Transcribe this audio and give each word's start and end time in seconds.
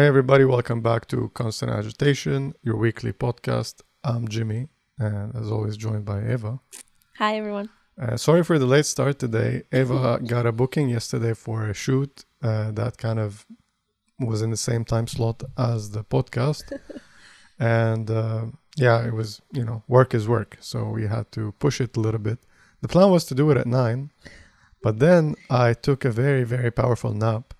Hey, 0.00 0.06
everybody, 0.06 0.46
welcome 0.46 0.80
back 0.80 1.08
to 1.08 1.28
Constant 1.34 1.70
Agitation, 1.70 2.54
your 2.62 2.76
weekly 2.76 3.12
podcast. 3.12 3.82
I'm 4.02 4.28
Jimmy, 4.28 4.68
and 4.98 5.36
as 5.36 5.50
always, 5.50 5.76
joined 5.76 6.06
by 6.06 6.26
Eva. 6.26 6.58
Hi, 7.18 7.36
everyone. 7.36 7.68
Uh, 8.00 8.16
sorry 8.16 8.42
for 8.42 8.58
the 8.58 8.64
late 8.64 8.86
start 8.86 9.18
today. 9.18 9.64
Eva 9.70 10.18
got 10.26 10.46
a 10.46 10.52
booking 10.52 10.88
yesterday 10.88 11.34
for 11.34 11.68
a 11.68 11.74
shoot 11.74 12.24
uh, 12.42 12.70
that 12.70 12.96
kind 12.96 13.18
of 13.18 13.44
was 14.18 14.40
in 14.40 14.48
the 14.48 14.56
same 14.56 14.86
time 14.86 15.06
slot 15.06 15.42
as 15.58 15.90
the 15.90 16.02
podcast. 16.02 16.62
and 17.58 18.10
uh, 18.10 18.46
yeah, 18.76 19.06
it 19.06 19.12
was, 19.12 19.42
you 19.52 19.66
know, 19.66 19.82
work 19.86 20.14
is 20.14 20.26
work. 20.26 20.56
So 20.60 20.84
we 20.84 21.08
had 21.08 21.30
to 21.32 21.52
push 21.58 21.78
it 21.78 21.94
a 21.98 22.00
little 22.00 22.20
bit. 22.20 22.38
The 22.80 22.88
plan 22.88 23.10
was 23.10 23.26
to 23.26 23.34
do 23.34 23.50
it 23.50 23.58
at 23.58 23.66
nine, 23.66 24.12
but 24.82 24.98
then 24.98 25.34
I 25.50 25.74
took 25.74 26.06
a 26.06 26.10
very, 26.10 26.44
very 26.44 26.70
powerful 26.70 27.12
nap 27.12 27.52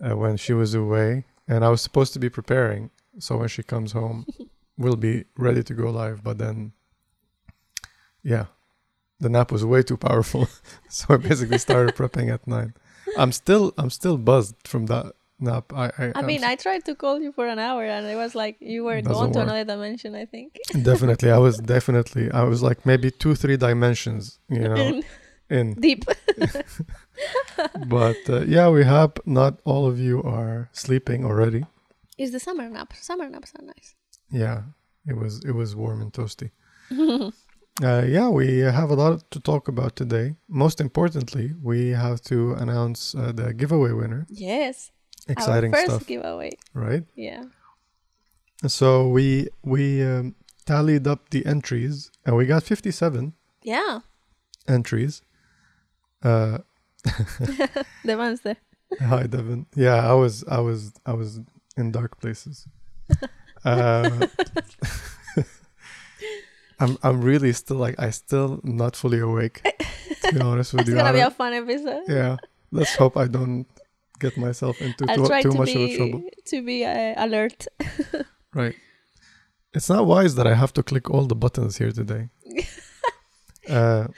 uh, 0.00 0.16
when 0.16 0.38
she 0.38 0.54
was 0.54 0.72
away, 0.72 1.26
and 1.48 1.64
I 1.64 1.68
was 1.68 1.80
supposed 1.80 2.12
to 2.14 2.18
be 2.18 2.28
preparing. 2.28 2.90
So 3.18 3.38
when 3.38 3.48
she 3.48 3.62
comes 3.62 3.92
home, 3.92 4.26
we'll 4.78 4.96
be 4.96 5.24
ready 5.36 5.62
to 5.62 5.74
go 5.74 5.90
live. 5.90 6.22
But 6.22 6.38
then, 6.38 6.72
yeah, 8.22 8.46
the 9.20 9.28
nap 9.28 9.52
was 9.52 9.64
way 9.64 9.82
too 9.82 9.96
powerful, 9.96 10.48
so 10.88 11.14
I 11.14 11.16
basically 11.16 11.58
started 11.58 11.94
prepping 11.94 12.32
at 12.32 12.46
nine. 12.46 12.74
I'm 13.16 13.32
still, 13.32 13.72
I'm 13.78 13.90
still 13.90 14.18
buzzed 14.18 14.56
from 14.64 14.86
that 14.86 15.12
nap. 15.38 15.72
I, 15.72 15.86
I, 15.98 16.12
I 16.16 16.22
mean, 16.22 16.44
I 16.44 16.56
tried 16.56 16.84
to 16.86 16.94
call 16.94 17.20
you 17.20 17.32
for 17.32 17.46
an 17.46 17.58
hour, 17.58 17.84
and 17.84 18.06
it 18.06 18.16
was 18.16 18.34
like 18.34 18.56
you 18.60 18.84
were 18.84 19.00
gone 19.00 19.32
to 19.32 19.38
work. 19.38 19.48
another 19.48 19.64
dimension. 19.64 20.14
I 20.14 20.26
think. 20.26 20.58
definitely, 20.82 21.30
I 21.30 21.38
was 21.38 21.58
definitely, 21.58 22.30
I 22.30 22.42
was 22.44 22.62
like 22.62 22.84
maybe 22.84 23.10
two, 23.10 23.34
three 23.34 23.56
dimensions, 23.56 24.38
you 24.48 24.60
know, 24.68 25.02
in. 25.48 25.74
Deep. 25.74 26.04
But 27.88 28.16
uh, 28.28 28.40
yeah, 28.46 28.68
we 28.68 28.84
hope 28.84 29.20
not 29.26 29.58
all 29.64 29.86
of 29.86 29.98
you 29.98 30.22
are 30.22 30.68
sleeping 30.72 31.24
already. 31.24 31.64
It's 32.18 32.32
the 32.32 32.40
summer 32.40 32.68
nap. 32.68 32.92
Summer 33.00 33.28
naps 33.28 33.52
are 33.58 33.64
nice. 33.64 33.94
Yeah, 34.30 34.62
it 35.06 35.16
was 35.16 35.40
it 35.44 35.52
was 35.52 35.74
warm 35.76 36.00
and 36.02 36.12
toasty. 36.12 36.50
Uh, 37.82 38.04
yeah, 38.08 38.30
we 38.30 38.60
have 38.60 38.88
a 38.90 38.94
lot 38.94 39.30
to 39.30 39.38
talk 39.38 39.68
about 39.68 39.96
today. 39.96 40.34
Most 40.48 40.80
importantly, 40.80 41.52
we 41.62 41.90
have 41.90 42.22
to 42.22 42.54
announce 42.54 43.14
uh, 43.14 43.32
the 43.32 43.52
giveaway 43.52 43.92
winner. 43.92 44.24
yes. 44.30 44.90
Exciting 45.28 45.74
Our 45.74 45.80
first 45.80 45.90
stuff, 45.96 46.06
giveaway. 46.06 46.52
right? 46.72 47.04
Yeah. 47.14 47.44
So 48.66 49.08
we 49.08 49.48
we 49.62 50.02
um, 50.02 50.34
tallied 50.64 51.06
up 51.06 51.28
the 51.30 51.44
entries, 51.44 52.10
and 52.24 52.34
we 52.36 52.46
got 52.46 52.62
fifty-seven 52.62 53.34
Yeah. 53.62 54.00
entries. 54.66 55.20
Uh, 56.22 56.58
The 58.04 58.16
ones 58.16 58.40
there. 58.42 58.56
Hi, 59.00 59.24
Devin. 59.26 59.66
Yeah, 59.74 59.96
I 60.08 60.12
was, 60.14 60.44
I 60.48 60.60
was, 60.60 60.92
I 61.04 61.12
was 61.12 61.40
in 61.76 61.90
dark 61.92 62.20
places. 62.20 62.66
Uh, 63.64 64.26
I'm, 66.80 66.98
I'm 67.02 67.20
really 67.22 67.52
still 67.52 67.78
like, 67.78 67.98
I 67.98 68.10
still 68.10 68.60
not 68.62 68.96
fully 68.96 69.18
awake. 69.20 69.62
To 70.22 70.32
be 70.34 70.40
honest 70.40 70.72
with 70.72 70.80
It's 70.82 70.90
you, 70.90 70.96
gonna 70.96 71.12
be 71.12 71.20
a 71.20 71.30
fun 71.30 71.52
episode. 71.52 72.02
yeah. 72.08 72.36
Let's 72.70 72.94
hope 72.96 73.16
I 73.16 73.26
don't 73.28 73.66
get 74.18 74.36
myself 74.36 74.80
into 74.82 75.06
I'll 75.08 75.16
too, 75.28 75.42
too 75.42 75.50
to 75.52 75.58
much 75.58 75.70
of 75.70 75.76
a 75.76 75.86
be 75.86 75.96
trouble. 75.96 76.22
to 76.46 76.62
be 76.62 76.84
uh, 76.84 77.14
alert. 77.24 77.66
Right. 78.52 78.74
It's 79.72 79.88
not 79.88 80.06
wise 80.06 80.34
that 80.36 80.46
I 80.46 80.54
have 80.54 80.72
to 80.74 80.82
click 80.82 81.10
all 81.10 81.26
the 81.26 81.34
buttons 81.36 81.76
here 81.78 81.92
today. 81.92 82.28
uh, 83.68 84.08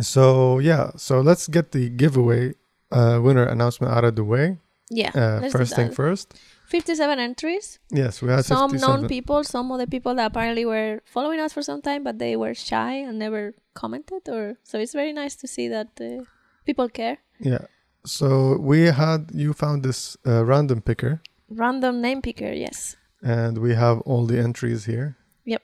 so 0.00 0.58
yeah, 0.58 0.90
so 0.96 1.20
let's 1.20 1.48
get 1.48 1.72
the 1.72 1.88
giveaway 1.88 2.54
uh, 2.90 3.20
winner 3.22 3.44
announcement 3.44 3.92
out 3.92 4.04
of 4.04 4.16
the 4.16 4.24
way. 4.24 4.58
Yeah. 4.90 5.10
Uh, 5.14 5.48
first 5.50 5.74
thing 5.74 5.90
first. 5.90 6.34
Fifty-seven 6.66 7.18
entries. 7.18 7.78
Yes, 7.90 8.20
we 8.22 8.28
had 8.28 8.44
some 8.44 8.70
57. 8.70 8.80
known 8.80 9.08
people, 9.08 9.44
some 9.44 9.70
of 9.70 9.78
the 9.78 9.86
people 9.86 10.14
that 10.16 10.26
apparently 10.26 10.64
were 10.64 11.00
following 11.04 11.38
us 11.40 11.52
for 11.52 11.62
some 11.62 11.80
time, 11.80 12.02
but 12.02 12.18
they 12.18 12.36
were 12.36 12.54
shy 12.54 12.94
and 12.94 13.18
never 13.18 13.54
commented. 13.74 14.28
Or 14.28 14.56
so 14.64 14.78
it's 14.78 14.92
very 14.92 15.12
nice 15.12 15.36
to 15.36 15.46
see 15.46 15.68
that 15.68 15.88
uh, 16.00 16.24
people 16.64 16.88
care. 16.88 17.18
Yeah. 17.38 17.66
So 18.04 18.56
we 18.58 18.86
had 18.86 19.30
you 19.32 19.52
found 19.52 19.82
this 19.82 20.16
uh, 20.26 20.44
random 20.44 20.80
picker, 20.80 21.22
Random 21.48 22.00
name 22.00 22.22
picker, 22.22 22.52
yes. 22.52 22.96
and 23.22 23.58
we 23.58 23.74
have 23.74 24.00
all 24.00 24.26
the 24.26 24.38
entries 24.38 24.84
here. 24.86 25.16
Yep. 25.44 25.62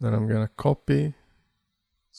Then 0.00 0.12
I'm 0.14 0.28
gonna 0.28 0.50
copy. 0.56 1.14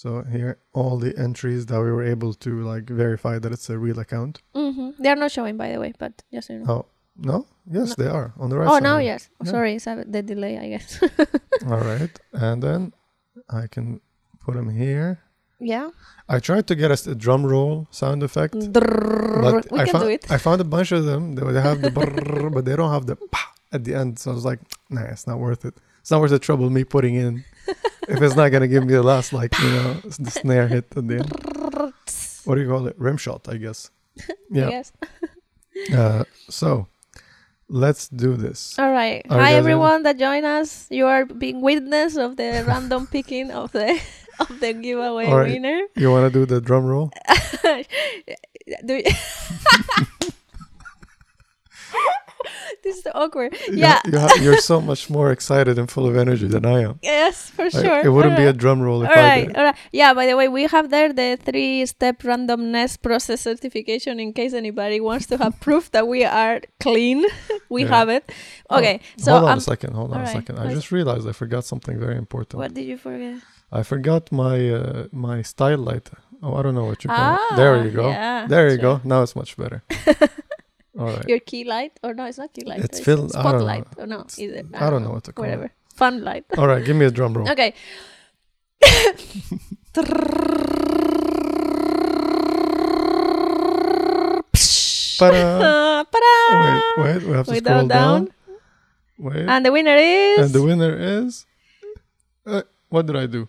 So 0.01 0.23
here, 0.23 0.57
all 0.73 0.97
the 0.97 1.15
entries 1.15 1.67
that 1.67 1.79
we 1.79 1.91
were 1.91 2.01
able 2.03 2.33
to 2.33 2.51
like 2.63 2.89
verify 2.89 3.37
that 3.37 3.51
it's 3.51 3.69
a 3.69 3.77
real 3.77 3.99
account. 3.99 4.41
hmm 4.55 4.89
They 4.97 5.09
are 5.09 5.15
not 5.15 5.29
showing, 5.29 5.57
by 5.57 5.69
the 5.71 5.79
way, 5.79 5.93
but 5.99 6.23
just 6.33 6.47
so 6.47 6.53
you 6.53 6.59
know. 6.59 6.73
Oh 6.73 6.85
no, 7.17 7.45
yes 7.69 7.93
they 7.93 8.07
are 8.07 8.33
on 8.41 8.49
the 8.49 8.57
right 8.57 8.67
oh, 8.67 8.77
side. 8.77 8.89
now 8.89 8.97
yes. 8.97 9.29
Yeah. 9.45 9.51
Sorry, 9.51 9.75
it's 9.75 9.85
a- 9.85 10.05
the 10.15 10.23
delay, 10.23 10.57
I 10.57 10.67
guess. 10.73 10.89
All 11.69 11.83
right, 11.91 12.09
and 12.33 12.63
then 12.63 12.93
I 13.47 13.67
can 13.67 14.01
put 14.43 14.55
them 14.55 14.69
here. 14.73 15.21
yeah. 15.59 15.89
I 16.27 16.39
tried 16.39 16.65
to 16.71 16.75
get 16.81 16.89
us 16.89 17.05
a 17.05 17.13
drum 17.13 17.45
roll 17.45 17.85
sound 17.91 18.23
effect, 18.23 18.55
Drrrr. 18.55 19.41
but 19.45 19.71
we 19.71 19.81
I 19.81 19.85
can 19.85 19.93
found 19.93 20.05
do 20.05 20.09
it. 20.17 20.31
I 20.31 20.37
found 20.47 20.59
a 20.61 20.69
bunch 20.75 20.91
of 20.97 21.05
them. 21.05 21.35
They, 21.35 21.61
have 21.61 21.79
the 21.85 21.91
brrrr, 21.97 22.49
but 22.55 22.65
they 22.65 22.75
don't 22.75 22.89
have 22.97 23.05
the 23.05 23.17
pa 23.33 23.43
at 23.75 23.83
the 23.85 23.93
end. 23.93 24.17
So 24.17 24.31
I 24.31 24.33
was 24.33 24.45
like, 24.45 24.61
nah, 24.89 25.05
it's 25.13 25.27
not 25.27 25.37
worth 25.37 25.63
it. 25.69 25.75
It's 26.01 26.09
not 26.09 26.21
worth 26.21 26.31
the 26.31 26.39
trouble 26.39 26.71
me 26.71 26.83
putting 26.95 27.13
in 27.13 27.43
if 28.11 28.21
it's 28.21 28.35
not 28.35 28.49
gonna 28.51 28.67
give 28.67 28.85
me 28.85 28.93
the 28.93 29.03
last 29.03 29.31
like 29.33 29.57
you 29.59 29.69
know 29.69 29.93
the 30.19 30.29
snare 30.31 30.67
hit 30.67 30.85
at 30.95 31.07
the 31.07 31.15
end. 31.23 31.31
What 32.45 32.55
do 32.55 32.61
you 32.61 32.67
call 32.69 32.87
it? 32.87 32.95
Rim 32.97 33.17
shot, 33.17 33.47
I 33.49 33.57
guess. 33.57 33.89
Yeah. 34.51 34.69
Yes. 34.69 34.91
Uh, 35.95 36.25
so 36.49 36.87
let's 37.69 38.09
do 38.11 38.35
this. 38.35 38.77
All 38.77 38.91
right. 38.91 39.25
Are 39.31 39.39
Hi, 39.39 39.53
everyone 39.55 40.03
that 40.03 40.19
join 40.19 40.43
us. 40.43 40.85
You 40.91 41.07
are 41.07 41.23
being 41.25 41.61
witness 41.61 42.17
of 42.17 42.35
the 42.35 42.63
random 42.67 43.07
picking 43.07 43.49
of 43.51 43.71
the 43.71 43.97
of 44.39 44.59
the 44.59 44.73
giveaway 44.73 45.25
All 45.31 45.39
right. 45.39 45.49
winner. 45.49 45.79
You 45.95 46.11
want 46.11 46.27
to 46.27 46.39
do 46.39 46.45
the 46.45 46.59
drum 46.59 46.85
roll? 46.85 47.09
Do 48.85 49.01
this 52.83 52.97
is 52.97 53.07
awkward. 53.13 53.55
Yeah. 53.71 53.99
you 54.05 54.19
ha- 54.19 54.37
you're 54.41 54.57
so 54.57 54.81
much 54.81 55.09
more 55.09 55.31
excited 55.31 55.77
and 55.79 55.89
full 55.89 56.05
of 56.07 56.15
energy 56.17 56.47
than 56.47 56.65
I 56.65 56.81
am. 56.81 56.99
Yes, 57.01 57.49
for 57.49 57.65
Like, 57.65 57.85
sure. 57.85 58.01
it 58.05 58.09
wouldn't 58.09 58.37
be 58.37 58.45
a 58.45 58.53
drum 58.53 58.81
roll 58.81 59.03
if 59.03 59.09
All 59.09 59.15
I 59.17 59.21
right, 59.29 59.47
did. 59.47 59.57
all 59.57 59.63
right. 59.63 59.75
Yeah, 59.91 60.13
by 60.13 60.25
the 60.25 60.35
way, 60.35 60.47
we 60.47 60.63
have 60.67 60.89
there 60.89 61.11
the 61.13 61.37
three 61.41 61.85
step 61.85 62.21
randomness 62.23 63.01
process 63.01 63.41
certification 63.41 64.19
in 64.19 64.33
case 64.33 64.53
anybody 64.53 64.99
wants 64.99 65.25
to 65.27 65.37
have 65.37 65.59
proof 65.67 65.91
that 65.91 66.07
we 66.07 66.23
are 66.25 66.61
clean. 66.79 67.25
we 67.69 67.83
Yeah. 67.83 67.89
have 67.97 68.09
it. 68.09 68.23
Oh, 68.69 68.77
Okay, 68.79 68.99
so 69.17 69.31
hold 69.33 69.45
on 69.45 69.51
um, 69.53 69.57
a 69.57 69.61
second. 69.61 69.93
Hold 69.93 70.11
on 70.13 70.21
a 70.21 70.27
second. 70.27 70.57
I 70.59 70.73
just 70.73 70.91
realized 70.91 71.27
I 71.27 71.33
forgot 71.33 71.63
something 71.65 71.99
very 71.99 72.17
important. 72.17 72.57
what 72.59 72.73
did 72.73 72.85
you 72.85 72.97
forget? 72.97 73.35
I 73.71 73.83
forgot 73.83 74.31
my 74.31 74.57
uh, 74.69 75.07
my 75.11 75.41
style 75.43 75.77
light. 75.79 76.09
Oh, 76.43 76.55
I 76.55 76.61
don't 76.63 76.73
know 76.73 76.85
what 76.85 77.03
you 77.03 77.09
call 77.09 77.37
Ah, 77.37 77.53
it. 77.53 77.55
There 77.57 77.75
you 77.85 77.91
go. 77.91 78.09
yeah, 78.09 78.47
there 78.47 78.65
you 78.69 78.79
sure. 78.81 78.97
go. 78.97 79.01
Now 79.03 79.21
it's 79.23 79.35
much 79.35 79.55
better. 79.55 79.83
All 80.99 81.07
right. 81.07 81.27
Your 81.27 81.39
key 81.39 81.63
light? 81.63 81.99
Or 82.03 82.13
no, 82.13 82.25
it's 82.25 82.37
not 82.37 82.53
key 82.53 82.63
light. 82.65 82.79
It's 82.79 82.97
it's 82.99 83.05
filled- 83.05 83.35
I. 83.35 83.39
Spotlight. 83.41 83.87
Or 83.97 84.07
no, 84.07 84.21
It's- 84.21 84.39
either. 84.39 84.63
I 84.73 84.89
don't 84.89 85.03
know 85.03 85.11
what 85.11 85.23
to 85.25 85.33
call 85.33 85.45
it. 85.45 85.49
Whatever. 85.49 85.71
Fun 85.95 86.23
light. 86.23 86.45
All 86.57 86.67
right. 86.67 86.83
Give 86.83 86.95
me 86.95 87.05
a 87.05 87.11
drum 87.11 87.33
roll. 87.33 87.49
Okay. 87.49 87.73
Ta-da! 95.19 96.03
Ta-da! 96.03 97.03
Wait, 97.03 97.03
wait. 97.03 97.23
We 97.23 97.31
have 97.33 97.45
to 97.45 97.51
We 97.51 97.57
scroll 97.59 97.87
down. 97.87 97.89
down. 98.25 98.29
Wait. 99.19 99.47
And 99.47 99.65
the 99.65 99.71
winner 99.71 99.95
is. 99.95 100.39
And 100.39 100.49
the 100.53 100.63
winner 100.63 100.95
is. 100.97 101.45
Uh, 102.45 102.63
what 102.89 103.05
did 103.05 103.15
I 103.15 103.27
do? 103.27 103.47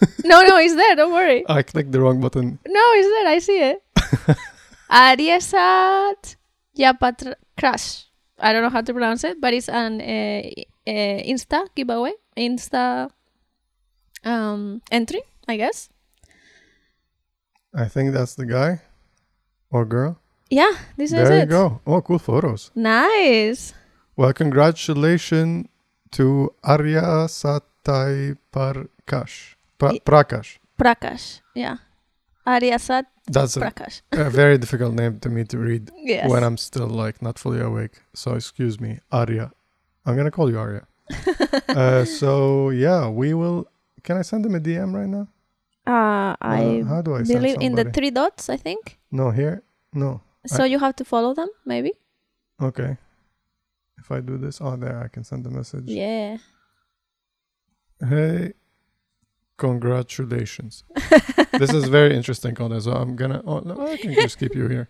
no, 0.24 0.42
no, 0.42 0.56
it's 0.58 0.74
there. 0.74 0.96
Don't 0.96 1.12
worry. 1.12 1.44
I 1.48 1.62
clicked 1.62 1.92
the 1.92 2.00
wrong 2.00 2.20
button. 2.20 2.58
No, 2.66 2.80
it's 2.94 3.08
there. 3.08 3.28
I 3.28 3.38
see 3.38 3.62
it. 3.70 3.82
Ariesat 4.90 6.34
Yapatra 6.80 7.34
Crash. 7.58 8.06
I 8.40 8.52
don't 8.52 8.62
know 8.62 8.70
how 8.72 8.80
to 8.80 8.92
pronounce 8.92 9.22
it, 9.24 9.36
but 9.40 9.52
it's 9.52 9.68
an 9.68 10.00
uh, 10.00 10.42
uh, 10.88 11.18
Insta 11.28 11.68
giveaway, 11.76 12.12
Insta 12.36 13.10
um, 14.24 14.80
entry, 14.90 15.20
I 15.46 15.56
guess. 15.56 15.90
I 17.74 17.86
think 17.86 18.12
that's 18.12 18.34
the 18.34 18.46
guy 18.46 18.80
or 19.70 19.84
girl. 19.84 20.16
Yeah, 20.50 20.72
this 20.96 21.12
is 21.12 21.18
it. 21.20 21.24
there 21.24 21.38
you 21.40 21.46
go. 21.46 21.80
Oh, 21.86 22.00
cool 22.00 22.18
photos. 22.18 22.70
Nice. 22.74 23.72
Well, 24.16 24.32
congratulations 24.32 25.68
to 26.12 26.50
Arya 26.64 27.28
Satai 27.30 28.36
Parkash. 28.52 29.54
Pa- 29.78 29.92
Y- 29.92 30.00
Prakash. 30.04 30.58
Prakash. 30.76 31.40
Yeah. 31.54 31.76
Ariasat 32.46 33.04
That's 33.32 33.56
a, 33.56 33.72
a 34.12 34.30
very 34.30 34.58
difficult 34.58 34.94
name 34.94 35.20
to 35.20 35.28
me 35.28 35.44
to 35.44 35.58
read 35.58 35.90
Yes. 35.96 36.28
when 36.28 36.42
I'm 36.42 36.56
still 36.56 36.88
like 36.88 37.22
not 37.22 37.38
fully 37.38 37.60
awake. 37.60 38.02
So 38.14 38.34
excuse 38.34 38.80
me, 38.80 38.98
Arya. 39.12 39.52
I'm 40.04 40.16
gonna 40.16 40.30
call 40.30 40.50
you 40.50 40.58
Arya. 40.58 40.86
uh, 41.68 42.04
so 42.04 42.70
yeah, 42.70 43.08
we 43.08 43.34
will. 43.34 43.68
Can 44.02 44.16
I 44.16 44.22
send 44.22 44.44
him 44.46 44.54
a 44.54 44.60
DM 44.60 44.94
right 44.94 45.08
now? 45.08 45.28
Uh, 45.86 46.36
I 46.40 46.80
Uh, 46.82 46.84
how 46.86 47.02
do 47.02 47.14
I 47.14 47.22
send 47.22 47.38
believe 47.40 47.58
in 47.60 47.74
the 47.74 47.84
three 47.90 48.10
dots, 48.10 48.48
I 48.48 48.56
think. 48.56 48.98
No, 49.10 49.30
here. 49.30 49.62
No. 49.92 50.20
So 50.46 50.64
you 50.64 50.78
have 50.78 50.94
to 50.96 51.04
follow 51.04 51.34
them, 51.34 51.48
maybe. 51.64 51.92
Okay. 52.60 52.96
If 53.98 54.10
I 54.10 54.20
do 54.20 54.38
this, 54.38 54.60
oh, 54.60 54.76
there 54.76 54.98
I 55.04 55.08
can 55.08 55.24
send 55.24 55.46
a 55.46 55.50
message. 55.50 55.84
Yeah. 55.86 56.38
Hey, 58.00 58.54
congratulations. 59.66 60.84
this 61.62 61.72
is 61.78 61.84
very 61.88 62.12
interesting, 62.16 62.54
Conde. 62.54 62.82
So 62.82 62.92
I'm 62.92 63.14
gonna. 63.20 63.42
Oh, 63.46 63.60
no, 63.60 63.74
I 63.92 63.96
can 63.96 64.14
just 64.14 64.38
keep 64.38 64.54
you 64.54 64.66
here. 64.68 64.86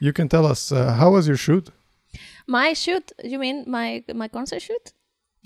You 0.00 0.12
can 0.12 0.28
tell 0.28 0.46
us 0.46 0.72
uh, 0.72 0.92
how 1.00 1.08
was 1.16 1.24
your 1.28 1.36
shoot? 1.46 1.66
My 2.46 2.68
shoot, 2.74 3.12
you 3.32 3.38
mean 3.44 3.64
my 3.66 3.88
my 4.22 4.28
concert 4.28 4.62
shoot? 4.68 4.86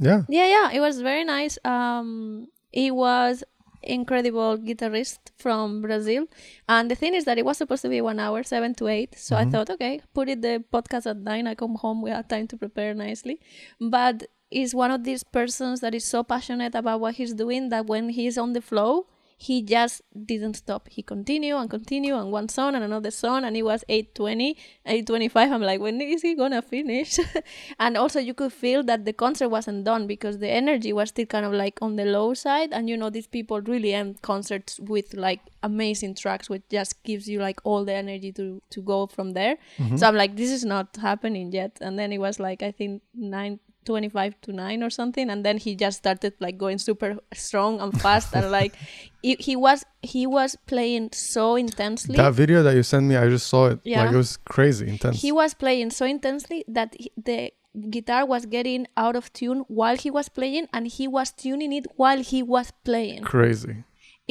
Yeah. 0.08 0.20
Yeah, 0.28 0.46
yeah, 0.56 0.66
it 0.76 0.80
was 0.86 1.00
very 1.10 1.24
nice. 1.24 1.58
Um, 1.64 2.48
he 2.70 2.90
was 2.90 3.34
incredible 3.82 4.58
guitarist 4.68 5.18
from 5.38 5.80
Brazil, 5.82 6.26
and 6.68 6.90
the 6.90 6.94
thing 7.02 7.14
is 7.14 7.24
that 7.24 7.38
it 7.38 7.44
was 7.44 7.56
supposed 7.62 7.82
to 7.82 7.88
be 7.88 8.00
one 8.00 8.18
hour, 8.24 8.42
seven 8.42 8.74
to 8.74 8.84
eight. 8.88 9.12
So 9.26 9.36
I 9.36 9.44
Mhm. 9.44 9.50
thought, 9.52 9.70
okay, 9.76 9.94
put 10.14 10.28
it 10.28 10.40
the 10.42 10.54
podcast 10.74 11.06
at 11.12 11.18
nine. 11.30 11.46
I 11.46 11.54
come 11.54 11.76
home, 11.84 12.02
we 12.02 12.10
have 12.10 12.26
time 12.28 12.46
to 12.52 12.56
prepare 12.64 12.92
nicely. 12.94 13.36
But 13.80 14.16
he's 14.50 14.74
one 14.74 14.90
of 14.90 15.04
these 15.04 15.24
persons 15.24 15.80
that 15.80 15.94
is 15.94 16.04
so 16.04 16.22
passionate 16.24 16.74
about 16.74 17.00
what 17.00 17.14
he's 17.14 17.34
doing 17.34 17.68
that 17.70 17.86
when 17.86 18.08
he's 18.10 18.36
on 18.38 18.52
the 18.52 18.60
flow, 18.62 19.06
he 19.40 19.62
just 19.62 20.02
didn't 20.26 20.54
stop. 20.54 20.88
He 20.88 21.00
continued 21.00 21.56
and 21.58 21.70
continued 21.70 22.16
and 22.18 22.32
one 22.32 22.48
song 22.48 22.74
and 22.74 22.82
another 22.82 23.12
song 23.12 23.44
and 23.44 23.56
it 23.56 23.62
was 23.62 23.84
820, 23.88 24.56
825. 24.84 25.52
I'm 25.52 25.62
like, 25.62 25.80
when 25.80 26.00
is 26.00 26.22
he 26.22 26.34
gonna 26.34 26.60
finish? 26.60 27.20
and 27.78 27.96
also 27.96 28.18
you 28.18 28.34
could 28.34 28.52
feel 28.52 28.82
that 28.84 29.04
the 29.04 29.12
concert 29.12 29.48
wasn't 29.50 29.84
done 29.84 30.08
because 30.08 30.38
the 30.38 30.48
energy 30.48 30.92
was 30.92 31.10
still 31.10 31.26
kind 31.26 31.46
of 31.46 31.52
like 31.52 31.78
on 31.80 31.94
the 31.94 32.04
low 32.04 32.34
side 32.34 32.70
and 32.72 32.88
you 32.88 32.96
know 32.96 33.10
these 33.10 33.28
people 33.28 33.60
really 33.60 33.94
end 33.94 34.20
concerts 34.22 34.80
with 34.80 35.14
like 35.14 35.40
amazing 35.62 36.16
tracks 36.16 36.50
which 36.50 36.62
just 36.68 37.00
gives 37.04 37.28
you 37.28 37.38
like 37.38 37.60
all 37.62 37.84
the 37.84 37.92
energy 37.94 38.32
to 38.32 38.60
to 38.70 38.82
go 38.82 39.06
from 39.06 39.34
there. 39.34 39.56
Mhm. 39.78 40.00
So 40.00 40.08
I'm 40.08 40.16
like, 40.16 40.34
this 40.34 40.50
is 40.50 40.64
not 40.64 40.96
happening 41.00 41.52
yet. 41.52 41.78
And 41.80 41.96
then 41.96 42.12
it 42.12 42.18
was 42.18 42.40
like, 42.40 42.62
I 42.64 42.72
think 42.72 43.02
nine, 43.14 43.60
25 43.88 44.40
to 44.42 44.52
9 44.52 44.82
or 44.82 44.90
something. 44.90 45.30
And 45.30 45.44
then 45.46 45.56
he 45.56 45.74
just 45.74 45.98
started 45.98 46.34
like 46.40 46.56
going 46.58 46.78
super 46.78 47.16
strong 47.34 47.80
and 47.80 47.98
fast. 48.00 48.34
and 48.36 48.50
like, 48.52 48.74
he, 49.22 49.36
he 49.40 49.56
was, 49.56 49.84
he 50.02 50.26
was 50.26 50.56
playing 50.66 51.10
so 51.12 51.56
intensely. 51.56 52.16
That 52.16 52.34
video 52.34 52.62
that 52.62 52.74
you 52.76 52.82
sent 52.84 53.06
me, 53.06 53.16
I 53.16 53.28
just 53.28 53.46
saw 53.48 53.66
it. 53.72 53.80
Yeah. 53.84 54.04
Like 54.04 54.12
it 54.12 54.16
was 54.16 54.36
crazy 54.36 54.86
intense. 54.88 55.22
He 55.22 55.32
was 55.32 55.54
playing 55.54 55.90
so 55.90 56.04
intensely 56.06 56.64
that 56.68 56.94
he, 56.98 57.10
the 57.16 57.52
guitar 57.90 58.26
was 58.26 58.46
getting 58.46 58.86
out 58.96 59.16
of 59.16 59.32
tune 59.32 59.64
while 59.68 59.96
he 59.96 60.10
was 60.10 60.28
playing 60.28 60.68
and 60.72 60.86
he 60.86 61.06
was 61.08 61.30
tuning 61.32 61.72
it 61.72 61.86
while 61.96 62.20
he 62.22 62.42
was 62.42 62.72
playing. 62.84 63.22
crazy. 63.22 63.84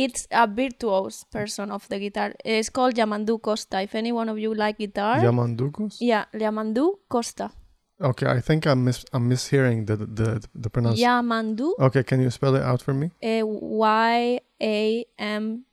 It's 0.05 0.27
a 0.29 0.47
virtuose 0.47 1.25
person 1.31 1.71
of 1.71 1.87
the 1.89 1.97
guitar. 1.97 2.29
It's 2.45 2.69
called 2.69 2.93
Yamandu 2.93 3.41
Costa. 3.41 3.81
If 3.81 3.95
any 3.95 4.11
one 4.11 4.29
of 4.29 4.37
you 4.37 4.53
like 4.53 4.77
guitar. 4.77 5.17
Yamandu 5.17 5.71
Costa. 5.73 6.05
yeah, 6.05 6.25
Yamandu 6.35 6.85
Costa. 7.09 7.49
Okay, 7.99 8.27
I 8.27 8.39
think 8.41 8.65
I'm 8.67 8.83
mis 8.85 9.05
I'm 9.13 9.29
mishearing 9.29 9.87
the 9.87 9.95
the 9.97 10.45
the 10.53 10.69
pronunciation. 10.69 11.09
Yamandu 11.09 11.73
Okay, 11.79 12.03
can 12.03 12.21
you 12.21 12.29
spell 12.29 12.55
it 12.55 12.61
out 12.61 12.81
for 12.81 12.93
me? 12.93 13.09
A 13.23 13.41
Y 13.43 14.39
A 14.61 15.05
M 15.17 15.65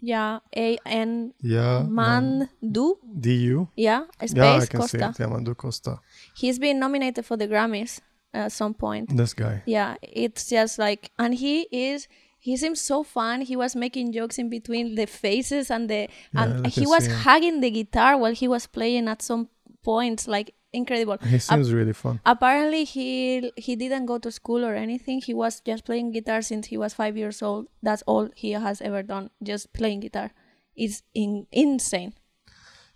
yeah 0.00 0.40
A 0.54 0.76
N 0.84 1.32
Yeah. 1.40 1.86
Mandu 1.88 2.96
D 3.20 3.34
U. 3.56 3.68
yeah 3.76 4.02
space 4.20 4.34
Yeah, 4.34 4.56
I 4.56 4.66
can 4.66 4.82
see 4.82 4.98
Costa. 4.98 5.08
it. 5.22 5.22
Yamandu 5.26 5.56
Costa. 5.56 6.00
He's 6.36 6.58
been 6.58 6.78
nominated 6.78 7.24
for 7.24 7.36
the 7.38 7.48
Grammys 7.48 8.00
at 8.34 8.52
some 8.52 8.74
point. 8.74 9.16
This 9.16 9.32
guy. 9.32 9.62
Yeah, 9.64 9.94
it's 10.02 10.48
just 10.50 10.78
like 10.78 11.10
and 11.18 11.34
he 11.34 11.66
is 11.72 12.08
he 12.38 12.58
seems 12.58 12.78
so 12.82 13.02
fun. 13.02 13.40
He 13.40 13.56
was 13.56 13.74
making 13.74 14.12
jokes 14.12 14.36
in 14.38 14.50
between 14.50 14.96
the 14.96 15.06
faces 15.06 15.70
and 15.70 15.88
the 15.88 16.08
Yeah, 16.34 16.42
and 16.42 16.66
he 16.66 16.86
was 16.86 17.06
hugging 17.24 17.60
the 17.62 17.70
guitar 17.70 18.18
while 18.18 18.34
he 18.34 18.48
was 18.48 18.66
playing 18.66 19.08
at 19.08 19.22
some 19.22 19.48
points 19.82 20.28
like 20.28 20.52
incredible. 20.74 21.18
He 21.22 21.38
seems 21.38 21.72
really 21.72 21.92
fun. 21.94 22.20
Apparently, 22.26 22.84
he 22.84 23.52
he 23.56 23.76
didn't 23.76 24.06
go 24.06 24.18
to 24.18 24.30
school 24.30 24.64
or 24.64 24.74
anything. 24.74 25.20
He 25.22 25.32
was 25.34 25.60
just 25.60 25.84
playing 25.84 26.10
guitar 26.12 26.42
since 26.42 26.66
he 26.68 26.76
was 26.76 26.92
five 26.94 27.16
years 27.16 27.42
old. 27.42 27.68
That's 27.82 28.02
all 28.06 28.28
he 28.34 28.52
has 28.52 28.82
ever 28.82 29.02
done, 29.02 29.30
just 29.42 29.72
playing 29.72 30.00
guitar. 30.00 30.32
It's 30.76 31.02
in, 31.14 31.46
insane. 31.52 32.12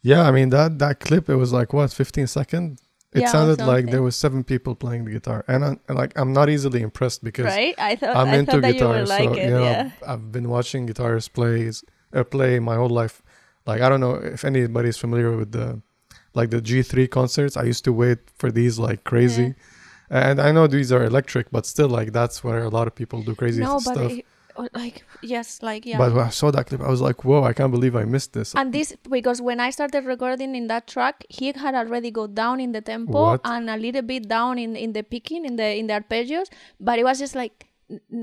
Yeah, 0.02 0.22
I 0.28 0.30
mean 0.30 0.50
that 0.50 0.78
that 0.78 1.00
clip. 1.00 1.28
It 1.28 1.36
was 1.36 1.52
like 1.52 1.72
what, 1.72 1.92
15 1.92 2.26
seconds. 2.26 2.82
It 3.12 3.22
Yeah, 3.22 3.32
sounded 3.32 3.60
like 3.60 3.86
there 3.90 4.02
was 4.02 4.16
seven 4.16 4.44
people 4.44 4.74
playing 4.74 5.06
the 5.06 5.12
guitar, 5.12 5.42
and 5.48 5.64
I'm, 5.64 5.80
like 5.88 6.12
I'm 6.18 6.32
not 6.34 6.50
easily 6.50 6.82
impressed 6.82 7.24
because 7.24 7.46
Right? 7.46 7.74
I 7.78 7.96
thought 7.96 8.16
I'm 8.16 8.28
I 8.28 8.36
into 8.36 8.52
thought 8.52 8.62
that 8.62 8.68
you 8.68 8.74
guitar, 8.74 8.98
would 9.00 9.08
like 9.08 9.24
so 9.30 9.32
it. 9.34 9.44
you 9.44 9.50
know 9.50 9.62
yeah. 9.64 9.90
I've 10.06 10.30
been 10.30 10.48
watching 10.50 10.86
guitarists 10.86 11.32
plays 11.32 11.82
uh, 12.12 12.22
play 12.24 12.58
my 12.60 12.76
whole 12.76 12.90
life. 13.02 13.22
Like 13.66 13.80
I 13.80 13.88
don't 13.88 14.00
know 14.00 14.14
if 14.16 14.44
anybody's 14.44 14.98
familiar 14.98 15.34
with 15.36 15.52
the 15.52 15.80
like 16.34 16.50
the 16.50 16.60
G3 16.60 17.10
concerts. 17.10 17.56
I 17.56 17.64
used 17.64 17.84
to 17.84 17.92
wait 17.92 18.18
for 18.36 18.50
these 18.50 18.78
like 18.78 19.04
crazy, 19.04 19.54
and 20.10 20.40
I 20.40 20.52
know 20.52 20.66
these 20.66 20.92
are 20.92 21.04
electric, 21.04 21.50
but 21.50 21.66
still 21.66 21.88
like 21.88 22.12
that's 22.12 22.42
where 22.44 22.62
a 22.64 22.68
lot 22.68 22.86
of 22.86 22.94
people 22.94 23.22
do 23.22 23.34
crazy 23.34 23.62
No, 23.62 23.78
stuff. 23.78 23.94
but 23.94 24.10
it, 24.12 24.26
oh, 24.56 24.68
like 24.74 25.04
yes, 25.22 25.62
like 25.62 25.84
yeah. 25.86 25.98
But 25.98 26.12
when 26.14 26.24
I 26.26 26.30
saw 26.30 26.50
that 26.50 26.66
clip, 26.66 26.80
I 26.80 26.88
was 26.88 27.00
like, 27.00 27.24
"Whoa! 27.24 27.42
I 27.44 27.52
can't 27.52 27.72
believe 27.72 27.94
I 27.96 28.04
missed 28.04 28.32
this." 28.32 28.54
and 28.54 28.72
this 28.72 28.94
because 29.10 29.40
when 29.40 29.58
I 29.60 29.70
started 29.70 30.04
recording 30.04 30.54
in 30.54 30.66
that 30.68 30.86
track, 30.86 31.24
he 31.28 31.46
had 31.52 31.74
already 31.74 32.10
go 32.10 32.26
down 32.26 32.60
in 32.60 32.72
the 32.72 32.80
tempo 32.80 33.22
What? 33.22 33.40
and 33.44 33.68
a 33.70 33.76
little 33.76 34.02
bit 34.02 34.28
down 34.28 34.58
in 34.58 34.76
in 34.76 34.92
the 34.92 35.02
picking 35.02 35.44
in 35.44 35.56
the 35.56 35.68
in 35.80 35.86
the 35.88 35.94
arpeggios, 35.94 36.48
but 36.80 36.98
it 36.98 37.04
was 37.04 37.18
just 37.18 37.34
like 37.34 37.66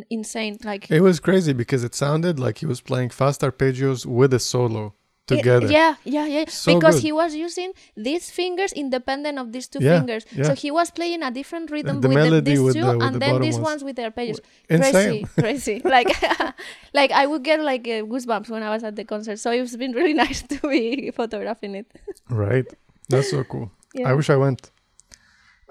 insane. 0.10 0.58
Like 0.64 0.90
It 0.92 1.02
was 1.02 1.20
crazy 1.20 1.54
because 1.54 1.84
it 1.84 1.96
sounded 1.96 2.40
like 2.40 2.60
he 2.60 2.66
was 2.68 2.82
playing 2.82 3.10
fast 3.10 3.42
arpeggios 3.42 4.06
with 4.06 4.34
a 4.34 4.40
solo 4.40 4.94
together. 5.28 5.68
yeah, 5.68 5.96
yeah, 6.04 6.26
yeah. 6.28 6.46
So 6.48 6.76
because 6.76 6.96
good. 6.96 7.04
he 7.04 7.12
was 7.12 7.34
using 7.36 7.74
these 7.98 8.30
fingers 8.30 8.72
independent 8.74 9.40
of 9.40 9.52
these 9.52 9.68
two 9.68 9.80
Yeah, 9.82 9.98
fingers. 10.00 10.26
yeah. 10.32 10.44
So 10.46 10.54
he 10.56 10.70
was 10.72 10.92
playing 10.92 11.24
a 11.24 11.32
different 11.32 11.72
rhythm 11.72 12.02
the 12.02 12.10
with 12.10 12.30
the, 12.30 12.42
these 12.42 12.62
with 12.62 12.76
two, 12.76 12.82
the- 12.82 12.98
with 12.98 13.02
and 13.06 13.16
the 13.16 13.20
then 13.20 13.42
these 13.42 13.56
ones. 13.56 13.66
ones 13.66 13.84
with 13.84 13.96
the 13.96 14.04
arpeggios. 14.04 14.40
Insane. 14.70 15.26
Crazy, 15.26 15.26
crazy. 15.42 15.82
like, 15.84 16.10
like 16.94 17.12
I 17.12 17.26
would 17.26 17.44
get 17.44 17.60
like 17.62 17.88
uh, 17.88 18.04
goosebumps 18.06 18.50
when 18.50 18.62
I 18.64 18.70
was 18.70 18.84
at 18.84 18.96
the 18.96 19.04
concert. 19.06 19.38
So 19.40 19.52
it's 19.52 19.76
been 19.76 19.94
really 19.94 20.14
nice 20.26 20.42
to 20.44 20.60
be 20.68 21.12
photographing 21.12 21.76
it. 21.76 21.88
Right. 22.30 22.66
That's 23.10 23.30
so 23.32 23.44
cool. 23.44 23.72
Yeah. 23.94 24.10
I 24.10 24.14
wish 24.14 24.30
I 24.30 24.36
went. 24.36 24.72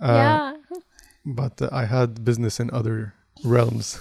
Uh, 0.01 0.06
yeah. 0.06 0.53
But 1.25 1.62
uh, 1.62 1.69
I 1.73 1.85
had 1.87 2.25
business 2.25 2.59
in 2.61 2.71
other 2.73 3.15
realms. 3.44 3.99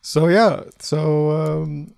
so 0.00 0.28
yeah. 0.28 0.62
So 0.80 1.30
um, 1.30 1.94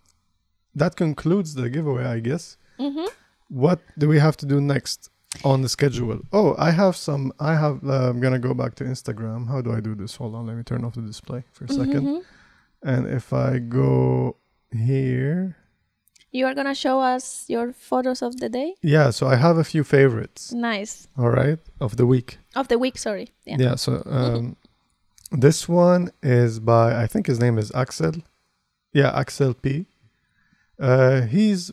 that 0.74 0.96
concludes 0.96 1.54
the 1.54 1.68
giveaway, 1.70 2.04
I 2.04 2.20
guess. 2.20 2.56
Mm-hmm. 2.78 3.06
What 3.48 3.80
do 3.98 4.08
we 4.08 4.18
have 4.18 4.36
to 4.38 4.46
do 4.46 4.60
next 4.60 5.10
on 5.44 5.62
the 5.62 5.68
schedule? 5.68 6.20
Oh, 6.32 6.54
I 6.58 6.70
have 6.70 6.96
some. 6.96 7.32
I 7.40 7.54
have. 7.56 7.80
Uh, 7.84 8.08
I'm 8.10 8.20
gonna 8.20 8.38
go 8.38 8.54
back 8.54 8.74
to 8.76 8.84
Instagram. 8.84 9.48
How 9.48 9.60
do 9.60 9.72
I 9.72 9.80
do 9.80 9.94
this? 9.94 10.16
Hold 10.16 10.34
on. 10.34 10.46
Let 10.46 10.56
me 10.56 10.62
turn 10.62 10.84
off 10.84 10.94
the 10.94 11.02
display 11.02 11.44
for 11.52 11.64
a 11.64 11.68
2nd 11.68 12.02
Mhm. 12.04 12.22
And 12.82 13.06
if 13.06 13.32
I 13.32 13.58
go 13.58 14.36
here, 14.72 15.56
You 16.32 16.46
are 16.46 16.54
gonna 16.54 16.74
show 16.76 17.00
us 17.00 17.44
your 17.48 17.72
photos 17.72 18.22
of 18.22 18.38
the 18.38 18.48
day. 18.48 18.74
yeah. 18.82 19.10
So 19.10 19.26
I 19.26 19.34
have 19.36 19.58
a 19.58 19.64
few 19.64 19.82
favorites. 19.82 20.52
Nice 20.52 21.08
All 21.18 21.30
right, 21.30 21.58
of 21.80 21.96
the 21.96 22.06
week. 22.06 22.38
of 22.54 22.68
the 22.68 22.78
week. 22.78 22.96
Sorry. 22.98 23.26
Yeah. 23.44 23.56
Yeah. 23.58 23.74
so 23.74 24.02
um, 24.06 24.56
this 25.32 25.68
one 25.68 26.10
is 26.22 26.60
by 26.60 27.02
I 27.02 27.06
think 27.08 27.26
his 27.26 27.38
name 27.40 27.58
is 27.58 27.72
Axel. 27.74 28.14
Yeah, 28.92 29.10
Axel 29.22 29.54
P. 29.54 29.86
Uh, 30.80 31.22
he's 31.22 31.70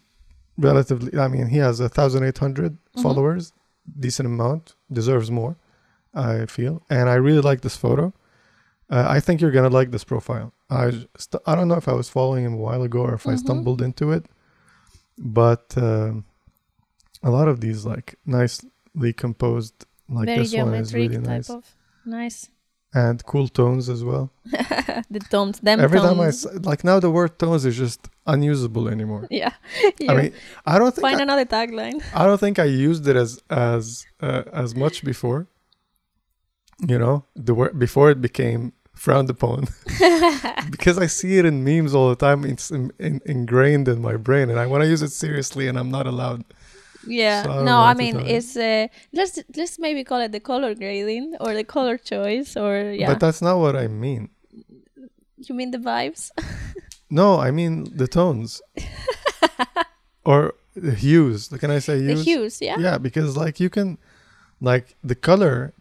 relatively. 0.58 1.18
I 1.20 1.28
mean, 1.28 1.48
he 1.48 1.58
has 1.58 1.80
a 1.80 1.90
thousand 1.90 2.24
eight 2.24 2.38
hundred 2.38 2.78
Mhm. 2.96 3.02
followers, 3.04 3.54
decent 4.00 4.28
amount. 4.28 4.76
Deserves 4.92 5.30
more, 5.32 5.56
I 6.14 6.46
feel, 6.46 6.82
and 6.90 7.10
I 7.10 7.16
really 7.16 7.42
like 7.42 7.62
this 7.62 7.78
photo. 7.78 8.14
Uh, 8.90 9.06
I 9.08 9.20
think 9.20 9.42
you're 9.42 9.52
gonna 9.52 9.70
like 9.80 9.92
this 9.92 10.04
profile. 10.04 10.54
I 10.70 10.92
st- 11.18 11.44
I 11.46 11.56
don't 11.56 11.68
know 11.68 11.76
if 11.84 11.88
I 11.88 11.94
was 11.94 12.10
following 12.10 12.44
him 12.46 12.54
a 12.54 12.58
while 12.68 12.84
ago 12.84 13.00
or 13.02 13.14
if 13.16 13.26
I 13.28 13.34
Mhm. 13.34 13.40
stumbled 13.46 13.82
into 13.82 14.12
it, 14.12 14.26
but 15.18 15.78
um, 15.78 16.26
a 17.24 17.30
lot 17.30 17.48
of 17.48 17.60
these 17.62 17.86
like 17.86 18.16
nicely 18.26 19.14
composed, 19.14 19.86
like 20.10 20.26
Very 20.28 20.40
this 20.40 20.54
one 20.56 20.74
is 20.74 20.94
really 20.94 21.16
type 21.18 21.26
nice 21.26 21.50
of 21.50 21.64
nice. 22.06 22.50
and 22.94 23.26
cool 23.26 23.48
tones 23.50 23.90
as 23.90 24.04
well. 24.04 24.32
the 25.16 25.20
tones. 25.30 25.60
Them 25.60 25.80
Every 25.80 26.00
tones. 26.00 26.44
time 26.44 26.56
I 26.56 26.70
like 26.70 26.84
now 26.84 27.00
the 27.00 27.12
word 27.12 27.38
tones 27.40 27.66
is 27.66 27.76
just 27.78 28.02
unusable 28.27 28.88
anymore. 28.89 29.27
Yeah. 29.38 29.53
I 30.10 30.13
mean, 30.15 30.34
I 30.65 30.79
don't 30.79 30.93
think 30.93 31.01
find 31.01 31.19
I, 31.19 31.24
another 31.24 31.46
tagline. 31.46 32.01
I 32.13 32.25
don't 32.25 32.39
think 32.39 32.60
I 32.60 32.65
used 32.65 33.07
it 33.07 33.15
as 33.15 33.41
as 33.50 34.05
uh, 34.19 34.43
as 34.51 34.75
much 34.75 35.03
before. 35.03 35.48
You 36.88 37.00
know, 37.00 37.25
the 37.36 37.53
word 37.53 37.77
before 37.79 38.10
it 38.12 38.22
became 38.22 38.74
frowned 38.93 39.29
upon 39.29 39.67
because 40.72 40.98
I 40.98 41.07
see 41.07 41.38
it 41.38 41.46
in 41.46 41.63
memes 41.63 41.93
all 41.93 42.10
the 42.10 42.15
time. 42.15 42.43
It's 42.43 42.72
in, 42.72 42.91
in, 43.00 43.22
ingrained 43.25 43.88
in 43.88 44.01
my 44.01 44.17
brain, 44.17 44.50
and 44.50 44.60
I 44.60 44.65
want 44.65 44.84
to 44.84 44.89
use 44.89 45.01
it 45.01 45.12
seriously, 45.12 45.67
and 45.67 45.77
I'm 45.77 45.91
not 45.91 46.07
allowed. 46.07 46.43
Yeah. 47.05 47.43
So 47.43 47.51
I 47.51 47.63
no, 47.63 47.77
I 47.79 47.93
mean 47.93 48.19
it's 48.19 48.55
uh, 48.57 48.88
let's 49.13 49.39
let's 49.55 49.79
maybe 49.79 50.03
call 50.03 50.22
it 50.22 50.31
the 50.31 50.39
color 50.39 50.74
grading 50.75 51.36
or 51.39 51.53
the 51.53 51.63
color 51.63 51.98
choice 51.98 52.57
or 52.57 52.91
yeah. 52.91 53.07
But 53.07 53.19
that's 53.19 53.41
not 53.41 53.57
what 53.60 53.75
I 53.75 53.88
mean. 53.88 54.29
you 55.38 55.55
mean 55.55 55.72
the 55.72 55.77
vibes? 55.77 56.31
No, 57.10 57.40
I 57.40 57.52
mean 57.52 57.86
the 57.96 58.08
tones 58.08 58.62
or 60.26 60.54
the 60.76 60.92
hues. 60.94 61.48
Can 61.48 61.72
I 61.72 61.80
say 61.80 62.00
the 62.02 62.14
hues? 62.14 62.26
hues, 62.26 62.62
yeah. 62.62 62.78
yeah 62.80 62.98
because 62.98 63.36
like 63.38 63.60
you 63.60 63.70
can 63.70 63.98
like 64.62 64.96
the 65.04 65.16
color 65.16 65.74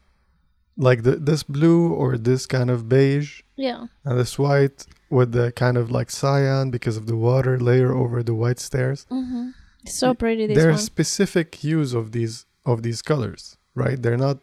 like 0.79 1.03
the, 1.05 1.17
this 1.17 1.43
blue 1.43 1.93
or 1.93 2.19
this 2.19 2.45
kind 2.47 2.71
of 2.71 2.87
beige 2.89 3.41
Yeah. 3.57 3.87
and 4.05 4.19
this 4.19 4.39
white 4.39 4.87
with 5.09 5.33
the 5.33 5.51
kind 5.53 5.77
of 5.79 5.91
like 5.91 6.11
cyan 6.11 6.71
because 6.71 6.97
of 6.99 7.07
the 7.07 7.17
water 7.17 7.59
layer 7.59 7.95
over 7.95 8.23
the 8.23 8.35
white 8.35 8.59
stairs. 8.59 9.07
Mm-hmm. 9.11 9.51
So 9.87 10.13
pretty 10.15 10.47
this 10.47 10.57
There's 10.57 10.77
one. 10.77 10.83
specific 10.95 11.55
hues 11.55 11.95
of 11.95 12.13
these 12.13 12.45
of 12.67 12.83
these 12.83 13.01
colors, 13.03 13.57
right? 13.75 14.01
They're 14.03 14.17
not. 14.19 14.39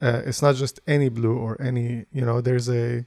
Uh, 0.00 0.22
it's 0.24 0.40
not 0.40 0.54
just 0.54 0.78
any 0.86 1.08
blue 1.08 1.36
or 1.36 1.60
any. 1.60 2.06
You 2.12 2.24
know, 2.24 2.40
there's 2.40 2.68
a 2.70 3.04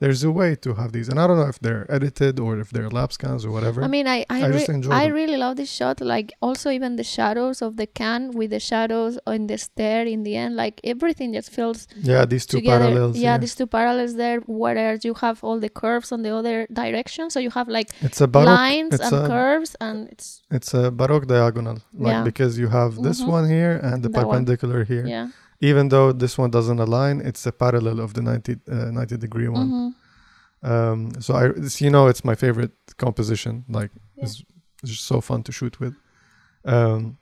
there's 0.00 0.22
a 0.24 0.32
way 0.40 0.50
to 0.64 0.70
have 0.80 0.90
these, 0.96 1.08
and 1.10 1.18
I 1.20 1.26
don't 1.26 1.38
know 1.42 1.50
if 1.54 1.60
they're 1.60 1.84
edited 1.96 2.34
or 2.44 2.58
if 2.58 2.68
they're 2.74 2.90
lab 2.98 3.10
scans 3.12 3.44
or 3.46 3.50
whatever. 3.56 3.78
I 3.84 3.88
mean, 3.96 4.06
I 4.16 4.18
I, 4.34 4.36
I 4.44 4.46
re- 4.46 4.52
just 4.58 4.68
enjoy 4.76 4.90
I 5.02 5.06
really 5.18 5.36
love 5.44 5.54
this 5.60 5.70
shot. 5.78 5.96
Like 6.14 6.28
also 6.46 6.66
even 6.78 6.96
the 6.96 7.04
shadows 7.16 7.60
of 7.66 7.76
the 7.80 7.86
can 8.00 8.20
with 8.38 8.50
the 8.56 8.60
shadows 8.70 9.14
on 9.32 9.46
the 9.50 9.58
stair 9.58 10.02
in 10.14 10.20
the 10.26 10.34
end. 10.42 10.52
Like 10.64 10.80
everything 10.92 11.28
just 11.38 11.50
feels 11.58 11.78
yeah, 12.10 12.24
these 12.32 12.46
two 12.46 12.58
together. 12.58 12.86
parallels. 12.86 13.16
yeah, 13.26 13.36
these 13.42 13.54
two 13.54 13.66
parallels 13.78 14.14
there. 14.22 14.38
Whereas 14.64 15.04
you 15.08 15.14
have 15.24 15.36
all 15.46 15.58
the 15.66 15.72
curves 15.82 16.08
on 16.12 16.20
the 16.26 16.32
other 16.40 16.66
direction, 16.82 17.24
so 17.30 17.38
you 17.46 17.50
have 17.58 17.68
like 17.68 17.88
it's 18.00 18.20
a 18.20 18.28
baroque. 18.34 18.46
lines 18.62 18.94
it's 18.94 19.04
and 19.12 19.24
a- 19.24 19.28
curves, 19.34 19.70
and 19.86 20.08
it's 20.12 20.28
It's 20.56 20.70
a 20.82 20.90
baroque 20.90 21.26
diagonal, 21.36 21.76
like 22.06 22.12
Yeah. 22.12 22.22
because 22.30 22.52
you 22.62 22.68
have 22.78 22.92
this 23.06 23.18
Mhm. 23.20 23.28
one 23.36 23.46
here 23.56 23.74
and 23.88 23.96
the 24.04 24.08
That 24.08 24.26
one. 24.26 24.28
perpendicular 24.28 24.80
here. 24.92 25.06
yeah. 25.16 25.28
Even 25.60 25.88
though 25.90 26.12
this 26.12 26.38
one 26.38 26.50
doesn't 26.50 26.78
align, 26.80 27.20
it's 27.20 27.46
a 27.46 27.52
parallel 27.52 28.00
of 28.00 28.14
the 28.14 28.22
90, 28.22 28.56
uh, 28.70 28.90
90 28.90 29.16
degree 29.18 29.48
one. 29.48 29.68
Mhm. 29.70 29.94
Um, 30.70 31.12
so 31.20 31.34
I, 31.34 31.44
you 31.84 31.90
know, 31.90 32.06
it's 32.08 32.24
my 32.24 32.34
favorite 32.34 32.72
composition. 32.96 33.64
Like, 33.68 33.90
Yeah. 34.16 34.24
it's, 34.24 34.42
it's 34.82 34.92
just 34.92 35.04
so 35.06 35.20
fun 35.20 35.42
to 35.44 35.52
shoot 35.52 35.78
with. 35.80 35.94
Um, 36.64 37.16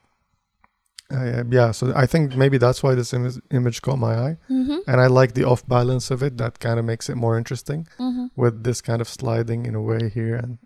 yeah, 1.51 1.71
so 1.73 1.93
I 1.97 2.07
think 2.07 2.37
maybe 2.37 2.59
that's 2.59 2.83
why 2.83 2.95
this 2.95 3.13
image, 3.15 3.41
image 3.51 3.81
caught 3.81 3.99
my 3.99 4.15
eye, 4.15 4.37
Mhm. 4.51 4.79
and 4.87 5.01
I 5.01 5.07
like 5.07 5.33
the 5.35 5.45
off 5.45 5.67
balance 5.67 6.11
of 6.15 6.23
it. 6.23 6.37
That 6.37 6.59
kind 6.61 6.79
of 6.79 6.85
makes 6.85 7.09
it 7.09 7.17
more 7.17 7.39
interesting 7.39 7.87
Mhm. 7.99 8.31
with 8.37 8.63
this 8.65 8.81
kind 8.83 9.01
of 9.01 9.09
sliding 9.09 9.67
in 9.67 9.75
a 9.75 9.81
way 9.81 10.11
here, 10.11 10.35
and 10.37 10.59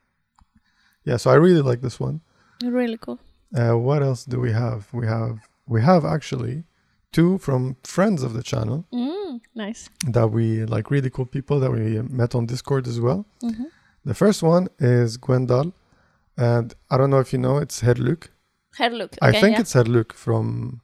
yeah, 1.05 1.17
so 1.19 1.31
I 1.31 1.35
really 1.37 1.63
like 1.63 1.81
this 1.81 2.01
one. 2.01 2.21
Really 2.63 2.99
cool. 2.99 3.19
Uh, 3.55 3.77
what 3.79 4.03
else 4.03 4.25
do 4.25 4.41
we 4.41 4.53
have? 4.53 4.89
We 4.93 5.07
have 5.07 5.39
we 5.69 5.81
have 5.83 6.05
actually 6.05 6.65
two 7.13 7.39
from 7.39 7.77
friends 7.85 8.23
of 8.23 8.33
the 8.33 8.43
channel 8.43 8.85
Mm, 8.93 9.41
nice. 9.55 9.89
that 10.07 10.29
we 10.31 10.65
like 10.65 10.91
really 10.91 11.11
cool 11.11 11.27
people 11.27 11.61
that 11.61 11.71
we 11.71 12.01
met 12.21 12.35
on 12.35 12.47
Discord 12.47 12.87
as 12.87 12.99
well. 13.01 13.25
Mhm. 13.43 13.67
The 14.05 14.15
first 14.15 14.43
one 14.43 14.69
is 14.79 15.17
Gwendal, 15.19 15.73
and 16.37 16.75
I 16.91 16.97
don't 16.97 17.11
know 17.11 17.21
if 17.21 17.33
you 17.33 17.39
know 17.39 17.59
it's 17.59 17.83
Herluk. 17.83 18.29
Herluk. 18.79 18.99
look. 18.99 19.17
I 19.23 19.33
think 19.33 19.55
yeah. 19.57 19.61
it's 19.61 19.75
Herluk 19.75 20.13
from. 20.13 20.81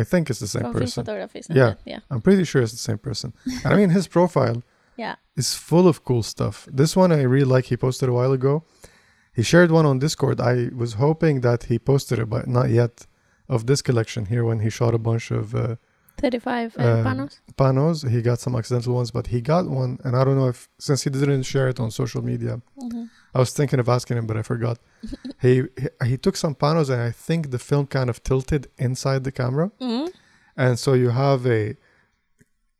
I 0.00 0.04
think 0.04 0.28
it's 0.30 0.40
the 0.40 0.48
same 0.48 0.62
from 0.62 0.72
person. 0.74 1.04
Yeah. 1.60 1.74
Yeah. 1.86 2.00
I'm 2.10 2.20
pretty 2.20 2.44
sure 2.44 2.60
it's 2.62 2.72
the 2.72 2.78
same 2.90 2.98
person. 2.98 3.32
And 3.64 3.72
I 3.72 3.76
mean, 3.76 3.90
his 3.90 4.06
profile 4.08 4.62
Yeah. 4.96 5.14
is 5.36 5.54
full 5.54 5.86
of 5.88 6.04
cool 6.04 6.22
stuff. 6.22 6.68
This 6.80 6.96
one 6.96 7.12
I 7.12 7.22
really 7.22 7.50
like. 7.56 7.66
He 7.66 7.76
posted 7.76 8.08
a 8.08 8.12
while 8.12 8.32
ago. 8.32 8.64
He 9.32 9.42
shared 9.42 9.70
one 9.70 9.86
on 9.86 9.98
Discord. 10.00 10.40
I 10.40 10.70
was 10.74 10.94
hoping 10.94 11.40
that 11.42 11.64
he 11.64 11.78
posted 11.78 12.18
it, 12.18 12.28
but 12.28 12.46
not 12.46 12.70
yet. 12.70 13.06
Of 13.48 13.66
this 13.66 13.82
collection 13.82 14.26
here, 14.26 14.42
when 14.44 14.60
he 14.60 14.70
shot 14.70 14.94
a 14.94 14.98
bunch 14.98 15.30
of 15.30 15.54
uh, 15.54 15.76
35 16.18 16.76
uh, 16.78 16.82
Uh, 16.82 17.04
panos. 17.04 17.40
panos, 17.58 18.08
he 18.08 18.22
got 18.22 18.38
some 18.40 18.56
accidental 18.56 18.94
ones, 18.94 19.10
but 19.10 19.26
he 19.26 19.40
got 19.42 19.66
one, 19.68 19.98
and 20.04 20.16
I 20.16 20.24
don't 20.24 20.36
know 20.36 20.48
if 20.48 20.68
since 20.78 21.02
he 21.04 21.10
didn't 21.10 21.42
share 21.42 21.68
it 21.68 21.78
on 21.78 21.90
social 21.90 22.22
media, 22.22 22.60
Mhm. 22.82 23.10
I 23.34 23.38
was 23.38 23.52
thinking 23.52 23.80
of 23.80 23.88
asking 23.88 24.16
him, 24.18 24.26
but 24.26 24.36
I 24.36 24.42
forgot. 24.42 24.78
he, 25.42 25.52
he 25.82 25.88
he 26.10 26.16
took 26.16 26.36
some 26.36 26.54
panos, 26.54 26.88
and 26.88 27.00
I 27.02 27.10
think 27.26 27.50
the 27.50 27.58
film 27.58 27.86
kind 27.86 28.08
of 28.08 28.22
tilted 28.22 28.62
inside 28.78 29.20
the 29.24 29.32
camera, 29.32 29.70
Mhm. 29.80 30.08
and 30.56 30.78
so 30.78 30.94
you 30.94 31.10
have 31.10 31.40
a 31.46 31.76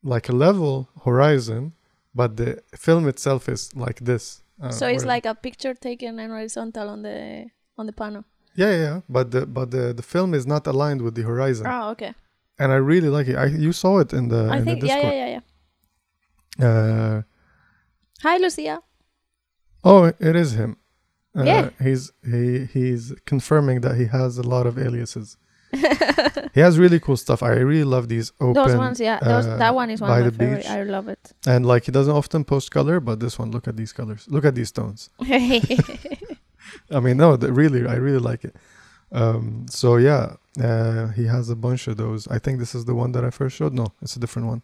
like 0.03 0.29
a 0.29 0.33
level 0.47 0.89
horizon, 1.05 1.73
but 2.15 2.37
the 2.37 2.63
film 2.87 3.09
itself 3.09 3.49
is 3.49 3.75
like 3.75 4.01
this. 4.05 4.43
Uh, 4.63 4.71
So 4.71 4.87
it's 4.87 5.05
like 5.05 5.27
a 5.27 5.35
picture 5.35 5.75
taken 5.75 6.19
and 6.19 6.31
horizontal 6.33 6.89
on 6.89 7.03
the 7.03 7.47
on 7.79 7.87
the 7.87 7.93
panel. 7.93 8.25
Yeah, 8.57 8.71
yeah, 8.71 8.77
yeah, 8.89 9.01
but 9.09 9.31
the 9.31 9.47
but 9.47 9.71
the 9.71 9.93
the 9.95 10.03
film 10.03 10.35
is 10.35 10.47
not 10.47 10.67
aligned 10.67 11.03
with 11.03 11.15
the 11.15 11.23
horizon, 11.23 11.67
Oh, 11.67 11.91
okay. 11.91 12.13
and 12.59 12.73
I 12.73 12.77
really 12.77 13.09
like 13.09 13.27
it. 13.29 13.37
I 13.37 13.47
you 13.47 13.73
saw 13.73 13.99
it 14.01 14.13
in 14.13 14.29
the 14.29 14.49
I 14.53 14.59
in 14.59 14.65
think 14.65 14.81
the 14.81 14.87
yeah, 14.87 14.95
Discord. 14.97 15.15
yeah, 15.15 15.27
yeah, 15.33 15.41
yeah. 16.59 16.67
Uh, 16.69 17.23
Hi, 18.23 18.37
Lucia. 18.39 18.81
Oh, 19.83 20.05
it 20.29 20.37
is 20.37 20.53
him. 20.53 20.77
Uh, 21.37 21.43
Yeah. 21.45 21.71
He's 21.83 22.13
he 22.33 22.65
he's 22.75 23.13
confirming 23.27 23.81
that 23.83 23.97
he 23.97 24.07
has 24.07 24.39
a 24.39 24.43
lot 24.55 24.67
of 24.67 24.79
aliases. 24.79 25.37
he 26.55 26.61
has 26.61 26.79
really 26.79 27.01
cool 27.01 27.17
stuff. 27.17 27.43
I 27.43 27.49
really 27.71 27.83
love 27.97 28.07
these 28.09 28.31
open. 28.41 28.55
Those 28.63 28.77
ones, 28.77 29.01
yeah. 29.01 29.19
Those, 29.19 29.47
uh, 29.47 29.57
that 29.57 29.75
one 29.75 29.91
is 29.91 30.01
one 30.01 30.09
by 30.11 30.21
of 30.21 30.27
my 30.27 30.39
favorite. 30.39 30.63
beach. 30.63 30.71
I 30.71 30.85
love 30.85 31.09
it. 31.09 31.33
And 31.53 31.67
like 31.67 31.83
he 31.87 31.93
doesn't 31.93 32.15
often 32.15 32.45
post 32.45 32.71
color, 32.71 33.01
but 33.01 33.19
this 33.19 33.37
one, 33.41 33.51
look 33.51 33.67
at 33.67 33.77
these 33.77 33.93
colors. 33.93 34.25
Look 34.29 34.45
at 34.45 34.55
these 34.55 34.71
tones. 34.71 35.11
I 36.91 37.01
mean, 37.01 37.17
no, 37.17 37.37
really, 37.37 37.87
I 37.87 37.95
really 37.97 38.19
like 38.21 38.45
it. 38.45 38.57
Um, 39.13 39.67
so 39.71 39.97
yeah, 39.97 40.37
uh, 40.63 41.09
he 41.09 41.25
has 41.27 41.49
a 41.51 41.57
bunch 41.57 41.87
of 41.89 41.97
those. 41.97 42.27
I 42.29 42.39
think 42.39 42.59
this 42.59 42.75
is 42.75 42.85
the 42.85 42.95
one 42.95 43.13
that 43.13 43.25
I 43.25 43.31
first 43.31 43.57
showed. 43.57 43.73
No, 43.73 43.87
it's 44.03 44.17
a 44.17 44.21
different 44.21 44.49
one. 44.49 44.63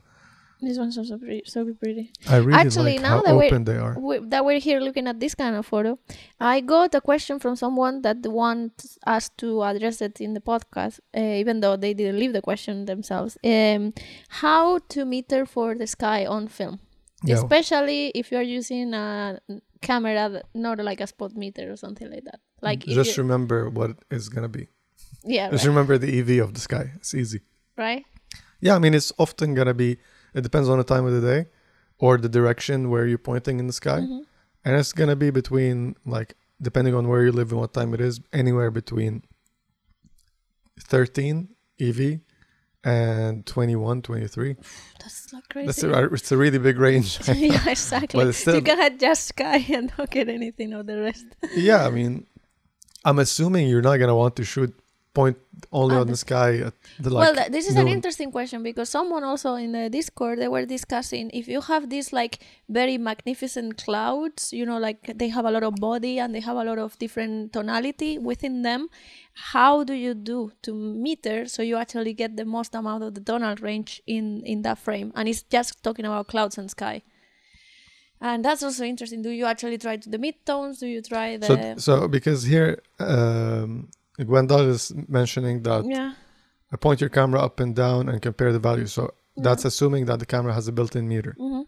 These 0.62 0.78
ones 0.78 0.98
are 0.98 1.04
so 1.04 1.16
pretty. 1.16 1.42
So 1.46 1.64
pretty. 1.72 2.12
I 2.28 2.36
really 2.36 2.52
Actually, 2.58 2.92
like 2.94 3.00
now 3.02 3.08
how 3.16 3.22
that 3.22 3.34
we're- 3.36 3.46
open 3.46 3.64
they 3.64 3.78
are. 3.78 3.98
we, 3.98 4.18
that 4.18 4.44
we're 4.44 4.58
here 4.58 4.78
looking 4.80 5.06
at 5.08 5.18
this 5.18 5.34
kind 5.34 5.56
of 5.56 5.64
photo, 5.64 5.98
I 6.38 6.60
got 6.60 6.94
a 6.94 7.00
question 7.00 7.38
from 7.38 7.56
someone 7.56 8.02
that 8.02 8.18
wants 8.26 8.98
us 9.06 9.30
to 9.38 9.62
address 9.62 10.02
it 10.02 10.20
in 10.20 10.34
the 10.34 10.40
podcast, 10.40 11.00
uh, 11.16 11.20
even 11.20 11.60
though 11.60 11.76
they 11.76 11.94
didn't 11.94 12.18
leave 12.18 12.34
the 12.34 12.42
question 12.42 12.84
themselves. 12.84 13.38
Um, 13.42 13.94
how 14.28 14.80
to 14.90 15.04
meter 15.06 15.46
for 15.46 15.74
the 15.74 15.86
sky 15.86 16.26
on 16.26 16.48
film, 16.48 16.78
Yeah. 17.24 17.36
especially 17.36 18.08
if 18.14 18.30
you're 18.30 18.42
using 18.60 18.92
a 18.92 19.40
camera, 19.80 20.42
not 20.54 20.78
like 20.78 21.00
a 21.00 21.06
spot 21.06 21.34
meter 21.36 21.72
or 21.72 21.76
something 21.76 22.10
like 22.10 22.24
that. 22.24 22.40
Like 22.62 22.80
just 22.80 23.16
you- 23.16 23.22
remember 23.22 23.68
what 23.70 23.90
it's 24.10 24.28
gonna 24.28 24.48
be. 24.48 24.68
yeah, 25.24 25.50
Just 25.50 25.64
right, 25.64 25.70
remember 25.70 25.98
the 25.98 26.10
EV 26.20 26.38
of 26.42 26.54
the 26.54 26.60
sky. 26.60 26.92
It's 26.96 27.14
easy. 27.14 27.40
right? 27.76 28.04
Yeah, 28.60 28.74
I 28.74 28.78
mean, 28.78 28.92
it's 28.94 29.10
often 29.18 29.54
gonna 29.54 29.72
be. 29.74 29.98
It 30.34 30.42
depends 30.42 30.68
on 30.68 30.76
the 30.78 30.84
time 30.84 31.06
of 31.06 31.12
the 31.12 31.20
day, 31.26 31.48
or 31.98 32.18
the 32.18 32.28
direction 32.28 32.90
where 32.90 33.06
you're 33.06 33.18
pointing 33.32 33.58
in 33.58 33.66
the 33.66 33.72
sky, 33.72 34.00
Mhm. 34.00 34.20
and 34.64 34.76
it's 34.76 34.92
gonna 34.92 35.16
be 35.16 35.30
between 35.30 35.96
like 36.04 36.34
depending 36.62 36.94
on 36.94 37.08
where 37.08 37.24
you 37.24 37.32
live 37.32 37.50
and 37.52 37.60
what 37.60 37.72
time 37.72 37.94
it 37.94 38.00
is, 38.02 38.20
anywhere 38.34 38.70
between 38.70 39.22
13 40.78 41.48
EV 41.78 42.20
and 42.84 43.44
21, 43.46 44.02
23. 44.02 44.56
That's 45.00 45.32
not 45.32 45.48
crazy. 45.48 45.66
That's 45.66 45.82
a, 45.82 46.04
it's 46.14 46.32
a 46.32 46.36
really 46.36 46.58
big 46.58 46.78
range. 46.78 47.18
yeah, 47.28 47.60
exactly. 47.68 48.24
But 48.24 48.34
still- 48.34 48.56
you 48.56 48.62
can 48.62 48.80
adjust 48.80 49.28
sky 49.28 49.56
and 49.68 49.92
not 49.98 50.10
get 50.10 50.28
anything 50.28 50.72
of 50.72 50.86
the 50.86 51.00
rest. 51.00 51.26
yeah, 51.54 51.86
I 51.86 51.90
mean, 51.90 52.26
I'm 53.04 53.18
assuming 53.18 53.68
you're 53.68 53.82
not 53.82 53.96
gonna 53.96 54.16
want 54.16 54.36
to 54.36 54.44
shoot 54.44 54.74
point 55.12 55.36
only 55.72 55.96
Ah, 55.96 56.00
on 56.02 56.06
the 56.06 56.16
sky 56.16 56.58
at 56.68 56.74
the 57.00 57.10
like. 57.10 57.34
well, 57.34 57.50
this 57.50 57.66
is 57.68 57.74
an 57.76 57.88
interesting 57.88 58.30
question 58.30 58.62
because 58.62 58.88
someone 58.88 59.24
also 59.24 59.54
in 59.54 59.72
the 59.72 59.90
Discord 59.90 60.38
they 60.38 60.46
were 60.48 60.64
discussing 60.64 61.30
if 61.34 61.48
you 61.48 61.60
have 61.62 61.90
these 61.90 62.12
like 62.12 62.38
very 62.68 62.96
magnificent 62.96 63.76
clouds, 63.84 64.52
you 64.52 64.64
know, 64.64 64.78
like 64.78 65.00
they 65.18 65.28
have 65.28 65.44
a 65.44 65.50
lot 65.50 65.64
of 65.64 65.74
body 65.76 66.20
and 66.20 66.32
they 66.34 66.40
have 66.40 66.56
a 66.56 66.64
lot 66.64 66.78
of 66.78 66.96
different 66.98 67.52
tonality 67.52 68.18
within 68.18 68.62
them. 68.62 68.88
How 69.52 69.84
do 69.84 69.94
you 69.94 70.14
do 70.14 70.52
to 70.62 70.72
meter 70.74 71.46
so 71.46 71.62
you 71.62 71.76
actually 71.76 72.14
get 72.14 72.36
the 72.36 72.44
most 72.44 72.74
amount 72.74 73.02
of 73.02 73.14
the 73.14 73.20
tonal 73.20 73.56
range 73.56 74.00
in 74.06 74.42
in 74.44 74.62
that 74.62 74.78
frame? 74.78 75.12
And 75.16 75.28
it's 75.28 75.42
just 75.42 75.82
talking 75.82 76.04
about 76.04 76.28
clouds 76.28 76.56
and 76.58 76.70
sky. 76.70 77.02
And 78.22 78.44
that's 78.44 78.62
also 78.62 78.84
interesting. 78.84 79.22
Do 79.22 79.30
you 79.30 79.46
actually 79.46 79.78
try 79.78 79.96
to 79.96 80.08
the 80.08 80.18
mid 80.18 80.44
tones 80.44 80.78
Do 80.78 80.86
you 80.86 81.00
try 81.02 81.36
the 81.38 81.46
So, 81.46 81.56
so 81.78 82.08
because 82.08 82.44
here, 82.44 82.82
um, 82.98 83.88
Gwendal 84.18 84.68
is 84.68 84.92
mentioning 85.08 85.62
that 85.62 85.84
yeah? 85.86 86.14
I 86.72 86.76
point 86.76 87.00
your 87.00 87.10
camera 87.10 87.40
up 87.40 87.60
and 87.60 87.74
down 87.74 88.08
and 88.08 88.20
compare 88.20 88.52
the 88.52 88.58
values. 88.58 88.92
So 88.92 89.14
that's 89.36 89.64
assuming 89.64 90.06
that 90.06 90.18
the 90.18 90.26
camera 90.26 90.52
has 90.52 90.68
a 90.68 90.72
built-in 90.72 91.08
meter. 91.08 91.34
hmm 91.38 91.62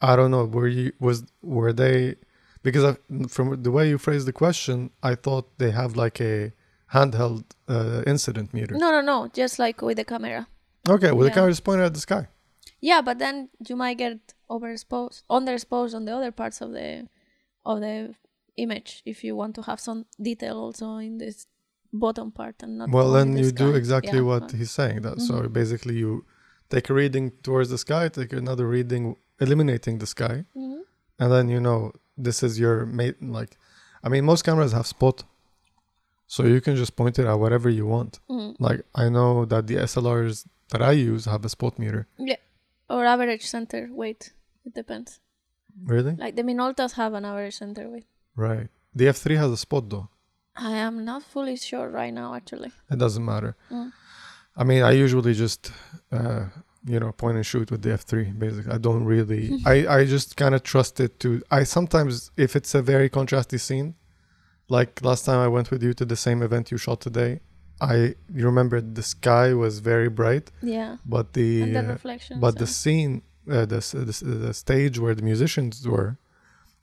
I 0.00 0.14
don't 0.14 0.30
know. 0.30 0.44
Were 0.44 0.68
you 0.68 0.92
was 1.00 1.24
were 1.42 1.72
they? 1.72 2.16
Because 2.62 2.84
I, 2.84 2.96
from 3.28 3.62
the 3.62 3.70
way 3.70 3.88
you 3.88 3.96
phrased 3.96 4.26
the 4.26 4.32
question, 4.32 4.90
I 5.02 5.14
thought 5.14 5.58
they 5.58 5.70
have 5.70 5.96
like 5.96 6.20
a 6.20 6.52
handheld 6.92 7.44
uh, 7.68 8.02
incident 8.06 8.52
meter. 8.52 8.74
No, 8.74 8.90
no, 8.90 9.00
no. 9.00 9.28
Just 9.32 9.58
like 9.58 9.80
with 9.82 9.96
the 9.96 10.04
camera. 10.04 10.48
Okay, 10.88 11.12
well 11.12 11.24
the 11.24 11.30
camera 11.30 11.50
is 11.50 11.60
pointed 11.60 11.86
at 11.86 11.94
the 11.94 12.00
sky. 12.00 12.28
Yeah, 12.80 13.00
but 13.00 13.18
then 13.18 13.48
you 13.66 13.74
might 13.76 13.96
get 13.98 14.34
overexposed, 14.50 15.22
underexposed 15.30 15.94
on 15.94 16.04
the 16.04 16.14
other 16.14 16.30
parts 16.30 16.60
of 16.60 16.72
the 16.72 17.08
of 17.64 17.80
the 17.80 18.14
image 18.56 19.02
if 19.04 19.24
you 19.24 19.34
want 19.34 19.54
to 19.54 19.62
have 19.62 19.80
some 19.80 20.06
detail 20.20 20.56
also 20.58 20.96
in 20.96 21.18
this 21.18 21.46
bottom 21.98 22.30
part 22.30 22.56
and 22.62 22.78
not. 22.78 22.90
well, 22.90 23.10
then 23.12 23.32
the 23.32 23.40
you 23.42 23.50
do 23.50 23.74
exactly 23.74 24.18
Yeah, 24.18 24.30
what 24.30 24.52
he's 24.52 24.70
saying. 24.70 25.02
That 25.02 25.20
so 25.20 25.34
Mhm. 25.34 25.52
basically 25.52 25.96
you 25.96 26.24
take 26.70 26.90
a 26.90 26.94
reading 26.94 27.30
towards 27.42 27.68
the 27.70 27.78
sky, 27.78 28.08
take 28.08 28.32
another 28.32 28.66
reading 28.76 29.16
eliminating 29.40 29.98
the 29.98 30.06
sky, 30.06 30.44
mhm. 30.56 30.80
and 31.20 31.28
then 31.32 31.48
you 31.48 31.60
know 31.60 31.92
this 32.26 32.42
is 32.42 32.58
your 32.58 32.86
mate. 32.86 33.16
Like, 33.22 33.52
I 34.04 34.08
mean, 34.08 34.24
most 34.24 34.42
cameras 34.42 34.72
have 34.72 34.86
spot 34.86 35.24
so 36.26 36.44
you 36.44 36.60
can 36.60 36.74
just 36.76 36.96
point 36.96 37.18
it 37.18 37.26
at 37.26 37.34
whatever 37.38 37.68
you 37.68 37.86
want. 37.86 38.18
Mm. 38.28 38.56
Like 38.58 38.80
I 38.94 39.08
know 39.08 39.44
that 39.44 39.66
the 39.66 39.76
SLRs 39.76 40.46
that 40.70 40.82
I 40.82 40.92
use 40.92 41.24
have 41.26 41.44
a 41.44 41.48
spot 41.48 41.78
meter. 41.78 42.06
Yeah. 42.18 42.36
Or 42.90 43.04
average 43.04 43.46
center 43.46 43.88
weight. 43.92 44.32
It 44.64 44.74
depends. 44.74 45.20
Really? 45.84 46.14
Like 46.16 46.34
the 46.36 46.42
Minoltas 46.42 46.92
have 46.92 47.14
an 47.14 47.24
average 47.24 47.56
center 47.58 47.88
weight. 47.88 48.06
Right. 48.34 48.68
The 48.94 49.06
F3 49.06 49.36
has 49.36 49.50
a 49.52 49.56
spot 49.56 49.88
though. 49.90 50.08
I 50.56 50.72
am 50.72 51.04
not 51.04 51.22
fully 51.22 51.56
sure 51.56 51.88
right 51.88 52.12
now, 52.12 52.34
actually. 52.34 52.72
It 52.90 52.98
doesn't 52.98 53.24
matter. 53.24 53.56
Mm. 53.70 53.92
I 54.56 54.64
mean, 54.64 54.82
I 54.82 54.92
usually 54.92 55.34
just, 55.34 55.70
uh, 56.10 56.44
you 56.86 56.98
know, 56.98 57.12
point 57.12 57.36
and 57.36 57.44
shoot 57.44 57.70
with 57.70 57.82
the 57.82 57.90
F3. 57.90 58.38
Basically, 58.38 58.72
I 58.72 58.78
don't 58.78 59.04
really. 59.04 59.58
I 59.66 59.86
I 59.98 60.04
just 60.06 60.36
kind 60.36 60.54
of 60.54 60.62
trust 60.62 60.98
it 61.00 61.20
to. 61.20 61.42
I 61.50 61.64
sometimes, 61.64 62.30
if 62.36 62.56
it's 62.56 62.74
a 62.74 62.82
very 62.82 63.08
contrasty 63.10 63.60
scene, 63.60 63.94
like 64.68 65.02
last 65.02 65.24
time 65.26 65.40
I 65.40 65.48
went 65.48 65.70
with 65.70 65.82
you 65.82 65.92
to 65.94 66.04
the 66.04 66.16
same 66.16 66.42
event 66.42 66.70
you 66.70 66.78
shot 66.78 67.00
today, 67.00 67.40
I 67.80 67.96
you 68.38 68.44
remember 68.52 68.80
the 68.80 69.02
sky 69.02 69.52
was 69.52 69.80
very 69.80 70.08
bright, 70.08 70.50
Yeah. 70.62 70.96
but 71.04 71.34
the, 71.34 71.62
and 71.62 71.76
the 71.76 71.80
uh, 71.80 71.92
reflections. 71.96 72.40
but 72.40 72.58
the 72.58 72.66
scene, 72.66 73.22
uh, 73.50 73.66
the, 73.66 73.80
the 74.08 74.34
the 74.48 74.54
stage 74.54 74.98
where 74.98 75.14
the 75.14 75.22
musicians 75.32 75.86
were, 75.86 76.16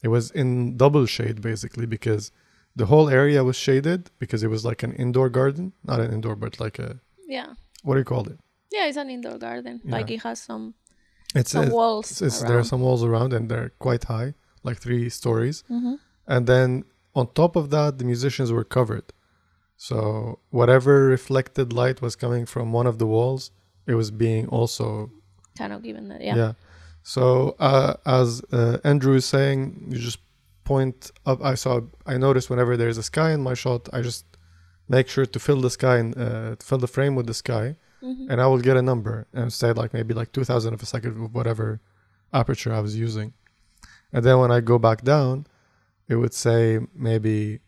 it 0.03 0.09
was 0.09 0.29
in 0.31 0.77
double 0.77 1.05
shade 1.07 1.41
basically 1.41 1.87
because 1.87 2.31
the 2.75 2.85
whole 2.87 3.09
area 3.09 3.43
was 3.43 3.55
shaded 3.55 4.09
because 4.19 4.41
it 4.43 4.49
was 4.55 4.63
like 4.65 4.81
an 4.83 4.93
indoor 4.93 5.29
garden, 5.29 5.73
not 5.83 5.99
an 5.99 6.11
indoor, 6.13 6.35
but 6.35 6.59
like 6.59 6.79
a 6.79 6.99
yeah. 7.27 7.49
what 7.83 7.93
do 7.95 7.99
you 7.99 8.05
call 8.05 8.25
it? 8.27 8.39
Yeah, 8.71 8.85
it's 8.87 8.97
an 8.97 9.09
indoor 9.09 9.37
garden. 9.37 9.81
Like 9.85 10.09
it 10.11 10.21
has 10.23 10.41
some, 10.41 10.73
It's, 11.35 11.51
some 11.51 11.65
it's, 11.65 11.73
walls. 11.73 12.21
it's- 12.21 12.41
there 12.47 12.57
are 12.57 12.63
some 12.73 12.81
walls 12.81 13.03
around 13.03 13.31
and 13.33 13.43
they're 13.49 13.71
quite 13.87 14.03
high, 14.05 14.33
like 14.67 14.77
three 14.85 15.09
stories. 15.09 15.63
Mhm. 15.69 15.95
And 16.33 16.47
then 16.47 16.69
on 17.15 17.27
top 17.41 17.55
of 17.55 17.65
that, 17.75 17.97
the 17.99 18.05
musicians 18.05 18.49
were 18.51 18.63
covered. 18.77 19.07
So 19.77 20.39
whatever 20.49 21.05
reflected 21.17 21.73
light 21.73 22.01
was 22.01 22.15
coming 22.15 22.45
from 22.53 22.71
one 22.79 22.87
of 22.87 22.97
the 23.01 23.05
walls, 23.15 23.51
it 23.85 23.95
was 23.95 24.09
being 24.11 24.47
also 24.47 25.11
Kind 25.57 25.73
of 25.73 25.83
given 25.83 26.07
that. 26.09 26.21
yeah. 26.21 26.35
Yeah. 26.35 26.53
So 27.03 27.55
uh, 27.59 27.93
as 28.05 28.41
uh, 28.51 28.77
Andrew 28.83 29.13
is 29.21 29.25
saying, 29.25 29.87
you 29.91 29.97
just 29.99 30.19
point 30.63 31.11
up. 31.25 31.39
I 31.43 31.55
saw. 31.55 31.81
I 32.05 32.17
noticed 32.17 32.49
whenever 32.49 32.75
there's 32.77 32.97
a 32.97 33.03
sky 33.03 33.31
in 33.31 33.41
my 33.41 33.53
shot, 33.53 33.89
I 33.93 34.01
just 34.01 34.25
make 34.89 35.07
sure 35.07 35.25
to 35.25 35.39
fill 35.39 35.61
the 35.61 35.69
sky 35.69 35.97
and 35.97 36.17
uh, 36.17 36.55
fill 36.61 36.77
the 36.77 36.87
frame 36.87 37.15
with 37.15 37.27
the 37.27 37.33
sky, 37.33 37.75
Mhm. 38.01 38.27
and 38.29 38.41
I 38.41 38.47
will 38.47 38.59
get 38.69 38.75
a 38.77 38.81
number 38.81 39.27
and 39.33 39.51
say 39.51 39.71
like 39.73 39.93
maybe 39.93 40.13
like 40.13 40.31
two 40.31 40.43
thousand 40.43 40.73
of 40.73 40.81
a 40.81 40.85
second 40.85 41.11
of 41.23 41.33
whatever 41.33 41.79
aperture 42.33 42.73
I 42.73 42.81
was 42.81 42.95
using, 42.97 43.33
and 44.13 44.23
then 44.25 44.39
when 44.39 44.51
I 44.51 44.59
go 44.61 44.77
back 44.79 45.03
down, 45.03 45.45
it 46.07 46.15
would 46.15 46.33
say 46.33 46.79
maybe 47.09 47.59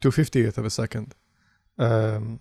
two 0.00 0.10
fiftieth 0.10 0.56
of 0.58 0.64
a 0.64 0.70
second. 0.70 1.14
Um, 1.78 2.40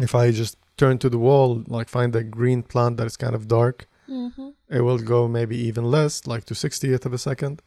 if 0.00 0.14
I 0.14 0.30
just 0.30 0.56
turn 0.76 0.98
to 0.98 1.08
the 1.10 1.18
wall, 1.18 1.62
like 1.66 1.88
find 1.88 2.14
a 2.16 2.24
green 2.24 2.62
plant 2.62 2.96
that 2.96 3.06
is 3.06 3.16
kind 3.16 3.34
of 3.34 3.46
dark, 3.46 3.86
Mhm. 4.08 4.54
it 4.68 4.80
will 4.80 4.98
go 4.98 5.28
maybe 5.28 5.56
even 5.68 5.84
less, 5.84 6.26
like 6.26 6.44
to 6.46 6.54
60th 6.54 7.04
of 7.06 7.12
a 7.12 7.18
second. 7.18 7.62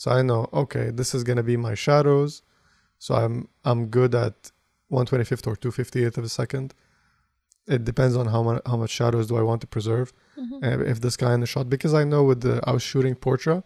So 0.00 0.06
I 0.18 0.20
know, 0.28 0.40
okay, 0.62 0.86
this 1.00 1.10
is 1.16 1.22
gonna 1.28 1.46
be 1.52 1.56
my 1.68 1.74
shadows. 1.86 2.32
So 3.04 3.10
I'm 3.22 3.34
I'm 3.70 3.80
good 3.98 4.12
at 4.26 4.36
125th 4.90 5.46
or 5.50 5.56
250th 5.64 6.16
of 6.20 6.24
a 6.30 6.34
second. 6.42 6.68
It 7.74 7.82
depends 7.90 8.14
on 8.20 8.26
how 8.34 8.42
much 8.48 8.62
how 8.70 8.76
much 8.82 8.92
shadows 9.00 9.26
do 9.30 9.34
I 9.42 9.44
want 9.50 9.60
to 9.64 9.68
preserve. 9.76 10.08
Mhm. 10.42 10.58
And 10.66 10.76
if 10.92 10.96
this 11.04 11.16
guy 11.22 11.32
in 11.36 11.40
the 11.44 11.50
shot, 11.54 11.66
because 11.74 11.92
I 12.02 12.04
know 12.12 12.22
with 12.30 12.40
the 12.46 12.54
I 12.68 12.70
was 12.76 12.82
shooting 12.90 13.14
Portra, 13.24 13.56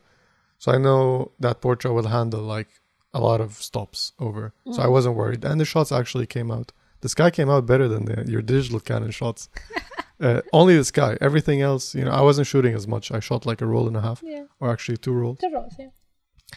so 0.62 0.66
I 0.76 0.78
know 0.86 1.00
that 1.44 1.56
Portra 1.64 1.90
will 1.96 2.08
handle 2.18 2.42
like 2.56 2.70
a 3.18 3.20
lot 3.28 3.40
of 3.46 3.50
stops 3.70 4.00
over. 4.26 4.44
So 4.74 4.78
I 4.82 4.86
Mm. 4.88 4.94
wasn't 4.96 5.14
worried, 5.20 5.42
and 5.48 5.56
the 5.62 5.68
shots 5.74 5.90
actually 6.00 6.26
came 6.36 6.50
out. 6.56 6.68
The 7.04 7.10
sky 7.16 7.30
came 7.38 7.50
out 7.54 7.64
better 7.72 7.86
than 7.94 8.02
the, 8.10 8.16
your 8.34 8.42
digital 8.54 8.80
Canon 8.88 9.12
shots. 9.20 9.42
uh, 10.26 10.40
only 10.60 10.74
the 10.82 10.86
sky. 10.94 11.12
Everything 11.28 11.58
else, 11.70 11.84
you 11.98 12.04
know, 12.06 12.14
I 12.20 12.22
wasn't 12.28 12.46
shooting 12.52 12.74
as 12.80 12.86
much. 12.94 13.04
I 13.18 13.20
shot 13.28 13.40
like 13.50 13.60
a 13.64 13.68
roll 13.74 13.86
and 13.90 13.96
a 13.96 14.04
half, 14.08 14.18
Yeah. 14.34 14.44
or 14.60 14.66
actually 14.74 14.98
two 15.06 15.14
rolls, 15.22 15.38
The 15.46 15.50
rose, 15.58 15.76
yeah. 15.78 15.90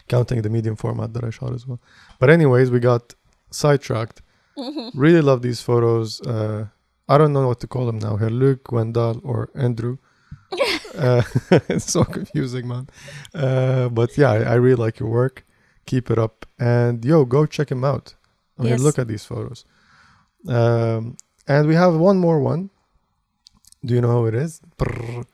Counting 0.08 0.42
the 0.42 0.50
medium 0.50 0.76
format 0.76 1.14
that 1.14 1.24
I 1.24 1.30
shot 1.30 1.54
as 1.54 1.66
well. 1.68 1.80
But 2.20 2.30
anyways, 2.30 2.72
we 2.72 2.80
got 2.80 3.16
sidetracked. 3.52 4.22
Really 4.96 5.22
love 5.22 5.42
these 5.44 5.62
photos. 5.62 6.20
Uh, 6.22 6.66
I 7.08 7.18
don't 7.20 7.32
know 7.32 7.48
what 7.48 7.60
to 7.60 7.68
call 7.68 7.86
them 7.86 8.00
now. 8.00 8.18
Here, 8.18 8.30
Luke, 8.30 8.72
Wendell, 8.72 9.22
or 9.24 9.50
Andrew. 9.56 9.98
uh, 10.98 11.22
it's 11.70 11.92
so 11.92 12.04
confusing, 12.04 12.68
man. 12.68 12.88
Uh, 13.36 13.90
but 13.90 14.18
yeah, 14.18 14.32
I, 14.32 14.38
I 14.38 14.54
really 14.56 14.82
like 14.86 15.00
your 15.00 15.10
work. 15.10 15.46
Keep 15.86 16.10
it 16.12 16.18
up, 16.18 16.46
and 16.60 17.06
yo, 17.06 17.24
go 17.24 17.46
check 17.46 17.72
him 17.72 17.84
out. 17.86 18.16
I 18.58 18.64
mean, 18.64 18.72
Yes. 18.72 18.82
look 18.82 18.98
at 19.00 19.08
these 19.08 19.24
photos. 19.24 19.64
Um, 20.48 21.16
and 21.48 21.68
we 21.68 21.76
have 21.76 21.96
one 21.96 22.18
more 22.18 22.40
one. 22.40 22.70
Do 23.86 23.94
you 23.94 24.02
know 24.02 24.12
who 24.12 24.26
it 24.28 24.34
is? 24.36 24.60
Brrr. 24.78 25.26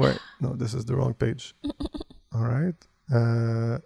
Wait, 0.00 0.18
no, 0.40 0.54
this 0.54 0.74
is 0.74 0.84
the 0.84 0.96
wrong 0.96 1.14
page. 1.14 1.54
All 2.34 2.44
right. 2.44 2.74
Uh, 3.12 3.78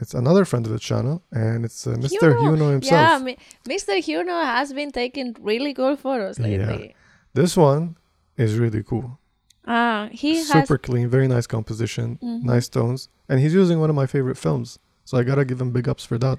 it's 0.00 0.14
another 0.14 0.44
friend 0.44 0.66
of 0.66 0.72
the 0.72 0.78
channel, 0.78 1.22
and 1.30 1.64
it's 1.64 1.86
uh, 1.86 1.94
Mr. 1.94 2.34
Huno. 2.34 2.72
Himself. 2.72 3.22
Yeah, 3.28 3.34
Mr. 3.68 3.94
Huno 4.06 4.44
has 4.44 4.72
been 4.72 4.90
taking 4.90 5.36
really 5.40 5.72
cool 5.72 5.96
photos 5.96 6.38
lately. 6.40 6.88
Yeah. 6.88 6.92
This 7.34 7.56
one 7.56 7.96
is 8.36 8.58
really 8.58 8.82
cool. 8.82 9.18
Ah, 9.66 10.08
he 10.12 10.36
has. 10.38 10.48
Super 10.48 10.78
clean, 10.78 11.08
very 11.08 11.28
nice 11.28 11.46
composition, 11.46 12.18
Mhm. 12.22 12.42
nice 12.42 12.68
tones, 12.68 13.08
and 13.28 13.40
he's 13.40 13.54
using 13.54 13.78
one 13.80 13.88
of 13.88 13.96
my 13.96 14.06
favorite 14.06 14.36
films. 14.36 14.78
So 15.04 15.16
I 15.16 15.22
gotta 15.22 15.44
give 15.44 15.60
him 15.60 15.70
big 15.70 15.88
ups 15.88 16.04
for 16.04 16.18
that. 16.18 16.38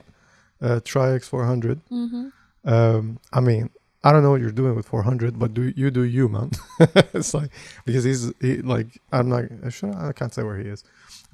Uh, 0.62 0.80
Tri-X 0.84 1.28
400. 1.28 1.80
Mhm. 1.92 2.32
Um, 2.66 3.20
I 3.32 3.40
mean, 3.40 3.70
I 4.04 4.12
don't 4.12 4.22
know 4.22 4.32
what 4.32 4.42
you're 4.42 4.52
doing 4.52 4.76
with 4.76 4.86
400, 4.88 5.40
but 5.40 5.54
do 5.54 5.74
you 5.76 5.90
do 5.92 6.04
you, 6.04 6.28
man? 6.30 6.52
it's 7.14 7.34
like 7.34 7.50
because 7.86 8.04
he's 8.04 8.32
he, 8.42 8.58
like 8.62 9.00
I'm 9.12 9.30
not. 9.30 9.46
I 9.66 9.70
should 9.70 9.96
I 9.96 10.12
can't 10.14 10.34
say 10.34 10.44
where 10.44 10.58
he 10.58 10.68
is, 10.70 10.84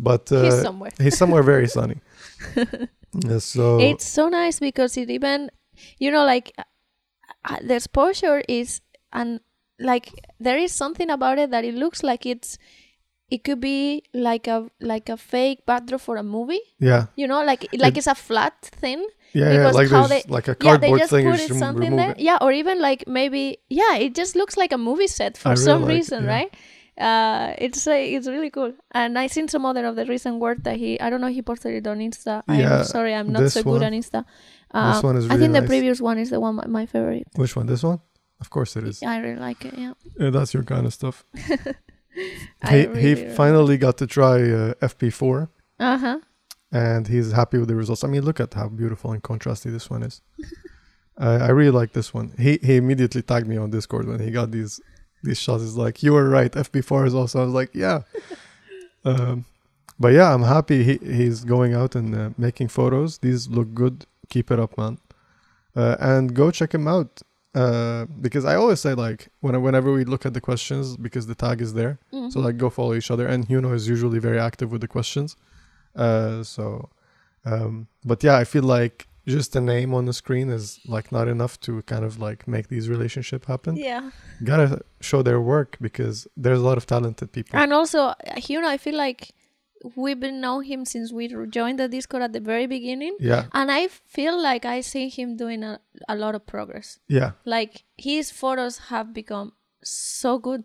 but 0.02 0.32
uh, 0.32 0.44
He's 0.44 0.62
somewhere. 0.62 0.92
he's 1.04 1.18
somewhere 1.18 1.44
very 1.54 1.68
sunny. 1.78 1.98
Yeah, 3.14 3.40
so 3.40 3.80
It's 3.80 4.06
so 4.06 4.30
nice 4.30 4.60
because 4.60 4.96
it 4.98 5.10
even, 5.10 5.50
you 6.00 6.12
know, 6.12 6.26
like 6.26 6.54
uh, 6.58 6.64
uh, 7.46 7.58
the 7.62 7.76
exposure 7.76 8.42
is, 8.48 8.82
and 9.12 9.40
like 9.80 10.08
there 10.40 10.58
is 10.58 10.72
something 10.72 11.10
about 11.10 11.38
it 11.38 11.52
that 11.52 11.66
it 11.66 11.76
looks 11.76 12.04
like 12.04 12.26
it's, 12.26 12.58
it 13.30 13.44
could 13.44 13.60
be 13.60 14.04
like 14.14 14.48
a 14.48 14.70
like 14.80 15.08
a 15.10 15.18
fake 15.18 15.66
backdrop 15.66 16.02
for 16.02 16.16
a 16.18 16.24
movie. 16.24 16.62
yeah, 16.80 17.08
You 17.16 17.28
know, 17.28 17.44
like 17.44 17.68
like 17.74 17.94
It- 17.96 17.98
it's 18.00 18.08
a 18.08 18.16
flat 18.16 18.56
thing. 18.62 19.06
yeah, 19.34 19.52
yeah 19.54 19.72
like 19.72 19.90
how 19.90 20.08
they- 20.08 20.24
like 20.28 20.48
a 20.48 20.56
Yeah, 20.60 20.78
cardboard 20.78 21.00
just 21.00 21.12
thing. 21.12 21.30
put 21.32 21.40
it 21.40 21.54
something 21.56 21.96
there. 21.96 22.12
it. 22.12 22.20
Yeah, 22.20 22.38
or 22.42 22.52
even 22.52 22.80
like 22.82 23.08
maybe 23.08 23.58
yeah, 23.70 23.96
it 23.98 24.16
just 24.16 24.36
looks 24.36 24.56
like 24.58 24.72
a 24.74 24.78
movie 24.78 25.08
set 25.08 25.38
for 25.38 25.50
I 25.50 25.52
really 25.54 25.64
some 25.64 25.82
like 25.84 25.90
reason, 25.96 26.24
yeah. 26.24 26.30
right? 26.36 26.52
Uh, 26.98 27.54
it's 27.58 27.88
uh, 27.88 27.92
it's 27.94 28.28
really 28.28 28.50
cool, 28.50 28.74
and 28.92 29.18
I 29.18 29.28
seen 29.28 29.48
some 29.48 29.66
other 29.66 29.86
of 29.86 29.96
the 29.96 30.06
recent 30.06 30.40
work 30.40 30.58
that 30.64 30.78
he. 30.78 31.00
I 31.00 31.10
don't 31.10 31.22
know 31.22 31.28
he 31.28 31.42
posted 31.42 31.74
it 31.74 31.88
on 31.88 32.00
Insta. 32.00 32.44
Yeah, 32.48 32.80
I'm 32.80 32.84
sorry, 32.86 33.14
I'm 33.16 33.32
not 33.32 33.50
so 33.52 33.64
good 33.64 33.70
one- 33.82 33.84
on 33.84 33.94
Insta. 33.94 34.24
this 34.26 34.98
Uh, 34.98 35.02
one 35.02 35.18
is 35.18 35.26
I 35.26 35.28
really 35.36 35.40
think 35.40 35.54
the 35.54 35.68
previous 35.68 36.00
one 36.02 36.18
is 36.20 36.30
the 36.30 36.40
one 36.40 36.56
my, 36.56 36.68
my 36.68 36.86
favorite. 36.86 37.28
Which 37.36 37.56
one? 37.56 37.66
This 37.68 37.82
one? 37.84 38.00
Of 38.40 38.50
course 38.50 38.76
it 38.76 38.84
is. 38.88 39.02
I 39.04 39.18
really 39.20 39.40
like 39.40 39.64
it. 39.66 39.74
Yeah, 39.78 39.94
Yeah, 40.20 40.30
that's 40.32 40.54
your 40.54 40.64
kind 40.64 40.86
of 40.86 40.94
stuff. 40.94 41.24
He 42.70 42.86
really, 42.86 43.02
he 43.02 43.14
really 43.14 43.36
finally 43.36 43.78
got 43.78 43.98
to 44.00 44.06
try 44.08 44.42
uh, 44.42 44.74
FP4 44.82 45.48
Uh 45.80 45.98
huh. 45.98 46.20
and 46.72 47.08
he's 47.08 47.32
happy 47.32 47.58
with 47.58 47.70
the 47.70 47.76
results. 47.76 48.04
I 48.04 48.08
mean, 48.08 48.24
look 48.24 48.40
at 48.42 48.54
how 48.54 48.68
beautiful 48.68 49.14
and 49.14 49.24
contrasty 49.24 49.72
this 49.72 49.90
one 49.90 50.04
is. 50.04 50.22
I 51.18 51.30
I 51.48 51.50
really 51.50 51.72
like 51.72 51.94
this 51.94 52.14
one. 52.14 52.34
He 52.38 52.60
he 52.62 52.76
immediately 52.76 53.22
tagged 53.22 53.48
me 53.48 53.58
on 53.58 53.70
Discord 53.72 54.08
when 54.08 54.20
he 54.20 54.30
got 54.32 54.52
these 54.52 54.82
these 55.24 55.40
shots. 55.40 55.64
is 55.64 55.76
like, 55.78 56.02
"You 56.04 56.14
were 56.14 56.28
right. 56.30 56.52
FP4 56.52 57.08
is 57.08 57.16
also." 57.16 57.42
I 57.42 57.46
was 57.46 57.54
like, 57.54 57.72
"Yeah." 57.74 58.02
um, 59.06 59.46
but 60.00 60.14
yeah, 60.14 60.34
I'm 60.34 60.44
happy 60.44 60.84
he 60.84 61.00
he's 61.04 61.44
going 61.44 61.74
out 61.74 61.96
and 61.96 62.16
uh, 62.16 62.30
making 62.38 62.70
photos. 62.70 63.20
These 63.20 63.48
look 63.50 63.74
good. 63.74 64.06
Keep 64.30 64.52
it 64.52 64.60
up, 64.60 64.78
man. 64.78 64.98
Uh, 65.76 65.96
and 66.00 66.34
go 66.34 66.52
check 66.52 66.74
him 66.74 66.88
out. 66.88 67.22
Uh, 67.54 68.06
because 68.22 68.46
I 68.46 68.56
always 68.56 68.80
say 68.80 68.94
like 68.94 69.28
when 69.42 69.62
whenever 69.62 69.92
we 69.92 70.06
look 70.06 70.26
at 70.26 70.34
the 70.34 70.40
questions 70.42 70.96
because 70.96 71.28
the 71.28 71.36
tag 71.36 71.62
is 71.62 71.74
there, 71.74 72.00
Mm-hmm. 72.14 72.30
so 72.30 72.40
like 72.40 72.58
go 72.58 72.70
follow 72.70 72.94
each 72.94 73.12
other. 73.12 73.28
And 73.28 73.48
Huno 73.48 73.74
is 73.74 73.88
usually 73.90 74.20
very 74.20 74.40
active 74.40 74.72
with 74.72 74.82
the 74.82 74.88
questions. 74.88 75.36
Uh, 75.96 76.44
so, 76.44 76.90
um, 77.46 77.88
but 78.06 78.24
yeah, 78.24 78.38
I 78.38 78.46
feel 78.46 78.64
like 78.64 79.08
just 79.40 79.56
a 79.56 79.62
name 79.62 79.94
on 79.98 80.04
the 80.06 80.14
screen 80.14 80.50
is 80.50 80.80
like 80.96 81.12
not 81.12 81.28
enough 81.36 81.54
to 81.66 81.82
kind 81.84 82.04
of 82.10 82.14
like 82.28 82.48
make 82.48 82.66
these 82.74 82.86
relationship 82.96 83.42
happen. 83.46 83.76
yeah, 83.76 84.12
Gotta 84.44 84.82
show 85.10 85.22
their 85.24 85.42
work 85.54 85.78
because 85.88 86.28
there's 86.44 86.60
a 86.60 86.64
lot 86.70 86.78
of 86.78 86.86
talented 86.86 87.32
people. 87.32 87.60
and 87.62 87.72
also 87.74 88.00
uh, 88.00 88.16
you 88.50 88.58
know 88.62 88.70
I 88.70 88.78
feel 88.78 88.98
like 89.08 89.22
we've 89.96 90.20
been 90.20 90.40
know 90.46 90.60
him 90.60 90.86
since 90.86 91.12
we 91.12 91.28
joined 91.50 91.80
the 91.80 91.88
Discord 91.88 92.22
at 92.24 92.34
the 92.34 92.40
very 92.40 92.68
beginning, 92.68 93.16
yeah, 93.20 93.46
and 93.54 93.72
I 93.72 93.88
feel 93.88 94.36
like 94.50 94.64
I 94.76 94.82
see 94.82 95.10
him 95.10 95.38
doing 95.38 95.64
a, 95.64 95.80
a 96.08 96.16
lot 96.16 96.36
of 96.36 96.46
progress. 96.46 97.00
yeah, 97.08 97.32
Like 97.46 97.84
his 97.98 98.30
photos 98.42 98.78
have 98.92 99.08
become 99.22 99.54
so 99.84 100.38
good. 100.38 100.64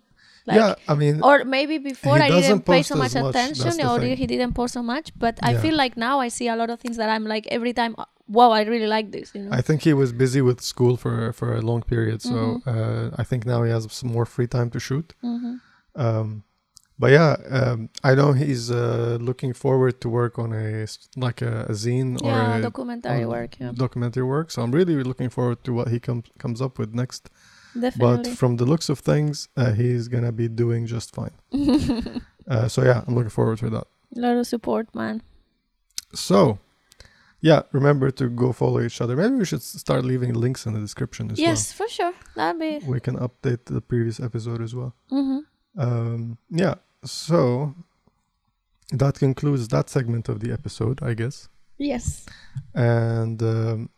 Like, 0.49 0.59
yeah. 0.59 0.75
I 0.87 0.95
mean, 0.95 1.23
Or 1.23 1.45
maybe 1.45 1.79
before 1.79 2.19
I 2.23 2.29
didn't 2.29 2.65
pay 2.67 2.83
so 2.83 2.95
much 2.95 3.15
much, 3.15 3.31
attention, 3.35 3.81
or 3.85 3.99
thing. 3.99 4.17
he 4.17 4.27
didn't 4.29 4.53
post 4.53 4.75
so 4.75 4.83
much. 4.83 5.07
But 5.19 5.35
I 5.43 5.53
Yeah. 5.53 5.61
feel 5.65 5.75
like 5.75 5.97
now 5.97 6.21
I 6.21 6.29
see 6.29 6.47
a 6.47 6.55
lot 6.55 6.71
of 6.71 6.79
things 6.79 6.97
that 6.99 7.09
I'm 7.15 7.25
like 7.25 7.49
every 7.51 7.73
time 7.73 7.97
wow, 8.29 8.51
I 8.51 8.63
really 8.63 8.87
like 8.87 9.11
this. 9.13 9.35
You 9.35 9.43
know. 9.43 9.51
I 9.59 9.63
think 9.63 9.83
he 9.83 9.93
was 9.95 10.13
busy 10.13 10.41
with 10.41 10.61
school 10.61 10.97
for 10.97 11.33
for 11.33 11.55
a 11.55 11.61
long 11.61 11.83
period, 11.83 12.23
so 12.23 12.35
Mhm. 12.35 12.67
uh, 12.67 13.11
I 13.23 13.25
think 13.25 13.45
now 13.47 13.63
he 13.65 13.71
has 13.71 13.87
some 13.93 14.11
more 14.13 14.27
free 14.27 14.47
time 14.49 14.71
to 14.71 14.79
shoot. 14.81 15.15
Mhm. 15.23 15.61
Um, 15.95 16.43
but 16.99 17.11
yeah, 17.11 17.37
um, 17.59 17.89
I 18.03 18.15
know 18.15 18.33
he's 18.33 18.71
uh, 18.71 19.19
looking 19.21 19.53
forward 19.55 20.01
to 20.01 20.09
work 20.09 20.39
on 20.39 20.53
a 20.53 20.87
like 21.27 21.43
a, 21.43 21.67
a 21.69 21.75
zine 21.83 22.17
or 22.23 22.31
Yeah, 22.31 22.57
a 22.59 22.63
documentary 22.63 23.25
on 23.25 23.29
work. 23.31 23.53
Yeah, 23.61 23.73
documentary 23.75 24.25
work. 24.25 24.51
So 24.51 24.63
I'm 24.63 24.73
really 24.73 24.95
looking 25.11 25.31
forward 25.31 25.59
to 25.65 25.73
what 25.73 25.89
he 25.89 25.99
comes 26.01 26.25
comes 26.39 26.61
up 26.61 26.79
with 26.79 26.95
next. 26.95 27.29
definitely. 27.75 28.31
But 28.31 28.39
from 28.39 28.57
the 28.57 28.65
looks 28.65 28.89
of 28.89 28.99
things, 29.01 29.49
uh, 29.57 29.73
he's 29.81 30.09
gonna 30.09 30.33
be 30.33 30.49
doing 30.49 30.87
just 30.87 31.15
fine. 31.15 31.35
Uh, 32.49 32.69
so 32.69 32.83
yeah, 32.85 33.03
I'm 33.07 33.15
looking 33.17 33.35
forward 33.39 33.59
to 33.59 33.69
that. 33.71 33.87
A 34.17 34.21
lot 34.21 34.37
of 34.41 34.47
support, 34.47 34.87
man. 34.95 35.21
So, 36.15 36.59
yeah, 37.41 37.63
remember 37.73 38.11
to 38.11 38.29
go 38.29 38.53
follow 38.53 38.81
each 38.81 39.01
other. 39.01 39.17
Maybe 39.17 39.35
we 39.37 39.45
should 39.45 39.63
start 39.63 40.05
leaving 40.05 40.33
links 40.35 40.67
in 40.67 40.73
the 40.75 40.81
description 40.81 41.31
as 41.31 41.39
Yes, 41.39 41.73
for 41.73 41.89
sure. 41.89 42.13
That'd 42.35 42.61
be. 42.61 42.87
We 42.87 43.01
can 43.01 43.17
update 43.19 43.65
the 43.67 43.81
previous 43.81 44.19
episode 44.21 44.63
as 44.63 44.75
well. 44.75 44.95
hmm 45.11 45.39
Um, 45.79 46.39
yeah, 46.51 46.75
so 47.05 47.75
that 48.93 49.19
concludes 49.19 49.69
that 49.69 49.91
segment 49.91 50.29
of 50.29 50.41
the 50.41 50.53
episode, 50.53 51.03
I 51.03 51.15
guess. 51.15 51.49
Yes. 51.79 52.25
And 52.75 53.43
um, 53.43 53.91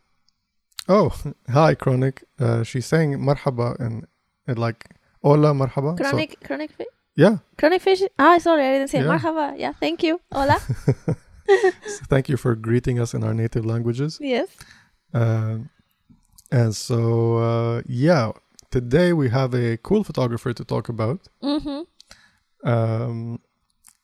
oh, 0.87 1.09
hi, 1.49 1.75
Chronic. 1.75 2.23
Uh, 2.39 2.63
she's 2.63 2.85
saying 2.85 3.17
marhaba 3.19 3.79
and, 3.79 4.05
and 4.47 4.59
like 4.59 4.81
hola 5.23 5.53
marhaba. 5.53 5.97
So- 5.97 6.03
Chronic, 6.03 6.43
chronic 6.43 6.71
fish. 6.71 6.87
yeah, 7.15 7.37
Chronic 7.57 7.81
fish. 7.81 8.01
Ah, 8.17 8.37
sorry, 8.39 8.65
I 8.67 8.71
didn't 8.73 8.89
say 8.89 8.99
Yeah. 8.99 9.17
marhaba. 9.17 9.57
Yeah, 9.57 9.73
thank 9.79 10.03
you. 10.03 10.19
Hola. 10.31 10.57
so 11.87 12.05
thank 12.07 12.29
you 12.29 12.37
for 12.37 12.55
greeting 12.55 12.99
us 12.99 13.13
in 13.13 13.23
our 13.23 13.33
native 13.33 13.65
languages. 13.65 14.17
yes. 14.21 14.49
Um 15.13 15.69
and 16.51 16.75
so, 16.75 17.37
uh, 17.37 17.81
yeah, 17.87 18.31
today 18.71 19.13
we 19.13 19.29
have 19.29 19.53
a 19.53 19.77
cool 19.77 20.03
photographer 20.03 20.53
to 20.53 20.65
talk 20.65 20.89
about. 20.89 21.27
Mm-hmm. 21.43 22.69
Um, 22.69 23.39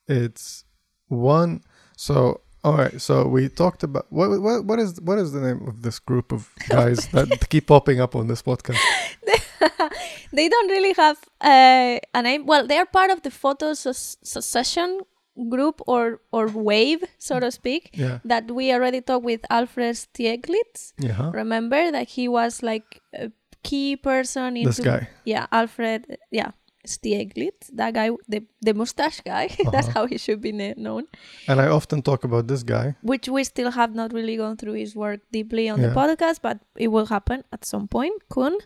it's 0.08 0.64
one. 1.08 1.64
So, 1.98 2.42
all 2.64 2.78
right. 2.78 3.02
So 3.02 3.28
we 3.28 3.50
talked 3.50 3.84
about 3.84 4.06
what 4.10 4.30
what 4.42 4.66
what 4.66 4.80
is 4.80 5.02
what 5.02 5.18
is 5.18 5.32
the 5.32 5.42
name 5.42 5.68
of 5.68 5.82
this 5.82 5.98
group 6.00 6.32
of 6.32 6.50
guys 6.70 7.08
that 7.14 7.50
keep 7.50 7.68
popping 7.68 8.00
up 8.00 8.16
on 8.16 8.28
this 8.28 8.44
podcast? 8.44 8.80
they 10.32 10.48
don't 10.48 10.70
really 10.70 10.94
have 10.94 11.18
uh, 11.42 11.98
a 12.14 12.22
name. 12.22 12.46
Well, 12.46 12.68
they 12.68 12.78
are 12.78 12.86
part 12.86 13.10
of 13.10 13.24
the 13.24 13.32
photo 13.32 13.74
secession 13.74 15.02
group 15.50 15.82
or 15.88 16.22
or 16.32 16.48
wave, 16.48 17.04
so 17.18 17.40
to 17.40 17.52
speak. 17.52 17.90
Yeah, 17.94 18.20
That 18.26 18.50
we 18.52 18.72
already 18.74 19.02
talked 19.02 19.26
with 19.26 19.42
Alfred 19.50 19.96
Stieglitz. 19.96 20.94
yeah. 20.98 21.32
Remember 21.34 21.92
that 21.92 22.08
he 22.16 22.28
was 22.28 22.64
like 22.64 23.02
a 23.14 23.32
key 23.64 23.96
person 23.98 24.56
into 24.58 24.70
This 24.70 24.80
guy. 24.80 25.08
Yeah, 25.26 25.48
Alfred. 25.52 26.18
Yeah, 26.32 26.52
Stieglitz. 26.88 27.70
That 27.74 27.94
guy, 27.94 28.10
the 28.30 28.44
the 28.62 28.74
mustache 28.74 29.22
guy. 29.26 29.50
That's 29.74 29.88
Uh-huh. 29.90 30.02
how 30.02 30.06
he 30.08 30.18
should 30.18 30.40
be 30.42 30.52
na- 30.52 30.78
known. 30.78 31.04
And 31.48 31.60
I 31.60 31.68
often 31.68 32.02
talk 32.02 32.24
about 32.24 32.48
this 32.48 32.64
guy. 32.64 32.96
Which 33.02 33.28
we 33.28 33.44
still 33.44 33.72
have 33.72 33.94
not 33.96 34.14
really 34.14 34.38
gone 34.38 34.56
through 34.58 34.78
his 34.80 34.96
work 34.96 35.20
deeply 35.32 35.70
on 35.70 35.82
Yeah. 35.82 35.90
the 35.90 35.96
podcast, 35.96 36.40
but 36.42 36.58
it 36.78 36.90
will 36.90 37.08
happen 37.08 37.44
at 37.52 37.66
some 37.66 37.88
point. 37.88 38.14
Kun. 38.30 38.58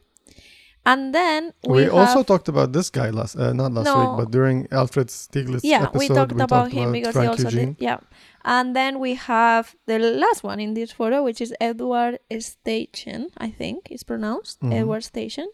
And 0.86 1.13
then 1.13 1.54
We, 1.68 1.84
we, 1.84 1.89
also 1.89 2.24
talked 2.24 2.48
about 2.48 2.72
this 2.72 2.89
guy 2.89 3.10
last, 3.10 3.36
uh, 3.36 3.54
not 3.54 3.74
last 3.74 3.86
No. 3.86 4.00
week, 4.00 4.10
but 4.18 4.32
during 4.32 4.68
Alfred 4.72 5.08
Stieglitz 5.10 5.62
yeah, 5.63 5.84
episode, 5.84 6.00
we 6.00 6.08
talked 6.08 6.42
about 6.42 6.72
him 6.72 6.92
because 6.92 7.15
he 7.15 7.26
also 7.26 7.44
Eugene. 7.44 7.74
did. 7.74 7.82
Yeah, 7.84 7.98
and 8.46 8.76
then 8.76 9.00
we 9.00 9.15
have 9.15 9.76
the 9.86 10.00
last 10.00 10.44
one 10.44 10.60
in 10.60 10.74
this 10.74 10.92
photo, 10.92 11.22
which 11.24 11.42
is 11.42 11.54
Edward 11.60 12.20
Steichen. 12.32 13.28
I 13.38 13.50
think 13.52 13.92
it's 13.92 14.04
pronounced 14.04 14.62
Mhm. 14.62 14.74
Edward 14.74 15.04
Steichen. 15.04 15.48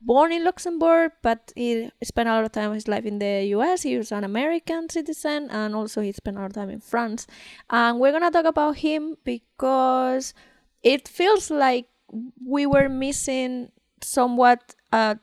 Born 0.00 0.32
in 0.32 0.44
Luxembourg, 0.44 1.12
but 1.22 1.52
he 1.56 1.90
spent 2.02 2.28
a 2.28 2.32
lot 2.32 2.44
of 2.44 2.52
time 2.52 2.70
of 2.70 2.74
his 2.74 2.88
life 2.88 3.06
in 3.06 3.20
the 3.20 3.46
U.S. 3.56 3.82
He 3.82 3.96
was 3.96 4.10
an 4.12 4.24
American 4.24 4.90
citizen, 4.90 5.48
and 5.50 5.74
also 5.74 6.02
he 6.02 6.12
spent 6.12 6.36
a 6.36 6.40
lot 6.40 6.46
of 6.50 6.52
time 6.54 6.68
in 6.68 6.80
France. 6.80 7.26
And 7.70 7.98
we're 8.00 8.12
gonna 8.12 8.30
talk 8.30 8.44
about 8.44 8.76
him 8.78 9.16
because 9.24 10.34
it 10.82 11.08
feels 11.08 11.50
like 11.50 11.86
we 12.44 12.66
were 12.66 12.88
missing 12.88 13.70
somewhat 14.04 14.74
a, 14.92 15.18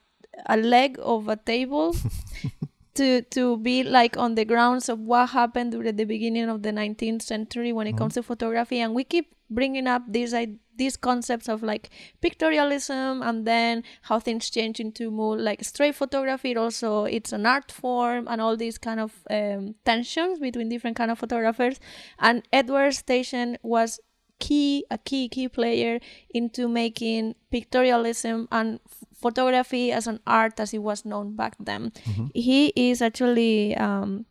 a 0.47 0.57
leg 0.57 0.97
of 1.01 1.27
a 1.27 1.35
table 1.37 1.95
to 2.95 3.21
to 3.23 3.57
be 3.57 3.83
like 3.83 4.15
on 4.17 4.35
the 4.35 4.45
grounds 4.45 4.87
of 4.89 4.99
what 4.99 5.29
happened 5.31 5.71
during 5.73 5.95
the 5.95 6.05
beginning 6.05 6.47
of 6.49 6.61
the 6.63 6.71
19th 6.71 7.21
century 7.21 7.73
when 7.73 7.87
it 7.87 7.93
Mhm. 7.93 7.97
comes 7.97 8.13
to 8.15 8.23
photography. 8.23 8.79
And 8.79 8.93
we 8.95 9.03
keep 9.03 9.35
bringing 9.49 9.85
up 9.87 10.03
these 10.07 10.33
i- 10.33 10.57
these 10.77 10.97
concepts 10.97 11.47
of 11.47 11.61
like 11.63 11.89
pictorialism 12.21 13.21
and 13.27 13.45
then 13.45 13.83
how 14.03 14.19
things 14.19 14.49
change 14.49 14.79
into 14.79 15.09
more 15.11 15.37
like 15.37 15.63
straight 15.63 15.95
photography. 15.95 16.51
It 16.51 16.57
also 16.57 17.05
it's 17.05 17.31
an 17.33 17.45
art 17.45 17.71
form 17.71 18.27
and 18.29 18.41
all 18.41 18.57
these 18.57 18.77
kind 18.77 18.99
of 18.99 19.11
um, 19.29 19.75
tensions 19.85 20.39
between 20.39 20.69
different 20.69 20.97
kind 20.97 21.11
of 21.11 21.19
photographers. 21.19 21.79
And 22.19 22.43
edward 22.51 22.91
Steichen 22.93 23.57
was 23.63 23.99
key 24.39 24.85
a 24.91 24.97
key 24.97 25.29
key 25.29 25.47
player 25.47 25.99
into 26.33 26.67
making 26.67 27.35
pictorialism 27.51 28.47
and 28.51 28.79
photography 29.13 29.91
as 29.91 30.07
an 30.07 30.19
art 30.27 30.59
as 30.59 30.73
it 30.73 30.79
was 30.79 31.05
known 31.05 31.35
back 31.35 31.55
then 31.59 31.91
Mhm. 32.05 32.31
he 32.33 32.73
is 32.75 33.01
actually 33.01 33.75
um, 33.77 34.25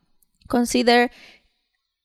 considered 0.49 1.11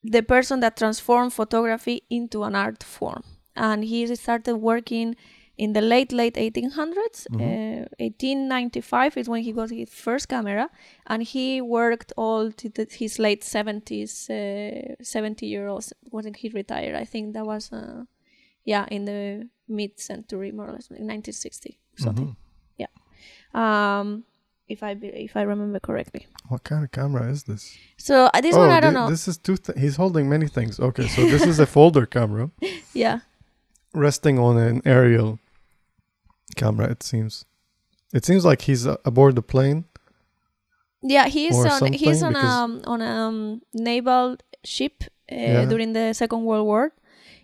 the 0.04 0.22
person 0.24 0.60
that 0.62 0.78
transformed 0.78 1.34
photography 1.34 2.04
into 2.10 2.44
an 2.44 2.56
art 2.56 2.84
form 2.84 3.24
and 3.56 3.84
he 3.84 4.16
started 4.16 4.56
working 4.56 5.16
in 5.64 5.74
the 5.74 5.82
late 5.82 6.12
late 6.22 6.38
1800s 6.38 7.28
Mhm. 7.30 7.42
uh, 7.42 7.86
1895 8.00 9.18
is 9.18 9.28
when 9.28 9.44
he 9.44 9.52
got 9.52 9.70
his 9.70 9.90
first 10.06 10.28
camera 10.30 10.70
and 11.06 11.24
he 11.24 11.62
worked 11.62 12.14
all 12.18 12.52
to 12.52 12.70
the, 12.70 12.86
his 13.02 13.20
late 13.20 13.42
70s 13.44 14.30
uh, 14.30 14.96
70 15.04 15.46
year 15.46 15.68
olds 15.68 15.94
when 16.12 16.34
he 16.42 16.50
retired 16.50 16.96
i 17.04 17.06
think 17.06 17.34
that 17.34 17.46
was 17.46 17.72
uh, 17.74 18.04
yeah 18.66 18.86
in 18.92 19.06
the 19.06 19.50
mid 19.68 20.00
century 20.00 20.52
more 20.52 20.68
or 20.70 20.74
less 20.74 20.90
1960 20.90 21.78
something 21.98 22.28
Mhm. 22.28 22.36
um 23.54 24.24
if 24.68 24.84
i 24.84 24.94
be, 24.94 25.08
if 25.08 25.36
i 25.36 25.42
remember 25.42 25.80
correctly 25.80 26.24
What 26.50 26.64
kind 26.64 26.84
of 26.86 26.92
camera 26.92 27.24
is 27.32 27.44
this? 27.44 27.64
so 27.98 28.16
uh, 28.34 28.42
this 28.42 28.56
oh, 28.56 28.60
one 28.60 28.70
i 28.78 28.80
don't 28.80 28.94
know 28.94 29.10
This 29.10 29.28
is 29.28 29.38
two. 29.38 29.58
Th- 29.58 29.78
he's 29.84 29.98
holding 29.98 30.30
many 30.30 30.48
things. 30.48 30.80
Okay, 30.80 31.08
so 31.16 31.22
this 31.34 31.46
is 31.52 31.60
a 31.60 31.66
folder 31.76 32.06
camera 32.06 32.50
yeah 33.04 33.20
resting 33.94 34.38
on 34.40 34.58
an 34.58 34.82
aerial 34.86 35.40
camera. 36.56 36.90
It 36.90 37.04
seems. 37.04 37.46
It 38.14 38.26
seems 38.26 38.44
like 38.46 38.62
he's 38.62 38.88
uh, 38.88 38.98
aboard 39.06 39.36
the 39.36 39.42
plane. 39.44 39.86
yeah 41.02 41.28
he's 41.30 41.56
on 41.56 41.94
he's 41.94 42.22
on 42.24 42.36
um 42.36 42.82
on 42.86 43.02
a 43.02 43.06
um, 43.28 43.62
naval 43.74 44.36
ship 44.66 45.04
uh, 45.32 45.36
Yeah. 45.36 45.66
during 45.66 45.94
the 45.94 46.12
second 46.14 46.44
world 46.44 46.66
war 46.68 46.92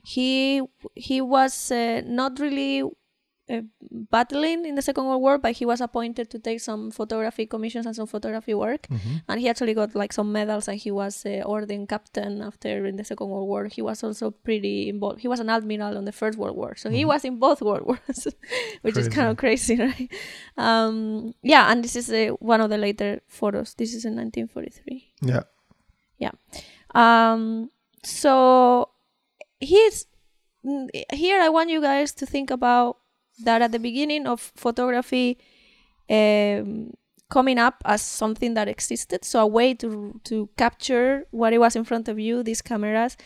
he 0.04 0.62
he 0.96 1.22
was 1.22 1.72
uh, 1.72 2.02
not 2.06 2.32
really 2.40 2.84
uh, 3.50 3.62
battling 3.92 4.66
in 4.66 4.76
the 4.76 4.82
second 4.82 5.06
world 5.06 5.22
war 5.22 5.38
but 5.38 5.52
he 5.54 5.66
was 5.66 5.80
appointed 5.82 6.30
to 6.30 6.40
take 6.40 6.60
some 6.60 6.90
photography 6.92 7.46
commissions 7.46 7.86
and 7.86 7.96
some 7.96 8.08
photography 8.08 8.54
work 8.54 8.88
Mhm. 8.90 9.22
and 9.30 9.40
he 9.42 9.48
actually 9.50 9.74
got 9.74 9.94
like 9.96 10.12
some 10.14 10.32
medals 10.32 10.68
and 10.68 10.78
he 10.80 10.92
was 10.92 11.26
uh, 11.26 11.42
ordained 11.46 11.88
captain 11.90 12.42
after 12.42 12.86
in 12.86 12.96
the 12.96 13.04
second 13.04 13.30
world 13.30 13.48
war 13.48 13.66
he 13.68 13.82
was 13.82 14.04
also 14.04 14.32
pretty 14.32 14.90
involved 14.90 15.20
he 15.22 15.28
was 15.28 15.40
an 15.40 15.50
admiral 15.50 15.96
on 15.98 16.06
the 16.06 16.12
first 16.12 16.38
world 16.38 16.56
war 16.58 16.76
so 16.76 16.90
he 16.90 17.04
Mhm. 17.04 17.08
was 17.14 17.24
in 17.26 17.38
both 17.40 17.62
world 17.62 17.86
wars 17.90 18.28
which 18.82 18.98
is 18.98 19.08
kind 19.10 19.30
of 19.30 19.38
crazy 19.38 19.76
right 19.86 20.10
um 20.58 21.34
yeah 21.44 21.72
and 21.72 21.84
this 21.84 21.96
is 21.96 22.10
uh, 22.10 22.34
one 22.40 22.62
of 22.62 22.70
the 22.70 22.78
later 22.78 23.22
photos 23.28 23.76
this 23.76 23.94
is 23.94 24.06
in 24.06 24.16
1943 24.16 25.14
Yeah. 25.22 25.44
Yeah. 26.18 26.32
Um 26.96 27.70
so 28.04 28.90
he's 29.60 30.06
mm, 30.66 30.88
here 31.14 31.42
i 31.42 31.50
want 31.50 31.70
you 31.70 31.82
guys 31.82 32.12
to 32.14 32.26
think 32.26 32.50
about 32.52 32.98
that 33.44 33.62
at 33.62 33.72
the 33.72 33.80
beginning 33.80 34.28
of 34.28 34.52
photography 34.56 35.38
um, 36.10 36.94
coming 37.30 37.58
up 37.58 37.82
as 37.86 38.02
something 38.02 38.54
that 38.54 38.68
existed. 38.68 39.26
So 39.26 39.40
a 39.42 39.48
way 39.48 39.74
to 39.76 40.20
to 40.26 40.50
capture 40.58 41.26
what 41.32 41.54
it 41.54 41.60
was 41.60 41.76
in 41.76 41.84
front 41.84 42.08
of 42.08 42.20
you 42.20 42.44
these 42.44 42.62
cameras. 42.62 43.18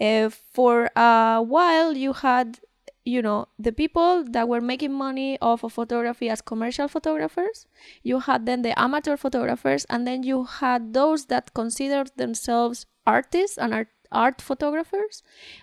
Uh, 0.00 0.28
for 0.28 0.90
a 0.96 1.40
while 1.40 1.96
you 1.96 2.12
had 2.12 2.58
you 3.04 3.22
know 3.22 3.46
the 3.58 3.70
people 3.70 4.24
that 4.24 4.48
were 4.48 4.60
making 4.60 4.92
money 4.92 5.38
off 5.40 5.62
of 5.62 5.72
photography 5.72 6.28
as 6.28 6.40
commercial 6.40 6.88
photographers. 6.88 7.66
You 8.02 8.20
had 8.20 8.46
then 8.46 8.62
the 8.62 8.78
amateur 8.78 9.16
photographers 9.16 9.86
and 9.88 10.06
then 10.06 10.22
you 10.22 10.44
had 10.44 10.94
those 10.94 11.26
that 11.26 11.54
considered 11.54 12.10
themselves 12.16 12.86
artists 13.06 13.58
and 13.58 13.74
art, 13.74 13.88
art 14.10 14.40
photographers. 14.40 15.22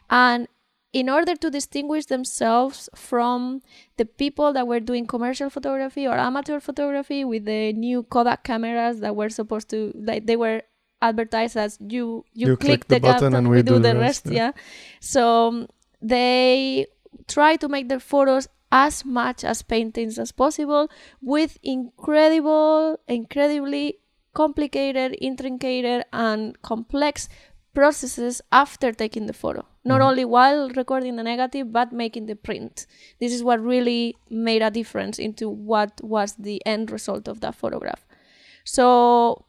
And 0.09 0.47
in 0.93 1.09
order 1.09 1.35
to 1.35 1.49
distinguish 1.49 2.05
themselves 2.07 2.89
from 2.95 3.61
the 3.97 4.05
people 4.05 4.51
that 4.53 4.67
were 4.67 4.79
doing 4.79 5.05
commercial 5.05 5.49
photography 5.49 6.05
or 6.05 6.17
amateur 6.17 6.59
photography 6.59 7.23
with 7.23 7.45
the 7.45 7.71
new 7.73 8.03
Kodak 8.03 8.43
cameras 8.43 8.99
that 8.99 9.15
were 9.15 9.29
supposed 9.29 9.69
to 9.69 9.93
like 9.95 10.25
they 10.25 10.35
were 10.35 10.61
advertised 11.01 11.57
as 11.57 11.77
you 11.79 12.25
you, 12.33 12.49
You 12.49 12.57
click, 12.57 12.87
click 12.87 13.01
the 13.01 13.07
button 13.07 13.33
and 13.33 13.49
we, 13.49 13.61
do, 13.61 13.79
the 13.79 13.95
rest, 13.95 14.27
yeah. 14.27 14.51
so 14.99 15.47
um, 15.47 15.67
they 16.01 16.87
try 17.27 17.55
to 17.55 17.67
make 17.67 17.89
their 17.89 17.99
photos 17.99 18.47
as 18.71 19.03
much 19.03 19.43
as 19.43 19.61
paintings 19.61 20.17
as 20.17 20.31
possible 20.31 20.89
with 21.21 21.57
incredible, 21.63 22.99
incredibly 23.07 23.99
complicated, 24.33 25.17
intricate, 25.19 26.07
and 26.13 26.61
complex 26.61 27.27
processes 27.73 28.41
after 28.51 28.91
taking 28.91 29.25
the 29.27 29.33
photo. 29.33 29.65
Not 29.83 30.01
Mhm. 30.01 30.05
only 30.09 30.25
while 30.25 30.69
recording 30.69 31.15
the 31.15 31.23
negative, 31.23 31.71
but 31.71 31.91
making 31.91 32.25
the 32.27 32.35
print. 32.35 32.85
This 33.19 33.31
is 33.33 33.43
what 33.43 33.59
really 33.63 34.15
made 34.29 34.61
a 34.61 34.69
difference 34.69 35.17
into 35.19 35.49
what 35.49 35.91
was 36.03 36.35
the 36.35 36.61
end 36.65 36.91
result 36.91 37.27
of 37.27 37.39
that 37.41 37.55
photograph. 37.55 38.05
So 38.63 39.45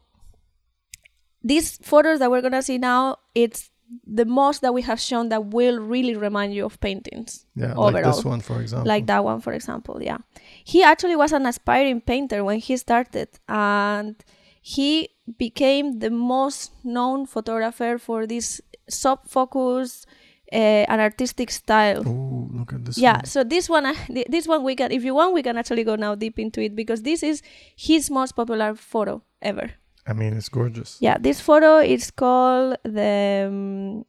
these 1.43 1.77
photos 1.77 2.19
that 2.19 2.31
we're 2.31 2.41
gonna 2.41 2.61
see 2.61 2.77
now, 2.77 3.17
it's 3.35 3.69
the 4.07 4.25
most 4.25 4.61
that 4.61 4.73
we 4.73 4.81
have 4.81 4.99
shown 4.99 5.29
that 5.29 5.45
will 5.47 5.77
really 5.79 6.15
remind 6.15 6.53
you 6.53 6.65
of 6.65 6.79
paintings 6.79 7.45
Yeah, 7.55 7.73
like 7.73 8.03
this 8.03 8.25
one, 8.25 8.39
for 8.39 8.59
example. 8.61 8.87
like 8.87 9.05
that 9.05 9.23
one 9.23 9.39
for 9.39 9.53
example 9.53 10.01
yeah 10.01 10.17
he 10.63 10.81
actually 10.81 11.15
was 11.15 11.31
an 11.31 11.45
aspiring 11.45 12.01
painter 12.01 12.43
when 12.43 12.57
he 12.57 12.75
started 12.75 13.27
and 13.47 14.15
he 14.65 15.09
became 15.37 15.99
the 15.99 16.09
most 16.09 16.71
known 16.83 17.25
photographer 17.27 17.97
for 17.99 18.25
this 18.25 18.61
soft 18.89 19.27
focus 19.29 20.05
uh, 20.53 20.85
and 20.91 21.01
artistic 21.01 21.49
style 21.51 22.01
Oh, 22.07 22.47
look 22.57 22.71
at 22.73 22.85
this. 22.85 22.97
yeah 22.97 23.17
one. 23.17 23.25
so 23.25 23.43
this 23.43 23.67
one 23.75 23.85
uh, 23.85 23.95
this 24.35 24.47
one 24.47 24.63
we 24.63 24.75
can 24.79 24.91
if 24.91 25.03
you 25.03 25.13
want 25.19 25.33
we 25.33 25.43
can 25.43 25.57
actually 25.57 25.83
go 25.83 25.95
now 25.95 26.15
deep 26.15 26.37
into 26.39 26.61
it 26.61 26.73
because 26.81 27.01
this 27.03 27.23
is 27.23 27.41
his 27.75 28.09
most 28.09 28.31
popular 28.39 28.73
photo 28.75 29.21
ever 29.41 29.67
I 30.05 30.11
mean, 30.11 30.33
it's 30.33 30.49
gorgeous. 30.49 30.97
yeah, 30.99 31.17
this 31.17 31.39
photo 31.39 31.77
is 31.79 32.11
called 32.11 32.75
the 32.83 33.45
um, 33.47 34.03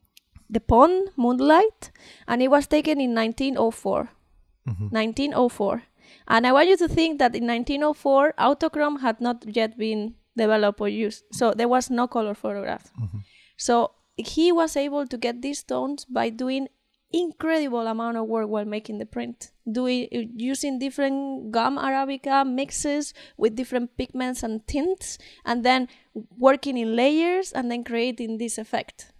the 0.50 0.58
pond 0.58 1.10
moonlight, 1.16 1.92
and 2.26 2.42
it 2.42 2.48
was 2.50 2.66
taken 2.66 3.00
in 3.00 3.14
1904. 3.14 4.08
Mhm. 4.66 4.90
1904, 4.90 5.82
and 6.26 6.46
I 6.48 6.52
want 6.52 6.68
you 6.68 6.76
to 6.78 6.88
think 6.88 7.20
that 7.20 7.36
in 7.36 7.46
1904, 7.46 8.34
autochrome 8.38 9.02
had 9.06 9.20
not 9.20 9.44
yet 9.46 9.78
been 9.78 10.14
developed 10.36 10.80
or 10.80 10.88
used, 10.88 11.24
so 11.32 11.52
there 11.52 11.68
was 11.68 11.90
no 11.90 12.06
color 12.06 12.34
photograph. 12.34 12.92
Mhm. 13.00 13.22
So 13.56 13.92
he 14.16 14.52
was 14.52 14.76
able 14.76 15.06
to 15.06 15.16
get 15.16 15.42
these 15.42 15.62
tones 15.62 16.04
by 16.04 16.30
doing 16.30 16.68
incredible 17.12 17.86
amount 17.86 18.16
of 18.16 18.26
work 18.26 18.48
while 18.48 18.64
making 18.64 18.98
the 18.98 19.06
print 19.06 19.52
doing 19.70 20.08
using 20.36 20.80
different 20.80 21.52
gum 21.52 21.78
arabica 21.78 22.44
mixes 22.44 23.14
with 23.36 23.54
different 23.54 23.96
pigments 23.96 24.42
and 24.42 24.66
tints 24.66 25.16
and 25.44 25.64
then 25.64 25.86
working 26.36 26.76
in 26.76 26.96
layers 26.96 27.52
and 27.52 27.70
then 27.70 27.84
creating 27.84 28.38
this 28.38 28.58
effect 28.58 29.12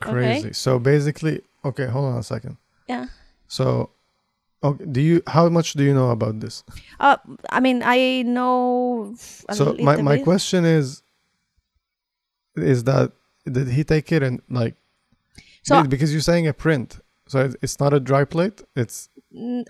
Crazy. 0.00 0.52
So 0.52 0.78
basically, 0.78 1.42
okay, 1.64 1.86
hold 1.86 2.06
on 2.12 2.18
a 2.18 2.22
second. 2.22 2.56
yeah 2.88 3.06
So, 3.46 3.90
okay, 4.64 4.84
do 4.84 5.00
you? 5.00 5.22
How 5.26 5.48
much 5.48 5.72
do 5.74 5.82
you 5.84 5.94
know 5.94 6.10
about 6.10 6.40
this? 6.40 6.62
uh, 7.00 7.16
i 7.50 7.58
mean 7.60 7.82
i 7.84 8.22
know 8.22 9.14
a 9.48 9.54
so 9.54 9.74
my 9.80 9.96
my 10.02 10.16
bit. 10.16 10.24
question 10.24 10.64
is, 10.64 11.02
is 12.56 12.84
that 12.84 13.12
did 13.50 13.68
he 13.68 13.84
take 13.84 14.12
it 14.12 14.22
and 14.22 14.40
like? 14.48 14.76
So- 15.64 15.84
because 15.84 16.12
you're 16.12 16.20
saying 16.32 16.46
a 16.48 16.52
print, 16.52 16.98
so 17.26 17.50
it's 17.62 17.78
not 17.80 17.92
a 17.94 18.00
dry 18.00 18.24
plate. 18.24 18.62
It's 18.76 19.08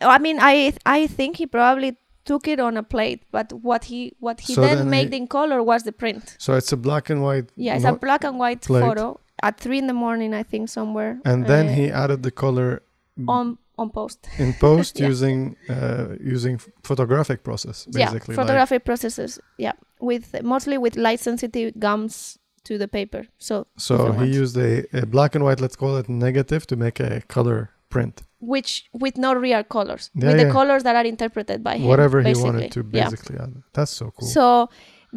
i 0.00 0.18
mean 0.18 0.38
i 0.40 0.72
i 0.84 1.06
think 1.06 1.36
he 1.36 1.46
probably 1.46 1.96
took 2.24 2.48
it 2.48 2.58
on 2.58 2.76
a 2.76 2.82
plate 2.82 3.20
but 3.30 3.52
what 3.52 3.84
he 3.84 4.12
what 4.18 4.40
he 4.40 4.54
So 4.54 4.60
then, 4.62 4.90
made 4.90 5.10
he- 5.12 5.18
in 5.18 5.26
color 5.28 5.62
was 5.62 5.84
the 5.84 5.92
print 5.92 6.34
so 6.38 6.54
it's 6.54 6.72
a 6.72 6.76
black 6.76 7.10
and 7.10 7.22
white. 7.22 7.48
yeah 7.54 7.76
it's 7.76 7.84
no- 7.84 7.94
a 7.94 7.96
black 7.96 8.24
and 8.24 8.38
white 8.40 8.62
plate. 8.62 8.80
photo 8.82 9.20
at 9.40 9.60
three 9.60 9.78
in 9.78 9.86
the 9.86 9.92
morning 10.06 10.34
i 10.34 10.42
think 10.42 10.68
somewhere 10.68 11.20
and 11.24 11.46
then 11.46 11.66
uh, 11.68 11.72
he 11.78 11.84
added 12.02 12.24
the 12.24 12.32
color 12.32 12.82
on 13.28 13.56
on 13.82 13.90
post 13.90 14.18
in 14.38 14.52
post 14.66 14.92
Yeah. 15.00 15.10
using 15.12 15.38
uh, 15.76 16.04
using 16.36 16.54
photographic 16.88 17.38
process 17.48 17.76
basically. 17.86 18.34
yeah 18.34 18.40
photographic 18.42 18.82
processes 18.84 19.30
yeah 19.66 19.74
with 20.10 20.24
mostly 20.42 20.76
with 20.84 20.94
light 21.06 21.20
sensitive 21.20 21.68
gums 21.86 22.38
to 22.68 22.72
the 22.82 22.88
paper 22.98 23.22
so 23.38 23.54
so 23.86 23.94
he 24.20 24.26
used 24.42 24.56
a, 24.56 24.70
a 25.02 25.04
black 25.14 25.34
and 25.36 25.44
white. 25.44 25.60
Let's 25.64 25.76
call 25.82 25.96
it 26.00 26.08
negative 26.08 26.62
to 26.70 26.76
make 26.76 26.96
a 27.00 27.20
color 27.36 27.58
print. 27.94 28.14
which 28.54 28.72
with 29.04 29.16
no 29.26 29.30
real 29.46 29.62
colors 29.76 30.04
Yeah, 30.14 30.26
with 30.28 30.36
yeah. 30.38 30.44
the 30.46 30.52
colors 30.58 30.82
that 30.86 30.94
are 31.00 31.08
interpreted 31.14 31.58
by 31.68 31.74
him 31.80 31.88
Whatever 31.92 32.18
he 32.28 32.34
wanted 32.46 32.70
to 32.76 32.80
Yeah. 32.80 33.04
basically 33.10 33.36
add. 33.44 33.52
That's 33.76 33.94
so 34.00 34.06
cool. 34.16 34.28
so 34.36 34.44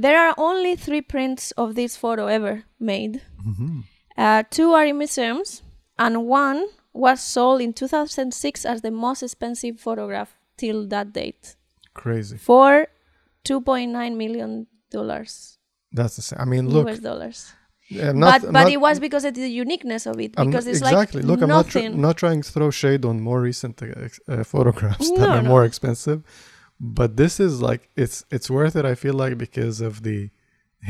there 0.06 0.18
are 0.26 0.34
only 0.50 0.74
three 0.86 1.02
prints 1.14 1.44
of 1.64 1.68
this 1.80 1.92
photo 2.04 2.24
ever 2.38 2.54
made 2.80 3.14
Mhm. 3.50 3.84
uh, 4.24 4.42
two 4.58 4.70
are 4.78 4.86
in 4.92 4.98
museums 5.04 5.50
and 6.06 6.14
one 6.46 6.60
was 6.96 7.20
sold 7.22 7.60
in 7.62 7.74
2006 7.74 8.66
as 8.66 8.82
the 8.82 8.92
most 8.92 9.22
expensive 9.22 9.80
photograph 9.80 10.38
till 10.58 10.88
that 10.88 11.12
date 11.14 11.56
Crazy. 11.94 12.38
for 12.38 12.88
2.9 13.44 14.16
million 14.24 14.68
dollars 14.92 15.58
That's 15.92 16.16
the 16.16 16.22
same. 16.22 16.40
I 16.44 16.46
mean, 16.46 16.66
look, 16.70 16.88
US 16.88 17.00
dollars 17.00 17.40
I'm 17.92 18.20
not, 18.20 18.42
but 18.42 18.48
I'm 18.48 18.54
but 18.54 18.64
not- 18.64 18.72
it 18.72 18.82
was 18.88 19.00
because 19.08 19.26
of 19.30 19.34
the 19.36 19.48
uniqueness 19.66 20.04
of 20.12 20.16
it 20.26 20.32
because 20.32 20.66
not- 20.66 20.72
it's 20.72 20.82
exactly. 20.82 21.22
like 21.22 21.30
Look, 21.30 21.42
I'm 21.44 21.50
not, 21.50 21.66
nothing 21.66 22.02
not 22.08 22.16
trying 22.24 22.42
to 22.48 22.52
throw 22.56 22.70
shade 22.72 23.04
on 23.10 23.16
more 23.30 23.42
recent 23.50 23.76
uh, 23.82 23.88
uh, 23.88 24.44
photographs 24.54 25.08
that 25.18 25.30
are 25.38 25.44
no. 25.44 25.50
more 25.54 25.64
expensive, 25.70 26.20
but 26.80 27.10
this 27.22 27.34
is 27.48 27.54
like 27.70 27.82
it's 28.04 28.18
it's 28.36 28.50
worth 28.58 28.76
it. 28.80 28.86
I 28.94 28.96
feel 29.04 29.16
like 29.24 29.34
because 29.38 29.78
of 29.90 29.94
the 30.08 30.20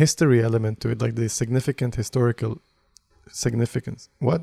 history 0.04 0.40
element 0.50 0.76
to 0.82 0.88
it, 0.94 1.02
like 1.06 1.16
the 1.22 1.28
significant 1.42 1.96
historical 2.02 2.52
significance. 3.46 4.02
What 4.20 4.42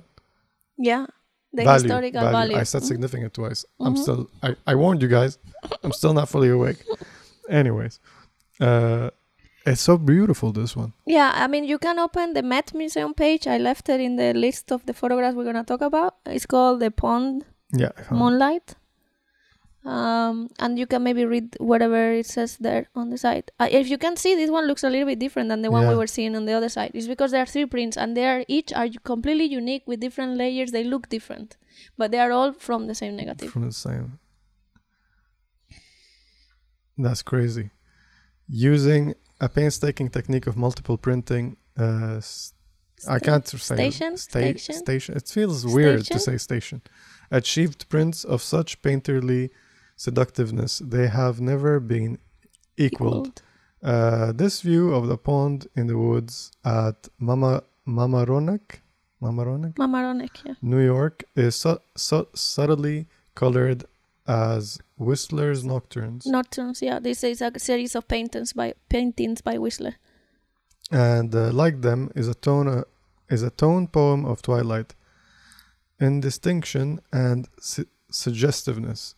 yeah 0.91 1.07
the 1.53 1.65
value? 1.65 1.83
historical 1.83 2.21
value. 2.21 2.37
value, 2.39 2.57
I 2.57 2.65
said 2.65 2.83
Mhm. 2.83 2.87
significant 2.87 3.35
twice. 3.35 3.65
I'm 3.81 3.95
Mhm. 3.95 4.03
still. 4.03 4.31
I, 4.43 4.57
I 4.67 4.75
warned 4.75 5.03
you 5.03 5.09
guys. 5.09 5.39
I'm 5.85 5.93
still 5.93 6.15
not 6.15 6.29
fully 6.29 6.49
awake. 6.51 6.79
Anyways, 7.49 8.01
uh, 8.61 9.11
it's 9.67 9.81
so 9.81 9.97
beautiful. 9.99 10.53
This 10.53 10.77
one. 10.77 10.93
yeah 11.07 11.31
i 11.35 11.47
mean 11.47 11.65
you 11.65 11.79
can 11.79 11.99
open 11.99 12.33
the 12.35 12.43
met 12.43 12.75
museum 12.75 13.13
page 13.15 13.47
i 13.47 13.59
left 13.59 13.89
it 13.89 14.01
in 14.01 14.17
the 14.17 14.33
list 14.35 14.73
of 14.73 14.81
the 14.87 14.93
photographs 15.01 15.35
we're 15.37 15.45
going 15.53 15.65
to 15.65 15.71
talk 15.73 15.81
about 15.83 16.13
it's 16.27 16.47
called 16.47 16.81
the 16.81 16.91
pond 16.91 17.45
Yeah. 17.83 17.93
Moonlight 18.11 18.75
um, 19.85 20.49
and 20.61 20.79
you 20.79 20.87
can 20.87 21.03
maybe 21.03 21.25
read 21.25 21.57
whatever 21.59 22.13
it 22.13 22.27
says 22.27 22.57
there 22.59 22.87
on 22.95 23.11
the 23.11 23.19
side 23.19 23.51
uh, 23.59 23.69
if 23.71 23.89
you 23.89 23.99
can 23.99 24.17
see 24.17 24.35
this 24.37 24.51
one 24.51 24.67
looks 24.67 24.85
a 24.85 24.89
little 24.91 25.07
bit 25.07 25.19
different 25.19 25.49
than 25.49 25.63
the 25.63 25.71
one 25.71 25.83
we 25.89 25.97
were 25.97 26.07
seeing 26.07 26.37
on 26.37 26.45
the 26.47 26.53
other 26.53 26.69
side 26.69 26.91
it's 26.95 27.09
because 27.09 27.31
there 27.33 27.43
are 27.43 27.47
three 27.47 27.67
prints 27.67 27.97
and 27.97 28.17
they 28.17 28.27
are 28.27 28.45
each 28.49 28.73
are 28.73 28.89
completely 29.05 29.45
unique 29.45 29.83
with 29.87 29.99
different 30.01 30.37
layers 30.37 30.71
they 30.71 30.85
look 30.85 31.09
different 31.09 31.57
but 31.99 32.11
they 32.13 32.19
are 32.21 32.31
all 32.33 32.53
from 32.53 32.87
the 32.87 32.95
same 32.95 33.17
negative 33.17 33.51
from 33.51 33.67
the 33.67 33.73
same. 33.73 34.19
That's 36.99 37.23
crazy. 37.23 37.71
Using 38.49 39.15
a 39.41 39.49
painstaking 39.49 40.11
technique 40.11 40.47
of 40.47 40.57
multiple 40.57 40.99
printing, 40.99 41.57
uh, 41.79 42.17
s- 42.19 42.53
I 43.09 43.19
can't 43.19 43.47
say 43.49 43.57
Steichen? 43.77 44.19
sta- 44.19 44.41
Steichen? 44.41 44.83
Steichen. 44.85 45.17
It 45.17 45.29
feels 45.29 45.67
weird 45.67 46.05
to 46.05 46.19
say 46.19 46.35
Steichen. 46.35 46.83
Achieved 47.31 47.89
prints 47.89 48.25
of 48.25 48.43
such 48.43 48.83
painterly 48.83 49.51
seductiveness, 50.07 50.73
they 50.95 51.07
have 51.21 51.37
never 51.53 51.73
been 51.95 52.11
equaled. 52.87 53.27
Equaled. 53.29 53.43
Uh, 53.93 54.33
this 54.43 54.55
view 54.69 54.85
of 54.99 55.03
the 55.13 55.19
pond 55.29 55.59
in 55.81 55.85
the 55.87 55.99
woods 56.07 56.35
at 56.65 56.99
Mama 57.19 57.63
Mamaroneck, 57.87 58.67
Mamaroneck, 59.21 59.75
Mamaroneck, 59.85 60.35
yeah. 60.47 60.55
New 60.63 60.85
York 60.95 61.17
is 61.45 61.55
su- 61.63 61.83
su- 61.97 62.29
subtly 62.35 62.99
colored 63.35 63.81
as 64.27 64.79
Whistler's 64.97 65.63
Nocturnes, 65.65 66.25
Nocturnes, 66.27 66.81
yeah. 66.89 66.99
This 67.01 67.25
is 67.25 67.43
a 67.43 67.51
series 67.59 67.93
of 67.99 68.07
paintings 68.07 68.53
by 68.53 68.75
paintings 68.89 69.41
by 69.49 69.57
Whistler. 69.65 69.95
and 70.91 71.35
uh, 71.35 71.51
like 71.63 71.77
them 71.89 72.01
is 72.21 72.29
a 72.29 72.35
tone 72.47 72.69
uh, 72.69 72.85
is 73.35 73.43
a 73.43 73.51
tone 73.51 73.85
poem 73.89 74.25
of 74.25 74.43
twilight, 74.43 74.91
in 75.99 76.21
distinction 76.21 76.87
and 77.13 77.49
su- 77.61 77.91
suggestiveness. 78.11 79.15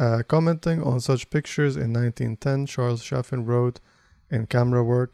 Uh, 0.00 0.22
commenting 0.34 0.78
on 0.82 0.98
such 1.00 1.22
pictures 1.36 1.74
in 1.76 1.92
1910, 1.92 2.66
Charles 2.66 3.02
Caffin 3.08 3.44
wrote 3.44 3.80
in 4.30 4.46
Camera 4.46 4.82
Work. 4.82 5.12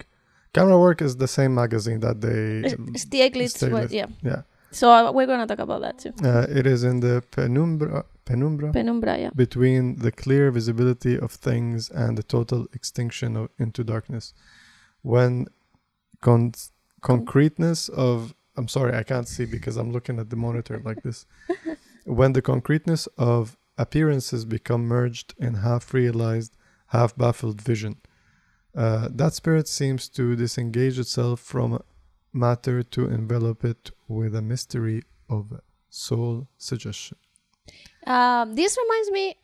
Camera 0.52 0.78
Work 0.78 1.02
is 1.02 1.16
the 1.16 1.26
same 1.38 1.52
magazine 1.62 2.00
that 2.06 2.20
they. 2.20 2.70
Stieglitz, 3.04 3.54
Stieglitz. 3.56 3.72
was, 3.82 3.92
yeah. 3.92 4.06
Yeah, 4.22 4.42
So 4.70 4.84
uh, 4.92 5.10
we're 5.16 5.26
gonna 5.26 5.46
talk 5.52 5.58
about 5.68 5.80
that 5.86 5.98
too. 5.98 6.12
uh, 6.24 6.46
it 6.48 6.66
is 6.66 6.84
in 6.84 7.00
the 7.00 7.22
penumbra, 7.36 8.04
penumbra 8.24 8.72
Penumbra, 8.72 9.18
yeah. 9.18 9.30
between 9.34 9.82
the 10.04 10.12
clear 10.12 10.50
visibility 10.52 11.18
of 11.18 11.32
things 11.32 11.90
and 11.90 12.16
the 12.16 12.22
total 12.22 12.60
extinction 12.72 13.36
of, 13.36 13.48
into 13.58 13.82
darkness. 13.84 14.34
When 15.02 15.46
con- 16.20 16.54
concreteness 17.02 17.88
of 17.88 18.34
I'm 18.56 18.68
sorry, 18.68 18.96
I 18.96 19.02
can't 19.02 19.28
see 19.28 19.44
because 19.46 19.76
I'm 19.76 19.90
looking 19.92 20.18
at 20.18 20.30
the 20.30 20.36
monitor 20.36 20.80
like 20.84 21.02
this. 21.02 21.26
when 22.04 22.32
the 22.32 22.40
concreteness 22.52 23.06
of 23.18 23.56
appearances 23.78 24.44
become 24.44 24.86
merged 24.86 25.34
in 25.38 25.54
half 25.54 25.92
realized, 25.92 26.56
half 26.88 27.16
baffled 27.16 27.60
vision. 27.60 27.96
Uh, 28.74 29.08
that 29.10 29.32
spirit 29.32 29.68
seems 29.68 30.08
to 30.08 30.36
disengage 30.36 30.98
itself 30.98 31.40
from 31.40 31.82
matter 32.32 32.82
to 32.82 33.08
envelop 33.08 33.64
it 33.64 33.90
with 34.08 34.34
a 34.34 34.42
mystery 34.42 35.02
of 35.28 35.60
soul 35.88 36.48
suggestion. 36.58 37.16
Um, 38.06 38.54
this 38.54 38.76
reminds 38.76 39.10
me 39.10 39.36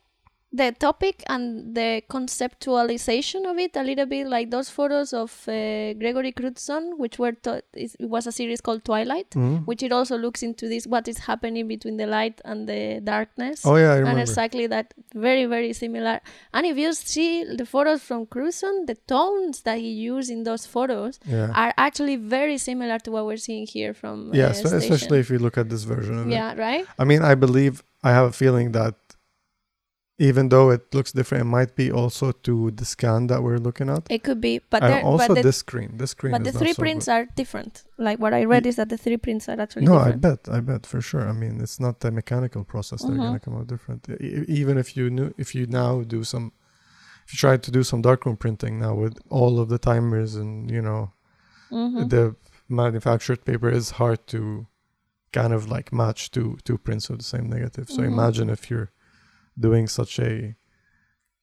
the 0.55 0.71
topic 0.79 1.23
and 1.29 1.75
the 1.75 2.03
conceptualization 2.11 3.51
of 3.51 3.59
it 3.59 3.75
a 3.77 3.83
little 3.83 4.07
bit 4.07 4.27
like 4.27 4.51
those 4.51 4.69
photos 4.69 5.13
of 5.13 5.31
uh, 5.49 5.93
Gregory 5.95 6.33
Crewdson, 6.33 6.99
which 6.99 7.19
were 7.19 7.33
to- 7.33 7.63
it 7.75 7.93
was 8.01 8.27
a 8.27 8.33
series 8.33 8.61
called 8.61 8.85
Twilight, 8.85 9.31
Mhm. 9.31 9.67
which 9.67 9.83
it 9.83 9.93
also 9.93 10.17
looks 10.19 10.43
into 10.43 10.69
this 10.69 10.87
what 10.87 11.09
is 11.09 11.19
happening 11.19 11.67
between 11.69 11.97
the 11.97 12.07
light 12.07 12.41
and 12.45 12.69
the 12.69 13.01
darkness. 13.03 13.65
Oh 13.65 13.77
yeah, 13.77 13.93
I 13.93 13.97
remember. 13.99 14.11
and 14.11 14.21
exactly 14.21 14.67
that 14.67 14.93
very 15.15 15.45
very 15.47 15.73
similar 15.73 16.21
and 16.55 16.67
if 16.67 16.77
you 16.77 16.93
see 16.93 17.45
the 17.45 17.67
photos 17.67 18.01
from 18.03 18.27
Crewdson 18.27 18.87
the 18.87 18.97
tones 19.15 19.63
that 19.63 19.79
he 19.79 19.91
used 19.91 20.31
in 20.31 20.43
those 20.45 20.67
photos 20.67 21.19
yeah. 21.27 21.49
are 21.55 21.73
actually 21.77 22.17
very 22.17 22.59
similar 22.59 22.99
to 22.99 23.11
what 23.11 23.25
we're 23.27 23.37
seeing 23.49 23.67
here 23.67 23.93
from 23.95 24.31
yeah, 24.35 24.47
uh, 24.49 24.53
so 24.53 24.77
especially 24.77 25.19
if 25.21 25.31
you 25.31 25.39
look 25.39 25.57
at 25.59 25.69
this 25.71 25.85
version 25.85 26.19
of 26.19 26.27
it. 26.27 26.33
yeah 26.33 26.55
right 26.67 26.85
I 26.99 27.05
mean, 27.05 27.23
I 27.23 27.35
believe 27.35 27.83
I 28.05 28.11
have 28.11 28.27
a 28.27 28.33
feeling 28.33 28.73
that 28.73 28.95
even 30.19 30.49
though 30.51 30.71
it 30.71 30.95
looks 30.95 31.13
different, 31.13 31.43
it 31.43 31.45
might 31.47 31.75
be 31.75 31.91
also 31.91 32.33
to 32.33 32.71
the 32.73 32.85
scan 32.85 33.27
that 33.29 33.43
we're 33.43 33.59
looking 33.59 33.89
at. 33.89 34.07
it 34.11 34.23
could 34.23 34.41
be 34.41 34.61
but 34.71 34.83
and 34.83 35.05
also 35.05 35.29
but 35.29 35.35
the, 35.37 35.43
this 35.43 35.57
screen. 35.59 35.97
This 35.97 36.11
screen 36.11 36.33
but 36.33 36.45
the 36.45 36.53
three 36.53 36.73
so 36.75 36.83
prints 36.83 37.07
good. 37.07 37.13
are 37.13 37.25
different 37.35 37.83
like 37.99 38.19
what 38.19 38.33
i 38.35 38.45
read 38.45 38.67
is 38.67 38.77
that 38.77 38.89
the 38.89 38.99
three 38.99 39.17
prints 39.17 39.49
are 39.49 39.59
actually 39.61 39.87
No, 39.87 39.97
I 39.97 40.13
bet, 40.13 40.49
I 40.51 40.61
bet 40.61 40.87
for 40.87 41.01
sure. 41.01 41.27
I 41.29 41.33
mean, 41.33 41.61
it's 41.61 41.81
not 41.81 42.05
a 42.05 42.11
mechanical 42.11 42.63
process; 42.65 43.03
they're 43.03 43.17
Mhm. 43.17 43.27
gonna 43.27 43.41
come 43.41 43.57
out 43.57 43.67
different. 43.67 44.09
E- 44.09 44.45
even 44.61 44.77
if 44.83 44.97
you 44.97 45.09
knew, 45.11 45.33
if 45.39 45.55
you 45.55 45.67
now 45.67 46.03
do 46.03 46.25
some, 46.25 46.53
if 47.25 47.33
you 47.33 47.39
try 47.39 47.57
to 47.57 47.71
do 47.71 47.83
some 47.83 48.03
darkroom 48.03 48.37
printing 48.37 48.79
now 48.79 48.95
with 48.95 49.15
all 49.31 49.59
of 49.63 49.69
the 49.69 49.79
timers 49.79 50.35
and 50.43 50.71
you 50.71 50.83
know 50.83 51.13
Mhm. 51.71 52.11
the 52.11 52.25
manufactured 52.69 53.41
paper 53.45 53.71
is 53.71 53.87
hard 54.01 54.21
to 54.35 54.67
kind 55.33 55.53
of 55.55 55.63
like 55.75 55.93
match 55.93 56.31
two 56.31 56.59
two 56.65 56.77
prints 56.87 57.09
of 57.11 57.17
the 57.19 57.25
same 57.35 57.47
negative. 57.57 57.87
So 57.89 58.03
Mhm. 58.03 58.07
imagine 58.15 58.51
if 58.51 58.71
you're 58.71 58.91
doing 59.59 59.87
such 59.89 60.19
a 60.19 60.55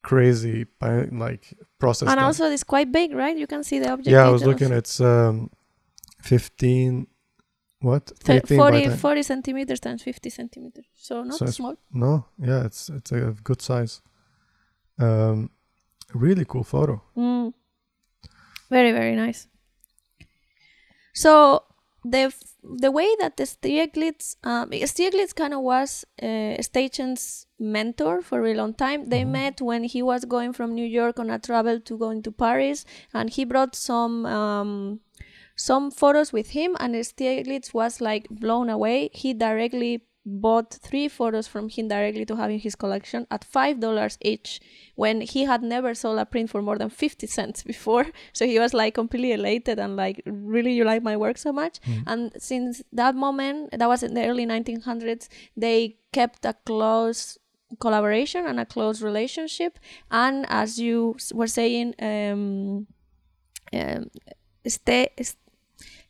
crazy 0.02 0.66
like 1.12 1.54
process. 1.78 2.08
and 2.08 2.18
also 2.20 2.46
it's 2.50 2.64
quite 2.64 2.90
big 2.90 3.12
right 3.14 3.36
you 3.36 3.46
can 3.46 3.62
see 3.62 3.78
the 3.78 3.90
object 3.90 4.08
yeah, 4.08 4.26
I 4.26 4.30
was 4.30 4.44
looking. 4.44 4.72
It's 4.72 5.00
um, 5.00 5.50
fifteen. 6.22 7.06
What? 7.82 8.12
Thir- 8.22 8.42
18 8.44 8.58
40, 8.58 8.88
40 8.90 9.22
centimeters 9.22 9.80
times 9.80 10.02
50 10.02 10.28
centimeters 10.28 10.84
so 10.94 11.22
not 11.22 11.38
So 11.38 11.46
small 11.46 11.76
No, 11.90 12.26
yeah, 12.38 12.66
it's 12.66 12.90
it's 12.90 13.10
a 13.12 13.34
good 13.42 13.62
size. 13.62 14.02
Um, 14.98 15.50
really 16.12 16.44
cool 16.44 16.64
photo. 16.64 17.02
Mm. 17.16 17.54
Very 18.68 18.92
very 18.92 19.16
nice. 19.16 19.48
So 21.14 21.64
the 22.04 22.32
the 22.62 22.90
way 22.90 23.08
that 23.20 23.36
the 23.36 23.44
Stieglitz, 23.44 24.36
um, 24.44 24.70
Stieglitz 24.70 25.34
kind 25.34 25.54
of 25.54 25.60
was 25.60 26.04
uh, 26.22 26.26
Steichen's 26.60 27.46
mentor 27.58 28.22
for 28.22 28.38
a 28.38 28.42
really 28.42 28.56
long 28.56 28.74
time. 28.74 29.06
They 29.06 29.22
Mhm. 29.22 29.30
met 29.30 29.60
when 29.60 29.84
he 29.84 30.02
was 30.02 30.24
going 30.24 30.52
from 30.52 30.74
New 30.74 30.86
York 30.86 31.18
on 31.18 31.30
a 31.30 31.38
travel 31.38 31.80
to 31.80 31.98
going 31.98 32.22
to 32.22 32.32
Paris, 32.32 32.84
and 33.14 33.30
he 33.30 33.44
brought 33.44 33.74
some 33.74 34.26
um, 34.26 35.00
some 35.56 35.90
photos 35.90 36.32
with 36.32 36.50
him, 36.50 36.76
and 36.80 36.94
Stieglitz 36.94 37.74
was 37.74 38.00
like 38.00 38.26
blown 38.30 38.70
away. 38.70 39.10
He 39.12 39.34
directly 39.34 40.06
bought 40.26 40.74
three 40.74 41.08
photos 41.08 41.46
from 41.48 41.68
him 41.70 41.88
directly 41.88 42.24
to 42.26 42.36
have 42.36 42.50
in 42.50 42.58
his 42.58 42.76
collection 42.76 43.26
at 43.30 43.42
five 43.44 43.80
dollars 43.80 44.18
each 44.20 44.60
when 44.94 45.22
he 45.22 45.44
had 45.44 45.62
never 45.62 45.94
sold 45.94 46.18
a 46.18 46.26
print 46.26 46.50
for 46.50 46.60
more 46.62 46.76
than 46.78 46.90
50 46.90 47.26
cents 47.26 47.62
before. 47.72 48.06
So 48.32 48.46
he 48.46 48.58
was 48.58 48.74
like 48.74 48.94
completely 48.94 49.32
elated 49.32 49.78
and 49.78 49.96
like 49.96 50.20
really 50.26 50.72
you 50.74 50.84
like 50.84 51.02
my 51.02 51.16
work 51.16 51.38
so 51.38 51.52
much. 51.52 51.80
Mhm. 51.80 52.02
and 52.06 52.32
since 52.38 52.82
that 52.92 53.14
moment 53.14 53.70
that 53.78 53.88
was 53.88 54.02
in 54.02 54.14
the 54.14 54.26
early 54.26 54.44
1900s 54.46 55.28
they 55.56 55.96
kept 56.12 56.44
a 56.44 56.54
close 56.64 57.38
collaboration 57.78 58.46
and 58.46 58.58
a 58.60 58.66
close 58.66 59.00
relationship. 59.00 59.78
And 60.10 60.44
as 60.48 60.78
you 60.78 61.16
were 61.32 61.46
saying 61.46 61.94
um, 62.00 62.86
um 63.72 64.10
sta- 64.66 65.12
s- 65.16 65.36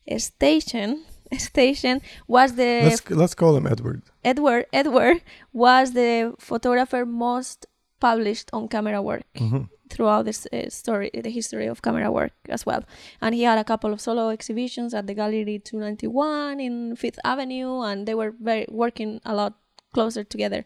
Steichen 0.09 1.03
Steichen 1.47 2.01
was 2.27 2.55
the 2.55 2.83
Let's 2.85 3.09
let's 3.11 3.35
call 3.35 3.57
him 3.57 3.66
Edward. 3.66 4.03
Edward 4.25 4.66
Edward 4.73 5.23
was 5.53 5.93
the 5.93 6.35
photographer 6.38 7.05
most 7.07 7.66
published 8.01 8.49
on 8.53 8.69
camera 8.69 9.01
work 9.03 9.25
Mhm. 9.35 9.69
throughout 9.90 10.25
this 10.25 10.47
uh, 10.53 10.69
story, 10.71 11.11
the 11.12 11.31
history 11.31 11.66
of 11.66 11.83
camera 11.83 12.11
work 12.11 12.33
as 12.49 12.64
well. 12.64 12.83
And 13.21 13.35
he 13.35 13.43
had 13.43 13.59
a 13.59 13.64
couple 13.64 13.93
of 13.93 14.01
solo 14.01 14.31
exhibitions 14.31 14.95
at 14.95 15.07
the 15.07 15.14
Gallery 15.14 15.59
291 15.59 16.61
in 16.61 16.97
Fifth 16.97 17.19
Avenue, 17.25 17.83
and 17.83 18.07
they 18.07 18.14
were 18.14 18.33
very 18.40 18.66
working 18.71 19.21
a 19.25 19.35
lot 19.35 19.55
closer 19.93 20.25
together. 20.25 20.64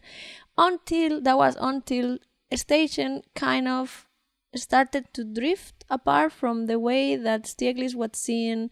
Until 0.57 1.21
that 1.21 1.37
was 1.37 1.57
until 1.59 2.17
Steichen 2.53 3.21
kind 3.35 3.67
of 3.67 4.07
started 4.55 5.05
to 5.13 5.23
drift 5.25 5.83
apart 5.89 6.31
from 6.31 6.67
the 6.67 6.79
way 6.79 7.15
that 7.17 7.43
Stieglitz 7.43 7.93
was 7.95 8.11
seeing 8.13 8.69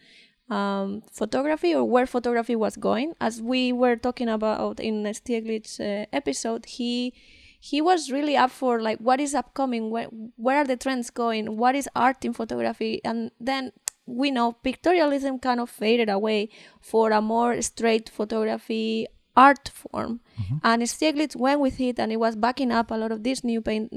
um, 0.54 1.02
photography 1.12 1.74
or 1.74 1.84
where 1.84 2.06
photography 2.06 2.56
was 2.56 2.76
going. 2.76 3.14
As 3.20 3.42
we 3.42 3.74
were 3.74 3.96
talking 3.96 4.30
about 4.30 4.80
in 4.80 5.04
Stieglitz's 5.04 5.80
uh, 5.80 6.06
episode, 6.14 6.66
he 6.66 7.14
he 7.60 7.82
was 7.82 8.12
really 8.12 8.36
up 8.36 8.52
for 8.52 8.82
like 8.82 9.00
what 9.00 9.20
is 9.20 9.34
upcoming, 9.34 9.90
where 9.90 10.08
where 10.36 10.58
are 10.58 10.66
the 10.66 10.78
trends 10.78 11.10
going, 11.10 11.58
what 11.58 11.76
is 11.76 11.90
art 11.96 12.24
in 12.26 12.34
photography, 12.34 13.02
and 13.04 13.32
then 13.40 13.72
we 14.06 14.30
know 14.32 14.58
pictorialism 14.64 15.42
kind 15.42 15.60
of 15.60 15.70
faded 15.70 16.10
away 16.10 16.50
for 16.82 17.12
a 17.12 17.22
more 17.22 17.62
straight 17.62 18.10
photography 18.10 19.08
art 19.36 19.70
form, 19.70 20.20
and 20.64 20.84
Stieglitz 20.84 21.36
went 21.36 21.60
with 21.62 21.80
it, 21.80 22.00
and 22.00 22.12
it 22.12 22.18
was 22.18 22.36
backing 22.36 22.72
up 22.72 22.92
a 22.92 22.96
lot 22.96 23.12
of 23.12 23.24
these 23.24 23.44
new 23.44 23.62
paint, 23.62 23.92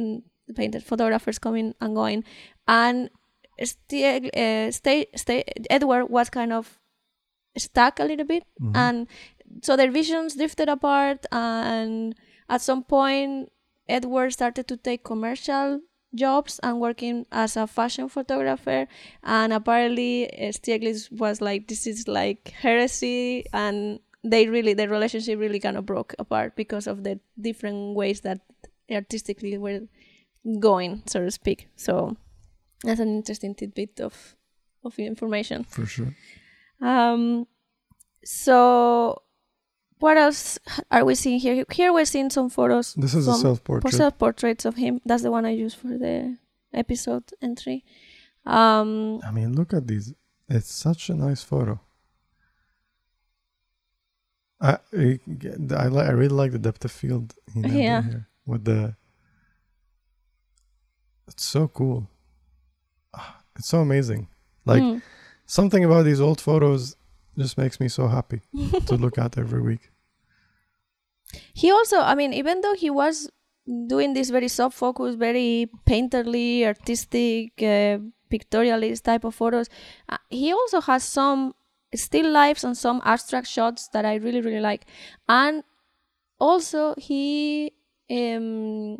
painted 0.55 0.83
photographers 0.85 1.39
coming 1.39 1.75
and 1.81 1.95
going, 1.95 2.25
and 2.67 3.11
Stieg, 3.61 4.31
uh, 4.37 4.71
stay, 4.71 5.07
stay, 5.15 5.45
Edward 5.71 6.07
was 6.07 6.29
kind 6.31 6.53
of 6.53 6.79
stuck 7.57 7.99
a 8.01 8.05
little 8.05 8.27
bit, 8.27 8.45
Mhm. 8.61 8.73
and 8.77 9.07
so 9.63 9.77
their 9.77 9.91
visions 9.91 10.37
drifted 10.37 10.69
apart. 10.69 11.25
And 11.33 12.15
at 12.49 12.61
some 12.61 12.85
point, 12.85 13.51
Edward 13.89 14.33
started 14.33 14.67
to 14.69 14.77
take 14.77 15.05
commercial 15.05 15.81
jobs 16.15 16.59
and 16.63 16.81
working 16.81 17.27
as 17.33 17.57
a 17.57 17.67
fashion 17.67 18.09
photographer. 18.09 18.87
And 19.23 19.53
apparently, 19.53 20.29
uh, 20.33 20.53
Stieglitz 20.53 21.11
was 21.13 21.41
like, 21.41 21.69
"This 21.69 21.87
is 21.87 22.09
like 22.09 22.49
heresy," 22.61 23.45
and 23.53 24.01
they 24.25 24.49
really, 24.49 24.75
their 24.75 24.89
relationship 24.89 25.39
really 25.39 25.61
kind 25.61 25.77
of 25.77 25.87
broke 25.87 26.15
apart 26.19 26.57
because 26.57 26.87
of 26.87 27.05
the 27.05 27.21
different 27.41 27.95
ways 27.95 28.21
that 28.23 28.41
artistically 28.91 29.57
were 29.59 29.81
going, 30.61 31.03
so 31.07 31.25
to 31.25 31.31
speak. 31.31 31.69
So 31.77 32.17
that's 32.85 33.01
an 33.01 33.09
interesting 33.17 33.55
tidbit 33.55 34.01
of 34.01 34.37
of 34.85 34.99
information. 34.99 35.65
for 35.65 35.87
sure. 35.87 36.15
Um, 36.81 37.47
so 38.25 39.23
what 39.99 40.17
else 40.17 40.59
are 40.91 41.05
we 41.05 41.15
seeing 41.15 41.41
here? 41.41 41.65
Here 41.73 41.93
we're 41.93 42.05
seeing 42.05 42.31
some 42.31 42.51
photos, 42.51 42.95
This 42.95 43.15
is 43.15 43.27
a 43.27 43.33
some 43.33 43.41
self-portrait. 43.41 43.95
self 43.95 44.19
portraits 44.19 44.65
of 44.65 44.77
him. 44.77 45.01
That's 45.05 45.23
the 45.23 45.31
one 45.31 45.45
I 45.47 45.51
used 45.51 45.77
for 45.79 45.89
the 45.89 46.37
episode 46.75 47.25
entry. 47.41 47.85
Um, 48.45 49.21
I 49.27 49.31
mean, 49.33 49.55
look 49.55 49.73
at 49.73 49.87
these. 49.89 50.13
It's 50.49 50.71
such 50.73 51.09
a 51.11 51.15
nice 51.15 51.43
photo. 51.43 51.81
I 54.61 54.79
I, 54.93 55.19
I, 55.77 55.89
li- 55.89 56.03
I 56.05 56.11
really 56.11 56.29
like 56.35 56.53
the 56.53 56.59
depth 56.59 56.85
of 56.85 56.93
field 56.93 57.35
Yeah. 57.55 58.03
here 58.03 58.29
with 58.47 58.65
the. 58.65 58.97
It's 61.29 61.45
so 61.45 61.69
cool. 61.69 62.09
It's 63.59 63.69
so 63.69 63.81
amazing. 63.81 64.29
Like 64.65 64.83
mm. 64.83 65.03
something 65.47 65.85
about 65.85 66.05
these 66.05 66.21
old 66.21 66.41
photos 66.41 66.97
just 67.39 67.59
makes 67.59 67.81
me 67.81 67.89
so 67.89 68.09
happy 68.09 68.41
to 68.87 68.95
look 69.05 69.19
at 69.19 69.39
every 69.39 69.61
week. 69.61 69.91
he 71.55 71.71
also, 71.71 72.01
I 72.01 72.15
mean, 72.15 72.33
even 72.33 72.61
though 72.61 72.75
he 72.75 72.91
was 72.91 73.31
doing 73.87 74.15
this 74.15 74.31
very 74.31 74.49
soft 74.49 74.77
focus, 74.77 75.15
very 75.15 75.69
painterly, 75.87 76.65
artistic, 76.65 77.53
uh, 77.59 77.99
pictorialist 78.31 79.03
type 79.03 79.25
of 79.25 79.35
photos, 79.35 79.69
uh, 80.09 80.19
he 80.31 80.53
also 80.53 80.81
has 80.81 81.03
some 81.03 81.55
still 81.95 82.31
lifes 82.31 82.65
and 82.65 82.77
some 82.77 83.01
abstract 83.05 83.47
shots 83.47 83.89
that 83.89 84.05
I 84.05 84.17
really, 84.17 84.41
really 84.41 84.61
like. 84.61 84.87
And 85.29 85.63
also, 86.39 86.95
he 86.99 87.73
um, 88.11 88.99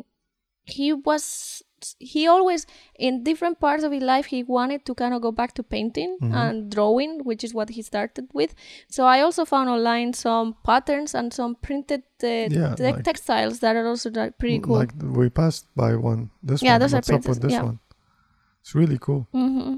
he 0.65 0.93
was 0.93 1.63
he 1.99 2.27
always 2.27 2.65
in 3.07 3.23
different 3.23 3.59
parts 3.59 3.83
of 3.83 3.91
his 3.91 4.03
life 4.03 4.25
he 4.33 4.43
wanted 4.43 4.85
to 4.85 4.93
kind 5.01 5.13
of 5.13 5.21
go 5.21 5.31
back 5.31 5.53
to 5.53 5.63
painting 5.63 6.17
Mhm. 6.21 6.33
and 6.41 6.71
drawing 6.75 7.13
which 7.29 7.43
is 7.47 7.53
what 7.53 7.69
he 7.77 7.81
started 7.81 8.27
with 8.33 8.55
so 8.97 9.05
i 9.05 9.21
also 9.21 9.45
found 9.53 9.69
online 9.75 10.13
some 10.13 10.55
patterns 10.69 11.15
and 11.15 11.33
some 11.39 11.55
printed 11.67 12.03
uh, 12.23 12.27
Yeah, 12.27 12.75
te- 12.75 12.83
like- 12.83 13.03
textiles 13.03 13.59
that 13.59 13.75
are 13.75 13.87
also 13.87 14.09
pretty 14.39 14.59
cool 14.59 14.77
Like 14.81 14.93
we 15.19 15.29
passed 15.29 15.65
by 15.75 15.91
one. 15.95 16.21
This 16.41 16.61
Yeah, 16.63 16.73
one. 16.73 16.81
those 16.81 16.93
are 16.93 16.97
What's 16.97 17.09
up 17.09 17.15
with 17.15 17.23
printed, 17.25 17.43
this 17.43 17.51
yeah. 17.57 17.63
one? 17.69 17.79
It's 18.61 18.73
really 18.75 18.97
cool. 18.99 19.27
hmm 19.31 19.75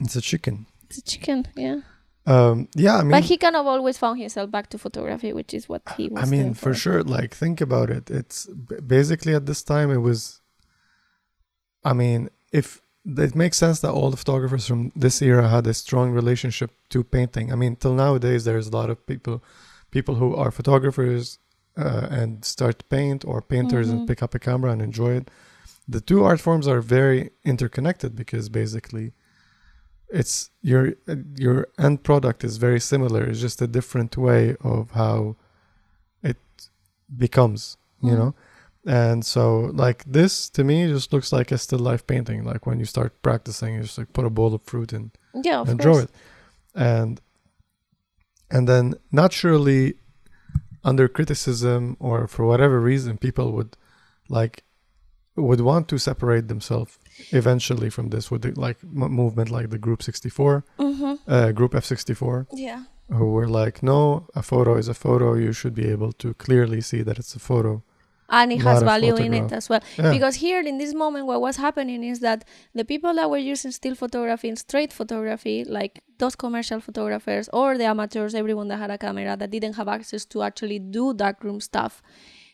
It's 0.00 0.16
a 0.16 0.20
chicken. 0.20 0.66
it's 0.86 0.98
a 0.98 1.02
chicken 1.02 1.46
yeah 1.56 1.80
Um, 2.24 2.68
yeah, 2.76 2.98
I 2.98 3.02
mean, 3.02 3.10
but 3.10 3.24
he 3.24 3.36
kind 3.36 3.56
of 3.56 3.66
always 3.66 3.98
found 3.98 4.20
himself 4.20 4.50
back 4.50 4.70
to 4.70 4.78
photography, 4.78 5.32
which 5.32 5.52
is 5.52 5.68
what 5.68 5.82
he 5.96 6.08
was. 6.08 6.22
I 6.22 6.30
mean, 6.30 6.42
doing 6.42 6.54
for 6.54 6.72
sure. 6.74 7.02
Like, 7.02 7.34
think 7.34 7.60
about 7.60 7.90
it. 7.90 8.10
It's 8.10 8.46
basically 8.86 9.34
at 9.34 9.46
this 9.46 9.62
time, 9.62 9.90
it 9.90 9.98
was. 9.98 10.40
I 11.84 11.92
mean, 11.94 12.28
if 12.52 12.80
it 13.04 13.34
makes 13.34 13.56
sense 13.58 13.80
that 13.80 13.90
all 13.90 14.10
the 14.10 14.16
photographers 14.16 14.66
from 14.68 14.92
this 14.94 15.20
era 15.20 15.48
had 15.48 15.66
a 15.66 15.74
strong 15.74 16.12
relationship 16.12 16.70
to 16.90 17.02
painting. 17.02 17.52
I 17.52 17.56
mean, 17.56 17.74
till 17.74 17.94
nowadays, 17.94 18.44
there's 18.44 18.68
a 18.68 18.76
lot 18.76 18.90
of 18.90 19.04
people, 19.06 19.42
people 19.90 20.14
who 20.14 20.36
are 20.36 20.50
photographers 20.52 21.38
uh, 21.76 22.06
and 22.10 22.44
start 22.44 22.78
to 22.80 22.84
paint, 22.84 23.24
or 23.24 23.40
painters 23.40 23.88
Mhm. 23.88 23.92
and 23.92 24.06
pick 24.08 24.22
up 24.22 24.34
a 24.34 24.38
camera 24.38 24.70
and 24.70 24.82
enjoy 24.82 25.12
it. 25.16 25.30
The 25.88 26.00
two 26.02 26.22
art 26.22 26.38
forms 26.38 26.68
are 26.68 26.80
very 26.80 27.30
interconnected 27.44 28.14
because 28.14 28.48
basically, 28.50 29.14
it's 30.12 30.50
your 30.62 30.94
your 31.36 31.66
end 31.78 32.02
product 32.02 32.44
is 32.44 32.56
very 32.58 32.80
similar. 32.80 33.24
It's 33.24 33.40
just 33.40 33.62
a 33.62 33.66
different 33.66 34.16
way 34.16 34.56
of 34.60 34.90
how 34.92 35.36
it 36.22 36.36
becomes, 37.16 37.76
you 38.02 38.12
Mhm. 38.12 38.18
know. 38.18 38.34
And 38.84 39.24
so, 39.24 39.70
like 39.84 40.04
this 40.04 40.50
to 40.50 40.64
me, 40.64 40.86
just 40.88 41.12
looks 41.12 41.32
like 41.32 41.50
a 41.52 41.58
still 41.58 41.78
life 41.78 42.04
painting. 42.06 42.44
Like 42.44 42.66
when 42.66 42.78
you 42.80 42.84
start 42.86 43.10
practicing, 43.22 43.74
you 43.74 43.82
just 43.82 43.98
like 43.98 44.12
put 44.12 44.24
a 44.26 44.30
bowl 44.30 44.52
of 44.54 44.62
fruit 44.62 44.92
in 44.92 45.12
Yeah, 45.34 45.60
of 45.60 45.68
and 45.68 45.78
course. 45.80 45.84
draw 45.84 45.98
it, 46.04 46.10
and 46.74 47.20
and 48.50 48.68
then 48.68 48.94
naturally, 49.10 49.94
under 50.84 51.08
criticism 51.08 51.96
or 52.00 52.26
for 52.26 52.44
whatever 52.44 52.80
reason, 52.80 53.16
people 53.18 53.52
would 53.52 53.76
like 54.28 54.64
would 55.36 55.60
want 55.60 55.88
to 55.88 55.98
separate 55.98 56.48
themselves 56.48 56.98
eventually 57.30 57.90
from 57.90 58.08
this 58.10 58.30
with 58.30 58.42
the, 58.42 58.52
like 58.60 58.78
m- 58.84 59.12
movement 59.12 59.50
like 59.50 59.70
the 59.70 59.78
Group 59.78 60.02
64, 60.02 60.64
Mm-hmm. 60.78 61.14
uh, 61.30 61.52
Group 61.52 61.72
F64, 61.72 62.46
Yeah. 62.52 62.84
who 63.08 63.26
were 63.32 63.48
like, 63.48 63.82
no, 63.82 64.26
a 64.34 64.42
photo 64.42 64.76
is 64.76 64.88
a 64.88 64.94
photo. 64.94 65.34
You 65.34 65.52
should 65.52 65.74
be 65.74 65.88
able 65.88 66.12
to 66.12 66.34
clearly 66.34 66.80
see 66.80 67.02
that 67.02 67.18
it's 67.18 67.34
a 67.34 67.38
photo. 67.38 67.82
And 68.28 68.50
it 68.50 68.62
has 68.62 68.82
value 68.82 69.14
in 69.16 69.34
it 69.34 69.52
as 69.52 69.68
well. 69.68 69.82
Yeah. 69.98 70.10
Because 70.10 70.36
here 70.36 70.60
in 70.60 70.78
this 70.78 70.94
moment, 70.94 71.26
what 71.26 71.42
was 71.42 71.56
happening 71.56 72.02
is 72.02 72.20
that 72.20 72.44
the 72.74 72.84
people 72.84 73.12
that 73.14 73.28
were 73.28 73.36
using 73.52 73.72
still 73.72 73.94
photography 73.94 74.48
and 74.48 74.58
straight 74.58 74.90
photography, 74.90 75.64
like 75.64 76.02
those 76.18 76.34
commercial 76.34 76.80
photographers 76.80 77.50
or 77.52 77.76
the 77.76 77.84
amateurs, 77.84 78.34
everyone 78.34 78.68
that 78.68 78.78
had 78.78 78.90
a 78.90 78.96
camera 78.96 79.36
that 79.36 79.50
didn't 79.50 79.74
have 79.74 79.86
access 79.88 80.24
to 80.26 80.42
actually 80.42 80.78
do 80.78 81.12
darkroom 81.12 81.60
stuff, 81.60 82.00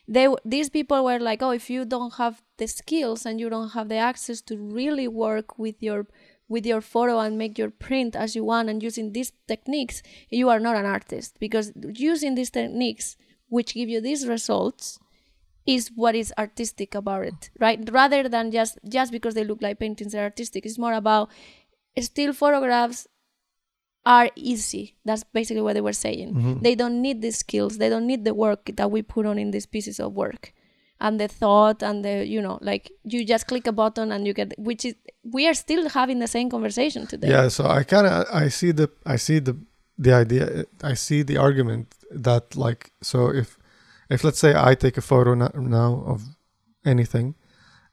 they 0.09 0.27
these 0.43 0.69
people 0.69 1.05
were 1.05 1.19
like, 1.19 1.41
oh, 1.43 1.51
if 1.51 1.69
you 1.69 1.85
don't 1.85 2.15
have 2.15 2.41
the 2.57 2.67
skills 2.67 3.25
and 3.25 3.39
you 3.39 3.47
don't 3.47 3.69
have 3.69 3.89
the 3.89 3.97
access 3.97 4.41
to 4.41 4.57
really 4.57 5.07
work 5.07 5.59
with 5.59 5.75
your 5.81 6.07
with 6.47 6.65
your 6.65 6.81
photo 6.81 7.19
and 7.19 7.37
make 7.37 7.59
your 7.59 7.69
print 7.69 8.15
as 8.15 8.35
you 8.35 8.43
want 8.43 8.69
and 8.69 8.81
using 8.81 9.13
these 9.13 9.31
techniques, 9.47 10.01
you 10.31 10.49
are 10.49 10.59
not 10.59 10.75
an 10.75 10.85
artist 10.85 11.37
because 11.39 11.71
using 11.93 12.33
these 12.33 12.49
techniques, 12.49 13.17
which 13.49 13.75
give 13.75 13.87
you 13.87 14.01
these 14.01 14.27
results, 14.27 14.99
is 15.67 15.91
what 15.93 16.15
is 16.15 16.33
artistic 16.39 16.95
about 16.95 17.25
it 17.25 17.51
right? 17.59 17.87
Rather 17.91 18.27
than 18.27 18.51
just 18.51 18.79
just 18.89 19.11
because 19.11 19.35
they 19.35 19.43
look 19.43 19.61
like 19.61 19.79
paintings 19.79 20.13
they're 20.13 20.23
artistic. 20.23 20.65
It's 20.65 20.79
more 20.79 20.93
about 20.93 21.29
still 21.99 22.33
photographs 22.33 23.07
are 24.05 24.29
easy. 24.35 24.95
That's 25.05 25.23
basically 25.33 25.61
what 25.61 25.73
they 25.73 25.81
were 25.81 25.93
saying. 26.07 26.33
Mhm. 26.33 26.61
they 26.63 26.75
don't 26.75 27.01
need 27.01 27.21
the 27.21 27.31
skills. 27.31 27.77
They 27.77 27.89
don't 27.89 28.07
need 28.07 28.23
the 28.25 28.33
work 28.33 28.71
that 28.75 28.89
we 28.91 29.01
put 29.01 29.25
on 29.25 29.37
in 29.37 29.51
these 29.51 29.65
pieces 29.65 29.99
of 29.99 30.13
work. 30.13 30.53
And 31.01 31.19
the 31.19 31.27
thought 31.29 31.81
and 31.83 32.03
the 32.03 32.25
you 32.27 32.41
know 32.41 32.59
like 32.61 32.91
you 33.03 33.23
just 33.25 33.47
click 33.47 33.65
a 33.67 33.71
button 33.71 34.11
and 34.11 34.25
you 34.27 34.33
get 34.33 34.53
which 34.57 34.83
is 34.85 34.95
we 35.23 35.47
are 35.47 35.53
still 35.53 35.87
having 35.89 36.19
the 36.19 36.27
same 36.27 36.49
conversation 36.49 37.07
today. 37.07 37.29
Yeah, 37.29 37.47
so 37.49 37.65
I 37.65 37.83
kind 37.83 38.05
of 38.07 38.25
I 38.33 38.49
see 38.49 38.71
the 38.71 38.87
I 39.05 39.17
see 39.17 39.39
the 39.39 39.55
the 39.97 40.13
idea 40.13 40.65
I 40.83 40.95
see 40.95 41.23
the 41.23 41.37
argument 41.37 41.95
that 42.11 42.55
like 42.55 42.91
so 43.01 43.29
if 43.41 43.57
if 44.09 44.23
let's 44.25 44.39
say 44.39 44.53
I 44.69 44.75
take 44.75 44.97
a 44.97 45.01
photo 45.01 45.35
now 45.35 46.03
of 46.05 46.19
anything 46.85 47.35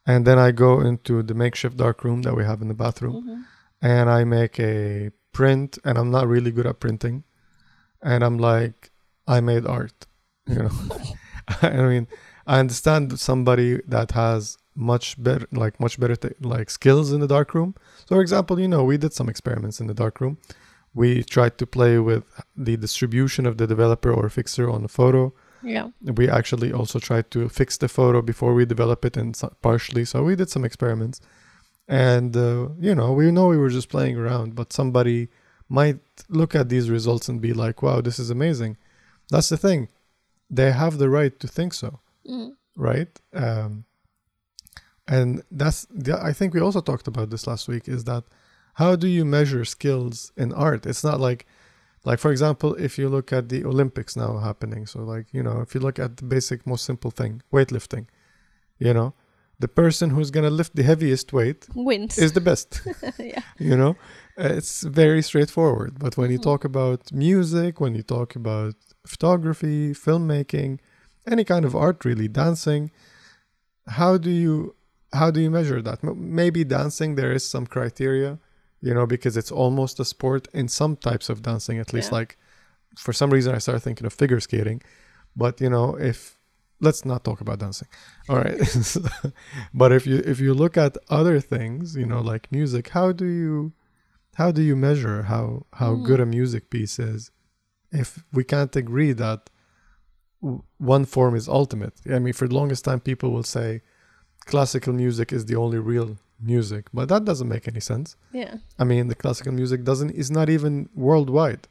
and 0.07 0.27
then 0.27 0.39
I 0.39 0.51
go 0.53 0.81
into 0.81 1.23
the 1.23 1.35
makeshift 1.35 1.77
dark 1.77 2.03
room 2.05 2.23
that 2.23 2.35
we 2.37 2.45
have 2.45 2.61
in 2.63 2.69
the 2.69 2.75
bathroom 2.85 3.15
Mhm. 3.23 3.45
and 3.83 4.11
I 4.11 4.25
make 4.25 4.59
a 4.61 5.11
print 5.37 5.79
and 5.85 5.99
I'm 5.99 6.11
not 6.11 6.27
really 6.35 6.53
good 6.57 6.67
at 6.67 6.81
printing. 6.81 7.25
And 8.03 8.25
I'm 8.27 8.39
like 8.39 8.91
I 9.27 9.41
made 9.41 9.67
art 9.67 10.07
you 10.47 10.63
know? 10.65 10.77
I 11.63 11.83
mean 11.93 12.07
I 12.47 12.61
understand 12.61 13.19
somebody 13.19 13.81
that 13.95 14.13
has 14.13 14.59
much 14.93 15.07
better 15.23 15.47
like 15.53 15.81
much 15.81 15.99
better 15.99 16.17
t- 16.17 16.41
like 16.55 16.69
skills 16.71 17.11
in 17.15 17.21
the 17.21 17.27
dark 17.37 17.55
room 17.55 17.75
so 18.07 18.15
for 18.17 18.21
example 18.21 18.61
you 18.61 18.69
know 18.69 18.85
we 18.85 18.99
did 18.99 19.13
some 19.15 19.29
experiments 19.35 19.81
in 19.81 19.87
the 19.87 19.95
dark 19.95 20.21
room 20.21 20.37
we 20.97 21.23
tried 21.23 21.59
to 21.59 21.67
play 21.67 21.99
with 21.99 22.25
the 22.57 22.77
distribution 22.79 23.45
of 23.45 23.59
the 23.59 23.67
developer 23.67 24.11
or 24.11 24.31
fixer 24.31 24.69
on 24.71 24.81
the 24.83 24.89
photo. 24.89 25.33
Yeah. 25.63 25.91
We 26.01 26.29
actually 26.29 26.73
also 26.73 26.99
tried 26.99 27.31
to 27.33 27.51
fix 27.51 27.77
the 27.77 27.89
photo 27.89 28.23
before 28.23 28.55
we 28.55 28.65
develop 28.65 29.05
it 29.05 29.17
and 29.17 29.39
partially. 29.61 30.07
So 30.07 30.25
we 30.25 30.37
did 30.37 30.49
some 30.49 30.65
experiments 30.65 31.21
and 31.89 32.37
uh, 32.37 32.69
you 32.79 32.95
know 32.95 33.13
we 33.13 33.31
know 33.31 33.47
we 33.49 33.57
were 33.57 33.71
just 33.71 33.89
playing 33.89 34.17
around 34.17 34.55
but 34.55 34.73
somebody 34.73 35.29
might 35.69 35.99
look 36.29 36.55
at 36.55 36.69
these 36.69 36.91
results 36.91 37.29
and 37.29 37.41
be 37.41 37.53
like 37.53 37.83
wow 37.83 38.01
this 38.01 38.19
is 38.19 38.31
amazing. 38.31 38.77
That's 39.31 39.49
the 39.49 39.57
thing. 39.57 39.89
They 40.49 40.71
have 40.71 40.99
the 40.99 41.09
right 41.09 41.39
to 41.41 41.49
think 41.49 41.75
so 41.75 42.01
mm. 42.29 42.53
right? 42.77 43.09
Um, 43.35 43.85
and 45.09 45.43
that's 45.53 45.87
the, 45.91 46.19
i 46.21 46.33
think 46.33 46.53
we 46.53 46.61
also 46.61 46.81
talked 46.81 47.07
about 47.07 47.31
this 47.31 47.47
last 47.47 47.69
week 47.69 47.89
is 47.89 48.05
that 48.05 48.25
how 48.75 48.95
do 48.95 49.09
you 49.09 49.25
measure 49.25 49.65
skills 49.65 50.33
in 50.37 50.53
art? 50.53 50.85
It's 50.85 51.03
not 51.03 51.19
like 51.19 51.47
like 52.05 52.19
for 52.19 52.31
example 52.31 52.75
if 52.75 52.99
you 52.99 53.09
look 53.09 53.33
at 53.33 53.49
the 53.49 53.65
olympics 53.65 54.17
now 54.17 54.39
happening 54.39 54.87
so 54.87 55.01
like 55.01 55.27
you 55.33 55.43
know 55.43 55.61
if 55.61 55.75
you 55.75 55.81
look 55.81 55.99
at 55.99 56.19
the 56.19 56.25
basic 56.25 56.67
most 56.67 56.85
simple 56.85 57.11
thing 57.11 57.43
weightlifting 57.53 58.07
you 58.79 58.93
know 58.93 59.15
the 59.59 59.69
person 59.69 60.11
who's 60.11 60.31
going 60.31 60.45
to 60.45 60.51
lift 60.51 60.77
the 60.77 60.83
heaviest 60.83 61.33
weight 61.33 61.67
wins. 61.75 62.19
is 62.19 62.33
the 62.33 62.41
best. 62.41 62.81
Yeah. 63.19 63.43
You 63.71 63.77
know? 63.77 63.97
Uh, 64.39 64.53
it's 64.59 64.83
very 64.83 65.23
straightforward 65.23 65.99
but 65.99 66.17
when 66.19 66.31
you 66.31 66.39
Mhm. 66.39 66.43
talk 66.51 66.65
about 66.65 67.01
music 67.13 67.81
when 67.81 67.95
you 67.95 68.03
talk 68.03 68.37
about 68.37 68.75
photography 69.07 69.95
filmmaking 69.95 70.79
any 71.27 71.45
kind 71.45 71.65
of 71.65 71.75
art 71.75 72.05
really 72.05 72.29
dancing 72.29 72.91
how 73.87 74.17
do 74.19 74.31
you 74.31 74.75
how 75.13 75.31
do 75.31 75.41
you 75.41 75.51
measure 75.51 75.81
that? 75.81 76.03
Maybe 76.43 76.65
dancing 76.65 77.15
there 77.15 77.33
is 77.33 77.45
some 77.49 77.67
criteria 77.67 78.39
you 78.83 78.93
know 78.93 79.07
because 79.07 79.37
it's 79.37 79.51
almost 79.51 79.99
a 80.01 80.05
sport 80.05 80.49
in 80.53 80.69
some 80.69 80.97
types 80.97 81.29
of 81.31 81.41
dancing 81.43 81.79
at 81.79 81.93
least 81.95 82.11
Yeah. 82.11 82.19
like 82.19 82.37
for 82.99 83.13
some 83.13 83.31
reason 83.31 83.55
i 83.55 83.59
started 83.59 83.81
thinking 83.81 84.07
of 84.07 84.13
figure 84.13 84.41
skating 84.41 84.83
but 85.35 85.61
you 85.61 85.71
know 85.71 85.97
if 85.97 86.36
let's 86.81 87.05
not 87.05 87.25
talk 87.25 87.41
about 87.41 87.59
dancing. 87.59 87.89
All 88.29 88.39
right. 88.39 88.59
But 89.75 89.93
if 89.93 90.07
you 90.07 90.17
if 90.33 90.39
you 90.41 90.53
look 90.55 90.77
at 90.77 90.97
other 91.09 91.41
things 91.41 91.97
you 91.97 92.07
know 92.07 92.21
like 92.33 92.45
music 92.53 92.85
how 92.91 93.13
do 93.13 93.27
you 93.27 93.73
how 94.41 94.51
do 94.53 94.63
you 94.63 94.77
measure 94.77 95.23
how 95.33 95.47
how 95.81 95.91
Mm. 95.95 96.05
good 96.09 96.21
a 96.21 96.27
music 96.27 96.65
piece 96.71 96.99
is 97.13 97.31
if 98.03 98.09
we 98.33 98.43
can't 98.45 98.75
agree 98.77 99.13
that 99.25 99.41
w- 100.43 100.63
one 100.79 101.05
form 101.05 101.35
is 101.35 101.49
ultimate? 101.49 101.95
I 102.17 102.19
mean 102.19 102.35
for 102.35 102.47
the 102.49 102.55
longest 102.55 102.85
time 102.85 103.01
people 103.01 103.31
will 103.31 103.49
say 103.59 103.69
classical 104.51 104.93
music 104.93 105.33
is 105.33 105.43
the 105.47 105.57
only 105.57 105.79
real 105.79 106.11
music 106.53 106.85
but 106.93 107.09
that 107.09 107.25
doesn't 107.25 107.49
make 107.49 107.67
any 107.69 107.81
sense. 107.81 108.17
Yeah. 108.33 108.55
I 108.79 108.85
mean, 108.85 109.09
the 109.09 109.15
classical 109.15 109.53
music 109.61 109.81
doesn't 109.85 110.11
is 110.23 110.31
not 110.31 110.49
even 110.57 110.89
worldwide. 110.95 111.65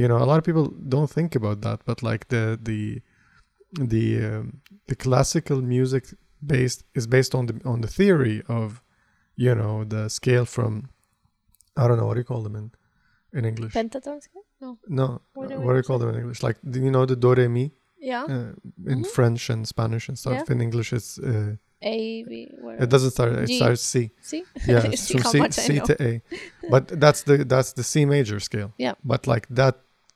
You 0.00 0.06
know, 0.08 0.18
a 0.18 0.26
lot 0.30 0.38
of 0.38 0.44
people 0.44 0.66
don't 0.94 1.10
think 1.10 1.34
about 1.40 1.60
that, 1.66 1.78
but 1.88 2.02
like 2.02 2.22
the 2.34 2.58
the 2.70 3.00
the 3.78 4.24
um, 4.24 4.60
the 4.86 4.96
classical 4.96 5.60
music 5.62 6.04
based 6.44 6.84
is 6.94 7.06
based 7.06 7.34
on 7.34 7.46
the 7.46 7.60
on 7.64 7.80
the 7.80 7.88
theory 7.88 8.42
of 8.48 8.82
you 9.36 9.54
know 9.54 9.84
the 9.84 10.08
scale 10.08 10.44
from 10.44 10.88
I 11.76 11.88
don't 11.88 11.96
know 11.98 12.06
what 12.06 12.14
do 12.14 12.20
you 12.20 12.24
call 12.24 12.42
them 12.42 12.56
in 12.56 12.70
in 13.38 13.44
English. 13.44 13.72
pentatonic 13.74 14.28
no 14.60 14.78
no, 14.88 15.20
What 15.34 15.48
do 15.48 15.54
what 15.60 15.72
do 15.72 15.76
you 15.78 15.82
call 15.82 15.98
them 15.98 16.10
in 16.10 16.16
English? 16.16 16.42
Like 16.42 16.58
do 16.62 16.78
you 16.80 16.90
know 16.90 17.04
the 17.06 17.16
do 17.16 17.34
re 17.34 17.48
mi 17.48 17.72
yeah 17.98 18.24
uh, 18.24 18.52
in 18.92 19.00
Mhm. 19.02 19.06
French 19.06 19.50
and 19.50 19.66
Spanish 19.66 20.08
and 20.08 20.18
stuff. 20.18 20.34
Yeah. 20.34 20.54
In 20.54 20.60
English, 20.60 20.92
it's 20.92 21.18
uh, 21.18 21.56
a 21.82 22.22
b 22.24 22.48
it 22.82 22.88
doesn't 22.88 23.10
start. 23.10 23.32
It 23.32 23.46
G. 23.48 23.56
starts 23.56 23.82
C. 23.82 24.10
C 24.22 24.44
yeah 24.68 24.84
it's 24.92 25.10
from 25.10 25.22
how 25.22 25.30
C, 25.32 25.38
much 25.38 25.58
I 25.58 25.62
C 25.66 25.72
know. 25.78 25.84
to 25.88 25.94
A 26.08 26.22
but 26.70 26.88
that's 27.00 27.22
the 27.22 27.44
that's 27.44 27.72
the 27.72 27.82
C 27.82 28.04
major 28.06 28.38
scale 28.40 28.70
Yeah. 28.78 28.94
but 29.04 29.26
like 29.26 29.46
that 29.50 29.74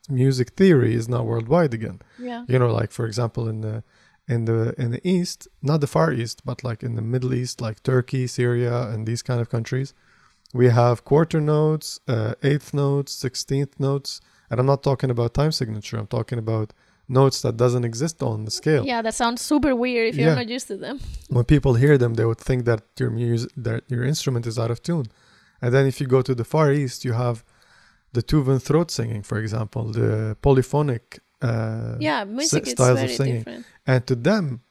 music 0.09 0.49
theory 0.59 0.93
is 0.95 1.07
now 1.07 1.23
worldwide 1.23 1.73
again 1.73 1.99
yeah 2.19 2.43
you 2.47 2.57
know 2.59 2.71
like 2.71 2.91
for 2.91 3.05
example 3.05 3.47
in 3.47 3.61
the 3.61 3.83
in 4.27 4.45
the 4.45 4.73
in 4.81 4.91
the 4.91 5.01
east 5.07 5.47
not 5.61 5.79
the 5.81 5.87
far 5.87 6.11
east 6.11 6.41
but 6.45 6.63
like 6.63 6.81
in 6.83 6.95
the 6.95 7.01
middle 7.01 7.33
east 7.33 7.61
like 7.61 7.81
turkey 7.83 8.25
syria 8.27 8.75
and 8.91 9.05
these 9.07 9.21
kind 9.21 9.39
of 9.41 9.49
countries 9.49 9.93
we 10.53 10.69
have 10.69 11.03
quarter 11.05 11.39
notes 11.41 11.99
uh, 12.07 12.33
eighth 12.43 12.73
notes 12.73 13.11
sixteenth 13.13 13.79
notes 13.79 14.19
and 14.49 14.59
i'm 14.59 14.65
not 14.65 14.81
talking 14.83 15.09
about 15.11 15.33
time 15.33 15.51
signature 15.51 15.97
i'm 15.97 16.07
talking 16.07 16.39
about 16.39 16.73
notes 17.07 17.41
that 17.41 17.57
doesn't 17.57 17.85
exist 17.85 18.21
on 18.21 18.45
the 18.45 18.51
scale 18.51 18.83
yeah 18.85 19.01
that 19.01 19.15
sounds 19.15 19.41
super 19.41 19.73
weird 19.75 20.05
if 20.09 20.15
you're 20.15 20.29
Yeah. 20.29 20.35
not 20.35 20.49
used 20.49 20.67
to 20.67 20.77
them 20.77 20.99
when 21.35 21.45
people 21.45 21.73
hear 21.83 21.97
them, 21.97 22.13
they 22.15 22.25
would 22.25 22.37
think 22.49 22.65
that 22.65 22.81
your 22.99 23.09
music, 23.09 23.51
that 23.57 23.81
your 23.93 24.03
instrument 24.03 24.45
is 24.45 24.57
out 24.59 24.69
of 24.71 24.79
tune. 24.83 25.07
And 25.61 25.73
then 25.73 25.85
if 25.91 25.95
you 25.99 26.07
go 26.15 26.21
to 26.21 26.33
the 26.35 26.43
Far 26.53 26.71
East, 26.71 27.03
you 27.07 27.13
have 27.13 27.43
the 28.13 28.23
Tuvan 28.23 28.59
throat 28.61 28.89
singing, 28.91 29.21
for 29.23 29.37
example, 29.39 29.91
the 29.91 30.35
polyphonic 30.41 31.19
uh, 31.41 31.95
yeah, 31.99 32.23
music 32.25 32.67
is 32.67 32.71
styles 32.73 32.99
of 32.99 33.05
very 33.05 33.15
singing. 33.15 33.35
different. 33.37 33.65
and 33.87 34.05
to 34.07 34.15
them 34.15 34.61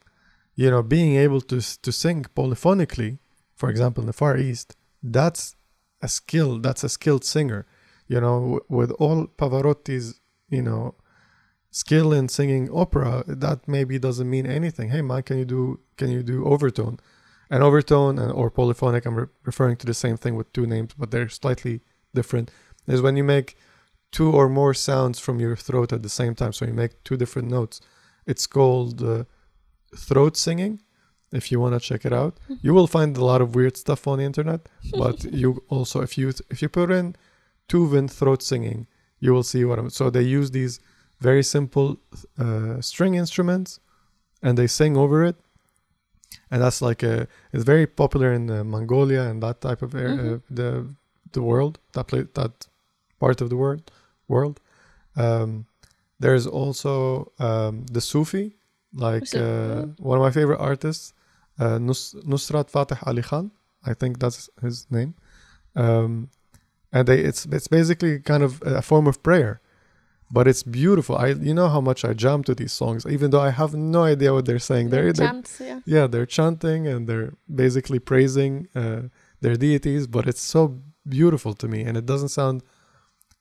you 0.55 0.71
know 0.71 0.83
being 0.83 1.17
able 1.17 1.41
to 1.41 1.59
to 1.85 1.91
sing 1.93 2.25
polyphonically 2.37 3.19
for 3.55 3.69
example 3.71 4.03
in 4.03 4.07
the 4.07 4.13
far 4.13 4.37
east 4.37 4.77
that's 5.03 5.57
a 6.03 6.09
skill 6.09 6.59
that's 6.59 6.85
a 6.85 6.89
skilled 6.89 7.25
singer 7.25 7.65
you 8.07 8.21
know 8.21 8.37
w- 8.41 8.65
with 8.69 8.91
all 9.03 9.27
pavarotti's 9.41 10.21
you 10.51 10.61
know 10.69 10.95
skill 11.71 12.13
in 12.13 12.29
singing 12.29 12.69
opera 12.71 13.25
that 13.27 13.67
maybe 13.69 13.99
doesn't 13.99 14.29
mean 14.29 14.47
anything 14.47 14.91
hey 14.91 15.03
man 15.03 15.23
can 15.23 15.39
you 15.39 15.45
do 15.45 15.81
can 15.97 16.11
you 16.11 16.23
do 16.23 16.45
overtone 16.45 16.99
and 17.51 17.63
overtone 17.63 18.19
and, 18.19 18.33
or 18.33 18.51
polyphonic 18.51 19.07
i'm 19.07 19.15
re- 19.17 19.27
referring 19.45 19.77
to 19.77 19.87
the 19.87 19.95
same 19.95 20.17
thing 20.17 20.35
with 20.35 20.53
two 20.53 20.67
names 20.67 20.91
but 20.99 21.11
they're 21.11 21.29
slightly 21.29 21.81
different 22.15 22.51
is 22.89 23.01
when 23.01 23.17
you 23.17 23.25
make 23.25 23.49
two 24.11 24.31
or 24.39 24.49
more 24.49 24.75
sounds 24.75 25.19
from 25.25 25.37
your 25.45 25.57
throat 25.67 25.93
at 25.93 26.03
the 26.03 26.09
same 26.21 26.35
time. 26.35 26.53
So 26.53 26.65
you 26.65 26.73
make 26.85 26.93
two 27.05 27.17
different 27.23 27.49
notes. 27.49 27.81
It's 28.27 28.47
called 28.47 29.03
uh, 29.03 29.25
throat 30.09 30.37
singing 30.37 30.81
if 31.41 31.45
you 31.53 31.61
want 31.61 31.75
to 31.75 31.81
check 31.89 32.03
it 32.09 32.13
out. 32.13 32.35
You 32.67 32.73
will 32.77 32.87
find 32.87 33.17
a 33.17 33.25
lot 33.25 33.41
of 33.45 33.55
weird 33.55 33.77
stuff 33.77 34.07
on 34.07 34.19
the 34.19 34.25
internet 34.25 34.61
but 35.03 35.17
you 35.41 35.49
also 35.69 35.97
if 36.03 36.13
you 36.19 36.27
if 36.53 36.59
you 36.63 36.69
put 36.81 36.91
in 36.91 37.07
tuvan 37.71 38.09
throat 38.19 38.43
singing 38.43 38.87
you 39.25 39.31
will 39.35 39.43
see 39.53 39.63
what 39.69 39.79
i'm 39.79 39.91
so 39.91 40.05
they 40.11 40.23
use 40.39 40.49
these 40.53 40.75
very 41.29 41.43
simple 41.43 41.89
uh, 42.45 42.81
string 42.81 43.15
instruments 43.15 43.71
and 44.45 44.57
they 44.57 44.67
sing 44.69 44.97
over 44.97 45.19
it. 45.31 45.37
And 46.51 46.63
that's 46.63 46.81
like 46.81 47.03
a 47.03 47.27
it's 47.53 47.65
very 47.65 47.87
popular 47.87 48.33
in 48.33 48.51
uh, 48.51 48.65
mongolia 48.65 49.23
and 49.31 49.43
that 49.43 49.61
type 49.61 49.83
of 49.83 49.95
area 49.95 50.15
uh, 50.15 50.39
Mhm. 50.39 50.43
the 50.61 50.71
the 51.33 51.43
world 51.43 51.75
that 51.95 52.05
play 52.11 52.23
that 52.39 52.55
part 53.19 53.41
of 53.41 53.49
the 53.51 53.57
world 53.57 53.91
world. 54.29 54.61
Um 55.17 55.67
there's 56.21 56.47
also 56.47 57.33
um 57.39 57.87
the 57.97 58.01
sufi 58.01 58.57
like 58.95 59.35
uh, 59.35 59.83
one 59.99 60.17
of 60.19 60.23
my 60.23 60.31
favorite 60.31 60.61
artists 60.61 61.13
uh, 61.61 61.79
Nus- 61.79 62.15
nusrat 62.25 62.71
fateh 62.71 62.99
ali 63.07 63.23
khan. 63.23 63.51
I 63.85 63.95
think 63.95 64.19
that's 64.19 64.49
his 64.63 64.87
name. 64.91 65.15
Um 65.77 66.31
and 66.93 67.07
they 67.09 67.19
it's 67.21 67.47
it's 67.47 67.69
basically 67.69 68.19
kind 68.21 68.43
of 68.43 68.63
a 68.63 68.83
form 68.83 69.07
of 69.07 69.23
prayer 69.23 69.61
but 70.31 70.47
it's 70.47 70.63
beautiful. 70.63 71.17
I 71.17 71.29
you 71.29 71.55
know 71.55 71.69
how 71.69 71.81
much 71.81 72.05
i 72.05 72.13
jam 72.13 72.43
to 72.45 72.55
these 72.55 72.73
songs 72.73 73.07
even 73.07 73.31
though 73.31 73.41
i 73.41 73.51
have 73.51 73.75
no 73.75 74.03
idea 74.15 74.33
what 74.35 74.45
they're 74.47 74.67
saying. 74.71 74.91
They're, 74.91 75.13
they're 75.13 75.29
Chants, 75.29 75.61
yeah. 75.61 75.81
yeah 75.87 76.07
they're 76.07 76.27
chanting 76.39 76.87
and 76.87 77.07
they're 77.09 77.33
basically 77.65 77.99
praising 77.99 78.69
uh, 78.75 79.03
their 79.41 79.57
deities 79.57 80.07
but 80.07 80.27
it's 80.31 80.43
so 80.57 80.63
beautiful 81.09 81.55
to 81.55 81.67
me 81.69 81.81
and 81.87 81.97
it 81.97 82.07
doesn't 82.13 82.29
sound 82.41 82.63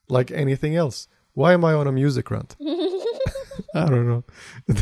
like 0.08 0.30
anything 0.30 0.74
else 0.76 1.08
why 1.34 1.52
am 1.52 1.64
i 1.64 1.72
on 1.72 1.86
a 1.86 1.92
music 1.92 2.30
rant 2.30 2.56
i 3.74 3.86
don't 3.86 4.06
know 4.08 4.24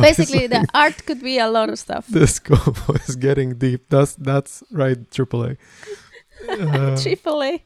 Basically, 0.00 0.46
the 0.46 0.66
art 0.74 1.06
could 1.06 1.22
be 1.22 1.38
a 1.38 1.48
lot 1.48 1.70
of 1.70 1.78
stuff. 1.78 2.06
this 2.06 2.38
combo 2.38 2.92
is 3.08 3.16
getting 3.16 3.56
deep 3.56 3.88
that's 3.88 4.14
that's 4.16 4.62
right 4.70 4.98
aaa 5.10 5.56
uh, 6.48 6.96
Triple 6.96 7.42
A. 7.42 7.62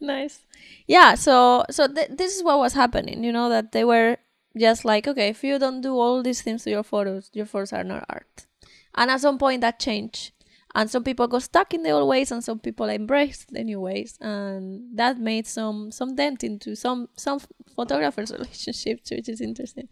nice. 0.00 0.40
Yeah, 0.86 1.14
so 1.14 1.64
so 1.70 1.88
th- 1.88 2.10
this 2.10 2.36
is 2.36 2.42
what 2.44 2.58
was 2.58 2.74
happening, 2.74 3.24
you 3.24 3.32
know, 3.32 3.48
that 3.48 3.72
they 3.72 3.84
were 3.84 4.18
just 4.56 4.84
like, 4.84 5.08
okay, 5.08 5.28
if 5.28 5.42
you 5.42 5.58
don't 5.58 5.80
do 5.80 5.98
all 5.98 6.22
these 6.22 6.42
things 6.42 6.62
to 6.64 6.70
your 6.70 6.84
photos, 6.84 7.30
your 7.32 7.46
photos 7.46 7.72
are 7.72 7.84
not 7.84 8.04
art. 8.08 8.46
And 8.94 9.10
at 9.10 9.20
some 9.20 9.38
point 9.38 9.60
that 9.62 9.80
changed. 9.80 10.32
And 10.76 10.90
some 10.90 11.02
people 11.02 11.26
got 11.26 11.42
stuck 11.42 11.72
in 11.74 11.82
the 11.82 11.90
old 11.90 12.08
ways 12.08 12.30
and 12.30 12.44
some 12.44 12.58
people 12.58 12.88
embraced 13.00 13.46
the 13.56 13.64
new 13.64 13.80
ways. 13.80 14.18
And 14.20 14.62
that 15.00 15.14
made 15.18 15.46
some 15.46 15.90
some 15.90 16.10
dent 16.14 16.44
into 16.44 16.76
some 16.76 17.08
some 17.16 17.38
photographers' 17.74 18.30
relationships, 18.38 19.10
which 19.10 19.28
is 19.34 19.40
interesting. 19.40 19.88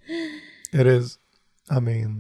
it 0.81 0.87
is 0.87 1.19
i 1.71 1.81
mean 1.81 2.11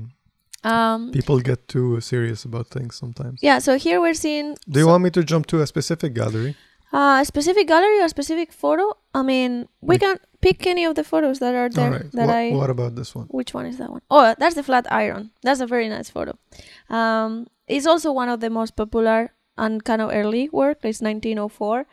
Um 0.72 1.10
people 1.12 1.38
get 1.50 1.60
too 1.74 2.00
serious 2.00 2.40
about 2.48 2.66
things 2.76 2.92
sometimes 2.96 3.36
yeah, 3.48 3.58
so 3.66 3.72
here 3.86 3.98
we're 4.04 4.20
seeing 4.26 4.46
do 4.74 4.78
you 4.80 4.86
want 4.92 5.02
me 5.06 5.10
to 5.10 5.22
jump 5.32 5.44
to 5.52 5.56
a 5.60 5.66
specific 5.66 6.10
gallery 6.20 6.52
Uh, 6.94 7.18
a 7.22 7.24
specific 7.24 7.66
gallery 7.66 7.98
or 8.00 8.08
specific 8.08 8.52
photo? 8.52 8.84
I 9.12 9.22
mean, 9.22 9.66
we 9.80 9.94
We- 9.94 9.98
can 9.98 10.16
pick 10.40 10.66
any 10.66 10.84
of 10.86 10.94
the 10.94 11.02
photos 11.02 11.38
that 11.40 11.54
are 11.54 11.68
there. 11.68 11.90
right 11.90 12.12
That 12.12 12.26
what, 12.28 12.36
I. 12.36 12.50
what 12.60 12.70
about 12.70 12.94
this 12.94 13.14
one 13.18 13.26
Which 13.38 13.52
one 13.52 13.66
is 13.66 13.76
that 13.78 13.90
one? 13.90 14.02
Oh, 14.10 14.34
that's 14.38 14.54
the 14.54 14.62
flat 14.62 14.86
iron. 14.92 15.30
That's 15.42 15.60
a 15.60 15.66
very 15.66 15.88
nice 15.88 16.08
photo. 16.10 16.32
Um, 16.88 17.46
it's 17.66 17.86
also 17.86 18.12
one 18.12 18.28
of 18.28 18.38
the 18.40 18.50
most 18.50 18.76
popular 18.76 19.32
and 19.56 19.82
kind 19.84 20.00
of 20.02 20.10
early 20.12 20.48
work. 20.52 20.78
It's 20.84 21.00
1904. 21.02 21.86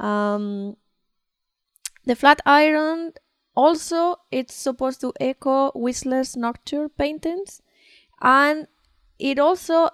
Um, 0.00 0.76
the 2.06 2.16
flat 2.16 2.40
iron 2.46 3.12
also 3.54 4.16
it's 4.32 4.54
supposed 4.54 5.00
to 5.02 5.12
echo 5.20 5.70
Whistler's 5.74 6.36
Nocturne 6.36 6.88
paintings, 6.96 7.60
and 8.22 8.66
it 9.18 9.38
also 9.38 9.90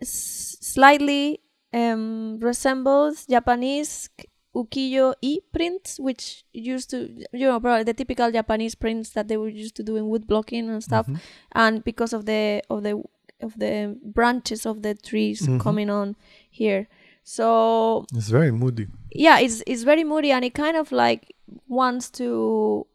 s- 0.00 0.56
slightly 0.60 1.40
um, 1.72 2.38
resembles 2.40 3.26
Japanese 3.26 4.08
ukiyo-e 4.54 5.40
prints, 5.52 6.00
which 6.00 6.44
used 6.52 6.90
to, 6.90 7.08
you 7.32 7.46
know, 7.46 7.60
probably 7.60 7.84
the 7.84 7.94
typical 7.94 8.30
Japanese 8.32 8.74
prints 8.74 9.10
that 9.10 9.28
they 9.28 9.36
were 9.36 9.48
used 9.48 9.76
to 9.76 9.82
do 9.82 9.96
in 9.96 10.08
wood 10.08 10.26
blocking 10.26 10.68
and 10.68 10.82
stuff. 10.82 11.06
Mhm. 11.06 11.20
And 11.52 11.84
because 11.84 12.12
of 12.12 12.26
the 12.26 12.62
of 12.68 12.82
the 12.82 13.02
of 13.40 13.58
the 13.58 13.96
branches 14.02 14.66
of 14.66 14.82
the 14.82 14.94
trees 14.94 15.42
Mhm. 15.46 15.60
coming 15.60 15.88
on 15.88 16.16
here, 16.50 16.88
so 17.22 18.04
it's 18.14 18.28
very 18.28 18.50
moody 18.50 18.86
yeah, 19.12 19.38
it's 19.40 19.62
it's 19.66 19.82
very 19.82 20.04
moody 20.04 20.30
and 20.32 20.44
it 20.44 20.54
kind 20.54 20.76
of 20.76 20.92
like 20.92 21.34
wants 21.68 22.10
to 22.10 22.86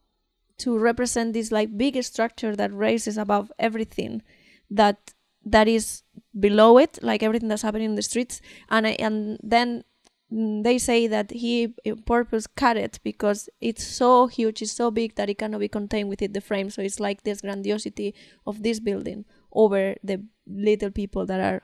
to 0.58 0.78
represent 0.78 1.34
this 1.34 1.52
like 1.52 1.78
big 1.78 2.02
structure 2.04 2.56
that 2.56 2.72
raises 2.74 3.18
above 3.18 3.52
everything 3.60 4.22
that 4.70 5.14
that 5.46 5.68
is 5.68 6.04
below 6.40 6.78
it, 6.78 7.00
like 7.02 7.24
everything 7.24 7.50
that's 7.50 7.62
happening 7.62 7.90
in 7.92 7.96
the 7.96 8.02
streets, 8.02 8.42
and 8.70 8.88
I- 8.88 8.98
and 9.00 9.38
then 9.44 9.84
mm, 10.32 10.64
they 10.64 10.78
say 10.80 11.06
that 11.08 11.30
he 11.32 11.74
on 11.88 12.02
purpose 12.04 12.48
cut 12.48 12.78
it 12.78 13.00
because 13.04 13.48
it's 13.62 13.86
so 13.86 14.28
huge, 14.28 14.62
it's 14.62 14.72
so 14.72 14.90
big 14.92 15.16
that 15.16 15.30
it 15.30 15.38
cannot 15.38 15.60
be 15.60 15.68
contained 15.70 16.10
within 16.10 16.34
the 16.34 16.42
frame. 16.42 16.70
So 16.72 16.82
it's 16.82 17.00
like 17.00 17.24
this 17.24 17.42
grandiosity 17.42 18.16
of 18.48 18.64
this 18.64 18.80
building 18.80 19.26
over 19.54 19.96
the 20.04 20.24
little 20.48 20.92
people 20.92 21.26
that 21.28 21.40
are 21.40 21.62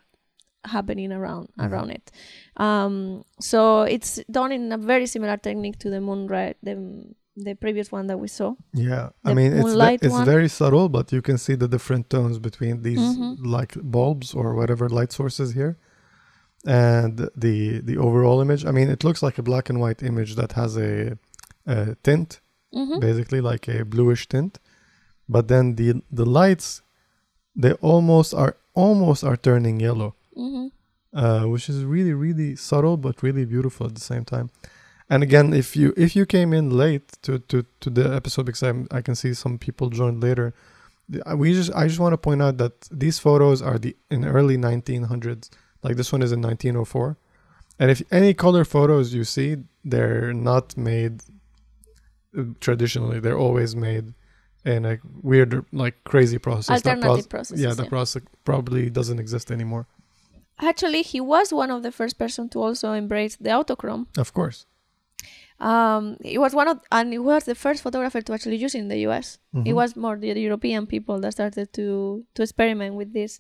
happening 0.66 1.12
around 1.12 1.50
Mhm. 1.58 1.72
around 1.72 1.90
it. 1.90 2.12
Um, 2.58 3.24
so 3.40 3.82
it's 3.82 4.20
done 4.30 4.52
in 4.52 4.72
a 4.72 4.78
very 4.78 5.08
similar 5.08 5.38
technique 5.38 5.80
to 5.80 5.90
the 5.90 6.00
moonrise, 6.00 6.54
the 6.62 6.76
the 7.36 7.54
previous 7.56 7.92
one 7.92 8.08
that 8.08 8.18
we 8.20 8.28
saw. 8.28 8.56
Yeah, 8.74 9.10
I 9.24 9.34
mean 9.34 9.54
it's 9.54 9.74
ve- 9.74 10.06
it's 10.08 10.14
one. 10.20 10.26
very 10.26 10.50
subtle, 10.50 10.90
but 10.90 11.12
you 11.12 11.22
can 11.22 11.38
see 11.38 11.56
the 11.56 11.68
different 11.68 12.10
tones 12.10 12.40
between 12.40 12.82
these 12.82 13.00
Mhm. 13.18 13.38
like 13.58 13.74
bulbs 13.82 14.34
or 14.34 14.54
whatever 14.56 14.90
light 14.90 15.12
sources 15.14 15.54
here, 15.54 15.78
and 16.66 17.18
the 17.36 17.80
the 17.90 17.98
overall 17.98 18.42
image. 18.42 18.66
I 18.66 18.72
mean, 18.72 18.90
it 18.90 19.04
looks 19.04 19.22
like 19.24 19.38
a 19.38 19.44
black 19.44 19.70
and 19.70 19.80
white 19.80 20.04
image 20.04 20.36
that 20.36 20.52
has 20.54 20.78
a, 20.78 21.18
a 21.66 21.96
tint, 22.04 22.40
Mm-hmm. 22.74 23.00
basically 23.02 23.42
like 23.42 23.68
a 23.68 23.84
bluish 23.84 24.28
tint, 24.30 24.60
but 25.28 25.48
then 25.48 25.76
the 25.76 26.02
the 26.12 26.26
lights, 26.26 26.82
they 27.62 27.74
almost 27.82 28.34
are 28.34 28.56
almost 28.74 29.24
are 29.24 29.38
turning 29.38 29.80
yellow, 29.82 30.16
Mm-hmm. 30.38 30.68
uh, 31.22 31.44
which 31.52 31.68
is 31.70 31.84
really 31.84 32.14
really 32.14 32.56
subtle 32.56 32.98
but 32.98 33.22
really 33.24 33.46
beautiful 33.46 33.88
at 33.88 33.96
the 33.96 34.02
same 34.02 34.24
time. 34.26 34.50
And 35.12 35.24
again, 35.24 35.54
if 35.54 35.76
you 35.76 35.94
if 35.98 36.16
you 36.16 36.26
came 36.26 36.54
in 36.54 36.70
late 36.70 37.08
to 37.24 37.40
to, 37.50 37.66
to 37.82 37.90
the 37.90 38.16
episode 38.16 38.46
because 38.46 38.64
I'm, 38.64 38.88
I 38.92 39.02
can 39.02 39.14
see 39.14 39.34
some 39.34 39.58
people 39.58 39.90
joined 39.90 40.24
later, 40.24 40.54
we 41.36 41.54
just 41.54 41.70
I 41.76 41.88
just 41.90 42.00
want 42.00 42.14
to 42.14 42.18
point 42.18 42.42
out 42.42 42.58
that 42.60 42.88
these 42.90 43.20
photos 43.20 43.62
are 43.62 43.78
the 43.78 43.94
in 44.10 44.24
early 44.24 44.58
1900s. 44.58 45.50
Like 45.84 45.98
this 45.98 46.14
one 46.14 46.22
is 46.22 46.32
in 46.32 46.42
1904, 46.42 47.18
and 47.78 47.92
if 47.92 48.02
any 48.10 48.34
color 48.34 48.64
photos 48.64 49.14
you 49.14 49.26
see, 49.26 49.58
they're 49.84 50.32
not 50.32 50.78
made 50.78 51.24
uh, 52.38 52.44
traditionally. 52.62 53.20
They're 53.20 53.38
always 53.48 53.76
made 53.76 54.14
in 54.64 54.86
a 54.86 55.00
weird, 55.22 55.66
like 55.74 55.96
crazy 56.06 56.38
process. 56.38 56.86
Alternative 56.86 57.26
proce- 57.26 57.30
processes. 57.30 57.62
yeah, 57.62 57.74
the 57.74 57.84
yeah. 57.84 57.90
process 57.90 58.24
probably 58.46 58.90
doesn't 58.90 59.20
exist 59.20 59.52
anymore. 59.52 59.88
Actually, 60.60 61.02
he 61.02 61.20
was 61.20 61.52
one 61.52 61.72
of 61.72 61.84
the 61.84 61.92
first 61.92 62.18
person 62.18 62.48
to 62.50 62.62
also 62.62 62.94
embrace 62.94 63.36
the 63.36 63.50
autochrome. 63.50 64.06
Of 64.18 64.34
course. 64.34 64.68
Um, 65.62 66.18
he 66.24 66.38
was 66.40 66.54
one 66.56 66.68
of, 66.68 66.80
and 66.92 67.14
it 67.14 67.20
was 67.20 67.44
the 67.46 67.54
first 67.56 67.84
photographer 67.84 68.20
to 68.22 68.34
actually 68.34 68.58
use 68.58 68.74
it 68.76 68.80
in 68.80 68.88
the 68.90 68.98
U.S. 69.08 69.38
It 69.54 69.60
Mhm. 69.72 69.76
was 69.76 69.96
more 69.96 70.18
the 70.18 70.34
European 70.34 70.88
people 70.88 71.20
that 71.22 71.34
started 71.34 71.72
to 71.74 72.26
to 72.36 72.42
experiment 72.44 72.96
with 72.96 73.14
this. 73.14 73.40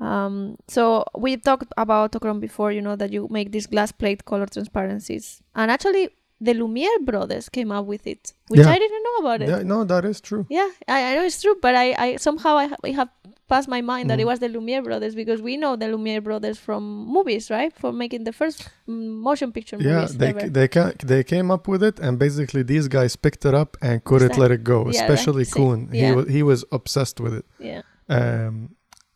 Um, 0.00 0.56
so 0.68 1.04
we 1.18 1.36
talked 1.36 1.72
about 1.76 2.12
autochrome 2.12 2.40
before, 2.40 2.72
you 2.72 2.80
know, 2.80 2.96
that 2.96 3.12
you 3.12 3.26
make 3.30 3.50
these 3.52 3.66
glass 3.66 3.92
plate 3.92 4.24
color 4.24 4.46
transparencies, 4.46 5.42
and 5.54 5.70
actually 5.70 6.08
the 6.40 6.54
Lumiere 6.54 6.98
brothers 7.04 7.48
came 7.48 7.70
up 7.70 7.84
with 7.86 8.06
it, 8.06 8.32
which 8.48 8.60
Yeah. 8.60 8.70
I 8.70 8.78
didn't 8.78 9.02
know 9.08 9.16
about 9.26 9.42
it. 9.42 9.48
Yeah, 9.48 9.62
no, 9.62 9.84
that 9.84 10.04
is 10.04 10.20
true. 10.20 10.46
Yeah, 10.48 10.68
I, 10.88 11.12
I 11.12 11.14
know 11.16 11.24
it's 11.24 11.40
true, 11.42 11.56
but 11.60 11.74
I, 11.74 11.86
I 12.06 12.16
somehow 12.16 12.56
I, 12.56 12.66
ha- 12.68 12.76
it 12.84 12.94
have 12.94 13.10
passed 13.48 13.68
my 13.68 13.80
mind 13.82 14.08
that 14.10 14.18
it 14.20 14.22
Mhm. 14.22 14.26
was 14.32 14.38
the 14.38 14.48
Lumiere 14.48 14.80
brothers 14.82 15.14
because 15.14 15.42
we 15.42 15.56
know 15.56 15.74
the 15.76 15.86
Lumiere 15.88 16.20
brothers 16.22 16.56
from 16.66 16.82
movies, 17.16 17.50
right? 17.50 17.72
For 17.82 17.92
making 17.92 18.24
the 18.24 18.32
first 18.32 18.58
mm, 18.88 19.08
motion 19.28 19.52
picture 19.52 19.76
Yeah, 19.78 19.94
movies 20.02 20.16
they 20.18 20.28
ever. 20.28 20.48
they 20.48 20.68
ca- 20.68 20.92
they 21.04 21.22
came 21.24 21.50
up 21.50 21.66
with 21.68 21.82
it, 21.82 21.98
and 22.00 22.18
basically 22.18 22.62
these 22.62 22.86
guys 22.88 23.16
picked 23.16 23.44
it 23.44 23.54
up 23.62 23.76
and 23.82 24.02
couldn't 24.04 24.28
Exactly. 24.30 24.42
let 24.42 24.50
it 24.52 24.62
go. 24.64 24.78
Yeah, 24.84 24.90
especially 25.02 25.44
See, 25.44 25.58
Kuhn, 25.60 25.88
he 25.92 25.98
yeah. 26.00 26.14
was 26.14 26.26
he 26.36 26.42
was 26.42 26.64
obsessed 26.72 27.18
with 27.20 27.34
it. 27.40 27.44
yeah, 27.58 27.82
Um, 28.08 28.54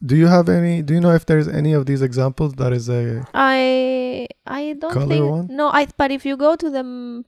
do 0.04 0.16
you 0.16 0.26
have 0.26 0.48
any? 0.48 0.82
Do 0.82 0.94
you 0.94 1.00
know 1.00 1.14
if 1.14 1.24
there's 1.26 1.48
any 1.48 1.72
of 1.72 1.86
these 1.86 2.02
examples 2.02 2.54
that 2.54 2.72
is 2.72 2.88
a 2.88 3.26
I 3.34 4.26
I 4.46 4.74
don't 4.78 4.92
Color 4.92 5.06
think 5.08 5.30
one? 5.30 5.46
no. 5.50 5.68
I 5.68 5.86
but 5.96 6.10
if 6.10 6.24
you 6.26 6.36
go 6.36 6.56
to 6.56 6.68
the 6.70 7.24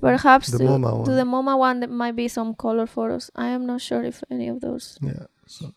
perhaps 0.00 0.48
the 0.48 0.58
to, 0.58 0.64
MoMA 0.64 1.04
to 1.04 1.12
the 1.12 1.22
MoMA 1.24 1.58
one, 1.58 1.80
there 1.80 1.88
might 1.88 2.16
be 2.16 2.28
some 2.28 2.54
color 2.54 2.86
photos. 2.86 3.30
I 3.34 3.48
am 3.48 3.66
not 3.66 3.80
sure 3.80 4.04
if 4.04 4.22
any 4.30 4.48
of 4.48 4.60
those. 4.60 4.98
yeah? 5.02 5.24
So 5.46 5.72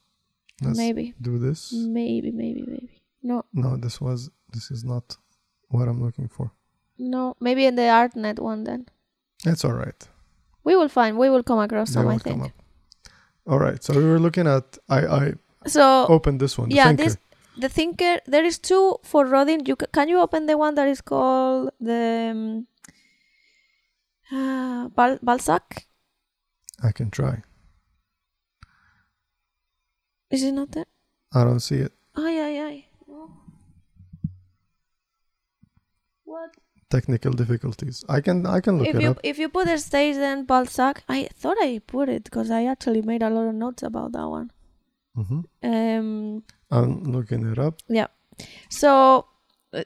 let's 0.61 0.77
maybe, 0.77 1.13
do 1.21 1.39
this. 1.39 1.73
maybe, 1.73 2.31
maybe, 2.31 2.63
maybe. 2.67 3.01
No, 3.23 3.45
No, 3.53 3.77
this 3.77 3.99
was 4.01 4.29
this 4.51 4.69
is 4.71 4.83
not 4.83 5.17
what 5.69 5.87
I'm 5.87 6.01
looking 6.03 6.27
for. 6.27 6.51
no. 6.97 7.35
Maybe 7.39 7.65
in 7.65 7.75
the 7.75 7.83
ArtNet 7.83 8.39
one 8.39 8.63
then. 8.65 8.87
that's 9.43 9.63
all 9.65 9.73
right. 9.73 10.07
We 10.63 10.75
will 10.75 10.89
find. 10.89 11.17
We 11.17 11.29
will 11.29 11.43
come 11.43 11.59
across 11.59 11.89
They 11.89 11.93
some. 11.95 12.07
I 12.07 12.13
will 12.13 12.19
come 12.19 12.41
think. 12.41 12.43
up. 12.45 12.51
All 13.51 13.59
right. 13.59 13.83
So 13.83 13.93
we 13.97 14.03
were 14.05 14.19
looking 14.19 14.47
at. 14.47 14.77
I 14.87 14.99
I 15.21 15.33
So 15.67 16.05
opened 16.07 16.39
this 16.39 16.57
one. 16.57 16.69
the 16.69 16.75
yeah, 16.75 16.87
Thinker. 16.87 17.03
this 17.03 17.17
the 17.57 17.69
thinker. 17.69 18.19
There 18.25 18.43
is 18.43 18.59
two 18.59 18.97
for 19.03 19.25
Rodin. 19.25 19.65
You 19.65 19.75
ca- 19.75 19.87
can 19.93 20.09
you 20.09 20.19
open 20.19 20.45
the 20.45 20.57
one 20.57 20.75
that 20.75 20.87
is 20.87 21.01
called 21.01 21.71
the 21.79 22.31
um, 22.31 22.67
uh, 24.31 24.89
Bal- 24.89 25.19
Balzac? 25.21 25.85
I 26.83 26.91
can 26.91 27.09
try. 27.11 27.43
Is 30.31 30.43
it 30.43 30.51
not 30.53 30.71
there? 30.71 30.85
I 31.33 31.43
don't 31.43 31.59
see 31.59 31.77
it. 31.77 31.91
Ay, 32.15 32.39
ay, 32.39 32.59
ay. 32.59 32.85
What? 36.23 36.55
Technical 36.89 37.31
difficulties. 37.31 38.03
I 38.09 38.21
can 38.21 38.45
I 38.45 38.59
can 38.59 38.79
look 38.79 38.87
if 38.87 38.95
it 38.95 39.01
you 39.01 39.09
up. 39.11 39.19
if 39.23 39.37
you 39.37 39.49
put 39.49 39.67
a 39.67 39.77
stage 39.77 40.15
then 40.15 40.45
Balzac, 40.45 41.03
I 41.07 41.29
thought 41.33 41.57
I 41.59 41.79
put 41.85 42.09
it 42.09 42.23
because 42.23 42.51
I 42.51 42.65
actually 42.65 43.01
made 43.01 43.21
a 43.23 43.29
lot 43.29 43.47
of 43.47 43.55
notes 43.55 43.83
about 43.83 44.11
that 44.13 44.27
one. 44.27 44.51
Hmm 45.15 45.41
Um. 45.63 46.43
I'm 46.71 47.03
looking 47.03 47.51
it 47.51 47.59
up. 47.59 47.75
Yeah. 47.87 48.07
So 48.69 49.25
uh, 49.73 49.83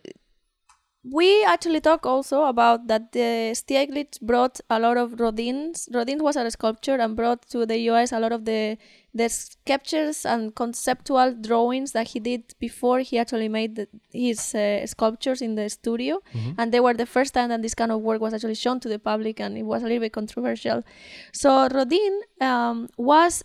we 1.04 1.44
actually 1.46 1.80
talk 1.82 2.06
also 2.06 2.44
about 2.46 2.88
that 2.88 3.12
the 3.12 3.52
Stieglitz 3.54 4.20
brought 4.22 4.60
a 4.70 4.80
lot 4.80 4.98
of 4.98 5.20
Rodin's. 5.20 5.88
Rodin 5.94 6.24
was 6.24 6.36
a 6.36 6.50
sculptor 6.52 6.96
and 6.96 7.16
brought 7.16 7.42
to 7.50 7.66
the 7.66 7.78
US 7.92 8.12
a 8.12 8.20
lot 8.20 8.32
of 8.32 8.46
the 8.46 8.78
the 9.14 9.30
sketches 9.30 10.26
and 10.26 10.54
conceptual 10.56 11.34
drawings 11.34 11.92
that 11.94 12.08
he 12.10 12.20
did 12.20 12.44
before 12.60 13.00
he 13.00 13.18
actually 13.18 13.50
made 13.50 13.76
the, 13.76 13.88
his 14.14 14.54
uh, 14.54 14.86
sculptures 14.86 15.42
in 15.42 15.56
the 15.56 15.70
studio. 15.70 16.22
Mhm. 16.36 16.56
And 16.58 16.72
they 16.72 16.80
were 16.80 16.94
the 16.94 17.06
first 17.06 17.34
time 17.34 17.50
that 17.50 17.62
this 17.62 17.74
kind 17.74 17.92
of 17.92 18.02
work 18.02 18.22
was 18.22 18.34
actually 18.34 18.56
shown 18.56 18.80
to 18.82 18.90
the 18.90 19.00
public, 19.00 19.40
and 19.40 19.58
it 19.58 19.64
was 19.64 19.82
a 19.84 19.86
little 19.86 20.02
bit 20.02 20.14
controversial. 20.14 20.84
So 21.34 21.68
Rodin 21.68 22.22
um, 22.42 22.88
was 22.98 23.44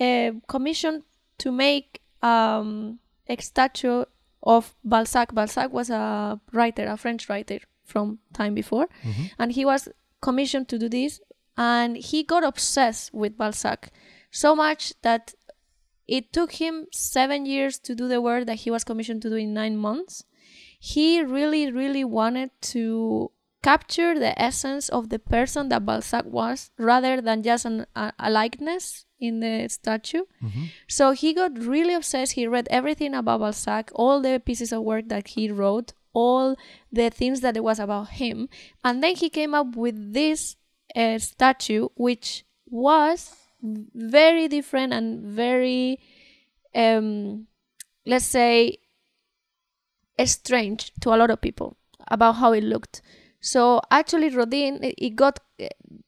uh, 0.00 0.32
commissioned 0.48 1.02
to 1.38 1.50
make 1.52 2.00
um, 2.22 2.98
a 3.28 3.36
statue 3.40 4.04
of 4.42 4.74
Balzac. 4.84 5.34
Balzac 5.34 5.72
was 5.72 5.90
a 5.90 6.40
writer, 6.52 6.86
a 6.86 6.96
French 6.96 7.28
writer 7.28 7.58
from 7.84 8.18
time 8.32 8.54
before, 8.54 8.88
Mhm. 9.02 9.30
and 9.38 9.52
he 9.52 9.64
was 9.64 9.88
commissioned 10.20 10.68
to 10.68 10.78
do 10.78 10.88
this, 10.88 11.20
and 11.56 11.96
he 11.96 12.22
got 12.22 12.42
obsessed 12.44 13.12
with 13.12 13.36
Balzac 13.36 13.90
so 14.30 14.54
much 14.56 14.94
that 15.02 15.34
it 16.06 16.32
took 16.32 16.52
him 16.52 16.86
seven 16.92 17.46
years 17.46 17.78
to 17.78 17.94
do 17.94 18.08
the 18.08 18.20
work 18.20 18.46
that 18.46 18.60
he 18.60 18.70
was 18.70 18.84
commissioned 18.84 19.22
to 19.22 19.30
do 19.30 19.36
in 19.36 19.54
nine 19.54 19.76
months. 19.76 20.24
He 20.78 21.22
really, 21.22 21.70
really 21.70 22.04
wanted 22.04 22.50
to 22.72 23.30
capture 23.64 24.12
the 24.24 24.32
essence 24.48 24.84
of 24.96 25.08
the 25.08 25.18
person 25.18 25.62
that 25.70 25.86
Balzac 25.88 26.24
was 26.26 26.70
rather 26.78 27.14
than 27.26 27.42
just 27.42 27.64
an, 27.64 27.86
a, 27.96 28.12
a 28.18 28.30
likeness 28.30 29.06
in 29.18 29.40
the 29.40 29.54
statue. 29.68 30.24
Mhm. 30.42 30.64
So 30.88 31.04
he 31.12 31.32
got 31.32 31.52
really 31.74 31.94
obsessed. 32.00 32.32
He 32.38 32.46
read 32.46 32.66
everything 32.70 33.14
about 33.14 33.40
Balzac, 33.40 33.90
all 33.94 34.20
the 34.20 34.34
pieces 34.48 34.70
of 34.72 34.82
work 34.82 35.08
that 35.08 35.28
he 35.34 35.50
wrote, 35.50 35.88
all 36.12 36.56
the 36.92 37.08
things 37.10 37.40
that 37.40 37.56
it 37.56 37.64
was 37.64 37.78
about 37.80 38.08
him. 38.22 38.48
And 38.84 39.02
then 39.02 39.14
he 39.16 39.28
came 39.30 39.54
up 39.60 39.70
with 39.84 39.96
this 40.12 40.56
uh, 40.94 41.18
statue, 41.18 41.88
which 42.06 42.44
was 42.66 43.34
very 43.94 44.46
different 44.48 44.92
and 44.92 45.06
very, 45.24 45.98
um, 46.74 47.46
let's 48.04 48.26
say, 48.26 48.78
strange 50.24 50.92
to 51.00 51.14
a 51.14 51.16
lot 51.16 51.30
of 51.30 51.40
people 51.40 51.76
about 52.08 52.34
how 52.36 52.52
it 52.52 52.62
looked. 52.62 53.00
So 53.44 53.82
actually, 53.90 54.30
Rodin, 54.30 54.78
it 54.82 55.16
got 55.16 55.38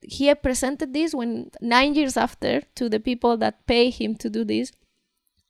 he 0.00 0.26
had 0.28 0.42
presented 0.42 0.94
this 0.94 1.14
when 1.14 1.50
nine 1.60 1.94
years 1.94 2.16
after 2.16 2.62
to 2.76 2.88
the 2.88 2.98
people 2.98 3.36
that 3.36 3.66
pay 3.66 3.90
him 3.90 4.14
to 4.16 4.30
do 4.30 4.42
this, 4.42 4.72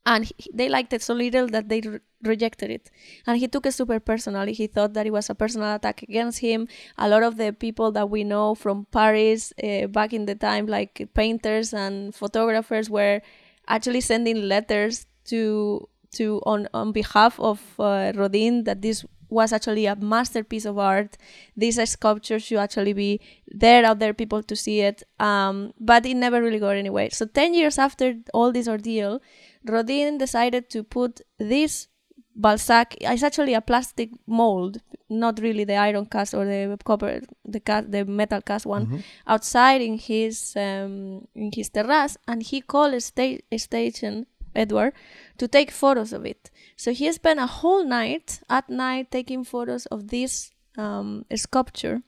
and 0.05 0.25
he, 0.25 0.35
they 0.53 0.69
liked 0.69 0.93
it 0.93 1.01
so 1.01 1.15
little 1.15 1.47
that 1.47 1.69
they 1.69 1.81
re- 1.83 2.01
rejected 2.25 2.73
it. 2.73 2.91
And 3.25 3.39
he 3.39 3.47
took 3.47 3.67
it 3.67 3.73
super 3.73 4.01
personally. 4.01 4.53
He 4.53 4.67
thought 4.67 4.95
that 4.95 5.07
it 5.07 5.13
was 5.13 5.31
a 5.31 5.35
personal 5.37 5.77
attack 5.77 6.03
against 6.03 6.41
him. 6.41 6.67
A 6.99 7.09
lot 7.09 7.23
of 7.23 7.37
the 7.37 7.53
people 7.53 7.93
that 7.93 8.11
we 8.11 8.25
know 8.25 8.57
from 8.57 8.87
Paris 8.91 9.53
uh, 9.63 9.87
back 9.87 10.13
in 10.13 10.27
the 10.27 10.35
time, 10.35 10.67
like 10.67 11.09
painters 11.15 11.73
and 11.73 12.13
photographers, 12.13 12.91
were 12.91 13.23
actually 13.69 14.01
sending 14.01 14.43
letters 14.49 15.07
to 15.27 15.89
to 16.17 16.43
on 16.47 16.67
on 16.75 16.91
behalf 16.91 17.39
of 17.39 17.61
uh, 17.79 18.11
Rodin 18.17 18.65
that 18.65 18.83
this 18.83 19.05
was 19.29 19.53
actually 19.53 19.87
a 19.87 19.97
masterpiece 19.97 20.65
of 20.65 20.79
art. 20.79 21.17
This 21.57 21.77
sculpture 21.91 22.39
should 22.39 22.59
actually 22.59 22.93
be 22.93 23.21
there 23.49 23.85
out 23.85 23.99
there, 23.99 24.15
people 24.15 24.43
to 24.45 24.57
see 24.57 24.81
it. 24.81 25.03
Um, 25.21 25.73
but 25.81 26.07
it 26.07 26.15
never 26.15 26.41
really 26.43 26.59
got 26.61 26.77
anywhere. 26.77 27.11
So 27.11 27.27
ten 27.27 27.55
years 27.55 27.79
after 27.79 28.15
all 28.35 28.53
this 28.53 28.69
ordeal, 28.69 29.21
Rodin 29.65 30.19
decided 30.19 30.71
to 30.71 30.83
put 30.85 31.21
this 31.39 31.89
Balzac. 32.35 32.95
It's 33.01 33.23
actually 33.23 33.55
a 33.55 33.63
plastic 33.63 34.11
mold, 34.27 34.81
not 35.09 35.39
really 35.41 35.65
the 35.65 35.77
iron 35.77 36.05
cast 36.07 36.35
or 36.35 36.45
the 36.45 36.79
copper, 36.85 37.23
the 37.47 37.61
cast, 37.61 37.91
the 37.91 38.05
metal 38.05 38.43
cast 38.43 38.67
one, 38.67 38.87
Mhm. 38.87 39.03
outside 39.27 39.81
in 39.81 39.97
his 39.99 40.55
um, 40.57 41.27
in 41.35 41.51
his 41.55 41.71
terrace, 41.71 42.19
and 42.29 42.43
he 42.43 42.61
called 42.61 42.93
a, 42.95 43.01
sta- 43.01 43.41
a 43.51 43.57
Steichen 43.57 44.27
Edward 44.57 44.93
to 45.39 45.47
take 45.47 45.71
photos 45.71 46.13
of 46.13 46.25
it. 46.27 46.51
So 46.77 46.93
he 46.93 47.11
spent 47.13 47.41
a 47.41 47.47
whole 47.47 47.85
night 47.85 48.41
at 48.49 48.69
night 48.69 49.11
taking 49.11 49.45
photos 49.45 49.87
of 49.87 50.09
this 50.09 50.51
um, 50.77 51.25
sculpture, 51.35 52.03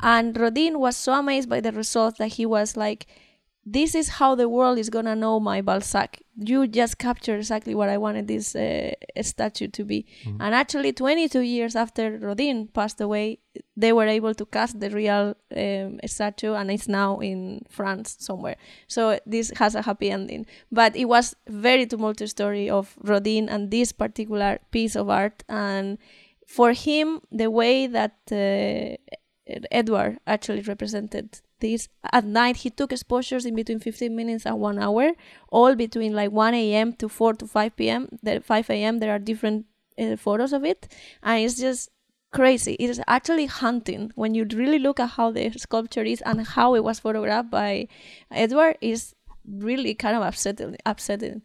and 0.00 0.38
Rodin 0.38 0.78
was 0.78 0.96
so 0.96 1.14
amazed 1.14 1.48
by 1.48 1.60
the 1.60 1.72
results 1.72 2.18
that 2.18 2.34
he 2.34 2.46
was 2.46 2.76
like, 2.76 3.06
"This 3.66 3.94
is 3.94 4.08
how 4.08 4.34
the 4.34 4.48
world 4.48 4.78
is 4.78 4.90
gonna 4.90 5.16
know 5.16 5.40
my 5.40 5.60
Balzac. 5.60 6.20
You 6.36 6.66
just 6.66 6.98
captured 6.98 7.38
exactly 7.38 7.74
what 7.74 7.88
I 7.88 7.98
wanted 7.98 8.28
this 8.28 8.54
uh, 8.54 8.92
statue 9.22 9.68
to 9.68 9.84
be." 9.84 10.06
And 10.40 10.54
actually, 10.54 10.92
22 10.92 11.40
years 11.40 11.76
after 11.76 12.18
Rodin 12.18 12.68
passed 12.68 13.00
away, 13.00 13.38
they 13.76 13.92
were 13.92 14.06
able 14.06 14.34
to 14.34 14.46
cast 14.46 14.80
the 14.80 14.90
real 14.90 15.34
um, 15.56 16.00
statue, 16.06 16.54
and 16.54 16.70
it's 16.70 16.88
now 16.88 17.18
in 17.20 17.62
France 17.68 18.16
somewhere. 18.20 18.56
So 18.86 19.18
this 19.26 19.52
has 19.56 19.74
a 19.74 19.82
happy 19.82 20.10
ending. 20.10 20.46
But 20.70 20.96
it 20.96 21.06
was 21.06 21.34
very 21.48 21.86
tumultuous 21.86 22.30
story 22.30 22.68
of 22.68 22.94
Rodin 23.02 23.48
and 23.48 23.70
this 23.70 23.92
particular 23.92 24.58
piece 24.70 24.96
of 24.96 25.08
art, 25.08 25.42
and 25.48 25.98
for 26.46 26.72
him, 26.72 27.20
the 27.32 27.50
way 27.50 27.86
that 27.86 28.16
uh, 28.30 28.96
Edward 29.70 30.18
actually 30.26 30.62
represented 30.62 31.40
this 31.64 31.88
at 32.18 32.24
night, 32.40 32.56
he 32.64 32.70
took 32.78 32.92
exposures 32.92 33.44
in 33.48 33.54
between 33.60 33.80
15 33.80 34.14
minutes 34.20 34.44
and 34.46 34.60
one 34.68 34.78
hour, 34.86 35.06
all 35.58 35.74
between 35.84 36.12
like 36.20 36.30
1 36.32 36.54
a.m. 36.54 36.92
to 37.00 37.08
4 37.08 37.34
to 37.40 37.46
5 37.46 37.76
p.m. 37.76 38.08
The 38.22 38.40
5 38.40 38.70
a.m. 38.70 38.98
There 39.00 39.12
are 39.16 39.22
different 39.30 39.66
uh, 39.98 40.16
photos 40.16 40.52
of 40.52 40.64
it, 40.64 40.80
and 41.22 41.44
it's 41.44 41.58
just 41.66 41.90
crazy. 42.32 42.74
It 42.84 42.90
is 42.90 43.00
actually 43.06 43.46
hunting 43.46 44.10
when 44.22 44.34
you 44.34 44.44
really 44.62 44.78
look 44.86 44.98
at 45.00 45.10
how 45.18 45.30
the 45.32 45.50
sculpture 45.66 46.02
is 46.14 46.20
and 46.22 46.46
how 46.56 46.74
it 46.74 46.82
was 46.88 46.98
photographed 47.00 47.50
by 47.50 47.88
Edward 48.30 48.76
is 48.80 49.14
really 49.68 49.94
kind 49.94 50.16
of 50.16 50.22
upsetting. 50.30 50.76
Upsetting. 50.92 51.42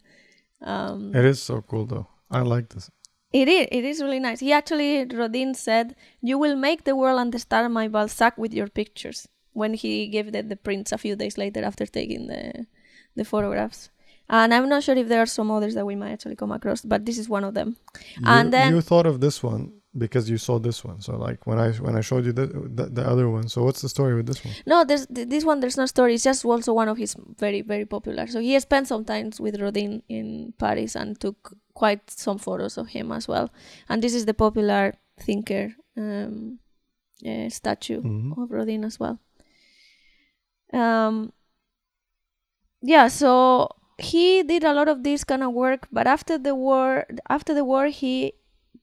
Um, 0.62 1.14
It 1.14 1.24
is 1.24 1.40
so 1.42 1.62
cool 1.70 1.86
though. 1.86 2.06
I 2.30 2.40
like 2.54 2.68
this. 2.74 2.90
it 3.32 3.48
is. 3.48 3.66
It 3.78 3.84
is 3.90 4.02
really 4.04 4.20
nice. 4.28 4.40
He 4.46 4.52
actually, 4.60 4.92
Rodin 5.20 5.54
said, 5.54 5.86
"You 6.30 6.36
will 6.42 6.56
make 6.68 6.80
the 6.84 6.94
world 7.00 7.18
understand 7.26 7.72
my 7.80 7.86
Balzac 7.88 8.34
with 8.42 8.52
your 8.58 8.68
pictures." 8.80 9.20
When 9.52 9.74
he 9.74 10.06
gave 10.08 10.32
the, 10.32 10.42
the 10.42 10.56
prints 10.56 10.92
a 10.92 10.98
few 10.98 11.16
days 11.16 11.36
later 11.38 11.64
after 11.64 11.86
taking 11.86 12.26
the 12.28 12.66
the 13.16 13.24
photographs. 13.24 13.90
And 14.28 14.54
I'm 14.54 14.68
not 14.68 14.84
sure 14.84 14.96
if 14.96 15.08
there 15.08 15.20
are 15.20 15.26
some 15.26 15.50
others 15.50 15.74
that 15.74 15.84
we 15.84 15.96
might 15.96 16.12
actually 16.12 16.36
come 16.36 16.52
across, 16.52 16.82
but 16.82 17.04
this 17.04 17.18
is 17.18 17.28
one 17.28 17.42
of 17.42 17.54
them. 17.54 17.76
You, 18.16 18.22
And 18.26 18.52
then- 18.52 18.72
you 18.72 18.80
thought 18.80 19.06
of 19.06 19.20
this 19.20 19.42
one. 19.42 19.72
because 19.98 20.30
you 20.30 20.38
saw 20.38 20.56
this 20.60 20.84
one. 20.84 21.00
So 21.00 21.16
like 21.26 21.40
when 21.48 21.58
I 21.58 21.68
when 21.86 21.96
I 22.00 22.02
showed 22.08 22.24
you 22.24 22.32
the 22.40 22.46
the, 22.78 22.84
the 22.98 23.04
other 23.12 23.26
one. 23.28 23.46
So 23.48 23.58
what's 23.64 23.82
the 23.82 23.88
story 23.96 24.14
with 24.18 24.26
this 24.30 24.40
one? 24.44 24.54
No, 24.72 24.84
there's 24.88 25.04
th- 25.14 25.28
this 25.34 25.44
one. 25.50 25.58
There's 25.60 25.76
no 25.82 25.86
story. 25.86 26.12
It's 26.14 26.22
just 26.30 26.44
also 26.44 26.70
one 26.82 26.88
of 26.92 26.96
his 27.04 27.12
very 27.44 27.60
very 27.72 27.86
popular. 27.96 28.24
So 28.34 28.38
he 28.46 28.52
spent 28.60 28.86
some 28.86 29.04
time 29.04 29.28
with 29.44 29.54
Rodin 29.60 29.92
in 30.08 30.54
Paris 30.64 30.94
and 31.00 31.18
took 31.18 31.38
quite 31.74 32.02
some 32.08 32.38
photos 32.38 32.78
of 32.78 32.86
him 32.96 33.10
as 33.18 33.26
well. 33.32 33.46
And 33.88 33.98
this 34.00 34.14
is 34.14 34.24
the 34.30 34.34
popular 34.46 34.94
thinker 35.26 35.64
um, 36.02 36.60
uh, 37.30 37.48
statue 37.50 38.00
Mhm. 38.02 38.38
of 38.40 38.46
Rodin 38.58 38.84
as 38.84 38.96
well. 39.02 39.18
Um, 40.72 41.32
yeah, 42.82 43.08
so 43.08 43.68
he 43.98 44.42
did 44.42 44.64
a 44.64 44.72
lot 44.72 44.88
of 44.88 45.02
this 45.02 45.24
kind 45.24 45.42
of 45.42 45.52
work, 45.52 45.88
but 45.92 46.06
after 46.06 46.38
the 46.38 46.54
war, 46.54 47.06
after 47.28 47.52
the 47.54 47.64
war, 47.64 47.86
he 47.86 48.34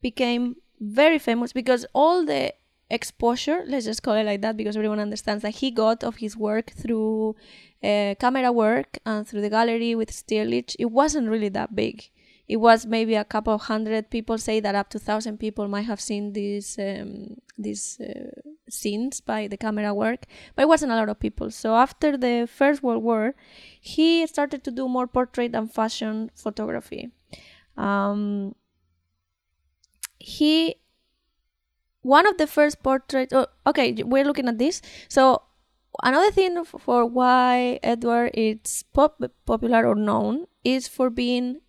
became 0.01 0.57
very 0.79 1.17
famous 1.17 1.53
because 1.53 1.85
all 1.93 2.25
the 2.25 2.53
exposure, 2.89 3.63
let's 3.67 3.85
just 3.85 4.03
call 4.03 4.13
it 4.13 4.23
like 4.23 4.41
that, 4.41 4.55
because 4.57 4.77
everyone 4.77 4.99
understands 4.99 5.41
that 5.43 5.55
he 5.55 5.71
got 5.71 6.03
of 6.03 6.17
his 6.17 6.37
work 6.37 6.71
through 6.71 7.35
uh, 7.83 8.13
camera 8.19 8.51
work 8.51 8.99
and 9.05 9.27
through 9.27 9.41
the 9.41 9.49
gallery 9.49 9.95
with 9.95 10.11
Stieglitz, 10.11 10.75
it 10.77 10.85
wasn't 10.85 11.27
really 11.29 11.49
that 11.49 11.75
big. 11.75 12.09
It 12.47 12.57
was 12.57 12.85
maybe 12.85 13.15
a 13.15 13.25
couple 13.25 13.53
of 13.53 13.61
hundred 13.61 14.09
people 14.09 14.37
say 14.37 14.59
that 14.61 14.75
up 14.75 14.89
to 14.91 14.99
thousand 14.99 15.37
people 15.37 15.67
might 15.67 15.85
have 15.85 15.99
seen 15.99 16.31
this 16.33 16.79
um, 16.79 17.37
these 17.57 17.99
uh, 17.99 18.29
scenes 18.69 19.21
by 19.21 19.47
the 19.47 19.57
camera 19.57 19.93
work, 19.93 20.25
but 20.55 20.63
it 20.63 20.67
wasn't 20.67 20.91
a 20.91 20.95
lot 20.95 21.09
of 21.09 21.19
people. 21.19 21.51
So 21.51 21.75
after 21.75 22.17
the 22.17 22.47
First 22.51 22.83
World 22.83 23.03
War, 23.03 23.35
he 23.81 24.25
started 24.27 24.63
to 24.63 24.71
do 24.71 24.87
more 24.87 25.07
portrait 25.07 25.55
and 25.55 25.71
fashion 25.71 26.31
photography. 26.35 27.11
Um, 27.77 28.55
he 30.19 30.75
one 32.01 32.27
of 32.27 32.37
the 32.37 32.47
first 32.47 32.81
portraits. 32.83 33.33
Oh, 33.33 33.47
okay, 33.65 33.93
we're 34.03 34.23
looking 34.23 34.47
at 34.47 34.57
this. 34.57 34.81
So 35.09 35.41
another 36.03 36.31
thing 36.31 36.63
for 36.63 37.05
why 37.05 37.79
Edward 37.83 38.31
is 38.33 38.83
pop- 38.93 39.21
popular 39.45 39.85
or 39.85 39.95
known 39.95 40.45
is 40.63 40.87
for 40.87 41.09
being 41.09 41.61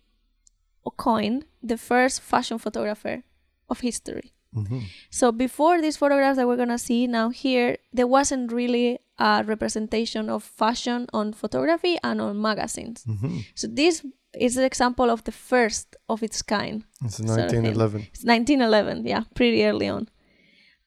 coined 0.97 1.45
the 1.61 1.77
first 1.77 2.21
fashion 2.21 2.57
photographer 2.57 3.23
of 3.69 3.81
history. 3.81 4.33
Mhm. 4.55 4.83
So 5.09 5.31
before 5.31 5.81
these 5.81 5.97
photographs 5.97 6.37
that 6.37 6.47
we're 6.47 6.57
gonna 6.57 6.77
see 6.79 7.07
now 7.07 7.29
here, 7.29 7.77
there 7.93 8.07
wasn't 8.07 8.51
really 8.51 8.99
a 9.19 9.43
representation 9.45 10.29
of 10.29 10.43
fashion 10.43 11.05
on 11.13 11.33
photography 11.33 11.97
and 12.03 12.19
on 12.21 12.41
magazines. 12.41 13.03
Mhm. 13.05 13.45
So 13.55 13.67
this 13.67 14.03
is 14.33 14.57
an 14.57 14.63
example 14.63 15.09
of 15.09 15.23
the 15.23 15.31
first 15.31 15.95
of 16.07 16.23
its 16.23 16.41
kind. 16.41 16.83
It's 17.05 17.17
Sort 17.17 17.29
of 17.29 17.35
1911. 17.37 18.07
It's 18.13 18.23
1911, 18.23 19.05
yeah, 19.05 19.23
pretty 19.35 19.63
early 19.65 19.87
on. 19.89 20.07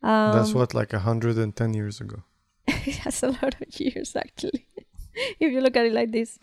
Um, 0.02 0.32
That's 0.32 0.54
what 0.54 0.74
like 0.74 0.92
110 0.92 1.74
years 1.74 2.00
ago. 2.00 2.22
that's 3.04 3.22
a 3.22 3.28
lot 3.28 3.54
of 3.60 3.80
years 3.80 4.16
actually, 4.16 4.66
if 5.40 5.52
you 5.52 5.60
look 5.60 5.76
at 5.76 5.86
it 5.86 5.92
like 5.92 6.10
this. 6.12 6.38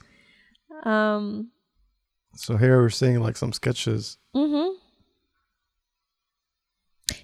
Um, 0.84 1.51
So 2.36 2.57
here 2.57 2.78
we're 2.82 2.89
seeing 2.91 3.20
like 3.20 3.38
some 3.38 3.51
sketches. 3.53 4.17
Mm-hmm. 4.36 4.78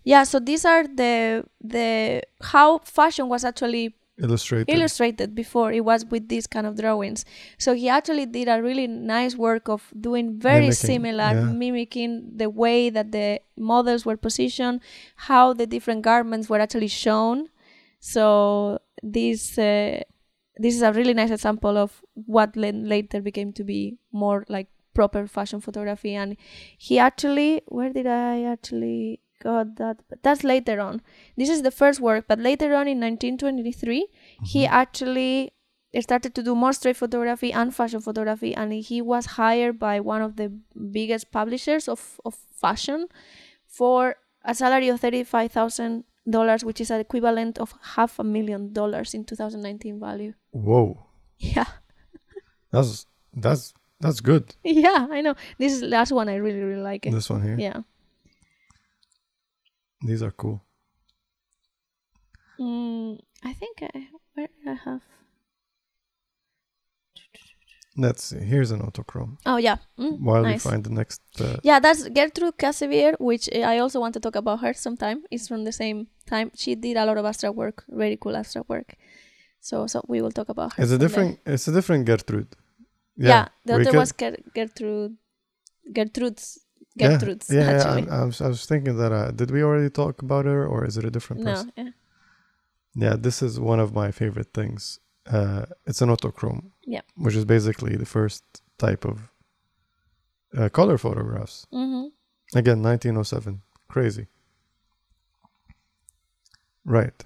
Yeah, 0.05 0.23
so 0.23 0.39
these 0.39 0.63
are 0.65 0.87
the 0.87 1.43
the 1.61 2.21
how 2.41 2.79
fashion 2.79 3.27
was 3.27 3.43
actually 3.43 3.95
Illustrated. 4.17 4.71
illustrated 4.73 5.35
before 5.35 5.73
it 5.73 5.83
was 5.83 6.05
with 6.05 6.29
these 6.29 6.47
kind 6.47 6.65
of 6.65 6.77
drawings. 6.77 7.25
So 7.57 7.73
he 7.73 7.89
actually 7.89 8.25
did 8.25 8.47
a 8.47 8.61
really 8.61 8.87
nice 8.87 9.35
work 9.35 9.67
of 9.67 9.91
doing 9.99 10.39
very 10.39 10.69
Mimicking, 10.71 10.73
similar, 10.73 11.31
yeah. 11.33 11.51
mimicking 11.51 12.31
the 12.37 12.49
way 12.49 12.89
that 12.89 13.11
the 13.11 13.41
models 13.57 14.05
were 14.05 14.15
positioned, 14.15 14.79
how 15.27 15.51
the 15.51 15.67
different 15.67 16.03
garments 16.03 16.47
were 16.47 16.61
actually 16.61 16.87
shown. 16.87 17.49
So 17.99 18.79
this 19.03 19.57
uh, 19.57 19.99
this 20.57 20.75
is 20.75 20.81
a 20.81 20.93
really 20.93 21.13
nice 21.13 21.31
example 21.31 21.75
of 21.77 22.01
what 22.13 22.55
later 22.55 23.21
became 23.21 23.51
to 23.53 23.63
be 23.65 23.97
more 24.13 24.45
like 24.47 24.67
proper 24.93 25.27
fashion 25.27 25.59
photography. 25.59 26.15
And 26.15 26.37
he 26.77 26.99
actually, 26.99 27.63
where 27.67 27.91
did 27.91 28.07
I 28.07 28.43
actually 28.43 29.19
got 29.45 29.75
that? 29.81 30.01
But 30.09 30.23
that's 30.23 30.43
later 30.43 30.79
on. 30.87 31.01
This 31.37 31.49
is 31.55 31.61
the 31.67 31.75
first 31.81 31.99
work, 31.99 32.25
but 32.27 32.39
later 32.39 32.69
on 32.79 32.87
in 32.93 32.99
1923, 32.99 34.07
he 34.43 34.63
mm-hmm. 34.63 34.73
actually 34.81 35.53
started 36.01 36.35
to 36.35 36.43
do 36.43 36.55
more 36.55 36.73
street 36.73 36.97
photography 36.97 37.53
and 37.53 37.73
fashion 37.73 38.01
photography, 38.01 38.53
and 38.53 38.73
he 38.73 39.01
was 39.01 39.25
hired 39.39 39.79
by 39.79 39.99
one 39.99 40.21
of 40.21 40.35
the 40.35 40.49
biggest 40.97 41.31
publishers 41.31 41.87
of, 41.87 42.19
of 42.25 42.35
fashion 42.65 43.07
for 43.67 44.15
a 44.43 44.53
salary 44.53 44.89
of 44.89 44.99
thirty-five 44.99 45.51
thousand 45.51 46.03
dollars, 46.29 46.65
which 46.65 46.81
is 46.81 46.91
an 46.91 46.99
equivalent 46.99 47.57
of 47.57 47.73
half 47.95 48.19
a 48.19 48.23
million 48.23 48.73
dollars 48.73 49.13
in 49.13 49.23
2019 49.23 49.99
value. 49.99 50.33
Whoa. 50.51 51.05
Yeah, 51.37 51.65
That's 52.71 53.05
that's 53.33 53.73
that's 53.99 54.19
good. 54.19 54.55
yeah, 54.63 55.07
I 55.09 55.21
know. 55.21 55.35
This 55.57 55.73
is 55.73 55.81
the 55.81 55.87
last 55.87 56.11
one. 56.11 56.29
I 56.29 56.35
really, 56.35 56.61
really 56.61 56.81
like 56.81 57.05
it. 57.05 57.11
This 57.11 57.29
one 57.29 57.41
here. 57.41 57.57
Yeah. 57.57 57.81
These 60.01 60.21
are 60.23 60.31
cool. 60.31 60.61
Mm, 62.59 63.19
I 63.43 63.53
think 63.53 63.81
I 63.81 64.07
where 64.33 64.47
I 64.67 64.73
have? 64.85 65.01
Let's 67.97 68.23
see. 68.25 68.39
Here's 68.39 68.71
an 68.71 68.81
autochrome. 68.81 69.37
Oh 69.45 69.55
yeah, 69.57 69.77
mm, 69.97 70.19
While 70.19 70.43
nice. 70.43 70.65
we 70.65 70.69
find 70.71 70.83
the 70.83 70.89
next. 70.89 71.21
Uh, 71.39 71.57
Yeah, 71.63 71.79
that's 71.79 72.09
Gertrude 72.09 72.57
Käsebier, 72.57 73.15
which 73.19 73.47
uh, 73.55 73.59
I 73.59 73.79
also 73.79 73.99
want 74.01 74.13
to 74.15 74.19
talk 74.19 74.35
about 74.35 74.59
her 74.59 74.73
sometime. 74.73 75.23
It's 75.31 75.47
from 75.47 75.63
the 75.63 75.71
same 75.71 76.07
time. 76.25 76.51
She 76.55 76.75
did 76.75 76.97
a 76.97 77.05
lot 77.05 77.17
of 77.17 77.25
abstract 77.25 77.55
work, 77.55 77.85
very 77.87 78.17
cool 78.17 78.35
abstract 78.35 78.67
work. 78.67 78.95
So, 79.61 79.87
so 79.87 80.01
we 80.09 80.21
will 80.21 80.31
talk 80.31 80.49
about 80.49 80.73
her. 80.73 80.83
it's 80.83 80.91
a 80.91 80.97
different. 80.97 81.39
It's 81.45 81.67
a 81.69 81.71
different 81.71 82.05
Gertrude. 82.05 82.47
Yeah, 83.17 83.47
the 83.65 83.75
other 83.75 83.85
can- 83.85 83.99
was 83.99 84.11
Ger- 84.11 84.43
Gertrude, 84.53 85.15
Gertrude's, 85.93 86.59
Yeah, 86.59 86.64
Gertrude's 86.97 87.49
Yeah, 87.49 87.61
yeah, 87.61 87.71
actually. 87.71 88.09
I, 88.09 88.21
I, 88.21 88.25
was, 88.25 88.41
I 88.41 88.47
was 88.47 88.65
thinking 88.65 88.97
that. 88.97 89.11
Uh, 89.11 89.31
did 89.31 89.51
we 89.51 89.63
already 89.63 89.89
talk 89.89 90.21
about 90.21 90.45
her, 90.45 90.65
or 90.65 90.85
is 90.85 90.97
it 90.97 91.05
a 91.05 91.11
different 91.11 91.43
no, 91.43 91.51
person? 91.51 91.71
yeah. 91.77 91.89
Yeah, 92.97 93.15
this 93.17 93.41
is 93.41 93.59
one 93.59 93.79
of 93.81 93.93
my 93.93 94.11
favorite 94.11 94.53
things. 94.53 94.99
Uh, 95.27 95.65
it's 95.85 96.01
an 96.01 96.09
autochrome. 96.09 96.71
Yeah. 96.85 97.01
Which 97.17 97.35
is 97.35 97.43
basically 97.43 97.95
the 97.97 98.05
first 98.05 98.43
type 98.77 99.03
of 99.03 99.31
uh, 100.57 100.69
color 100.69 100.97
photographs. 100.97 101.67
hmm 101.71 102.05
Again, 102.53 102.81
1907. 102.81 103.61
Crazy. 103.89 104.27
Right. 106.85 107.25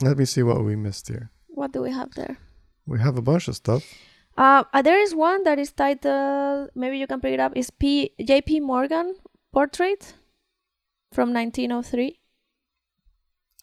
Let 0.00 0.16
me 0.16 0.24
see 0.24 0.42
what 0.42 0.64
we 0.64 0.76
missed 0.76 1.08
here. 1.08 1.30
What 1.48 1.72
do 1.72 1.82
we 1.82 1.90
have 1.90 2.12
there? 2.14 2.38
We 2.86 3.00
have 3.00 3.18
a 3.18 3.22
bunch 3.22 3.48
of 3.48 3.56
stuff. 3.56 3.84
Uh, 4.36 4.64
uh, 4.72 4.82
there 4.82 4.98
is 4.98 5.14
one 5.14 5.44
that 5.44 5.58
is 5.58 5.72
titled. 5.72 6.70
Maybe 6.74 6.98
you 6.98 7.06
can 7.06 7.20
pick 7.20 7.34
it 7.34 7.40
up. 7.40 7.52
Is 7.56 7.70
P 7.70 8.12
J.P. 8.22 8.60
Morgan 8.60 9.14
portrait 9.52 10.14
from 11.12 11.32
1903. 11.32 12.18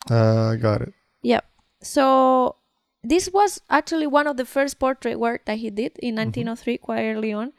Uh, 0.09 0.51
I 0.53 0.55
got 0.55 0.81
it. 0.81 0.93
Yeah. 1.21 1.41
So 1.81 2.55
this 3.03 3.29
was 3.33 3.61
actually 3.69 4.07
one 4.07 4.27
of 4.27 4.37
the 4.37 4.45
first 4.45 4.79
portrait 4.79 5.19
work 5.19 5.45
that 5.45 5.57
he 5.57 5.69
did 5.69 5.97
in 5.99 6.15
1903, 6.15 6.77
quite 6.77 7.05
early 7.05 7.33
on, 7.33 7.53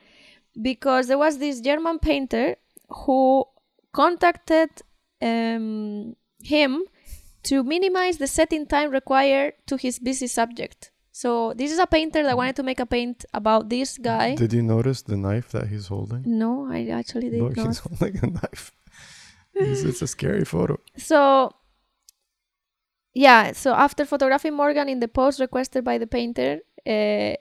because 0.60 1.08
there 1.08 1.18
was 1.18 1.38
this 1.38 1.60
German 1.60 1.98
painter 1.98 2.56
who 2.88 3.44
contacted 3.92 4.70
um, 5.20 6.14
him 6.42 6.84
to 7.42 7.62
minimize 7.62 8.18
the 8.18 8.26
setting 8.26 8.66
time 8.66 8.90
required 8.90 9.54
to 9.66 9.76
his 9.76 9.98
busy 9.98 10.26
subject. 10.26 10.90
So 11.20 11.52
this 11.52 11.70
is 11.70 11.78
a 11.78 11.86
painter 11.86 12.22
that 12.22 12.34
wanted 12.34 12.56
to 12.56 12.62
make 12.62 12.80
a 12.80 12.86
paint 12.86 13.26
about 13.34 13.68
this 13.68 13.98
guy. 13.98 14.36
Did 14.36 14.54
you 14.54 14.62
notice 14.62 15.02
the 15.02 15.18
knife 15.18 15.48
that 15.50 15.66
he's 15.68 15.86
holding? 15.88 16.22
no, 16.24 16.66
I 16.76 16.88
actually 17.00 17.28
did 17.28 17.42
Look, 17.42 17.58
not. 17.58 17.66
he's 17.66 17.80
holding 17.80 18.16
a 18.22 18.26
knife. 18.38 18.72
It's, 19.52 19.82
it's 19.82 20.00
a 20.00 20.06
scary 20.06 20.46
photo. 20.46 20.80
So, 20.96 21.52
yeah, 23.12 23.52
so 23.52 23.74
after 23.74 24.06
photographing 24.06 24.54
Morgan 24.54 24.88
in 24.88 25.00
the 25.00 25.08
pose 25.08 25.38
requested 25.40 25.84
by 25.84 25.98
the 25.98 26.06
painter, 26.06 26.60
uh, 26.86 27.34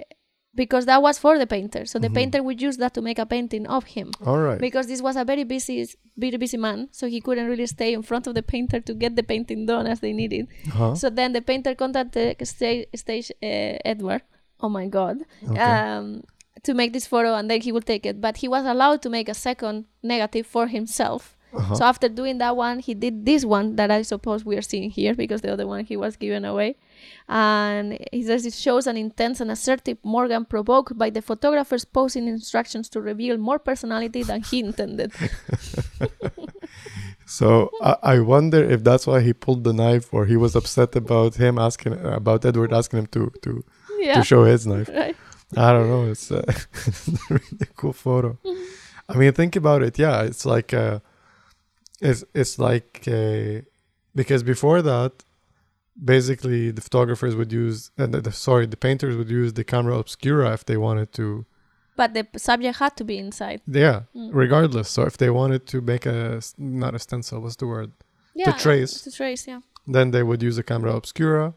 because 0.56 0.86
that 0.86 1.02
was 1.02 1.18
for 1.20 1.38
the 1.38 1.46
painter, 1.48 1.86
so 1.86 2.00
the 2.00 2.10
Mhm. 2.10 2.16
painter 2.16 2.44
would 2.44 2.62
use 2.62 2.78
that 2.78 2.94
to 2.96 3.02
make 3.02 3.20
a 3.20 3.26
painting 3.26 3.68
of 3.68 3.84
him. 3.96 4.12
All 4.26 4.40
right. 4.40 4.60
Because 4.60 4.88
this 4.88 5.02
was 5.02 5.16
a 5.16 5.24
very 5.24 5.44
busy, 5.44 5.88
very 6.18 6.38
busy 6.38 6.58
man, 6.58 6.90
so 6.92 7.08
he 7.08 7.22
couldn't 7.22 7.48
really 7.48 7.68
stay 7.68 7.94
in 7.94 8.02
front 8.02 8.28
of 8.28 8.34
the 8.36 8.42
painter 8.44 8.80
to 8.82 8.94
get 8.94 9.16
the 9.16 9.24
painting 9.24 9.66
done 9.66 9.86
as 9.88 10.00
they 10.00 10.12
needed. 10.14 10.48
Huh? 10.72 10.96
So 10.96 11.10
then 11.10 11.34
the 11.34 11.42
painter 11.42 11.76
contacted 11.76 12.36
stage, 12.48 12.88
stage 12.96 13.32
uh, 13.44 13.78
Edward. 13.86 14.22
Oh 14.62 14.70
my 14.70 14.88
God! 14.88 15.24
Okay. 15.48 15.60
Um, 15.62 16.24
to 16.64 16.74
make 16.74 16.92
this 16.92 17.08
photo, 17.08 17.36
and 17.36 17.50
then 17.50 17.62
he 17.62 17.72
would 17.72 17.86
take 17.86 18.06
it. 18.06 18.20
But 18.20 18.38
he 18.38 18.48
was 18.50 18.66
allowed 18.66 19.02
to 19.04 19.10
make 19.10 19.30
a 19.30 19.34
second 19.34 19.86
negative 20.04 20.46
for 20.46 20.68
himself. 20.68 21.38
Uh-huh. 21.54 21.76
So 21.76 21.84
after 21.84 22.08
doing 22.10 22.38
that 22.38 22.56
one, 22.56 22.80
he 22.80 22.94
did 22.94 23.26
this 23.26 23.44
one 23.44 23.76
that 23.78 23.90
I 23.90 24.04
suppose 24.04 24.46
we 24.46 24.56
are 24.58 24.62
seeing 24.62 24.90
here 24.92 25.16
because 25.16 25.42
the 25.42 25.52
other 25.52 25.66
one 25.66 25.84
he 25.86 25.98
was 25.98 26.16
given 26.16 26.46
away. 26.46 26.76
And 27.28 27.98
he 28.12 28.24
says 28.24 28.46
it 28.46 28.54
shows 28.54 28.86
an 28.88 28.98
intense 28.98 29.42
and 29.42 29.50
assertive 29.50 29.98
Morgan 30.04 30.46
provoked 30.46 30.98
by 30.98 31.10
the 31.10 31.22
photographer's 31.22 31.86
posing 31.86 32.28
instructions 32.28 32.88
to 32.90 33.02
reveal 33.02 33.38
more 33.38 33.58
personality 33.60 34.22
than 34.24 34.42
he 34.44 34.60
intended. 34.60 35.12
So 37.26 37.70
I, 37.82 37.96
I 38.02 38.20
wonder 38.22 38.64
if 38.64 38.84
that's 38.84 39.06
why 39.06 39.22
he 39.22 39.34
pulled 39.34 39.64
the 39.64 39.72
knife, 39.72 40.12
or 40.14 40.26
he 40.26 40.36
was 40.36 40.56
upset 40.56 40.96
about 40.96 41.36
him 41.36 41.60
asking 41.60 41.94
about 42.04 42.44
Edward 42.44 42.74
asking 42.74 43.00
him 43.00 43.08
to 43.08 43.32
to, 43.44 43.64
Yeah. 44.00 44.16
to 44.16 44.24
show 44.24 44.46
his 44.46 44.66
knife. 44.66 44.90
Right. 44.90 45.16
I 45.56 45.72
don't 45.74 45.90
know. 45.90 46.10
It's 46.12 46.32
a, 46.32 46.40
it's 46.88 47.08
a 47.08 47.12
really 47.30 47.68
cool 47.76 47.94
photo. 47.94 48.38
I 49.08 49.16
mean, 49.16 49.32
think 49.34 49.56
about 49.56 49.84
it. 49.84 50.00
Yeah, 50.00 50.24
it's 50.24 50.44
like 50.46 50.74
uh 50.74 51.00
it's 52.02 52.24
it's 52.34 52.58
like 52.60 53.04
a, 53.08 53.64
because 54.16 54.42
before 54.44 54.82
that, 54.82 55.12
basically 56.04 56.72
the 56.72 56.82
photographers 56.82 57.36
would 57.36 57.52
use, 57.52 57.92
uh, 57.98 58.08
the, 58.08 58.22
the, 58.22 58.32
sorry, 58.32 58.66
the 58.66 58.78
painters 58.78 59.16
would 59.18 59.30
use 59.30 59.54
the 59.54 59.64
camera 59.64 59.98
obscura 59.98 60.54
if 60.54 60.66
they 60.66 60.78
wanted 60.78 61.12
to. 61.14 61.46
But 61.96 62.14
the 62.14 62.26
subject 62.38 62.80
had 62.80 62.96
to 62.98 63.04
be 63.04 63.18
inside. 63.18 63.62
Yeah, 63.68 64.04
Mm. 64.16 64.30
regardless. 64.34 64.90
So 64.90 65.04
if 65.04 65.18
they 65.18 65.30
wanted 65.30 65.68
to 65.68 65.82
make 65.82 66.06
a 66.06 66.42
not 66.58 66.96
a 66.96 67.00
stencil, 67.00 67.42
what's 67.42 67.58
the 67.58 67.68
word? 67.68 67.92
Yeah. 68.36 68.52
to 68.52 68.58
trace. 68.58 69.02
To 69.02 69.12
trace, 69.12 69.48
yeah. 69.48 69.60
Then 69.86 70.12
they 70.12 70.24
would 70.24 70.42
use 70.42 70.58
a 70.58 70.64
camera 70.64 70.96
obscura, 70.96 71.54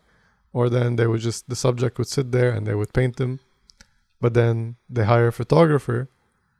or 0.53 0.68
then 0.68 0.97
they 0.97 1.07
would 1.07 1.20
just 1.20 1.49
the 1.49 1.55
subject 1.55 1.97
would 1.99 2.09
sit 2.09 2.32
there 2.32 2.51
and 2.51 2.66
they 2.66 2.74
would 2.74 2.93
paint 2.93 3.16
them. 3.16 3.38
But 4.20 4.34
then 4.34 4.76
they 4.90 5.05
hire 5.05 5.28
a 5.28 5.32
photographer 5.32 6.09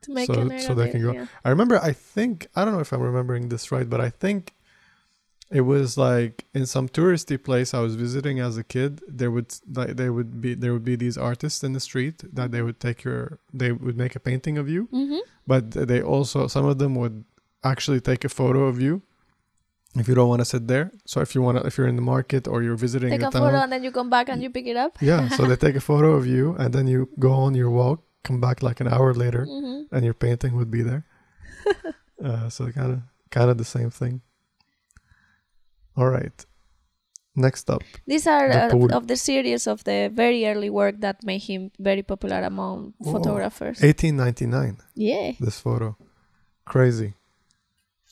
To 0.03 0.13
make 0.13 0.27
So- 0.27 0.35
a 0.41 0.61
so 0.61 0.75
they 0.75 0.91
can 0.91 1.03
go- 1.03 1.13
yeah. 1.13 1.27
I 1.45 1.49
remember, 1.51 1.77
I 1.91 1.93
think, 1.93 2.47
I 2.57 2.65
don't 2.65 2.75
know 2.75 2.81
if 2.81 2.93
I'm 2.93 3.01
remembering 3.03 3.49
this 3.49 3.71
right, 3.75 3.89
but 3.89 4.01
I 4.01 4.11
think 4.11 4.55
it 5.51 5.61
was 5.75 5.99
like 5.99 6.45
in 6.55 6.65
some 6.67 6.89
touristy 6.89 7.37
place 7.49 7.75
I 7.75 7.81
was 7.81 7.95
visiting 7.95 8.41
as 8.41 8.57
a 8.57 8.65
kid. 8.65 9.01
There 9.07 9.31
would 9.31 9.51
like 9.79 9.97
they 10.01 10.09
would 10.17 10.41
be 10.41 10.55
there 10.55 10.73
would 10.73 10.85
be 10.93 10.97
these 10.97 11.17
artists 11.31 11.63
in 11.63 11.73
the 11.75 11.81
street 11.89 12.17
that 12.39 12.49
they 12.53 12.63
would 12.67 12.79
take 12.81 12.99
your 13.05 13.39
they 13.61 13.71
would 13.85 13.97
make 14.05 14.15
a 14.17 14.21
painting 14.21 14.57
of 14.63 14.67
you, 14.75 14.89
Mm-hmm. 15.01 15.21
but 15.47 15.63
they 15.91 16.01
also 16.15 16.47
some 16.49 16.65
of 16.73 16.79
them 16.79 16.95
would 17.01 17.25
actually 17.73 18.01
take 18.01 18.25
a 18.25 18.29
photo 18.41 18.61
of 18.73 18.81
you 18.81 19.03
if 20.01 20.09
you 20.09 20.15
don't 20.15 20.31
want 20.33 20.41
to 20.41 20.47
sit 20.55 20.65
there. 20.69 20.91
So 21.05 21.21
if 21.21 21.35
you 21.35 21.43
want 21.43 21.59
to, 21.59 21.67
if 21.67 21.77
you're 21.77 21.87
in 21.95 21.97
the 21.97 22.09
market 22.17 22.49
or 22.49 22.63
you're 22.63 22.81
visiting 22.89 23.11
Take 23.11 23.21
a 23.23 23.29
a 23.29 23.31
town, 23.31 23.43
photo 23.43 23.59
and 23.65 23.71
then 23.71 23.85
you 23.85 23.93
come 23.93 24.09
back 24.09 24.31
and 24.31 24.43
you 24.43 24.49
pick 24.49 24.67
it 24.67 24.77
up. 24.85 24.93
yeah. 25.03 25.29
So 25.37 25.45
they 25.45 25.57
take 25.57 25.77
a 25.77 25.85
photo 25.91 26.13
of 26.21 26.25
you 26.27 26.57
and 26.59 26.73
then 26.73 26.87
you 26.87 27.11
go 27.19 27.31
on 27.33 27.53
your 27.55 27.69
walk, 27.69 28.01
come 28.25 28.41
back 28.41 28.63
like 28.63 28.81
an 28.81 28.89
hour 28.89 29.15
later, 29.15 29.47
Mm-hmm. 29.47 29.95
and 29.95 30.05
your 30.05 30.15
painting 30.15 30.57
would 30.57 30.71
be 30.71 30.83
there. 30.83 31.05
uh, 32.25 32.49
so 32.49 32.71
kind 32.73 32.93
of 32.93 33.01
kind 33.31 33.51
of 33.51 33.57
the 33.59 33.65
same 33.65 33.91
thing. 33.91 34.21
All 35.97 36.09
right. 36.09 36.47
Next 37.35 37.71
up, 37.71 37.83
These 38.07 38.27
are 38.27 38.49
The 38.53 38.77
uh, 38.93 38.97
of 38.99 39.07
the 39.07 39.17
series 39.17 39.67
of 39.67 39.85
the 39.85 40.11
very 40.13 40.45
early 40.47 40.69
work 40.69 41.01
that 41.01 41.25
made 41.25 41.41
him 41.43 41.71
very 41.79 42.03
popular 42.03 42.43
among 42.43 42.93
Whoa. 42.99 43.13
photographers. 43.13 43.81
1899. 43.81 44.77
Yeah. 44.95 45.33
This 45.41 45.59
photo, 45.59 45.97
crazy, 46.67 47.15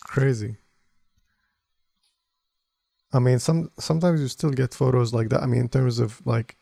crazy. 0.06 0.56
I 3.12 3.18
mean, 3.18 3.38
some 3.40 3.70
sometimes 3.78 4.20
you 4.22 4.28
still 4.28 4.50
get 4.52 4.72
photos 4.74 5.12
like 5.12 5.28
that. 5.30 5.42
I 5.42 5.46
mean, 5.46 5.60
in 5.62 5.68
terms 5.68 5.98
of 5.98 6.24
like 6.24 6.56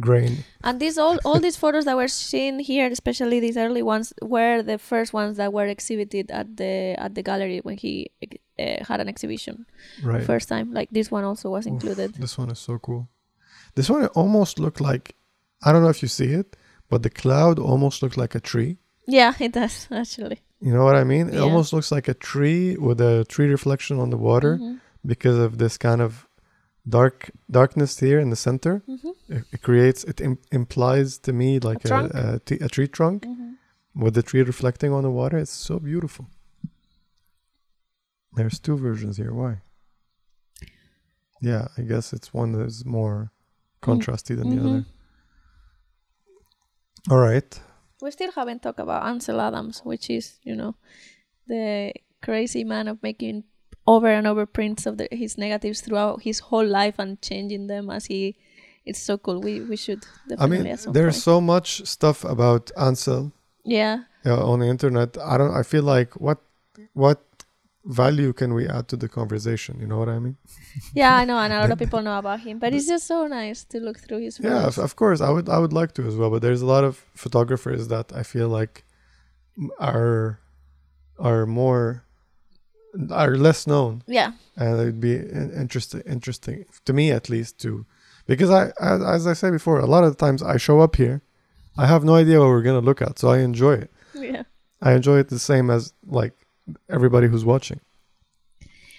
grain. 0.00 0.44
And 0.62 0.80
these 0.80 0.98
all 0.98 1.18
all 1.24 1.40
these 1.40 1.56
photos 1.56 1.84
that 1.84 1.96
were 1.96 2.08
seen 2.08 2.58
here, 2.58 2.86
especially 2.90 3.40
these 3.40 3.56
early 3.56 3.82
ones, 3.82 4.12
were 4.22 4.62
the 4.62 4.78
first 4.78 5.12
ones 5.12 5.36
that 5.36 5.52
were 5.52 5.66
exhibited 5.66 6.30
at 6.30 6.56
the 6.56 6.94
at 6.98 7.14
the 7.14 7.22
gallery 7.22 7.60
when 7.62 7.76
he 7.76 8.10
uh, 8.58 8.84
had 8.88 9.00
an 9.00 9.08
exhibition 9.08 9.66
Right. 10.02 10.24
first 10.24 10.48
time. 10.48 10.72
Like 10.72 10.88
this 10.90 11.10
one 11.10 11.24
also 11.24 11.50
was 11.50 11.66
Oof, 11.66 11.72
included. 11.74 12.14
This 12.14 12.36
one 12.38 12.50
is 12.50 12.58
so 12.58 12.78
cool. 12.78 13.08
This 13.74 13.88
one 13.90 14.06
almost 14.14 14.58
looked 14.58 14.80
like 14.80 15.14
I 15.62 15.72
don't 15.72 15.82
know 15.82 15.90
if 15.90 16.02
you 16.02 16.08
see 16.08 16.32
it, 16.40 16.56
but 16.90 17.02
the 17.02 17.10
cloud 17.10 17.58
almost 17.58 18.02
looked 18.02 18.16
like 18.16 18.34
a 18.34 18.40
tree. 18.40 18.78
Yeah, 19.06 19.34
it 19.38 19.52
does 19.52 19.88
actually. 20.02 20.40
You 20.60 20.72
know 20.72 20.84
what 20.84 20.96
I 20.96 21.04
mean? 21.04 21.28
It 21.28 21.34
Yeah. 21.34 21.42
almost 21.46 21.72
looks 21.72 21.90
like 21.92 22.08
a 22.08 22.14
tree 22.14 22.76
with 22.76 23.00
a 23.00 23.24
tree 23.28 23.48
reflection 23.48 23.98
on 24.00 24.10
the 24.10 24.16
water 24.16 24.58
Mhm, 24.58 24.80
because 25.04 25.38
of 25.38 25.58
this 25.58 25.76
kind 25.78 26.00
of 26.00 26.26
dark 26.88 27.30
darkness 27.50 27.98
here 28.00 28.20
in 28.20 28.30
the 28.30 28.36
center. 28.36 28.82
mhm, 28.88 29.14
It, 29.28 29.44
it 29.52 29.62
creates 29.62 30.04
it 30.04 30.20
Im- 30.20 30.38
implies 30.52 31.18
to 31.18 31.32
me 31.32 31.58
like 31.60 31.84
a, 31.84 31.88
trunk? 31.88 32.14
a, 32.14 32.38
t- 32.44 32.58
a 32.60 32.68
tree 32.68 32.88
trunk 32.88 33.24
mhm. 33.26 33.54
with 33.94 34.14
the 34.14 34.22
tree 34.22 34.42
reflecting 34.42 34.92
on 34.92 35.02
the 35.02 35.10
water. 35.10 35.38
It's 35.38 35.50
so 35.52 35.78
beautiful. 35.78 36.26
There's 38.36 38.58
two 38.58 38.76
versions 38.76 39.16
here. 39.16 39.32
Why? 39.32 39.62
Yeah, 41.40 41.68
I 41.78 41.82
guess 41.82 42.12
it's 42.12 42.34
one 42.34 42.52
that 42.52 42.64
is 42.66 42.84
more 42.84 43.30
contrasty 43.82 44.36
than 44.36 44.50
the 44.50 44.56
Mhm. 44.56 44.66
other. 44.68 44.84
All 47.10 47.18
right. 47.18 47.60
We 48.02 48.10
still 48.10 48.32
haven't 48.32 48.62
talked 48.62 48.80
about 48.80 49.04
Ansel 49.06 49.40
Adams, 49.40 49.80
which 49.84 50.10
is, 50.10 50.38
you 50.42 50.56
know, 50.56 50.74
the 51.46 51.92
crazy 52.22 52.64
man 52.64 52.88
of 52.88 53.02
making 53.02 53.44
over 53.86 54.08
and 54.08 54.26
over 54.26 54.46
prints 54.46 54.86
of 54.86 54.96
the, 54.96 55.08
his 55.10 55.36
negatives 55.36 55.80
throughout 55.80 56.22
his 56.22 56.38
whole 56.40 56.66
life 56.66 56.98
and 56.98 57.20
changing 57.20 57.66
them 57.66 57.90
as 57.90 58.06
he. 58.06 58.36
It's 58.86 59.00
so 59.00 59.16
cool. 59.16 59.40
We 59.40 59.60
we 59.60 59.76
should 59.76 60.04
I 60.38 60.46
mean, 60.46 60.64
there's 60.64 60.84
point. 60.86 61.14
so 61.14 61.40
much 61.40 61.86
stuff 61.86 62.22
about 62.22 62.70
Ansel 62.76 63.32
yeah, 63.64 64.00
uh, 64.26 64.46
on 64.46 64.60
the 64.60 64.66
internet. 64.66 65.16
I 65.18 65.38
don't. 65.38 65.54
I 65.54 65.62
feel 65.62 65.82
like 65.82 66.20
what 66.20 66.38
what 66.92 67.20
value 67.84 68.32
can 68.32 68.54
we 68.54 68.68
add 68.68 68.88
to 68.88 68.96
the 68.96 69.08
conversation? 69.08 69.78
You 69.80 69.86
know 69.86 69.98
what 69.98 70.08
I 70.08 70.18
mean? 70.18 70.36
yeah, 70.94 71.16
I 71.16 71.24
know, 71.24 71.38
and 71.38 71.52
a 71.52 71.60
lot 71.60 71.70
of 71.70 71.78
people 71.84 72.02
know 72.02 72.18
about 72.18 72.40
him, 72.40 72.58
but 72.58 72.74
it's 72.74 72.86
just 72.86 73.06
so 73.06 73.26
nice 73.26 73.64
to 73.64 73.80
look 73.80 73.98
through 73.98 74.20
his. 74.20 74.38
Yeah, 74.38 74.66
of, 74.66 74.78
of 74.78 74.96
course. 74.96 75.20
I 75.20 75.30
would 75.30 75.48
I 75.48 75.58
would 75.58 75.72
like 75.72 75.92
to 75.94 76.06
as 76.06 76.16
well, 76.16 76.30
but 76.30 76.42
there's 76.42 76.62
a 76.62 76.66
lot 76.66 76.84
of 76.84 77.04
photographers 77.14 77.88
that 77.88 78.12
I 78.14 78.22
feel 78.22 78.48
like 78.48 78.84
are 79.78 80.40
are 81.18 81.46
more 81.46 82.04
are 83.10 83.36
less 83.36 83.66
known, 83.66 84.02
yeah, 84.06 84.32
and 84.56 84.80
it'd 84.80 85.00
be 85.00 85.14
interesting 85.16 86.02
interesting 86.06 86.64
to 86.84 86.92
me 86.92 87.10
at 87.10 87.28
least 87.28 87.60
to 87.60 87.84
because 88.26 88.50
I 88.50 88.72
as, 88.80 89.02
as 89.02 89.26
I 89.26 89.32
said 89.32 89.52
before, 89.52 89.78
a 89.80 89.86
lot 89.86 90.04
of 90.04 90.16
times 90.16 90.42
I 90.42 90.56
show 90.56 90.80
up 90.80 90.96
here, 90.96 91.22
I 91.76 91.86
have 91.86 92.04
no 92.04 92.14
idea 92.14 92.40
what 92.40 92.48
we're 92.48 92.62
gonna 92.62 92.80
look 92.80 93.02
at, 93.02 93.18
so 93.18 93.28
I 93.28 93.38
enjoy 93.38 93.74
it. 93.74 93.90
yeah. 94.14 94.44
I 94.80 94.92
enjoy 94.92 95.18
it 95.18 95.28
the 95.28 95.38
same 95.38 95.70
as 95.70 95.92
like 96.06 96.34
everybody 96.88 97.26
who's 97.28 97.44
watching. 97.44 97.80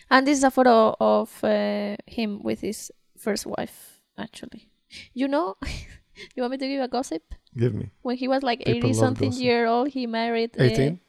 And 0.10 0.26
this 0.28 0.38
is 0.38 0.44
a 0.44 0.52
photo 0.52 0.96
of 1.00 1.44
uh, 1.44 1.96
him 2.06 2.42
with 2.44 2.62
his 2.62 2.92
first 3.18 3.46
wife, 3.46 4.00
actually. 4.18 4.70
You 5.14 5.28
know, 5.28 5.56
you 6.36 6.42
want 6.42 6.52
me 6.52 6.58
to 6.58 6.68
give 6.68 6.82
a 6.82 6.88
gossip? 6.88 7.24
Give 7.58 7.74
me 7.74 7.90
When 8.02 8.18
he 8.18 8.28
was 8.28 8.44
like 8.44 8.60
People 8.66 8.90
80 8.90 8.94
something 8.94 9.34
year 9.34 9.66
old, 9.66 9.90
he 9.90 10.06
married 10.08 10.52
uh, 10.60 10.64
18. 10.64 11.00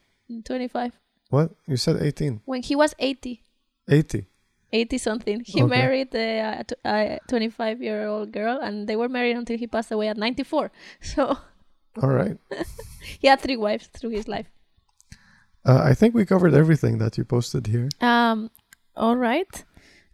25. 0.43 0.93
What 1.29 1.51
you 1.67 1.77
said? 1.77 2.01
18, 2.01 2.41
When 2.45 2.61
he 2.63 2.75
was 2.75 2.93
80, 2.99 3.41
80. 3.89 4.27
80 4.71 4.97
something, 4.97 5.41
he 5.45 5.61
Okay. 5.63 5.69
married 5.69 6.13
a, 6.15 6.63
a 6.85 7.19
25 7.27 7.81
year 7.81 8.05
old 8.07 8.31
girl 8.31 8.59
and 8.59 8.87
they 8.87 8.95
were 8.95 9.09
married 9.09 9.35
until 9.37 9.57
he 9.57 9.67
passed 9.67 9.91
away 9.91 10.07
at 10.09 10.17
94. 10.17 10.71
So 11.01 11.37
All 12.01 12.09
right. 12.09 12.37
he 13.19 13.27
had 13.27 13.39
three 13.41 13.57
wives 13.57 13.87
through 13.87 14.11
his 14.11 14.27
life. 14.27 14.47
Uh, 15.65 15.81
I 15.83 15.93
think 15.93 16.15
we 16.15 16.25
covered 16.25 16.53
everything 16.53 16.97
that 16.99 17.17
you 17.17 17.25
posted 17.25 17.67
here. 17.67 17.89
Um, 18.01 18.51
all 18.95 19.15
right. 19.17 19.65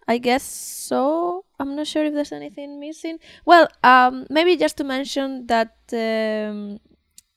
I 0.07 0.17
guess 0.17 0.43
so. 0.43 1.45
I'm 1.59 1.75
not 1.75 1.87
sure 1.87 2.05
if 2.05 2.13
there's 2.13 2.31
anything 2.31 2.79
missing. 2.79 3.19
Well, 3.45 3.67
um, 3.83 4.25
maybe 4.29 4.57
just 4.57 4.77
to 4.77 4.83
mention 4.83 5.47
that 5.47 5.77
um, 5.93 6.79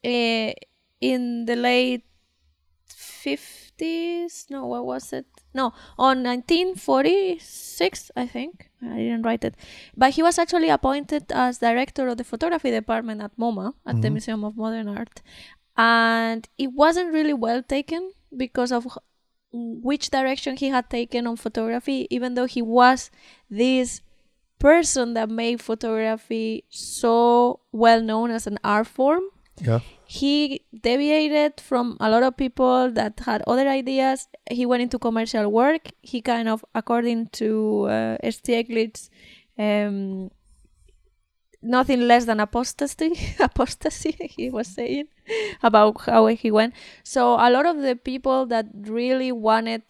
eh, 0.02 0.52
in 1.00 1.44
the 1.44 1.56
late 1.56 2.04
50s, 2.90 3.65
no, 4.50 4.66
what 4.66 4.84
was 4.86 5.12
it? 5.12 5.26
No, 5.54 5.72
on 5.98 6.22
1946, 6.22 8.10
I 8.16 8.26
think. 8.26 8.70
I 8.82 8.96
didn't 8.96 9.22
write 9.22 9.44
it. 9.44 9.54
But 9.96 10.10
he 10.10 10.22
was 10.22 10.38
actually 10.38 10.68
appointed 10.68 11.30
as 11.32 11.58
director 11.58 12.08
of 12.08 12.16
the 12.16 12.24
photography 12.24 12.70
department 12.70 13.20
at 13.22 13.36
MoMA, 13.36 13.74
at 13.86 14.00
the 14.02 14.08
Mhm. 14.08 14.12
Museum 14.12 14.44
of 14.44 14.56
Modern 14.56 14.88
Art. 14.88 15.22
And 15.76 16.48
it 16.58 16.72
wasn't 16.72 17.12
really 17.12 17.34
well 17.34 17.62
taken 17.62 18.12
because 18.36 18.72
of 18.72 18.86
which 19.52 20.10
direction 20.10 20.56
he 20.56 20.68
had 20.68 20.88
taken 20.90 21.26
on 21.26 21.36
photography, 21.36 22.06
even 22.10 22.34
though 22.34 22.46
he 22.46 22.62
was 22.62 23.10
this 23.50 24.00
person 24.58 25.14
that 25.14 25.28
made 25.28 25.60
photography 25.60 26.64
so 26.70 27.60
well 27.72 28.00
known 28.00 28.30
as 28.30 28.46
an 28.46 28.58
art 28.64 28.86
form 28.86 29.22
Yeah. 29.60 29.80
He 30.06 30.64
deviated 30.82 31.60
from 31.60 31.96
a 31.98 32.08
lot 32.08 32.22
of 32.22 32.36
people 32.36 32.90
that 32.92 33.20
had 33.20 33.42
other 33.46 33.68
ideas. 33.68 34.28
He 34.50 34.64
went 34.64 34.82
into 34.82 34.98
commercial 34.98 35.50
work. 35.50 35.88
He 36.00 36.22
kind 36.22 36.48
of, 36.48 36.64
according 36.74 37.28
to 37.40 37.86
uh, 37.86 38.16
Stieglitz, 38.24 39.10
um, 39.58 40.30
nothing 41.60 42.02
less 42.02 42.24
than 42.24 42.38
apostasy. 42.38 43.18
apostasy, 43.40 44.12
he 44.36 44.48
was 44.48 44.68
saying 44.68 45.08
about 45.62 46.00
how 46.02 46.26
he 46.26 46.52
went. 46.52 46.74
So 47.02 47.34
a 47.34 47.50
lot 47.50 47.66
of 47.66 47.82
the 47.82 47.96
people 47.96 48.46
that 48.46 48.66
really 48.72 49.32
wanted 49.32 49.82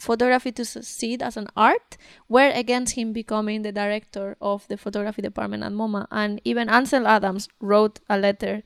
photography 0.00 0.50
to 0.52 0.64
succeed 0.64 1.22
as 1.22 1.36
an 1.36 1.46
art 1.56 1.98
were 2.26 2.50
against 2.54 2.94
him 2.94 3.12
becoming 3.12 3.62
the 3.62 3.70
director 3.70 4.36
of 4.40 4.66
the 4.68 4.78
photography 4.78 5.20
department 5.20 5.62
at 5.62 5.72
MoMA. 5.72 6.06
And 6.10 6.40
even 6.42 6.70
Ansel 6.70 7.06
Adams 7.06 7.48
wrote 7.60 8.00
a 8.08 8.16
letter 8.16 8.62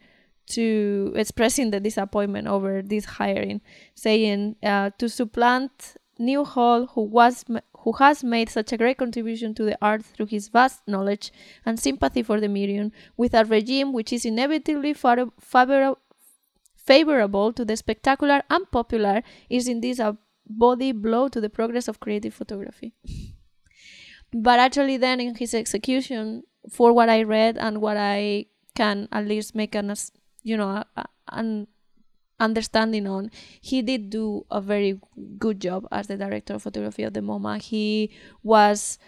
to 0.49 1.13
expressing 1.17 1.71
the 1.71 1.81
disappointment 1.81 2.47
over 2.47 2.83
this 2.83 3.05
hiring, 3.05 3.61
saying 3.95 4.57
uh, 4.63 4.91
to 4.99 5.09
supplant 5.09 5.97
Newhall, 6.19 6.87
who 6.95 7.03
was 7.03 7.45
who 7.81 7.93
has 7.93 8.25
made 8.25 8.49
such 8.49 8.73
a 8.73 8.77
great 8.77 8.97
contribution 8.99 9.55
to 9.55 9.65
the 9.65 9.79
art 9.81 10.05
through 10.05 10.27
his 10.27 10.49
vast 10.49 10.83
knowledge 10.89 11.33
and 11.65 11.79
sympathy 11.79 12.23
for 12.23 12.41
the 12.41 12.49
medium, 12.49 12.91
with 13.17 13.35
a 13.35 13.45
regime 13.45 13.93
which 13.93 14.13
is 14.13 14.25
inevitably 14.25 14.93
far- 14.93 15.31
favor- 15.41 15.95
favorable 16.75 17.53
to 17.53 17.65
the 17.65 17.77
spectacular 17.77 18.43
and 18.51 18.71
popular, 18.71 19.23
is 19.51 19.69
indeed 19.69 20.01
a 20.01 20.17
body 20.49 20.93
blow 20.93 21.29
to 21.29 21.41
the 21.41 21.51
progress 21.51 21.87
of 21.87 22.01
creative 22.01 22.35
photography. 22.35 22.95
but 24.33 24.59
actually, 24.59 24.97
then 24.97 25.21
in 25.21 25.35
his 25.35 25.55
execution, 25.55 26.43
for 26.71 26.93
what 26.93 27.09
I 27.09 27.23
read 27.23 27.57
and 27.59 27.81
what 27.81 27.97
I 27.97 28.47
can 28.75 29.09
at 29.13 29.27
least 29.27 29.55
make 29.55 29.75
an, 29.75 29.95
you 30.51 30.57
know, 30.61 30.71
an 31.41 31.67
understanding 32.39 33.07
on, 33.07 33.31
he 33.61 33.83
did 33.83 34.11
do 34.11 34.45
a 34.51 34.61
very 34.61 34.93
good 35.39 35.59
job 35.67 35.87
as 35.91 36.07
the 36.07 36.17
director 36.17 36.55
of 36.55 36.63
photography 36.63 37.03
of 37.03 37.13
the 37.15 37.21
MoMA. 37.21 37.55
He 37.61 38.11
was 38.43 38.99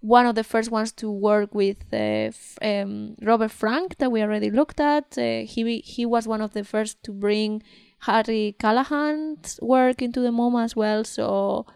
one 0.00 0.26
of 0.26 0.34
the 0.34 0.44
first 0.52 0.70
ones 0.70 0.90
to 0.92 1.06
work 1.10 1.54
with 1.54 1.76
uh, 1.92 2.32
f- 2.32 2.58
um, 2.62 3.16
Robert 3.30 3.50
Frank 3.50 3.98
that 3.98 4.10
we 4.10 4.22
already 4.22 4.50
looked 4.50 4.80
at. 4.80 5.06
Uh, 5.18 5.44
he 5.52 5.60
he 5.94 6.06
was 6.14 6.26
one 6.34 6.40
of 6.46 6.50
the 6.56 6.64
first 6.64 6.94
to 7.04 7.12
bring 7.12 7.62
Harry 8.08 8.56
Callahan's 8.58 9.58
work 9.60 10.00
into 10.06 10.20
the 10.26 10.30
MoMA 10.40 10.64
as 10.64 10.74
well. 10.74 11.04
So 11.04 11.66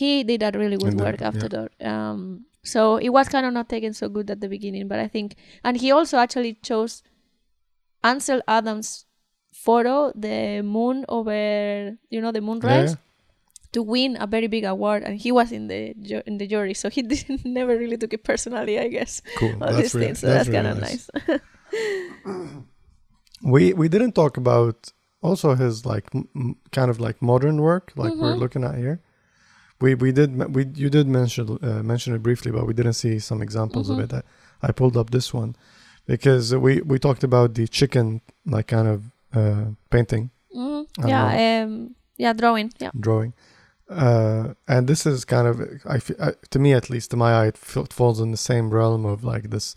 he 0.00 0.24
did 0.24 0.42
a 0.42 0.50
really 0.58 0.78
good 0.78 0.92
And 0.92 1.00
then- 1.00 1.06
work 1.06 1.20
after 1.22 1.48
that. 1.56 1.70
Um, 1.92 2.46
so 2.64 2.96
it 2.96 3.10
was 3.10 3.28
kind 3.28 3.44
of 3.46 3.52
not 3.52 3.68
taken 3.68 3.92
so 3.92 4.08
good 4.08 4.28
at 4.30 4.40
the 4.40 4.48
beginning, 4.48 4.88
but 4.88 4.98
I 4.98 5.06
think, 5.14 5.36
and 5.62 5.76
he 5.76 5.92
also 5.92 6.16
actually 6.18 6.54
chose 6.68 7.02
Ansel 8.10 8.40
Adams' 8.46 9.04
photo, 9.66 10.12
the 10.14 10.62
moon 10.62 11.04
over, 11.08 11.34
you 12.14 12.20
know, 12.22 12.32
the 12.32 12.40
moonrise, 12.48 12.92
Yeah. 12.92 13.02
to 13.72 13.80
win 13.82 14.16
a 14.20 14.26
very 14.26 14.48
big 14.56 14.64
award, 14.64 15.02
and 15.06 15.14
he 15.24 15.30
was 15.38 15.50
in 15.58 15.64
the 15.72 15.80
ju- 16.08 16.22
in 16.28 16.38
the 16.40 16.46
jury, 16.54 16.74
so 16.74 16.86
he 16.96 17.02
didn't 17.12 17.44
never 17.44 17.74
really 17.82 17.96
took 18.02 18.12
it 18.14 18.22
personally, 18.30 18.78
I 18.78 18.88
guess. 18.96 19.12
Cool. 19.40 19.52
All 19.60 19.68
That's 19.72 19.76
these 19.80 19.94
really, 19.94 20.06
things, 20.06 20.18
so 20.20 20.26
that's, 20.28 20.48
really 20.48 20.58
kind 20.62 20.68
of 20.72 20.76
nice. 20.88 21.04
We 23.42 23.72
we 23.74 23.88
didn't 23.88 24.12
talk 24.14 24.36
about 24.36 24.92
also 25.20 25.54
his 25.54 25.84
like 25.84 26.06
m- 26.14 26.56
kind 26.72 26.90
of 26.90 26.98
like 27.06 27.20
modern 27.20 27.60
work 27.60 27.92
like 27.96 28.14
we're 28.20 28.34
Mhm. 28.34 28.38
looking 28.44 28.64
at 28.64 28.74
here. 28.84 28.96
We 29.80 29.94
we 29.94 30.10
did 30.18 30.30
we 30.56 30.62
you 30.82 30.88
did 30.88 31.06
mention 31.06 31.44
uh, 31.62 31.82
mention 31.92 32.14
it 32.14 32.22
briefly, 32.22 32.50
but 32.56 32.64
we 32.68 32.72
didn't 32.78 32.94
see 33.04 33.18
some 33.18 33.42
examples 33.42 33.86
Mhm. 33.88 33.92
of 33.92 33.98
it. 34.04 34.10
I, 34.18 34.22
I 34.68 34.72
pulled 34.72 34.96
up 34.96 35.10
this 35.10 35.34
one 35.34 35.50
because 36.06 36.54
we 36.54 36.80
we 36.82 36.98
talked 36.98 37.24
about 37.24 37.54
the 37.54 37.66
chicken 37.68 38.20
like 38.44 38.66
kind 38.68 38.88
of 38.88 39.02
uh, 39.34 39.64
painting 39.90 40.30
Mhm. 40.54 40.86
I 41.04 41.08
Yeah, 41.08 41.64
um, 41.64 41.94
yeah, 42.16 42.32
drawing. 42.32 42.70
Yeah. 42.80 42.90
drawing. 42.98 43.32
Uh, 43.90 44.54
and 44.66 44.88
this 44.88 45.06
is 45.06 45.24
kind 45.24 45.46
of, 45.46 45.60
I, 45.84 46.00
I, 46.26 46.32
to 46.50 46.58
me 46.58 46.72
at 46.72 46.88
least, 46.90 47.10
to 47.10 47.16
my 47.16 47.32
eye, 47.32 47.46
it, 47.48 47.56
f- 47.62 47.76
it 47.76 47.92
falls 47.92 48.20
in 48.20 48.30
the 48.30 48.36
same 48.36 48.70
realm 48.70 49.04
of 49.04 49.22
like 49.22 49.50
this 49.50 49.76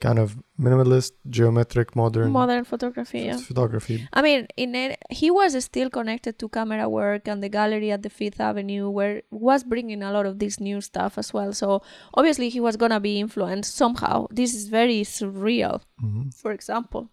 kind 0.00 0.18
of 0.18 0.36
minimalist, 0.60 1.12
geometric, 1.28 1.96
modern, 1.96 2.30
Modern 2.32 2.64
photography. 2.64 3.20
Yeah. 3.20 3.36
photography. 3.38 4.06
I 4.12 4.22
mean, 4.22 4.46
in 4.56 4.74
it, 4.74 4.98
he 5.10 5.30
was 5.30 5.62
still 5.64 5.90
connected 5.90 6.38
to 6.38 6.48
camera 6.48 6.88
work 6.88 7.26
and 7.28 7.42
the 7.42 7.48
gallery 7.48 7.90
at 7.90 8.02
the 8.02 8.10
Fifth 8.10 8.40
Avenue, 8.40 8.88
where 8.90 9.22
was 9.30 9.64
bringing 9.64 10.02
a 10.02 10.12
lot 10.12 10.26
of 10.26 10.38
this 10.38 10.60
new 10.60 10.80
stuff 10.80 11.18
as 11.18 11.32
well. 11.34 11.52
So 11.52 11.82
obviously, 12.14 12.48
he 12.48 12.60
was 12.60 12.76
gonna 12.76 13.00
be 13.00 13.18
influenced 13.18 13.74
somehow. 13.76 14.26
This 14.30 14.54
is 14.54 14.68
very 14.68 15.00
surreal. 15.02 15.80
hmm 16.00 16.30
For 16.42 16.52
example, 16.52 17.10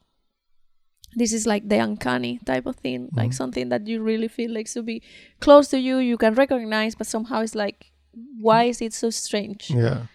this 1.16 1.32
is 1.34 1.46
like 1.48 1.70
the 1.70 1.78
uncanny 1.80 2.40
type 2.46 2.66
of 2.66 2.76
thing, 2.76 3.10
like 3.16 3.30
Mhm. 3.32 3.34
something 3.34 3.70
that 3.70 3.88
you 3.88 4.02
really 4.02 4.28
feel 4.28 4.52
like 4.52 4.70
to 4.74 4.84
be 4.84 5.02
close 5.40 5.68
to 5.70 5.80
you, 5.80 5.98
you 5.98 6.18
can 6.18 6.34
recognize, 6.36 6.94
but 6.96 7.08
somehow 7.08 7.42
it's 7.42 7.56
like, 7.56 7.92
why 8.40 8.64
is 8.66 8.82
it 8.82 8.94
so 8.94 9.10
strange? 9.10 9.70
Yeah. 9.72 10.08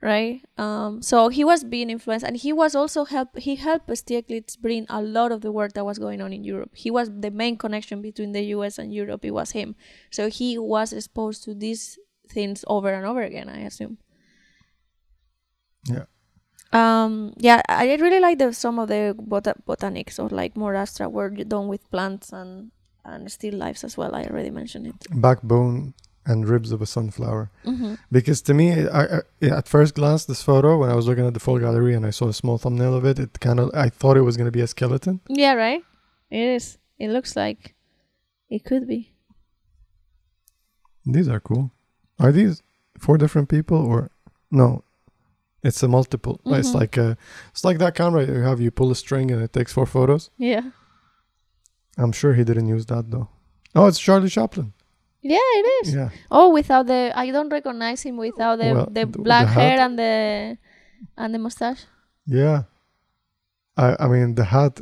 Right? 0.00 0.42
Um 0.58 1.02
so 1.02 1.28
he 1.28 1.44
was 1.44 1.64
being 1.64 1.90
influenced 1.90 2.24
and 2.26 2.36
he 2.36 2.52
was 2.52 2.74
also 2.74 3.04
help 3.04 3.36
he 3.38 3.56
helped 3.56 3.88
Stieglitz 3.88 4.58
bring 4.58 4.86
a 4.88 5.02
lot 5.02 5.32
of 5.32 5.40
the 5.40 5.52
work 5.52 5.72
that 5.74 5.84
was 5.84 5.98
going 5.98 6.20
on 6.20 6.32
in 6.32 6.44
Europe. 6.44 6.72
He 6.74 6.90
was 6.90 7.10
the 7.10 7.30
main 7.30 7.56
connection 7.56 8.02
between 8.02 8.32
the 8.32 8.42
US 8.56 8.78
and 8.78 8.92
Europe. 8.92 9.24
It 9.24 9.32
was 9.32 9.52
him. 9.52 9.74
So 10.10 10.28
he 10.28 10.58
was 10.58 10.92
exposed 10.92 11.44
to 11.44 11.54
these 11.54 11.98
things 12.28 12.64
over 12.68 12.92
and 12.92 13.06
over 13.06 13.22
again 13.22 13.48
I 13.48 13.60
assume. 13.60 13.98
Yeah. 15.88 16.06
um 16.72 17.32
yeah 17.38 17.62
I 17.68 17.94
really 17.94 18.20
like 18.20 18.38
the 18.38 18.52
some 18.52 18.78
of 18.78 18.88
the 18.88 19.14
bota- 19.18 19.54
botanics 19.66 20.18
or 20.18 20.28
like 20.28 20.56
more 20.56 20.74
abstract 20.74 21.12
work 21.12 21.36
done 21.48 21.68
with 21.68 21.88
plants 21.90 22.32
and 22.32 22.72
and 23.04 23.30
still 23.30 23.54
lifes 23.54 23.84
as 23.84 23.96
well. 23.96 24.14
I 24.14 24.24
already 24.24 24.50
mentioned 24.50 24.88
it. 24.88 24.96
Backbone 25.14 25.94
and 26.26 26.48
ribs 26.48 26.72
of 26.72 26.82
a 26.82 26.86
sunflower. 26.86 27.50
mm-hmm. 27.64 27.94
Because 28.10 28.42
to 28.42 28.52
me, 28.54 28.86
I, 28.88 29.02
I 29.18 29.20
at 29.58 29.68
first 29.68 29.94
glance, 29.94 30.24
this 30.24 30.42
photo, 30.42 30.76
when 30.78 30.90
I 30.90 30.94
was 30.94 31.06
looking 31.06 31.26
at 31.26 31.34
the 31.34 31.40
full 31.40 31.58
gallery 31.58 31.94
and 31.94 32.04
I 32.04 32.10
saw 32.10 32.26
a 32.28 32.32
small 32.34 32.58
thumbnail 32.58 32.94
of 32.94 33.04
it, 33.04 33.18
it 33.18 33.38
kind 33.40 33.60
of, 33.60 33.70
I 33.74 33.88
thought 33.88 34.16
it 34.16 34.22
was 34.22 34.36
going 34.36 34.46
to 34.52 34.58
be 34.58 34.60
a 34.60 34.66
skeleton. 34.66 35.20
yeah 35.28 35.54
right 35.54 35.82
it 36.30 36.46
is 36.56 36.78
it 36.98 37.08
looks 37.10 37.36
like 37.36 37.74
it 38.50 38.64
could 38.64 38.86
be 38.88 39.12
These 41.04 41.28
are 41.28 41.40
cool. 41.40 41.70
Are 42.18 42.32
these 42.32 42.62
four 42.98 43.16
different 43.18 43.48
people 43.48 43.78
or 43.78 44.10
no? 44.50 44.82
It's 45.62 45.82
a 45.82 45.88
multiple. 45.88 46.40
It's 46.46 46.70
Mhm. 46.70 46.74
like 46.80 46.96
a, 46.96 47.16
it's 47.50 47.64
like 47.64 47.78
that 47.78 47.94
camera 47.94 48.24
you 48.26 48.34
have. 48.48 48.60
You 48.60 48.70
pull 48.70 48.90
a 48.90 48.94
string 48.96 49.30
and 49.32 49.42
it 49.42 49.52
takes 49.52 49.72
four 49.72 49.86
photos. 49.86 50.30
yeah 50.38 50.62
I'm 51.98 52.12
sure 52.12 52.34
he 52.34 52.44
didn't 52.44 52.68
use 52.68 52.86
that 52.86 53.10
though. 53.10 53.28
Oh, 53.74 53.86
it's 53.86 53.98
Charlie 53.98 54.28
Chaplin. 54.28 54.72
Yeah, 55.26 55.48
it 55.60 55.66
is. 55.82 55.94
Yeah, 55.94 56.10
Oh, 56.30 56.50
without 56.52 56.86
the 56.86 57.10
I 57.14 57.30
don't 57.30 57.50
recognize 57.50 58.02
him 58.02 58.16
without 58.16 58.56
the 58.62 58.70
Well, 58.74 58.88
the 58.90 59.04
black 59.06 59.46
the 59.48 59.52
hair 59.58 59.78
and 59.80 59.98
the 59.98 60.12
and 61.16 61.34
the 61.34 61.38
mustache. 61.38 61.82
yeah. 62.26 62.62
I 63.76 63.96
I 64.04 64.06
mean 64.08 64.34
the 64.34 64.44
hat 64.44 64.80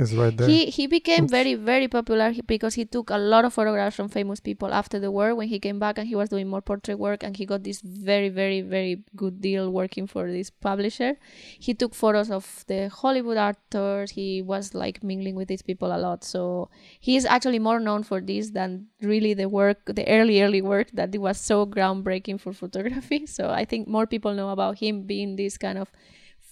is 0.00 0.14
right 0.16 0.36
there. 0.36 0.48
He 0.48 0.66
he 0.66 0.86
became 0.86 1.28
very 1.28 1.54
very 1.54 1.88
popular 1.88 2.32
because 2.46 2.74
he 2.74 2.84
took 2.84 3.10
a 3.10 3.18
lot 3.18 3.44
of 3.44 3.52
photographs 3.52 3.96
from 3.96 4.08
famous 4.08 4.40
people 4.40 4.72
after 4.72 4.98
the 4.98 5.10
war 5.10 5.34
when 5.34 5.48
he 5.48 5.58
came 5.58 5.78
back 5.78 5.98
and 5.98 6.08
he 6.08 6.16
was 6.16 6.28
doing 6.28 6.48
more 6.48 6.60
portrait 6.60 6.98
work 6.98 7.22
and 7.22 7.36
he 7.36 7.46
got 7.46 7.62
this 7.64 7.80
very 7.80 8.28
very 8.28 8.60
very 8.60 9.04
good 9.16 9.40
deal 9.40 9.70
working 9.70 10.06
for 10.06 10.30
this 10.30 10.50
publisher. 10.50 11.16
He 11.58 11.74
took 11.74 11.94
photos 11.94 12.30
of 12.30 12.64
the 12.66 12.88
Hollywood 12.88 13.36
actors. 13.36 14.12
He 14.12 14.42
was 14.42 14.74
like 14.74 15.02
mingling 15.02 15.34
with 15.34 15.48
these 15.48 15.62
people 15.62 15.94
a 15.94 15.98
lot. 15.98 16.24
So 16.24 16.70
he 16.98 17.16
is 17.16 17.24
actually 17.24 17.58
more 17.58 17.80
known 17.80 18.02
for 18.02 18.20
this 18.20 18.50
than 18.50 18.86
really 19.02 19.34
the 19.34 19.48
work, 19.48 19.84
the 19.86 20.06
early 20.08 20.42
early 20.42 20.62
work 20.62 20.90
that 20.94 21.14
it 21.14 21.18
was 21.18 21.38
so 21.38 21.66
groundbreaking 21.66 22.40
for 22.40 22.52
photography. 22.52 23.26
So 23.40 23.50
I 23.50 23.64
think 23.64 23.86
more 23.86 24.06
people 24.06 24.34
know 24.34 24.50
about 24.50 24.78
him 24.78 25.02
being 25.02 25.36
this 25.36 25.56
kind 25.56 25.78
of 25.78 25.90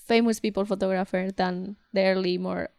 famous 0.09 0.40
people 0.40 0.64
photographer 0.64 1.28
than 1.36 1.76
the 1.92 2.03
early 2.03 2.38
more 2.38 2.70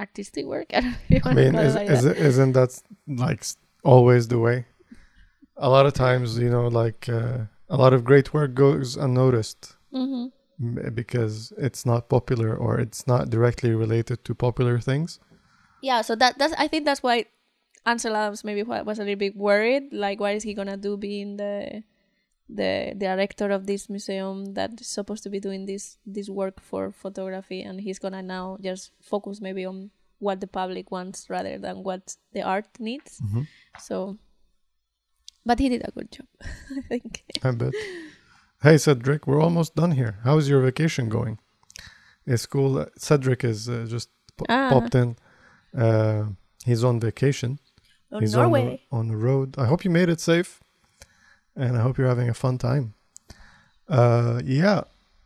artistic 0.00 0.46
work. 0.46 0.66
I 0.74 0.80
don't 0.80 1.24
know 1.24 1.30
I 1.30 1.34
mean, 1.34 1.54
is, 1.54 1.74
like 1.74 1.88
is 1.90 2.02
that. 2.04 2.16
isn't 2.16 2.52
that 2.52 2.80
like 3.06 3.44
always 3.84 4.28
the 4.28 4.38
way? 4.38 4.66
A 5.56 5.68
lot 5.68 5.86
of 5.86 5.92
times, 5.92 6.38
you 6.38 6.50
know, 6.50 6.68
like 6.68 7.08
uh, 7.08 7.38
a 7.68 7.76
lot 7.76 7.92
of 7.92 8.04
great 8.04 8.32
work 8.32 8.54
goes 8.54 8.96
unnoticed 8.96 9.74
Mhm. 9.92 10.30
because 10.94 11.52
it's 11.56 11.84
not 11.86 12.08
popular 12.08 12.54
or 12.56 12.78
it's 12.78 13.06
not 13.06 13.30
directly 13.30 13.72
related 13.74 14.24
to 14.24 14.34
popular 14.34 14.78
things. 14.80 15.18
Yeah, 15.82 16.02
so 16.02 16.14
that 16.16 16.38
that's 16.38 16.54
I 16.58 16.68
think 16.68 16.84
that's 16.84 17.02
why 17.02 17.26
Ansel 17.86 18.16
Adams 18.16 18.44
maybe 18.44 18.62
was 18.62 18.98
a 18.98 19.02
little 19.04 19.16
bit 19.18 19.36
worried. 19.36 19.92
Like, 19.92 20.20
what 20.20 20.34
is 20.34 20.42
he 20.42 20.54
gonna 20.54 20.76
do 20.76 20.96
being 20.96 21.36
the 21.38 21.82
the 22.48 22.94
director 22.96 23.50
of 23.50 23.66
this 23.66 23.88
museum 23.90 24.54
that 24.54 24.80
is 24.80 24.86
supposed 24.86 25.22
to 25.24 25.30
be 25.30 25.40
doing 25.40 25.66
this 25.66 25.98
this 26.06 26.28
work 26.30 26.60
for 26.60 26.92
photography, 26.92 27.62
and 27.62 27.80
he's 27.80 27.98
gonna 27.98 28.22
now 28.22 28.56
just 28.60 28.92
focus 29.02 29.40
maybe 29.40 29.64
on 29.66 29.90
what 30.18 30.40
the 30.40 30.46
public 30.46 30.90
wants 30.90 31.28
rather 31.30 31.58
than 31.58 31.82
what 31.84 32.16
the 32.32 32.42
art 32.42 32.66
needs. 32.80 33.20
Mhm. 33.20 33.46
So, 33.78 34.16
but 35.44 35.58
he 35.58 35.68
did 35.68 35.82
a 35.86 35.90
good 35.92 36.10
job, 36.10 36.26
I 36.78 36.80
think. 36.88 37.24
I 37.42 37.50
bet. 37.52 37.72
Hey, 38.62 38.76
Cedric, 38.78 39.26
we're 39.26 39.40
almost 39.40 39.74
done 39.76 39.92
here. 39.92 40.18
How's 40.24 40.48
your 40.48 40.60
vacation 40.62 41.08
going? 41.08 41.38
It's 42.26 42.46
cool. 42.46 42.84
Cedric 42.96 43.44
is 43.44 43.68
uh, 43.68 43.86
just 43.88 44.08
po- 44.36 44.46
Ah. 44.48 44.68
popped 44.70 44.94
in. 44.94 45.16
Uh, 45.76 46.24
he's 46.64 46.82
on 46.84 46.98
vacation. 47.00 47.58
Oh, 48.10 48.18
he's 48.20 48.34
Norway. 48.34 48.60
On, 48.62 48.68
the, 48.68 48.80
on 48.90 49.08
the 49.08 49.16
road. 49.16 49.56
I 49.58 49.66
hope 49.66 49.84
you 49.84 49.90
made 49.90 50.08
it 50.08 50.20
safe, 50.20 50.60
and 51.58 51.76
I 51.76 51.80
hope 51.80 51.98
you're 51.98 52.08
having 52.08 52.28
a 52.28 52.34
fun 52.34 52.56
time. 52.58 52.94
Uh, 53.88 54.40
yeah, 54.44 54.82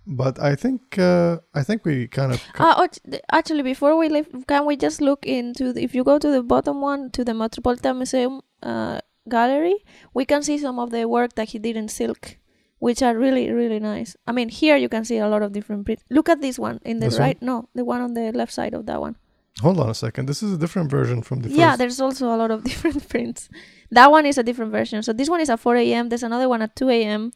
but 0.06 0.38
I 0.40 0.54
think 0.56 0.98
uh, 0.98 1.38
I 1.54 1.62
think 1.62 1.84
we 1.84 2.08
kind 2.08 2.32
of 2.32 2.42
oh, 2.58 2.86
th- 3.10 3.22
actually, 3.30 3.62
before 3.62 3.96
we 3.96 4.08
leave, 4.08 4.28
can 4.46 4.66
we 4.66 4.76
just 4.76 5.00
look 5.00 5.26
into 5.26 5.72
the, 5.72 5.82
if 5.82 5.94
you 5.94 6.04
go 6.04 6.18
to 6.18 6.30
the 6.30 6.42
bottom 6.42 6.80
one 6.80 7.10
to 7.10 7.24
the 7.24 7.34
Metropolitan 7.34 7.98
Museum 7.98 8.40
uh, 8.62 9.00
gallery, 9.28 9.76
we 10.14 10.24
can 10.24 10.42
see 10.42 10.58
some 10.58 10.78
of 10.78 10.90
the 10.90 11.06
work 11.06 11.34
that 11.34 11.50
he 11.50 11.58
did 11.58 11.76
in 11.76 11.88
silk, 11.88 12.36
which 12.78 13.02
are 13.02 13.16
really 13.16 13.50
really 13.50 13.80
nice. 13.80 14.16
I 14.26 14.32
mean, 14.32 14.48
here 14.48 14.76
you 14.76 14.88
can 14.88 15.04
see 15.04 15.18
a 15.18 15.28
lot 15.28 15.42
of 15.42 15.52
different 15.52 15.84
prints. 15.84 16.04
Look 16.10 16.28
at 16.28 16.40
this 16.40 16.58
one 16.58 16.80
in 16.84 17.00
the 17.00 17.06
This 17.06 17.18
one? 17.18 17.26
right, 17.26 17.42
no, 17.42 17.68
the 17.74 17.84
one 17.84 18.00
on 18.00 18.14
the 18.14 18.32
left 18.32 18.52
side 18.52 18.74
of 18.74 18.86
that 18.86 19.00
one. 19.00 19.16
Hold 19.60 19.78
on 19.80 19.90
a 19.90 19.94
second. 19.94 20.26
This 20.26 20.42
is 20.42 20.52
a 20.54 20.58
different 20.58 20.90
version 20.90 21.20
from 21.22 21.40
the 21.40 21.50
yeah, 21.50 21.70
first. 21.72 21.78
there's 21.78 22.00
also 22.00 22.34
a 22.34 22.36
lot 22.36 22.50
of 22.50 22.64
different 22.70 23.08
prints. 23.08 23.48
That 23.90 24.10
one 24.10 24.24
is 24.26 24.38
a 24.38 24.42
different 24.42 24.72
version. 24.72 25.02
So 25.02 25.12
this 25.12 25.28
one 25.28 25.40
is 25.40 25.50
at 25.50 25.60
4 25.60 25.76
a.m. 25.76 26.08
There's 26.08 26.22
another 26.22 26.48
one 26.48 26.62
at 26.62 26.74
2 26.74 26.88
a.m. 26.88 27.32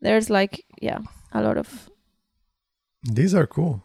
There's 0.00 0.28
like, 0.30 0.64
yeah, 0.82 0.98
a 1.32 1.42
lot 1.42 1.56
of. 1.56 1.88
These 3.02 3.34
are 3.34 3.46
cool. 3.46 3.82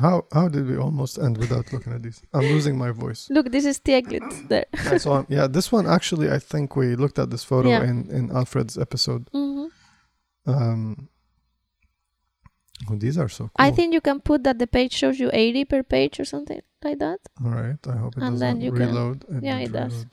How 0.00 0.24
how 0.32 0.48
did 0.48 0.66
we 0.68 0.76
almost 0.76 1.18
end 1.18 1.38
without 1.38 1.72
looking 1.72 1.92
at 1.94 2.02
these? 2.02 2.20
I'm 2.34 2.42
losing 2.42 2.76
my 2.76 2.90
voice. 2.90 3.28
Look, 3.30 3.50
this 3.50 3.64
is 3.64 3.78
Stieglitz 3.78 4.48
there. 4.52 4.66
I 4.90 4.98
saw. 4.98 5.24
Yeah, 5.28 5.46
this 5.46 5.72
one 5.72 5.86
actually, 5.86 6.30
I 6.30 6.38
think 6.38 6.76
we 6.76 6.96
looked 6.96 7.18
at 7.18 7.30
this 7.30 7.44
photo 7.44 7.68
Yeah. 7.70 7.84
in 7.84 8.10
in 8.10 8.30
Alfred's 8.30 8.76
episode. 8.76 9.28
hmm 9.32 9.66
Um, 10.46 11.08
oh, 12.90 12.96
these 12.96 13.16
are 13.18 13.28
so 13.28 13.44
cool. 13.44 13.50
I 13.56 13.70
think 13.70 13.92
you 13.94 14.00
can 14.00 14.20
put 14.20 14.44
that 14.44 14.58
the 14.58 14.66
page 14.66 14.92
shows 14.92 15.18
you 15.18 15.30
80 15.32 15.64
per 15.64 15.82
page 15.82 16.20
or 16.20 16.24
something 16.24 16.60
like 16.84 16.98
that. 16.98 17.20
All 17.44 17.50
right. 17.50 17.78
I 17.88 17.96
hope 17.96 18.16
it 18.16 18.22
And 18.22 18.32
does 18.34 18.40
then 18.40 18.60
you 18.60 18.72
can- 18.72 18.86
reload. 18.88 19.24
yeah, 19.42 19.58
it 19.58 19.72
does. 19.72 19.92
reload. 19.92 20.06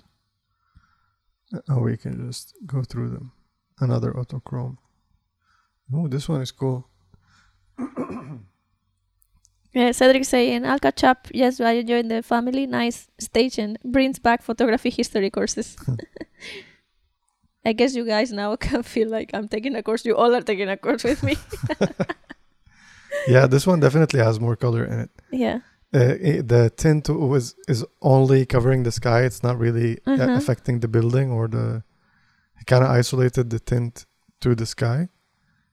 Uh, 1.54 1.60
Oh, 1.70 1.82
we 1.82 1.98
can 1.98 2.26
just 2.28 2.56
go 2.66 2.82
through 2.84 3.10
them. 3.10 3.32
Another 3.80 4.12
autochrome. 4.14 4.78
Oh, 5.94 6.08
this 6.08 6.28
one 6.30 6.42
is 6.42 6.52
cool. 6.52 6.88
Yeah, 9.76 9.92
Cedric 9.92 10.24
saying, 10.26 10.66
I'll 10.68 10.78
catch 10.78 11.04
up. 11.04 11.28
Yes, 11.34 11.60
I 11.60 11.82
joined 11.82 12.12
the 12.12 12.22
family. 12.22 12.68
Nice 12.68 13.08
station. 13.20 13.76
Brings 13.84 14.20
back 14.20 14.44
photography 14.44 14.92
history 14.92 15.32
courses. 15.32 15.76
I 17.66 17.74
guess 17.74 17.96
you 17.96 18.06
guys 18.06 18.32
now 18.32 18.56
can 18.68 18.84
feel 18.84 19.10
like 19.10 19.32
I'm 19.34 19.48
taking 19.48 19.76
a 19.76 19.82
course. 19.82 20.06
You 20.06 20.16
all 20.16 20.36
are 20.36 20.42
taking 20.42 20.70
a 20.70 20.78
course 20.78 21.04
with 21.04 21.24
me. 21.24 21.38
Yeah, 23.28 23.48
this 23.48 23.66
one 23.68 23.80
definitely 23.80 24.20
has 24.20 24.40
more 24.40 24.56
color 24.56 24.84
in 24.86 25.00
it. 25.00 25.10
yeah. 25.32 25.60
Uh, 25.96 26.16
it, 26.32 26.48
the 26.48 26.72
tint 26.72 27.08
was 27.10 27.54
is 27.68 27.86
only 28.02 28.46
covering 28.48 28.82
the 28.84 28.92
sky. 28.92 29.20
It's 29.28 29.44
not 29.44 29.60
really 29.60 30.00
uh, 30.08 30.12
Uh-huh. 30.14 30.38
affecting 30.42 30.80
the 30.80 30.88
building 30.88 31.32
or 31.32 31.48
the. 31.48 31.84
Kind 32.66 32.84
of 32.86 32.92
isolated 32.92 33.50
the 33.50 33.60
tint 33.60 34.06
to 34.40 34.56
the 34.56 34.66
sky, 34.66 35.10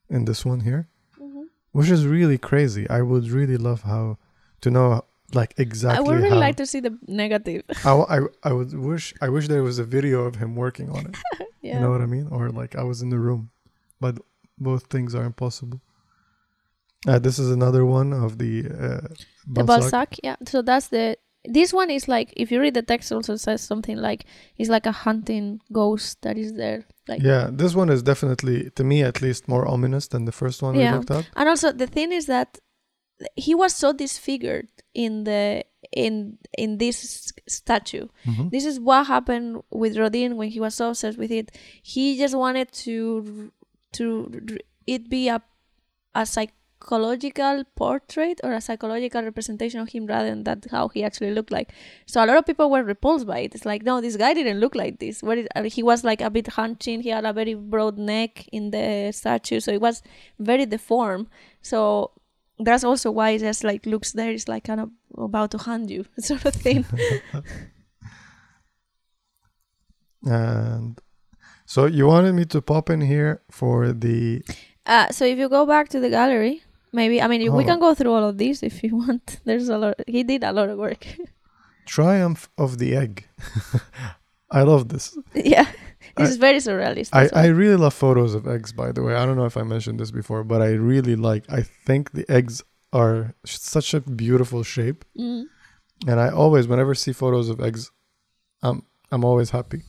in 0.08 0.24
this 0.24 0.44
one 0.44 0.60
here, 0.60 0.82
Mhm. 1.20 1.44
which 1.76 1.88
is 1.88 2.04
really 2.04 2.36
crazy. 2.36 2.84
I 2.98 3.00
would 3.02 3.26
really 3.30 3.56
love 3.56 3.82
how 3.82 4.18
to 4.62 4.70
know 4.70 5.04
like 5.32 5.54
exactly. 5.56 5.98
I 5.98 6.00
would 6.06 6.16
really 6.16 6.30
how, 6.30 6.46
like 6.48 6.56
to 6.56 6.66
see 6.66 6.80
the 6.80 6.98
negative. 7.06 7.62
I, 7.84 7.92
I, 8.16 8.18
I 8.42 8.52
would 8.52 8.72
wish 8.74 9.14
I 9.26 9.28
wish 9.28 9.46
there 9.46 9.62
was 9.62 9.78
a 9.78 9.84
video 9.96 10.18
of 10.28 10.34
him 10.42 10.56
working 10.56 10.88
on 10.90 11.02
it. 11.10 11.16
yeah. 11.62 11.74
You 11.74 11.80
know 11.82 11.90
what 11.94 12.00
I 12.02 12.06
mean? 12.16 12.26
Or 12.36 12.50
like 12.50 12.74
I 12.74 12.82
was 12.82 13.02
in 13.02 13.10
the 13.10 13.18
room, 13.26 13.50
but 14.00 14.14
both 14.58 14.82
things 14.90 15.14
are 15.14 15.24
impossible. 15.32 15.80
Uh, 17.06 17.18
this 17.18 17.38
is 17.38 17.50
another 17.50 17.84
one 17.86 18.12
of 18.12 18.38
the 18.38 18.66
uh, 18.66 19.08
the 19.46 19.64
Balzac. 19.64 20.16
Yeah. 20.22 20.36
So 20.46 20.62
that's 20.62 20.88
the. 20.88 21.16
This 21.46 21.72
one 21.72 21.88
is 21.90 22.06
like 22.06 22.34
if 22.36 22.50
you 22.52 22.60
read 22.60 22.74
the 22.74 22.82
text, 22.82 23.10
also 23.10 23.36
says 23.36 23.62
something 23.62 23.96
like 23.96 24.26
it's 24.58 24.68
like 24.68 24.84
a 24.84 24.92
hunting 24.92 25.60
ghost 25.72 26.20
that 26.20 26.36
is 26.36 26.52
there. 26.54 26.84
Like 27.08 27.22
Yeah, 27.22 27.48
this 27.50 27.74
one 27.74 27.88
is 27.88 28.02
definitely, 28.02 28.68
to 28.76 28.84
me 28.84 29.02
at 29.02 29.22
least, 29.22 29.48
more 29.48 29.66
ominous 29.66 30.06
than 30.08 30.26
the 30.26 30.32
first 30.32 30.60
one 30.62 30.74
Yeah. 30.74 30.92
we 30.92 30.98
looked 30.98 31.10
at. 31.10 31.26
and 31.36 31.48
also 31.48 31.72
the 31.72 31.86
thing 31.86 32.12
is 32.12 32.26
that 32.26 32.58
he 33.36 33.54
was 33.54 33.74
so 33.74 33.94
disfigured 33.94 34.68
in 34.92 35.24
the 35.24 35.64
in 35.92 36.36
in 36.58 36.76
this 36.76 37.32
statue. 37.48 38.08
Mhm. 38.26 38.50
This 38.50 38.66
is 38.66 38.78
what 38.78 39.06
happened 39.06 39.62
with 39.70 39.96
Rodin 39.96 40.36
when 40.36 40.50
he 40.50 40.60
was 40.60 40.74
so 40.74 40.90
obsessed 40.90 41.16
with 41.18 41.30
it. 41.30 41.56
He 41.82 42.18
just 42.18 42.34
wanted 42.36 42.70
to 42.84 43.50
to 43.94 44.58
it 44.86 45.08
be 45.08 45.28
a 45.28 45.40
a 46.14 46.26
psychological 46.80 47.64
portrait 47.76 48.40
or 48.42 48.52
a 48.52 48.60
psychological 48.60 49.22
representation 49.22 49.80
of 49.80 49.88
him 49.88 50.06
rather 50.06 50.30
than 50.30 50.44
that 50.44 50.66
how 50.70 50.88
he 50.88 51.04
actually 51.04 51.32
looked 51.32 51.50
like. 51.50 51.72
So 52.06 52.24
a 52.24 52.26
lot 52.26 52.36
of 52.36 52.46
people 52.46 52.70
were 52.70 52.82
repulsed 52.82 53.26
by 53.26 53.40
it. 53.40 53.54
It's 53.54 53.64
like 53.64 53.82
no, 53.82 54.00
this 54.00 54.16
guy 54.16 54.34
didn't 54.34 54.60
look 54.60 54.74
like 54.74 54.98
this. 54.98 55.22
What 55.22 55.38
is, 55.38 55.48
uh, 55.54 55.62
he 55.64 55.82
was 55.82 56.04
like 56.04 56.20
a 56.20 56.30
bit 56.30 56.48
hunching. 56.48 57.02
He 57.02 57.10
had 57.10 57.24
a 57.24 57.32
very 57.32 57.54
broad 57.54 57.98
neck 57.98 58.48
in 58.52 58.70
the 58.70 59.12
statue, 59.12 59.60
so 59.60 59.72
it 59.72 59.80
was 59.80 60.02
very 60.38 60.66
deformed. 60.66 61.28
So 61.62 62.12
that's 62.58 62.84
also 62.84 63.10
why 63.10 63.30
it 63.30 63.40
just 63.40 63.64
like 63.64 63.86
looks 63.86 64.12
there. 64.12 64.30
It's 64.30 64.48
like 64.48 64.64
kind 64.64 64.80
of 64.80 64.90
about 65.16 65.50
to 65.52 65.58
hand 65.58 65.90
you 65.90 66.04
sort 66.18 66.44
of 66.44 66.54
thing. 66.54 66.84
And 70.22 71.00
so 71.64 71.86
you 71.86 72.06
wanted 72.06 72.34
me 72.34 72.44
to 72.44 72.60
pop 72.60 72.90
in 72.90 73.00
here 73.00 73.40
for 73.50 73.90
the. 73.92 74.44
Uh, 74.84 75.08
so 75.08 75.24
if 75.24 75.38
you 75.38 75.48
go 75.48 75.64
back 75.64 75.88
to 75.88 75.98
the 75.98 76.10
gallery, 76.10 76.62
maybe 76.92 77.20
I 77.22 77.26
mean 77.28 77.40
we 77.42 77.48
Hold 77.48 77.66
can 77.66 77.78
go 77.80 77.94
through 77.94 78.12
all 78.12 78.24
of 78.28 78.36
these 78.38 78.62
if 78.62 78.82
you 78.84 78.96
want. 79.04 79.40
There's 79.44 79.68
a 79.68 79.78
lot. 79.78 79.94
He 80.06 80.22
did 80.24 80.42
a 80.44 80.52
lot 80.52 80.68
of 80.68 80.78
work. 80.78 81.06
Triumph 81.86 82.48
of 82.56 82.78
the 82.78 82.94
Egg. 82.94 83.26
I 84.50 84.62
love 84.62 84.88
this. 84.88 85.16
yeah, 85.34 85.66
I- 86.16 86.22
it's 86.24 86.36
very 86.36 86.58
surrealist. 86.58 87.10
I, 87.12 87.28
I 87.34 87.46
really 87.46 87.76
love 87.76 87.94
photos 87.94 88.34
of 88.34 88.46
eggs, 88.46 88.72
by 88.72 88.92
the 88.92 89.02
way. 89.02 89.14
I 89.14 89.24
don't 89.26 89.36
know 89.36 89.44
if 89.46 89.56
I 89.56 89.62
mentioned 89.62 89.98
this 90.00 90.10
before, 90.10 90.42
but 90.44 90.60
I 90.60 90.70
really 90.72 91.16
like, 91.16 91.44
I 91.50 91.62
think 91.62 92.12
the 92.12 92.28
eggs 92.30 92.62
are 92.92 93.34
such 93.44 93.94
a 93.94 94.00
beautiful 94.00 94.62
shape. 94.64 95.04
Mm. 95.18 95.44
And 96.08 96.18
I 96.20 96.30
always, 96.30 96.66
whenever 96.66 96.94
see 96.94 97.12
photos 97.12 97.48
of 97.48 97.60
eggs, 97.60 97.90
I'm, 98.62 98.82
I'm 99.12 99.24
always 99.24 99.50
happy. 99.50 99.82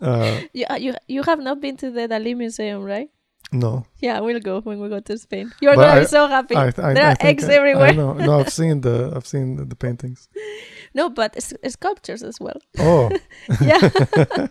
Uh, 0.00 0.40
you, 0.52 0.64
uh, 0.68 0.76
you 0.76 0.94
you 1.08 1.22
have 1.22 1.40
not 1.40 1.60
been 1.60 1.76
to 1.78 1.90
the 1.90 2.06
Dali 2.08 2.36
Museum, 2.36 2.82
right? 2.84 3.08
No. 3.52 3.84
Yeah, 4.00 4.20
we'll 4.20 4.40
go 4.40 4.60
when 4.62 4.80
we 4.80 4.88
go 4.88 5.00
to 5.00 5.18
Spain. 5.18 5.52
You're 5.60 5.74
But 5.76 5.82
gonna 5.82 5.96
I- 5.98 6.00
be 6.00 6.06
so 6.06 6.26
happy. 6.26 6.54
I, 6.56 6.66
I, 6.66 6.70
there 6.94 7.06
are 7.10 7.16
eggs 7.20 7.44
everywhere. 7.44 7.92
No, 7.94 8.40
I've 8.40 8.50
seen 8.52 8.80
the, 8.80 9.12
I've 9.14 9.26
seen 9.26 9.56
the, 9.56 9.64
the 9.64 9.76
paintings. 9.76 10.28
no, 10.94 11.08
but 11.10 11.36
sculptures 11.68 12.22
as 12.22 12.40
well. 12.40 12.60
Oh, 12.78 13.10
yeah. 13.60 13.88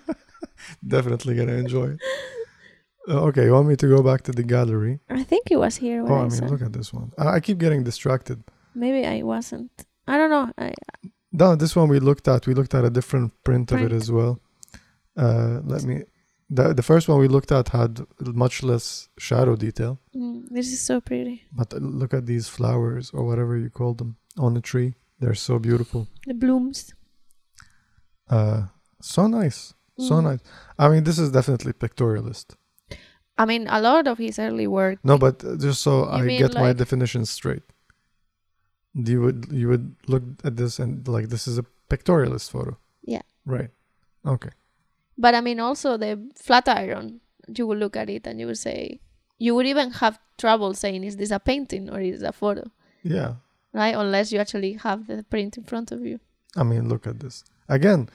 definitely 0.87 1.35
gonna 1.35 1.53
enjoy 1.53 1.91
it. 1.91 1.99
Uh, 3.09 3.21
okay, 3.27 3.45
you 3.45 3.51
want 3.51 3.67
me 3.67 3.75
to 3.75 3.87
go 3.87 4.01
back 4.01 4.21
to 4.23 4.31
the 4.31 4.43
gallery? 4.43 4.99
I 5.09 5.23
think 5.23 5.51
it 5.51 5.57
was 5.57 5.75
here 5.77 6.05
Oh, 6.07 6.13
I, 6.15 6.19
I 6.19 6.21
mean, 6.21 6.31
saw. 6.31 6.45
look 6.45 6.61
at 6.61 6.71
this 6.71 6.93
one. 6.93 7.11
I, 7.17 7.35
I 7.35 7.39
keep 7.41 7.57
getting 7.57 7.83
distracted. 7.83 8.41
Maybe 8.75 9.05
I 9.05 9.23
wasn't. 9.23 9.71
I 10.07 10.17
don't 10.17 10.29
know. 10.29 10.51
I, 10.57 10.73
No, 11.33 11.55
this 11.55 11.75
one 11.75 11.89
we 11.89 11.99
looked 11.99 12.27
at. 12.27 12.47
We 12.47 12.53
looked 12.53 12.73
at 12.73 12.85
a 12.85 12.89
different 12.89 13.33
print, 13.43 13.71
of 13.73 13.81
it 13.81 13.91
as 13.91 14.09
well. 14.11 14.39
Uh, 15.17 15.59
let 15.65 15.83
me. 15.83 16.03
The 16.56 16.74
the 16.80 16.84
first 16.84 17.08
one 17.10 17.20
we 17.22 17.28
looked 17.36 17.51
at 17.51 17.70
had 17.70 17.91
much 18.45 18.56
less 18.64 19.10
shadow 19.18 19.56
detail, 19.56 19.97
mm, 20.16 20.43
this 20.56 20.68
is 20.76 20.82
so 20.88 20.99
pretty. 21.01 21.36
but 21.60 21.74
look 22.01 22.14
at 22.14 22.26
these 22.26 22.47
flowers 22.58 23.06
or 23.16 23.22
whatever 23.30 23.54
you 23.58 23.70
call 23.70 23.93
them 23.95 24.16
on 24.38 24.54
the 24.54 24.62
tree. 24.62 24.93
They're 25.20 25.36
so 25.49 25.60
beautiful. 25.60 26.08
The 26.28 26.34
blooms. 26.34 26.93
Uh, 28.30 28.62
so 29.01 29.28
nice, 29.28 29.74
so 29.97 30.16
Mm. 30.16 30.24
nice. 30.24 30.39
I 30.84 30.89
mean, 30.89 31.04
this 31.04 31.20
is 31.20 31.30
definitely 31.32 31.74
pictorialist. 31.74 32.56
I 33.41 33.45
mean, 33.45 33.68
a 33.68 33.80
lot 33.82 34.08
of 34.08 34.18
his 34.18 34.38
early 34.39 34.68
work. 34.68 34.99
No, 35.04 35.18
but 35.18 35.43
uh, 35.43 35.56
just 35.58 35.82
so 35.82 36.06
I 36.06 36.26
get 36.38 36.54
my 36.56 36.62
like- 36.70 36.78
definition 36.78 37.26
straight, 37.26 37.64
you 38.93 39.22
would 39.24 39.39
you 39.51 39.68
would 39.72 39.86
look 40.08 40.24
at 40.43 40.55
this 40.55 40.80
and 40.80 41.08
like 41.08 41.30
this 41.30 41.47
is 41.47 41.58
a 41.58 41.66
pictorialist 41.89 42.51
photo. 42.51 42.78
Yeah. 43.13 43.24
Right. 43.46 43.71
Okay. 44.25 44.51
But 45.17 45.35
I 45.35 45.41
mean, 45.41 45.59
also 45.59 45.97
the 45.97 46.29
flat 46.35 46.67
iron. 46.67 47.21
You 47.55 47.67
would 47.67 47.79
look 47.79 47.97
at 47.97 48.09
it 48.09 48.25
and 48.25 48.39
you 48.39 48.47
would 48.47 48.57
say, 48.57 49.01
you 49.37 49.53
would 49.55 49.65
even 49.65 49.91
have 49.91 50.19
trouble 50.37 50.73
saying, 50.73 51.03
is 51.03 51.17
this 51.17 51.31
a 51.31 51.39
painting 51.39 51.89
or 51.89 51.99
is 51.99 52.21
it 52.21 52.27
a 52.27 52.31
photo? 52.31 52.71
Yeah. 53.03 53.35
Right? 53.73 53.95
Unless 53.95 54.31
you 54.31 54.39
actually 54.39 54.73
have 54.73 55.07
the 55.07 55.23
print 55.23 55.57
in 55.57 55.63
front 55.63 55.91
of 55.91 56.05
you. 56.05 56.19
I 56.55 56.63
mean, 56.63 56.87
look 56.87 57.05
at 57.07 57.19
this. 57.19 57.43
Again, 57.67 58.09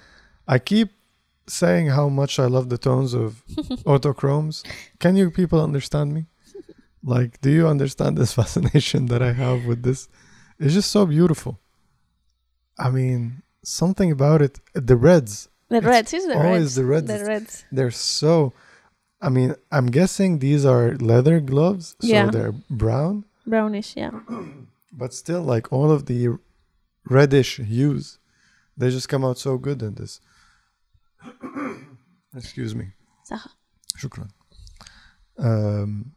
I 0.46 0.58
keep 0.58 0.90
saying 1.46 1.88
how 1.88 2.08
much 2.08 2.38
I 2.38 2.46
love 2.46 2.68
the 2.68 2.78
tones 2.78 3.14
of 3.14 3.44
autochromes. 3.84 4.64
Can 4.98 5.16
you 5.16 5.30
people 5.30 5.62
understand 5.62 6.14
me? 6.14 6.26
Like, 7.02 7.40
do 7.40 7.50
you 7.50 7.66
understand 7.66 8.16
this 8.16 8.32
fascination 8.40 9.06
that 9.06 9.22
I 9.22 9.32
have 9.32 9.64
with 9.66 9.82
this? 9.82 10.08
It's 10.58 10.74
just 10.74 10.90
so 10.90 11.06
beautiful. 11.06 11.60
I 12.78 12.90
mean, 12.90 13.42
something 13.64 14.10
about 14.10 14.42
it. 14.42 14.60
The 14.74 14.96
reds, 14.96 15.47
The 15.68 15.80
reds 15.82 16.14
is 16.14 16.26
the 16.26 16.36
always 16.36 16.60
reds. 16.62 16.74
the 16.76 16.84
reds. 16.84 17.06
The 17.06 17.24
reds. 17.24 17.64
they're 17.72 17.90
so. 17.90 18.52
I 19.20 19.28
mean, 19.28 19.54
I'm 19.72 19.86
guessing 19.86 20.38
these 20.38 20.64
are 20.64 20.94
leather 20.96 21.40
gloves, 21.40 21.96
so 22.00 22.06
Yeah. 22.06 22.30
they're 22.30 22.52
brown, 22.70 23.24
Brownish, 23.46 23.96
yeah. 23.96 24.12
but 24.92 25.12
still, 25.12 25.42
like 25.42 25.72
all 25.72 25.90
of 25.90 26.06
the 26.06 26.38
reddish 27.10 27.56
hues, 27.56 28.18
they 28.76 28.90
just 28.90 29.08
come 29.08 29.24
out 29.24 29.38
so 29.38 29.58
good 29.58 29.82
in 29.82 29.94
this. 29.94 30.20
Excuse 32.36 32.74
me. 32.74 32.86
Saha. 33.28 33.48
Shukran. 33.98 34.30
Um, 35.38 36.12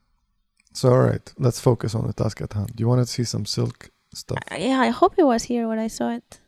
so, 0.73 0.89
all 0.91 0.99
right, 0.99 1.33
let's 1.37 1.59
focus 1.59 1.95
on 1.95 2.05
the 2.07 2.13
task 2.13 2.41
at 2.41 2.53
hand. 2.53 2.71
Do 2.75 2.81
you 2.81 2.87
want 2.87 3.01
to 3.01 3.11
see 3.11 3.23
some 3.23 3.45
silk 3.45 3.89
stuff? 4.13 4.37
Uh, 4.51 4.55
yeah, 4.59 4.79
I 4.79 4.89
hope 4.89 5.15
it 5.17 5.23
was 5.25 5.43
here 5.43 5.67
when 5.67 5.79
I 5.79 5.87
saw 5.87 6.11
it. 6.11 6.39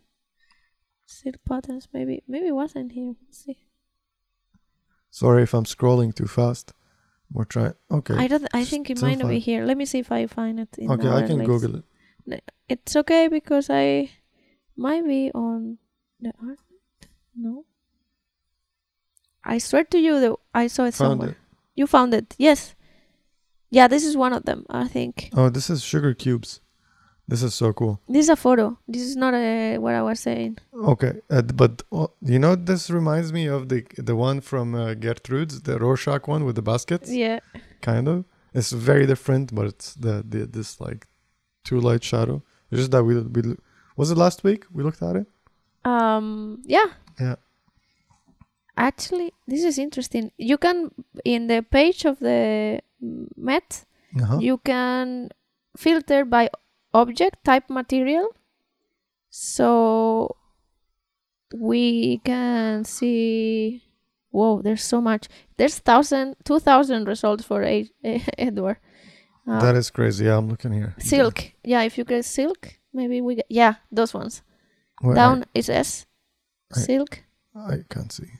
Silk 1.06 1.36
patterns, 1.48 1.88
maybe. 1.94 2.24
Maybe 2.28 2.48
it 2.48 2.56
wasn't 2.56 2.92
here. 2.92 3.14
Let's 3.24 3.44
see. 3.46 3.58
Sorry 5.12 5.44
if 5.44 5.54
I'm 5.54 5.66
scrolling 5.66 6.14
too 6.16 6.28
fast. 6.28 6.74
We're 7.32 7.46
trying. 7.46 7.74
Okay. 7.92 8.16
I 8.16 8.28
don't. 8.28 8.48
I 8.54 8.64
think 8.64 8.90
it 8.90 9.02
might 9.02 9.18
not 9.18 9.30
be 9.30 9.40
here. 9.40 9.66
Let 9.66 9.78
me 9.78 9.86
see 9.86 10.00
if 10.00 10.12
I 10.12 10.28
find 10.28 10.60
it. 10.60 10.70
In 10.78 10.92
okay, 10.92 11.10
I 11.10 11.22
can 11.26 11.38
links. 11.38 11.48
Google 11.48 11.84
it. 12.28 12.44
It's 12.70 12.96
okay 12.96 13.28
because 13.28 13.70
I 13.70 14.10
Might 14.76 15.06
be 15.06 15.32
on 15.34 15.78
the 16.20 16.34
art. 16.42 16.60
No. 17.36 17.66
I 19.44 19.58
swear 19.58 19.84
to 19.84 20.00
you 20.00 20.20
that 20.20 20.36
I 20.54 20.68
saw 20.68 20.84
it 20.84 20.96
Found 20.96 21.12
somewhere. 21.12 21.30
it. 21.30 21.38
You 21.76 21.86
found 21.86 22.14
it. 22.14 22.36
Yes. 22.38 22.76
Yeah, 23.70 23.88
this 23.88 24.06
is 24.06 24.16
one 24.16 24.34
of 24.34 24.46
them, 24.46 24.66
I 24.70 24.88
think. 24.88 25.30
Oh, 25.34 25.50
this 25.50 25.70
is 25.70 25.84
sugar 25.84 26.14
cubes. 26.14 26.62
This 27.34 27.42
is 27.42 27.56
so 27.56 27.74
cool. 27.74 28.00
This 28.08 28.26
is 28.26 28.30
a 28.30 28.36
photo. 28.36 28.78
This 28.88 29.02
is 29.02 29.16
not 29.16 29.34
a, 29.34 29.80
what 29.80 29.96
I 29.96 30.04
was 30.04 30.20
saying. 30.20 30.60
Okay, 30.94 31.14
uh, 31.32 31.42
but 31.62 31.82
uh, 31.92 32.06
you 32.34 32.38
know 32.44 32.54
this 32.70 32.92
reminds 33.00 33.30
me 33.38 33.44
of 33.48 33.62
the 33.72 33.80
the 34.10 34.16
one 34.16 34.40
from 34.50 34.76
uh, 34.76 34.94
Gertrude's, 35.06 35.56
the 35.68 35.76
Rorschach 35.80 36.28
one 36.28 36.42
with 36.46 36.56
the 36.60 36.62
baskets. 36.72 37.10
Yeah. 37.10 37.40
Kind 37.82 38.08
of. 38.08 38.18
It's 38.54 38.72
very 38.72 39.06
different, 39.08 39.46
but 39.58 39.66
it's 39.72 39.96
the, 40.06 40.14
the 40.32 40.46
this 40.58 40.70
like 40.80 41.02
two 41.68 41.80
light 41.88 42.04
shadow. 42.04 42.44
It's 42.70 42.80
just 42.82 42.92
that 42.92 43.04
we 43.04 43.14
we 43.36 43.42
was 44.00 44.12
it 44.12 44.18
last 44.26 44.44
week 44.44 44.62
we 44.76 44.84
looked 44.84 45.02
at 45.10 45.16
it. 45.22 45.28
Um 45.94 46.62
yeah. 46.76 46.90
Yeah. 47.20 47.38
Actually, 48.90 49.30
this 49.48 49.64
is 49.64 49.76
interesting. 49.80 50.32
You 50.38 50.58
can 50.66 50.78
in 51.26 51.48
the 51.48 51.60
page 51.78 52.06
of 52.12 52.16
the 52.20 52.40
Met, 53.50 53.86
Uh-huh. 54.22 54.38
you 54.48 54.58
can 54.72 55.30
filter 55.86 56.26
by 56.26 56.44
object 56.94 57.44
type 57.44 57.70
material. 57.70 58.30
So 59.30 60.36
we 61.54 62.20
can 62.24 62.86
see 62.86 63.84
whoa, 64.34 64.62
there's 64.62 64.84
so 64.84 65.00
much. 65.00 65.30
There's 65.58 65.80
thousand, 65.80 66.36
two 66.44 66.60
thousand 66.60 67.08
results 67.08 67.46
for 67.46 67.64
a, 67.64 67.90
Edward. 68.38 68.78
Uh, 69.48 69.60
that 69.62 69.76
is 69.76 69.90
crazy. 69.90 70.26
Yeah, 70.26 70.38
I'm 70.38 70.50
looking 70.50 70.74
here. 70.74 70.96
silk. 70.98 71.54
Yeah, 71.64 71.84
if 71.84 71.98
you 71.98 72.04
get 72.04 72.26
silk, 72.26 72.80
maybe 72.94 73.22
we 73.22 73.36
get 73.36 73.46
yeah, 73.50 73.76
those 73.92 74.14
ones. 74.14 74.42
Down 75.16 75.46
is 75.54 75.70
S. 75.70 76.06
I- 76.76 76.80
Silk. 76.80 77.24
I, 77.56 77.74
I 77.74 77.78
can't 77.90 78.12
see. 78.12 78.32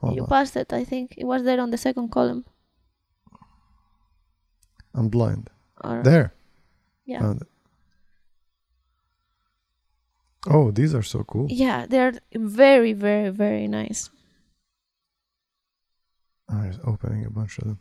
Hold 0.00 0.16
you 0.16 0.22
on. 0.22 0.28
passed 0.28 0.56
it, 0.56 0.72
I 0.72 0.82
think. 0.84 1.14
It 1.16 1.24
was 1.24 1.44
there 1.44 1.60
on 1.60 1.70
the 1.70 1.78
second 1.78 2.10
column. 2.10 2.44
I'm 4.94 5.08
blind. 5.08 5.48
There. 6.02 6.32
Yeah. 7.04 7.20
Found 7.20 7.42
it. 7.42 7.48
Oh, 10.48 10.70
these 10.72 10.94
are 10.94 11.02
so 11.04 11.22
cool. 11.24 11.46
Yeah, 11.50 11.86
they're 11.88 12.14
very, 12.34 12.92
very, 12.94 13.30
very 13.30 13.68
nice. 13.68 14.10
I 16.48 16.66
was 16.66 16.78
opening 16.84 17.24
a 17.24 17.30
bunch 17.30 17.58
of 17.58 17.64
them. 17.64 17.78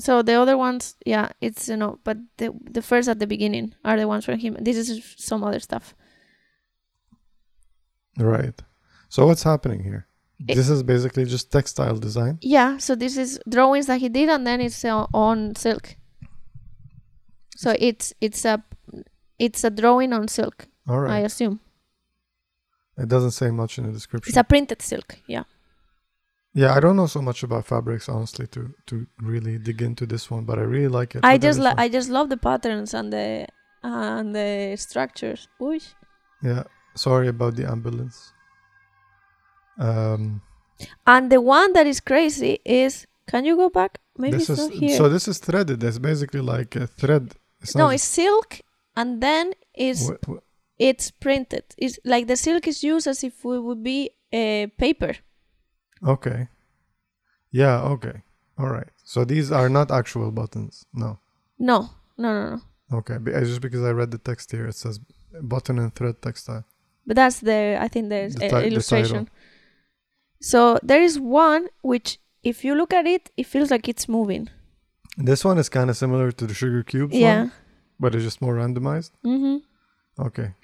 So 0.00 0.22
the 0.22 0.32
other 0.34 0.56
ones, 0.56 0.96
yeah, 1.04 1.28
it's 1.42 1.68
you 1.68 1.76
know, 1.76 1.98
but 2.02 2.16
the 2.38 2.50
the 2.70 2.80
first 2.80 3.08
at 3.08 3.18
the 3.18 3.26
beginning 3.26 3.74
are 3.84 3.98
the 3.98 4.08
ones 4.08 4.24
from 4.24 4.38
him. 4.38 4.56
This 4.58 4.76
is 4.78 5.14
some 5.18 5.44
other 5.44 5.60
stuff. 5.60 5.94
Right. 8.18 8.58
So 9.10 9.26
what's 9.26 9.42
happening 9.42 9.82
here? 9.82 10.06
It- 10.48 10.56
this 10.56 10.70
is 10.70 10.82
basically 10.82 11.24
just 11.26 11.52
textile 11.52 11.98
design. 11.98 12.38
Yeah, 12.40 12.78
so 12.78 12.94
this 12.96 13.16
is 13.18 13.38
drawings 13.48 13.86
that 13.86 14.00
he 14.00 14.08
did, 14.08 14.28
and 14.30 14.46
then 14.46 14.60
it's 14.62 14.82
uh, 14.84 15.06
on 15.12 15.54
silk. 15.54 15.96
So 17.56 17.74
it's 17.78 18.12
it's 18.20 18.44
a 18.44 18.62
it's 19.38 19.64
a 19.64 19.70
drawing 19.70 20.12
on 20.12 20.28
silk. 20.28 20.66
All 20.88 21.06
I 21.10 21.18
assume 21.24 21.60
It 22.98 23.08
doesn't 23.08 23.32
say 23.32 23.50
much 23.50 23.78
in 23.78 23.86
the 23.86 23.92
description. 23.92 24.30
it's 24.30 24.36
a 24.36 24.44
printed 24.44 24.82
silk. 24.82 25.16
Yeah. 25.26 25.44
yeah, 26.54 26.76
I 26.76 26.80
don't 26.80 26.96
know 26.96 27.06
so 27.08 27.22
much 27.22 27.42
about 27.44 27.66
fabrics 27.66 28.08
honestly 28.08 28.46
to 28.48 28.74
to 28.86 29.06
really 29.20 29.58
dig 29.58 29.80
into 29.82 30.06
this 30.06 30.30
one, 30.30 30.44
but 30.44 30.58
I 30.58 30.62
really 30.62 30.88
like 31.00 31.14
it. 31.18 31.24
I 31.24 31.38
just 31.38 31.60
I 31.60 31.88
just 31.88 32.08
love 32.10 32.28
the 32.28 32.36
patterns 32.36 32.94
and 32.94 33.12
the 33.12 33.46
and 33.82 34.34
the 34.34 34.76
structures. 34.76 35.48
Ooh. 35.60 35.78
Yeah. 36.42 36.64
Sorry 36.94 37.28
about 37.28 37.54
the 37.56 37.64
ambulance. 37.70 38.32
Um 39.78 40.42
And 41.06 41.30
the 41.30 41.40
one 41.40 41.72
that 41.72 41.86
is 41.86 42.00
crazy 42.00 42.58
is 42.64 43.06
can 43.30 43.44
you 43.44 43.56
go 43.56 43.68
back? 43.70 43.98
Maybe 44.18 44.36
this 44.36 44.50
it's 44.50 44.58
is 44.60 44.68
not 44.68 44.72
here. 44.78 44.96
so 44.96 45.08
this 45.08 45.28
is 45.28 45.38
threaded. 45.38 45.82
It's 45.82 45.98
basically 45.98 46.40
like 46.40 46.76
a 46.76 46.86
thread. 46.86 47.34
It's 47.62 47.74
no, 47.74 47.88
it's 47.90 48.04
silk 48.04 48.60
and 48.96 49.22
then 49.22 49.52
it's 49.74 50.08
wh- 50.08 50.26
wh- 50.28 50.42
it's 50.78 51.10
printed. 51.10 51.64
It's 51.78 51.98
like 52.04 52.26
the 52.26 52.36
silk 52.36 52.66
is 52.66 52.82
used 52.82 53.06
as 53.06 53.22
if 53.24 53.44
it 53.44 53.62
would 53.62 53.82
be 53.82 54.10
a 54.32 54.66
paper. 54.78 55.14
Okay. 56.06 56.48
Yeah, 57.50 57.82
okay. 57.82 58.22
All 58.58 58.68
right. 58.68 58.88
So 59.04 59.24
these 59.24 59.52
are 59.52 59.68
not 59.68 59.90
actual 59.90 60.30
buttons. 60.30 60.86
No. 60.92 61.18
No, 61.58 61.90
no, 62.18 62.32
no, 62.32 62.50
no. 62.56 62.98
Okay. 62.98 63.14
Uh, 63.16 63.40
Just 63.44 63.60
because 63.60 63.82
I 63.84 63.90
read 63.90 64.10
the 64.10 64.18
text 64.18 64.50
here, 64.50 64.66
it 64.66 64.74
says 64.74 64.98
button 65.40 65.78
and 65.78 65.94
thread 65.94 66.20
textile. 66.20 66.64
But 67.06 67.16
that's 67.16 67.40
the 67.40 67.78
I 67.80 67.88
think 67.88 68.08
the, 68.08 68.32
The 68.34 68.46
uh, 68.46 68.48
ti- 68.48 68.48
the 68.48 68.66
illustration. 68.66 69.28
So 70.40 70.78
there 70.82 71.02
is 71.02 71.18
one 71.20 71.68
which, 71.82 72.18
if 72.42 72.64
you 72.64 72.74
look 72.74 72.92
at 72.92 73.06
it, 73.06 73.30
it 73.36 73.46
feels 73.46 73.70
like 73.70 73.88
it's 73.88 74.08
moving. 74.08 74.48
This 75.16 75.44
one 75.44 75.58
is 75.58 75.68
kind 75.68 75.90
of 75.90 75.96
similar 75.96 76.32
to 76.32 76.46
the 76.46 76.54
sugar 76.54 76.82
cubes 76.82 77.14
yeah. 77.14 77.38
one, 77.40 77.52
but 78.00 78.14
it's 78.14 78.24
just 78.24 78.40
more 78.40 78.54
randomized. 78.56 79.10
Mm-hmm. 79.24 79.58
Okay. 80.22 80.54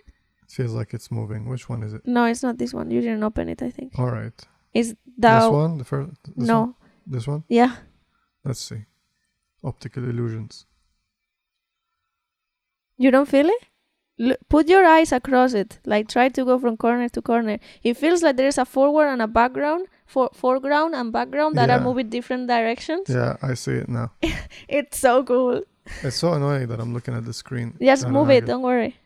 It 0.43 0.51
feels 0.51 0.73
like 0.73 0.95
it's 0.95 1.11
moving. 1.11 1.49
Which 1.49 1.69
one 1.69 1.83
is 1.83 1.93
it? 1.93 2.07
No, 2.07 2.25
it's 2.25 2.43
not 2.43 2.57
this 2.59 2.73
one. 2.73 2.91
You 2.91 3.01
didn't 3.01 3.23
open 3.23 3.49
it. 3.49 3.63
I 3.63 3.71
think 3.71 3.99
All 3.99 4.11
right. 4.11 4.33
it's 4.73 4.95
This 5.19 5.45
one, 5.51 5.79
the 5.79 5.85
first. 5.85 6.13
This 6.37 6.47
no. 6.49 6.61
One? 6.61 6.75
This 7.07 7.27
one. 7.27 7.45
Yeah. 7.49 7.77
Let's 8.45 8.61
see. 8.61 8.85
Optical 9.63 10.05
illusions. 10.05 10.67
You 12.97 13.11
don't 13.11 13.29
feel 13.29 13.47
it? 13.47 13.63
L- 14.21 14.37
put 14.49 14.69
your 14.69 14.85
eyes 14.85 15.13
across 15.13 15.53
it. 15.55 15.79
Like 15.85 16.09
try 16.09 16.29
to 16.31 16.45
go 16.45 16.59
from 16.59 16.77
corner 16.77 17.09
to 17.11 17.23
corner. 17.23 17.59
It 17.83 17.97
feels 17.97 18.23
like 18.23 18.37
there 18.37 18.49
is 18.49 18.59
a 18.59 18.65
forward 18.65 19.07
and 19.09 19.23
a 19.23 19.27
background, 19.27 19.87
for 20.09 20.31
foreground 20.33 20.95
and 20.95 21.13
background 21.13 21.57
that 21.59 21.71
are 21.71 21.81
moving 21.81 22.09
different 22.09 22.49
directions. 22.49 23.09
Yeah, 23.09 23.37
I 23.43 23.55
see 23.55 23.75
it 23.83 23.89
now. 23.89 24.11
It's 24.69 24.99
so 24.99 25.23
cool. 25.23 25.63
It's 26.03 26.17
so 26.17 26.33
annoying 26.33 26.67
that 26.69 26.81
I'm 26.81 26.93
looking 26.93 27.15
at 27.15 27.25
the 27.25 27.33
screen. 27.33 27.77
Just 27.81 28.09
move 28.09 28.31
it. 28.31 28.47
Don't 28.47 28.63
worry. 28.63 28.97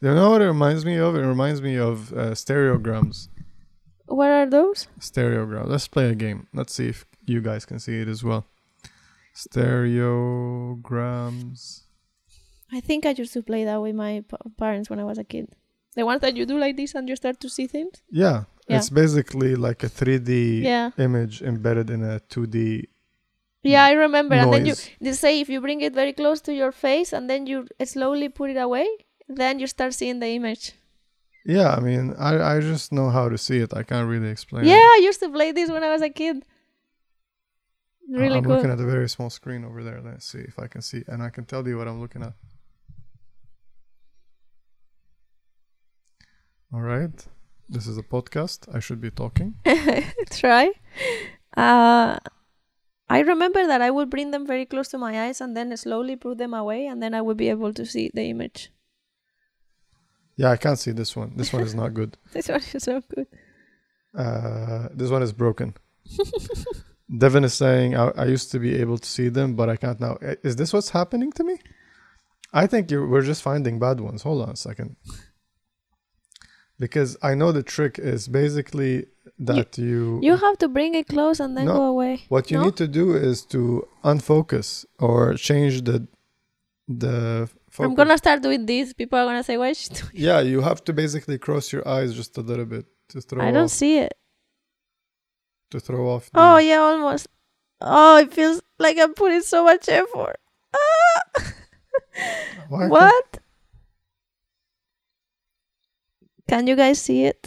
You 0.00 0.14
know 0.14 0.30
what 0.30 0.42
it 0.42 0.46
reminds 0.46 0.84
me 0.84 0.96
of? 0.96 1.16
It 1.16 1.26
reminds 1.26 1.60
me 1.60 1.76
of 1.76 2.12
uh, 2.12 2.30
stereograms. 2.32 3.28
What 4.06 4.30
are 4.30 4.46
those? 4.46 4.86
Stereograms. 5.00 5.68
Let's 5.68 5.88
play 5.88 6.08
a 6.10 6.14
game. 6.14 6.46
Let's 6.54 6.72
see 6.74 6.88
if 6.88 7.04
you 7.26 7.40
guys 7.40 7.64
can 7.66 7.78
see 7.78 8.00
it 8.00 8.08
as 8.08 8.22
well. 8.24 8.46
Stereograms. 9.34 11.82
I 12.72 12.80
think 12.80 13.06
I 13.06 13.10
used 13.10 13.32
to 13.34 13.42
play 13.42 13.64
that 13.64 13.80
with 13.80 13.94
my 13.94 14.24
p- 14.28 14.36
parents 14.56 14.90
when 14.90 14.98
I 15.00 15.04
was 15.04 15.18
a 15.18 15.24
kid. 15.24 15.48
The 15.94 16.04
ones 16.04 16.20
that 16.20 16.36
you 16.36 16.46
do 16.46 16.58
like 16.58 16.76
this 16.76 16.94
and 16.94 17.08
you 17.08 17.16
start 17.16 17.40
to 17.40 17.48
see 17.48 17.66
things. 17.66 18.02
Yeah, 18.10 18.44
Yeah. 18.68 18.76
it's 18.76 18.90
basically 18.90 19.54
like 19.56 19.82
a 19.82 19.88
3D 19.88 20.62
Yeah. 20.62 20.90
image 20.98 21.42
embedded 21.42 21.88
in 21.90 22.02
a 22.04 22.20
2D 22.20 22.84
Yeah, 23.62 23.84
I 23.84 23.92
remember. 23.92 24.34
And 24.34 24.52
then 24.52 24.66
you 24.66 24.74
they 25.00 25.12
say 25.12 25.40
if 25.40 25.48
you 25.48 25.60
bring 25.60 25.80
it 25.80 25.94
very 25.94 26.12
close 26.12 26.40
to 26.42 26.52
your 26.52 26.72
face 26.72 27.12
and 27.16 27.28
then 27.30 27.46
you 27.46 27.66
slowly 27.84 28.28
put 28.28 28.50
it 28.50 28.56
away, 28.56 28.86
then 29.28 29.58
you 29.58 29.66
start 29.66 29.92
seeing 29.94 30.20
the 30.20 30.28
image. 30.28 30.72
Yeah, 31.44 31.70
I 31.78 31.80
mean, 31.80 32.14
I, 32.18 32.56
I 32.56 32.60
just 32.60 32.92
know 32.92 33.08
how 33.10 33.28
to 33.28 33.38
see 33.38 33.58
it. 33.64 33.72
I 33.74 33.82
can't 33.82 34.08
really 34.08 34.30
explain 34.30 34.64
Yeah, 34.64 34.76
it. 34.76 34.96
I 34.96 35.00
used 35.08 35.20
to 35.20 35.28
play 35.30 35.52
this 35.52 35.70
when 35.70 35.82
I 35.82 35.90
was 35.90 36.02
a 36.02 36.10
kid. 36.10 36.44
Really 38.10 38.36
I'm 38.36 38.44
cool. 38.44 38.54
looking 38.54 38.70
at 38.70 38.80
a 38.80 38.86
very 38.86 39.08
small 39.08 39.30
screen 39.30 39.64
over 39.64 39.82
there. 39.82 40.00
Let's 40.02 40.26
see 40.32 40.40
if 40.52 40.58
I 40.58 40.66
can 40.66 40.82
see, 40.82 41.02
and 41.06 41.22
I 41.22 41.30
can 41.30 41.44
tell 41.44 41.66
you 41.68 41.76
what 41.78 41.88
I'm 41.88 42.00
looking 42.00 42.22
at. 42.22 42.34
All 46.72 46.80
right, 46.80 47.26
this 47.68 47.86
is 47.86 47.98
a 47.98 48.02
podcast. 48.02 48.74
I 48.74 48.80
should 48.80 49.00
be 49.00 49.10
talking. 49.10 49.54
Try. 50.30 50.72
Uh, 51.56 52.18
I 53.10 53.20
remember 53.20 53.66
that 53.66 53.82
I 53.82 53.90
would 53.90 54.10
bring 54.10 54.30
them 54.30 54.46
very 54.46 54.66
close 54.66 54.88
to 54.88 54.98
my 54.98 55.26
eyes 55.26 55.40
and 55.40 55.56
then 55.56 55.76
slowly 55.76 56.16
pull 56.16 56.34
them 56.34 56.54
away, 56.54 56.86
and 56.86 57.02
then 57.02 57.14
I 57.14 57.22
would 57.22 57.36
be 57.36 57.48
able 57.48 57.72
to 57.74 57.86
see 57.86 58.10
the 58.12 58.24
image. 58.24 58.70
Yeah, 60.36 60.50
I 60.50 60.56
can't 60.56 60.78
see 60.78 60.92
this 60.92 61.16
one. 61.16 61.32
This 61.36 61.52
one 61.52 61.62
is 61.62 61.74
not 61.74 61.94
good. 61.94 62.16
This 62.32 62.48
one 62.48 62.62
is 62.74 62.82
so 62.82 63.02
good. 63.14 63.26
Uh, 64.16 64.88
this 64.92 65.10
one 65.10 65.22
is 65.22 65.32
broken. 65.32 65.74
Devin 67.18 67.44
is 67.44 67.54
saying 67.54 67.96
I, 67.96 68.10
I 68.10 68.24
used 68.26 68.50
to 68.52 68.58
be 68.58 68.76
able 68.76 68.98
to 68.98 69.08
see 69.08 69.28
them, 69.28 69.56
but 69.56 69.68
I 69.68 69.76
can't 69.76 69.98
now. 70.00 70.18
Is 70.42 70.56
this 70.56 70.72
what's 70.72 70.90
happening 70.90 71.32
to 71.32 71.44
me? 71.44 71.58
I 72.52 72.66
think 72.66 72.90
you're, 72.90 73.06
we're 73.06 73.22
just 73.22 73.42
finding 73.42 73.78
bad 73.78 74.00
ones. 74.00 74.22
Hold 74.22 74.42
on 74.42 74.50
a 74.50 74.56
second. 74.56 74.96
Because 76.78 77.16
I 77.22 77.34
know 77.34 77.50
the 77.52 77.62
trick 77.62 77.98
is 77.98 78.28
basically 78.28 79.06
that 79.40 79.76
you, 79.78 80.20
You 80.22 80.36
have 80.36 80.56
to 80.58 80.68
bring 80.68 80.94
it 80.94 81.06
close 81.08 81.40
and 81.40 81.56
then 81.56 81.66
No. 81.66 81.74
go 81.76 81.84
away. 81.94 82.14
what 82.28 82.50
you 82.50 82.58
no? 82.58 82.64
need 82.66 82.76
to 82.76 82.88
do 82.88 83.14
is 83.16 83.44
to 83.46 83.86
unfocus 84.04 84.84
or 84.98 85.34
change 85.34 85.82
the 85.82 86.06
the 87.02 87.48
focus. 87.70 87.84
I'm 87.90 87.94
gonna 87.94 88.16
start 88.16 88.42
doing 88.42 88.64
this. 88.64 88.92
People 88.94 89.18
are 89.18 89.26
gonna 89.26 89.42
say, 89.44 89.56
"Why 89.58 89.68
is 89.74 89.78
she 89.82 89.88
doing?" 89.90 90.10
Yeah, 90.28 90.40
you 90.40 90.60
have 90.62 90.82
to 90.84 90.92
basically 90.92 91.36
cross 91.38 91.72
your 91.74 91.86
eyes 91.86 92.14
just 92.14 92.38
a 92.38 92.40
little 92.50 92.64
bit 92.64 92.86
to 93.10 93.20
throw 93.20 93.42
I 93.44 93.50
don't 93.50 93.64
off, 93.64 93.70
see 93.82 93.98
it. 93.98 94.14
to 95.72 95.78
throw 95.80 96.08
off. 96.14 96.30
the- 96.30 96.40
Oh 96.40 96.56
yeah, 96.58 96.78
almost. 96.78 97.26
Oh, 97.80 98.16
it 98.24 98.32
feels 98.32 98.60
like 98.78 98.96
I'm 98.98 99.14
putting 99.14 99.42
so 99.42 99.64
much 99.64 99.88
effort. 99.88 100.36
Ah! 100.74 101.20
What? 102.68 103.38
Can 106.48 106.66
you 106.66 106.76
guys 106.76 107.00
see 107.00 107.24
it? 107.24 107.46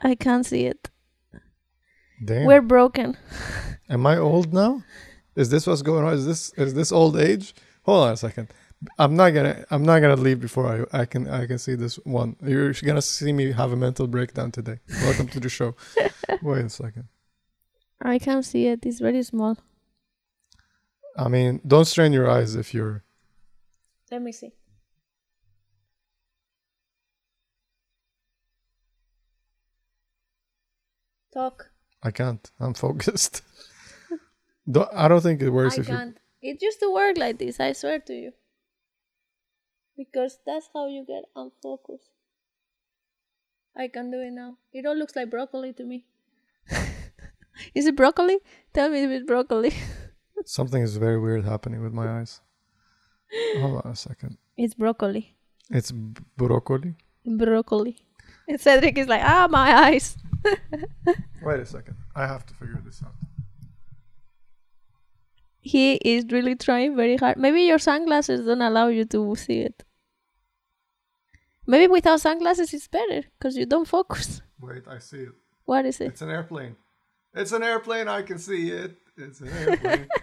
I 0.00 0.14
can't 0.14 0.44
see 0.44 0.66
it. 0.66 0.90
Damn. 2.22 2.44
We're 2.44 2.60
broken. 2.60 3.16
Am 3.88 4.06
I 4.06 4.18
old 4.18 4.52
now? 4.52 4.82
Is 5.34 5.48
this 5.48 5.66
what's 5.66 5.82
going 5.82 6.04
on? 6.04 6.12
Is 6.12 6.26
this 6.26 6.52
is 6.54 6.74
this 6.74 6.92
old 6.92 7.16
age? 7.16 7.54
Hold 7.84 8.06
on 8.06 8.12
a 8.12 8.16
second. 8.16 8.48
I'm 8.98 9.16
not 9.16 9.30
gonna 9.30 9.64
I'm 9.70 9.82
not 9.82 10.00
gonna 10.00 10.16
leave 10.16 10.40
before 10.40 10.86
I 10.92 11.00
I 11.00 11.04
can 11.06 11.28
I 11.28 11.46
can 11.46 11.58
see 11.58 11.74
this 11.74 11.96
one. 12.04 12.36
You're 12.42 12.72
gonna 12.72 13.02
see 13.02 13.32
me 13.32 13.52
have 13.52 13.72
a 13.72 13.76
mental 13.76 14.06
breakdown 14.06 14.52
today. 14.52 14.80
Welcome 15.02 15.28
to 15.28 15.40
the 15.40 15.48
show. 15.48 15.74
Wait 16.42 16.64
a 16.66 16.68
second. 16.68 17.08
I 18.02 18.18
can't 18.18 18.44
see 18.44 18.66
it. 18.66 18.84
It's 18.84 19.00
very 19.00 19.22
small. 19.22 19.56
I 21.16 21.28
mean, 21.28 21.60
don't 21.66 21.86
strain 21.86 22.12
your 22.12 22.28
eyes 22.28 22.54
if 22.56 22.74
you're 22.74 23.04
Let 24.10 24.20
me 24.20 24.32
see. 24.32 24.52
Talk. 31.34 31.70
I 32.02 32.10
can't. 32.10 32.50
I'm 32.60 32.74
focused. 32.74 33.42
don't, 34.70 34.88
I 34.94 35.08
don't 35.08 35.20
think 35.20 35.42
it 35.42 35.50
works 35.50 35.76
I 35.78 35.80
if 35.80 35.86
can't. 35.88 36.18
It 36.40 36.62
used 36.62 36.80
to 36.80 36.92
work 36.92 37.18
like 37.18 37.38
this, 37.38 37.58
I 37.58 37.72
swear 37.72 37.98
to 38.00 38.12
you. 38.12 38.32
Because 39.96 40.38
that's 40.46 40.68
how 40.72 40.86
you 40.86 41.04
get 41.06 41.24
unfocused. 41.34 42.10
I 43.76 43.88
can 43.88 44.10
do 44.10 44.20
it 44.20 44.30
now. 44.32 44.58
It 44.72 44.86
all 44.86 44.96
looks 44.96 45.16
like 45.16 45.30
broccoli 45.30 45.72
to 45.72 45.84
me. 45.84 46.04
is 47.74 47.86
it 47.86 47.96
broccoli? 47.96 48.38
Tell 48.72 48.88
me 48.88 49.02
if 49.02 49.10
it's 49.10 49.26
broccoli. 49.26 49.72
something 50.44 50.82
is 50.82 50.96
very 50.96 51.18
weird 51.18 51.44
happening 51.44 51.82
with 51.82 51.92
my 51.92 52.20
eyes. 52.20 52.40
Hold 53.58 53.82
on 53.84 53.92
a 53.92 53.96
second. 53.96 54.36
It's 54.56 54.74
broccoli. 54.74 55.34
It's 55.70 55.90
b- 55.90 56.22
broccoli. 56.36 56.94
Broccoli. 57.26 57.96
And 58.48 58.60
Cedric 58.60 58.98
is 58.98 59.08
like, 59.08 59.22
ah, 59.22 59.48
my 59.50 59.74
eyes. 59.86 60.16
Wait 61.42 61.60
a 61.60 61.66
second. 61.66 61.96
I 62.14 62.26
have 62.26 62.44
to 62.46 62.54
figure 62.54 62.80
this 62.84 63.02
out. 63.04 63.14
He 65.60 65.94
is 65.94 66.26
really 66.30 66.54
trying 66.56 66.94
very 66.94 67.16
hard. 67.16 67.38
Maybe 67.38 67.62
your 67.62 67.78
sunglasses 67.78 68.44
don't 68.44 68.60
allow 68.60 68.88
you 68.88 69.06
to 69.06 69.34
see 69.36 69.60
it. 69.60 69.82
Maybe 71.66 71.86
without 71.86 72.20
sunglasses 72.20 72.74
it's 72.74 72.88
better 72.88 73.22
because 73.38 73.56
you 73.56 73.64
don't 73.64 73.88
focus. 73.88 74.42
Wait, 74.60 74.86
I 74.86 74.98
see 74.98 75.22
it. 75.22 75.32
What 75.64 75.86
is 75.86 76.00
it? 76.00 76.08
It's 76.08 76.20
an 76.20 76.30
airplane. 76.30 76.76
It's 77.32 77.52
an 77.52 77.62
airplane. 77.62 78.08
I 78.08 78.20
can 78.20 78.38
see 78.38 78.70
it. 78.70 78.96
It's 79.16 79.40
an 79.40 79.48
airplane. 79.48 80.08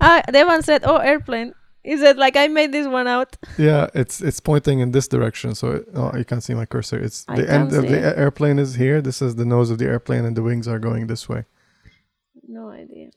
Ah, 0.00 0.20
Devin 0.30 0.62
said, 0.62 0.82
"Oh, 0.84 0.98
airplane." 0.98 1.54
He 1.86 1.96
said, 1.96 2.16
"Like 2.18 2.36
I 2.36 2.48
made 2.48 2.72
this 2.72 2.88
one 2.88 3.06
out." 3.06 3.36
yeah, 3.56 3.86
it's 3.94 4.20
it's 4.20 4.40
pointing 4.40 4.80
in 4.80 4.90
this 4.90 5.06
direction. 5.06 5.54
So 5.54 5.66
it, 5.76 5.84
oh, 5.94 6.10
you 6.18 6.24
can't 6.24 6.42
see 6.42 6.52
my 6.52 6.66
cursor. 6.66 6.98
It's 6.98 7.24
I 7.28 7.36
the 7.36 7.48
end 7.48 7.72
of 7.72 7.82
the 7.92 8.00
it. 8.08 8.18
airplane 8.18 8.58
is 8.58 8.74
here. 8.74 9.00
This 9.00 9.22
is 9.22 9.36
the 9.36 9.44
nose 9.44 9.70
of 9.70 9.78
the 9.78 9.86
airplane, 9.86 10.24
and 10.24 10.36
the 10.36 10.42
wings 10.42 10.66
are 10.66 10.80
going 10.80 11.06
this 11.06 11.28
way. 11.28 11.44
No 12.48 12.70
idea. 12.70 13.10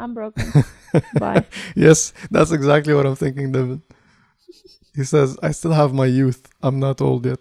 I'm 0.00 0.14
broken. 0.14 0.52
Bye. 1.20 1.44
Yes, 1.76 2.12
that's 2.28 2.50
exactly 2.50 2.92
what 2.92 3.06
I'm 3.06 3.16
thinking, 3.16 3.52
David. 3.52 3.82
He 4.96 5.04
says, 5.04 5.38
"I 5.40 5.52
still 5.52 5.72
have 5.72 5.92
my 5.94 6.06
youth. 6.06 6.42
I'm 6.60 6.80
not 6.80 7.00
old 7.00 7.24
yet." 7.24 7.38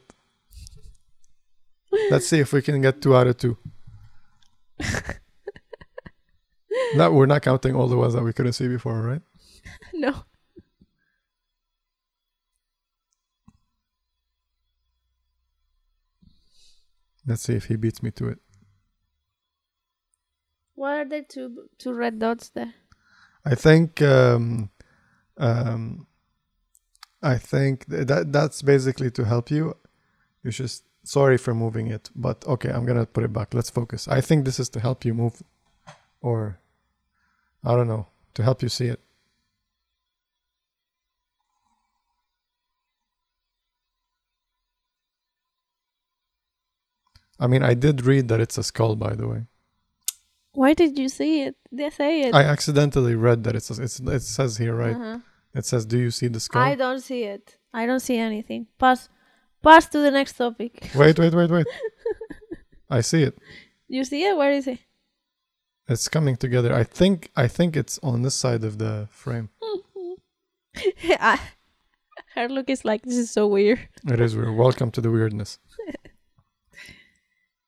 Let's 2.11 2.27
see 2.27 2.39
if 2.39 2.53
we 2.53 2.61
can 2.61 2.81
get 2.81 3.01
two 3.01 3.15
out 3.15 3.25
of 3.25 3.37
two. 3.37 3.57
no, 6.95 7.11
we're 7.11 7.25
not 7.25 7.41
counting 7.41 7.75
all 7.75 7.87
the 7.87 7.97
ones 7.97 8.13
that 8.13 8.23
we 8.23 8.31
couldn't 8.31 8.53
see 8.53 8.67
before, 8.67 9.01
right? 9.01 9.21
No. 9.93 10.23
Let's 17.25 17.41
see 17.41 17.53
if 17.55 17.65
he 17.65 17.75
beats 17.75 18.01
me 18.01 18.11
to 18.11 18.29
it. 18.29 18.39
Why 20.75 21.01
are 21.01 21.05
there 21.05 21.23
two 21.23 21.67
two 21.77 21.93
red 21.93 22.19
dots 22.19 22.49
there? 22.49 22.73
I 23.43 23.55
think 23.55 24.01
um, 24.01 24.69
um, 25.37 26.07
I 27.21 27.37
think 27.37 27.89
th- 27.89 28.07
that 28.07 28.31
that's 28.31 28.61
basically 28.61 29.11
to 29.11 29.25
help 29.25 29.51
you. 29.51 29.75
You 30.43 30.51
just 30.51 30.83
sorry 31.03 31.37
for 31.37 31.53
moving 31.53 31.87
it, 31.87 32.09
but 32.15 32.45
okay, 32.45 32.69
I'm 32.69 32.85
gonna 32.85 33.05
put 33.05 33.23
it 33.23 33.33
back. 33.33 33.53
Let's 33.53 33.69
focus. 33.69 34.07
I 34.07 34.21
think 34.21 34.45
this 34.45 34.59
is 34.59 34.69
to 34.69 34.79
help 34.79 35.03
you 35.03 35.13
move, 35.13 35.41
or 36.21 36.59
I 37.63 37.75
don't 37.75 37.87
know, 37.87 38.07
to 38.35 38.43
help 38.43 38.61
you 38.61 38.69
see 38.69 38.85
it. 38.87 39.01
I 47.39 47.47
mean, 47.47 47.63
I 47.63 47.73
did 47.73 48.05
read 48.05 48.27
that 48.29 48.39
it's 48.39 48.57
a 48.57 48.63
skull, 48.63 48.95
by 48.95 49.13
the 49.15 49.27
way. 49.27 49.43
Why 50.53 50.73
did 50.73 50.97
you 50.97 51.07
see 51.07 51.43
it? 51.43 51.55
They 51.71 51.89
say 51.91 52.21
it. 52.21 52.33
I 52.33 52.43
accidentally 52.43 53.15
read 53.15 53.43
that 53.43 53.55
it's 53.55 53.69
it's 53.69 53.99
it 53.99 54.21
says 54.21 54.57
here 54.57 54.75
right. 54.75 54.95
Uh-huh. 54.95 55.19
It 55.53 55.65
says, 55.65 55.85
"Do 55.85 55.99
you 55.99 56.09
see 56.09 56.27
the 56.27 56.39
skull?" 56.39 56.61
I 56.63 56.73
don't 56.75 57.01
see 57.01 57.23
it. 57.23 57.57
I 57.73 57.85
don't 57.85 57.99
see 57.99 58.17
anything. 58.17 58.67
Pass. 58.79 59.09
Pass 59.61 59.87
to 59.89 59.99
the 59.99 60.11
next 60.11 60.33
topic. 60.37 60.91
Wait, 60.95 61.17
wait, 61.19 61.33
wait, 61.33 61.49
wait. 61.49 61.65
I 62.89 63.01
see 63.01 63.23
it. 63.23 63.37
You 63.87 64.03
see 64.03 64.23
it? 64.23 64.37
Where 64.37 64.51
is 64.51 64.67
it? 64.67 64.79
It's 65.89 66.07
coming 66.07 66.35
together. 66.37 66.73
I 66.73 66.83
think 66.83 67.31
I 67.35 67.47
think 67.47 67.75
it's 67.75 67.99
on 68.03 68.21
this 68.21 68.35
side 68.35 68.63
of 68.63 68.77
the 68.77 69.07
frame. 69.09 69.49
Her 72.35 72.47
look 72.49 72.69
is 72.69 72.85
like 72.85 73.01
this 73.03 73.17
is 73.17 73.31
so 73.31 73.47
weird. 73.47 73.79
It 74.07 74.19
is 74.19 74.35
weird. 74.35 74.55
Welcome 74.55 74.91
to 74.91 75.01
the 75.01 75.09
weirdness. 75.11 75.59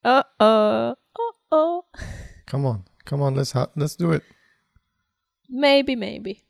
Uh 0.04 0.24
oh. 0.40 0.96
Uh 1.16 1.32
oh. 1.52 1.86
Come 2.48 2.66
on. 2.66 2.84
Come 3.06 3.22
on, 3.22 3.36
let's 3.36 3.52
ha- 3.52 3.72
let's 3.76 3.96
do 3.96 4.12
it. 4.12 4.24
Maybe, 5.50 5.96
maybe. 5.96 6.46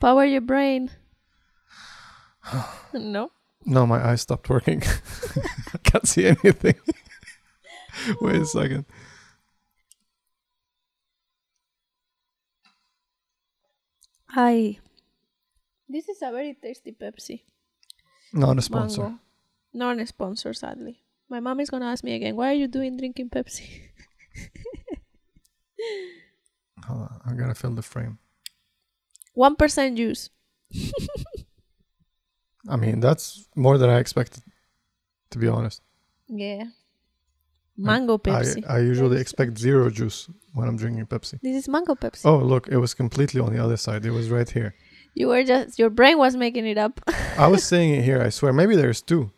Power 0.00 0.24
your 0.24 0.42
brain. 0.42 0.90
no. 2.92 3.30
No, 3.64 3.86
my 3.86 4.06
eyes 4.06 4.20
stopped 4.20 4.50
working. 4.50 4.82
I 5.74 5.78
can't 5.82 6.06
see 6.06 6.26
anything. 6.26 6.74
Wait 8.20 8.42
a 8.42 8.44
second. 8.44 8.84
Hi. 14.28 14.78
This 15.88 16.08
is 16.08 16.20
a 16.22 16.30
very 16.30 16.54
tasty 16.60 16.92
Pepsi. 16.92 17.42
Not 18.32 18.58
a 18.58 18.62
sponsor. 18.62 19.02
Mango. 19.02 19.18
Not 19.74 19.98
a 19.98 20.06
sponsor, 20.06 20.54
sadly. 20.54 21.00
My 21.28 21.40
mom 21.40 21.58
is 21.60 21.68
gonna 21.68 21.86
ask 21.86 22.04
me 22.04 22.14
again, 22.14 22.36
why 22.36 22.50
are 22.50 22.54
you 22.54 22.68
doing 22.68 22.96
drinking 22.96 23.30
Pepsi? 23.30 23.66
Hold 26.86 27.02
on. 27.02 27.20
I'm 27.26 27.36
gonna 27.36 27.54
fill 27.54 27.74
the 27.74 27.82
frame. 27.82 28.18
One 29.34 29.56
percent 29.56 29.96
juice. 29.96 30.30
I 32.68 32.76
mean, 32.76 33.00
that's 33.00 33.48
more 33.56 33.78
than 33.78 33.90
I 33.90 33.98
expected. 33.98 34.42
To 35.30 35.38
be 35.38 35.48
honest, 35.48 35.82
Yeah. 36.28 36.64
Mango 37.76 38.18
Pepsi. 38.18 38.64
I, 38.68 38.76
I 38.76 38.78
usually 38.80 39.16
Pepsi. 39.16 39.20
expect 39.20 39.58
zero 39.58 39.90
juice 39.90 40.28
when 40.52 40.68
I'm 40.68 40.76
drinking 40.76 41.06
Pepsi. 41.06 41.40
this 41.42 41.56
is 41.56 41.68
mango 41.68 41.96
Pepsi. 41.96 42.24
Oh, 42.24 42.38
look, 42.38 42.68
it 42.68 42.76
was 42.76 42.94
completely 42.94 43.40
on 43.40 43.52
the 43.52 43.62
other 43.62 43.76
side. 43.76 44.06
It 44.06 44.12
was 44.12 44.30
right 44.30 44.48
here. 44.48 44.76
You 45.14 45.28
were 45.28 45.42
just 45.42 45.76
your 45.78 45.90
brain 45.90 46.18
was 46.18 46.36
making 46.36 46.66
it 46.66 46.78
up. 46.78 47.00
I 47.36 47.48
was 47.48 47.64
saying 47.72 47.94
it 47.94 48.04
here. 48.04 48.22
I 48.22 48.28
swear. 48.28 48.52
Maybe 48.52 48.76
there's 48.76 49.02
two. 49.02 49.32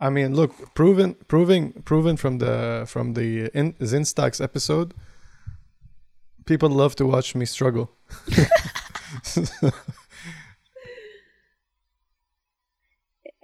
I 0.00 0.10
mean, 0.10 0.34
look, 0.34 0.74
proven, 0.74 1.14
proving, 1.26 1.72
proven 1.84 2.16
from 2.16 2.38
the 2.38 2.84
from 2.86 3.14
the 3.14 3.50
in, 3.52 3.72
Zinstacks 3.74 4.40
episode. 4.40 4.94
People 6.46 6.70
love 6.70 6.94
to 6.96 7.06
watch 7.06 7.34
me 7.34 7.44
struggle. 7.44 7.90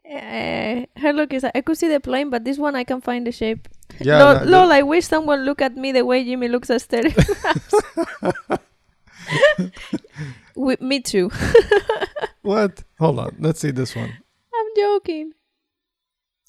Uh, 0.08 0.86
her 0.96 1.12
look 1.12 1.32
is 1.32 1.44
I 1.44 1.60
could 1.60 1.76
see 1.76 1.88
the 1.88 2.00
plane, 2.00 2.30
but 2.30 2.44
this 2.44 2.56
one 2.56 2.76
I 2.76 2.84
can 2.84 3.00
find 3.00 3.26
the 3.26 3.32
shape. 3.32 3.68
Yeah, 4.00 4.22
lol, 4.22 4.44
no, 4.44 4.50
lol, 4.50 4.72
I 4.72 4.82
wish 4.82 5.06
someone 5.06 5.44
look 5.44 5.60
at 5.60 5.76
me 5.76 5.92
the 5.92 6.04
way 6.04 6.24
Jimmy 6.24 6.48
looks 6.48 6.70
at 6.70 6.82
Stereo. 6.82 7.12
With 10.56 10.80
me 10.80 11.00
too. 11.00 11.30
what? 12.42 12.84
Hold 12.98 13.18
on. 13.18 13.36
Let's 13.40 13.60
see 13.60 13.72
this 13.72 13.96
one. 13.96 14.12
I'm 14.54 14.66
joking. 14.76 15.32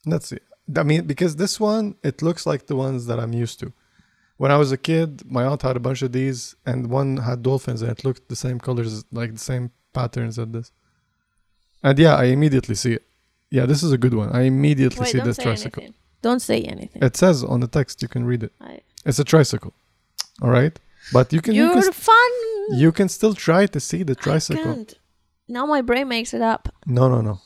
Let's 0.06 0.28
see. 0.28 0.40
I 0.76 0.84
mean, 0.84 1.06
because 1.06 1.36
this 1.36 1.60
one, 1.60 1.96
it 2.04 2.22
looks 2.22 2.46
like 2.46 2.68
the 2.68 2.76
ones 2.76 3.06
that 3.08 3.20
I'm 3.20 3.34
used 3.34 3.60
to. 3.62 3.72
When 4.38 4.52
I 4.52 4.58
was 4.58 4.72
a 4.72 4.78
kid, 4.78 5.30
my 5.32 5.44
aunt 5.46 5.62
had 5.62 5.78
a 5.78 5.80
bunch 5.80 6.02
of 6.02 6.12
these, 6.12 6.56
and 6.66 6.90
one 6.90 7.18
had 7.18 7.42
dolphins, 7.44 7.82
and 7.82 7.92
it 7.92 8.04
looked 8.04 8.28
the 8.30 8.36
same 8.36 8.60
colors, 8.60 9.06
like 9.12 9.32
the 9.34 9.40
same 9.40 9.72
patterns 9.94 10.38
as 10.38 10.48
this. 10.50 10.72
And 11.84 11.98
yeah, 11.98 12.16
I 12.16 12.26
immediately 12.26 12.76
see 12.76 12.94
it. 12.94 13.04
Yeah, 13.52 13.66
this 13.66 13.82
is 13.84 13.92
a 13.92 13.98
good 13.98 14.14
one. 14.14 14.30
I 14.32 14.42
immediately 14.42 15.00
Wait, 15.02 15.12
see 15.12 15.20
this 15.20 15.38
tricycle. 15.38 15.84
anything. 15.84 15.96
Don't 16.22 16.42
say 16.42 16.62
anything. 16.64 17.02
It 17.04 17.16
says 17.16 17.44
on 17.44 17.60
the 17.62 17.68
text, 17.68 18.02
you 18.02 18.08
can 18.08 18.26
read 18.26 18.44
it. 18.44 18.52
I, 18.60 18.80
It's 19.06 19.20
a 19.20 19.24
tricycle. 19.24 19.74
All 20.42 20.50
right, 20.50 20.78
but 21.14 21.32
you 21.32 21.42
can 21.42 21.54
you 21.54 21.66
You're 21.66 21.82
can, 21.84 21.92
fun. 21.94 22.32
you 22.74 22.92
can 22.92 23.08
still 23.08 23.36
try 23.36 23.68
to 23.68 23.80
see 23.80 24.04
the 24.04 24.18
I 24.20 24.24
tricycle. 24.24 24.64
can't. 24.64 24.94
Now 25.48 25.66
my 25.68 25.82
brain 25.82 26.08
makes 26.10 26.34
it 26.34 26.42
up. 26.42 26.68
No, 26.88 27.08
no, 27.08 27.22
no. 27.22 27.40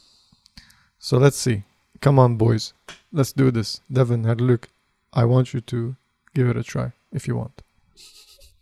So 0.97 1.17
let's 1.17 1.37
see. 1.37 1.63
Come 2.01 2.19
on, 2.19 2.37
boys. 2.37 2.73
Let's 3.11 3.33
do 3.33 3.51
this. 3.51 3.81
Devin, 3.91 4.23
had 4.23 4.41
a 4.41 4.43
look. 4.43 4.69
I 5.13 5.25
want 5.25 5.53
you 5.53 5.61
to 5.61 5.95
give 6.33 6.47
it 6.47 6.57
a 6.57 6.63
try 6.63 6.93
if 7.11 7.27
you 7.27 7.35
want. 7.35 7.61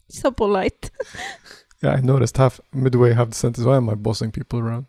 So 0.09 0.31
polite. 0.31 0.89
Yeah, 1.81 1.91
I 1.91 2.01
noticed 2.01 2.37
half 2.37 2.59
midway 2.73 3.13
half 3.13 3.29
the 3.29 3.35
sentence. 3.35 3.65
Why 3.65 3.77
am 3.77 3.89
I 3.89 3.93
bossing 3.95 4.31
people 4.31 4.59
around? 4.59 4.87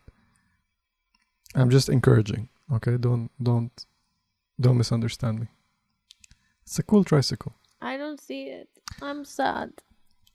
I'm 1.54 1.70
just 1.70 1.88
encouraging. 1.88 2.48
Okay, 2.72 2.96
don't 2.96 3.30
don't 3.42 3.72
don't 4.58 4.78
misunderstand 4.78 5.40
me. 5.40 5.48
It's 6.62 6.78
a 6.78 6.82
cool 6.82 7.04
tricycle. 7.04 7.52
I 7.80 7.96
don't 7.96 8.20
see 8.20 8.44
it. 8.44 8.68
I'm 9.02 9.24
sad. 9.24 9.72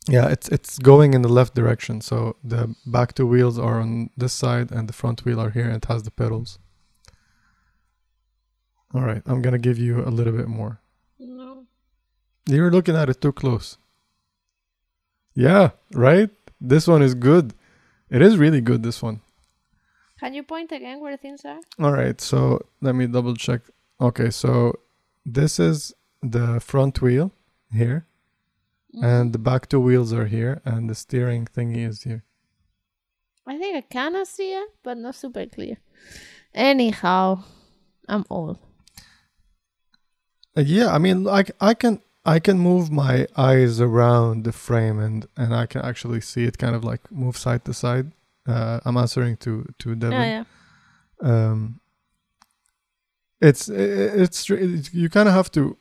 Yeah, 0.07 0.27
it's 0.29 0.47
it's 0.49 0.77
going 0.77 1.13
in 1.13 1.21
the 1.21 1.29
left 1.39 1.55
direction. 1.55 2.01
So 2.01 2.35
the 2.43 2.75
back 2.85 3.15
two 3.15 3.25
wheels 3.25 3.57
are 3.57 3.79
on 3.81 4.09
this 4.15 4.33
side 4.33 4.71
and 4.71 4.87
the 4.87 4.93
front 4.93 5.25
wheel 5.25 5.39
are 5.39 5.49
here 5.49 5.65
and 5.65 5.77
it 5.77 5.85
has 5.85 6.03
the 6.03 6.11
pedals. 6.11 6.59
All 8.93 9.01
right, 9.01 9.21
I'm 9.25 9.41
gonna 9.41 9.57
give 9.59 9.79
you 9.79 10.01
a 10.01 10.09
little 10.11 10.33
bit 10.33 10.47
more. 10.47 10.79
No. 11.19 11.65
You're 12.47 12.71
looking 12.71 12.95
at 12.95 13.09
it 13.09 13.21
too 13.21 13.31
close. 13.31 13.77
Yeah, 15.35 15.71
right? 15.93 16.29
This 16.61 16.87
one 16.87 17.01
is 17.01 17.15
good. 17.15 17.53
It 18.09 18.21
is 18.21 18.37
really 18.37 18.61
good, 18.61 18.83
this 18.83 19.01
one. 19.01 19.21
Can 20.19 20.33
you 20.33 20.43
point 20.43 20.71
again 20.71 20.99
where 21.01 21.17
things 21.17 21.43
are? 21.43 21.59
All 21.79 21.91
right, 21.91 22.19
so 22.21 22.61
let 22.81 22.93
me 22.95 23.07
double 23.07 23.35
check. 23.35 23.61
Okay, 23.99 24.29
so 24.29 24.73
this 25.25 25.59
is 25.59 25.93
the 26.21 26.59
front 26.59 27.01
wheel 27.01 27.31
here, 27.71 28.05
Mm. 28.95 29.03
and 29.03 29.33
the 29.33 29.39
back 29.39 29.67
two 29.67 29.79
wheels 29.79 30.13
are 30.13 30.27
here, 30.27 30.61
and 30.65 30.87
the 30.89 30.93
steering 30.95 31.45
thingy 31.45 31.87
is 31.87 32.03
here. 32.03 32.23
I 33.47 33.57
think 33.57 33.75
I 33.75 33.81
kinda 33.81 34.23
see 34.25 34.53
it, 34.53 34.69
but 34.83 34.97
not 34.97 35.15
super 35.15 35.45
clear. 35.47 35.77
Anyhow, 36.53 37.43
I'm 38.07 38.23
old. 38.29 38.59
Yeah, 40.55 40.93
I 40.93 40.97
mean, 40.99 41.23
like 41.23 41.51
I 41.59 41.73
can 41.73 42.01
I 42.25 42.39
can 42.39 42.59
move 42.59 42.91
my 42.91 43.27
eyes 43.35 43.81
around 43.81 44.43
the 44.43 44.51
frame, 44.51 44.99
and 44.99 45.25
and 45.35 45.53
I 45.53 45.65
can 45.65 45.81
actually 45.81 46.21
see 46.21 46.43
it 46.45 46.57
kind 46.57 46.75
of 46.75 46.83
like 46.83 47.11
move 47.11 47.37
side 47.37 47.65
to 47.65 47.73
side. 47.73 48.11
Uh, 48.47 48.79
I'm 48.85 48.97
answering 48.97 49.37
to 49.37 49.65
to 49.79 49.95
Devin. 49.95 50.19
Yeah, 50.19 50.43
yeah. 51.23 51.49
um 51.49 51.79
it's 53.41 53.67
it's, 53.67 54.49
it's 54.49 54.93
you 54.93 55.09
kind 55.09 55.27
of 55.27 55.35
have 55.35 55.51
to 55.51 55.75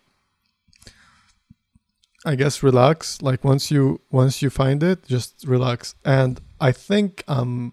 i 2.25 2.35
guess 2.35 2.63
relax 2.63 3.21
like 3.23 3.45
once 3.45 3.71
you 3.71 4.01
once 4.11 4.43
you 4.43 4.51
find 4.51 4.83
it 4.83 5.05
just 5.07 5.45
relax 5.47 5.95
and 6.05 6.41
i 6.61 6.73
think 6.73 7.23
um 7.29 7.73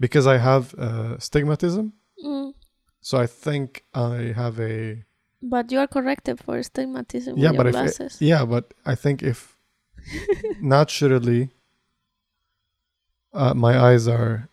because 0.00 0.26
i 0.26 0.38
have 0.38 0.74
uh, 0.78 1.16
stigmatism 1.18 1.92
Mm. 2.24 2.54
so 3.02 3.18
i 3.18 3.26
think 3.26 3.84
i 3.92 4.32
have 4.34 4.58
a 4.58 5.04
But 5.48 5.70
you 5.72 5.78
are 5.78 5.86
corrected 5.86 6.40
for 6.44 6.56
astigmatism 6.58 7.36
Yeah, 7.38 7.50
with 7.50 7.56
but 7.58 7.66
your 7.66 7.68
if 7.68 7.74
it- 7.76 7.98
glasses. 7.98 8.12
yeah 8.20 8.44
but 8.44 8.64
i 8.84 8.94
think 8.94 9.22
if 9.22 9.56
naturally 10.60 11.50
uh, 13.32 13.54
my 13.54 13.74
eyes 13.88 14.08
are 14.08 14.48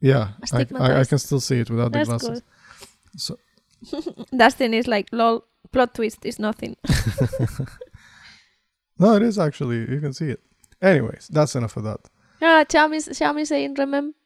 yeah 0.00 0.24
I, 0.52 0.66
I, 0.76 1.00
I 1.00 1.04
can 1.04 1.18
still 1.18 1.40
see 1.40 1.60
it 1.60 1.70
without 1.70 1.92
the 1.92 1.98
That's 1.98 2.08
glasses 2.08 2.40
good. 2.40 3.20
so 3.26 3.38
Dustin 4.36 4.74
is 4.74 4.86
like, 4.88 5.06
lol, 5.12 5.44
plot 5.72 5.94
twist 5.94 6.24
is 6.26 6.38
nothing. 6.38 6.74
No, 8.98 9.14
it 9.14 9.22
is 9.22 9.38
actually. 9.38 9.78
You 9.88 10.00
can 10.00 10.12
see 10.12 10.30
it. 10.30 10.40
Anyways, 10.82 11.28
that's 11.30 11.54
enough 11.54 11.76
of 11.76 11.84
that. 11.84 12.00
Yeah, 12.42 12.64
Cham 12.64 12.92
is, 12.92 13.08
Cham 13.16 13.38
is 13.38 13.48
saying 13.50 13.74
remember, 13.74 14.16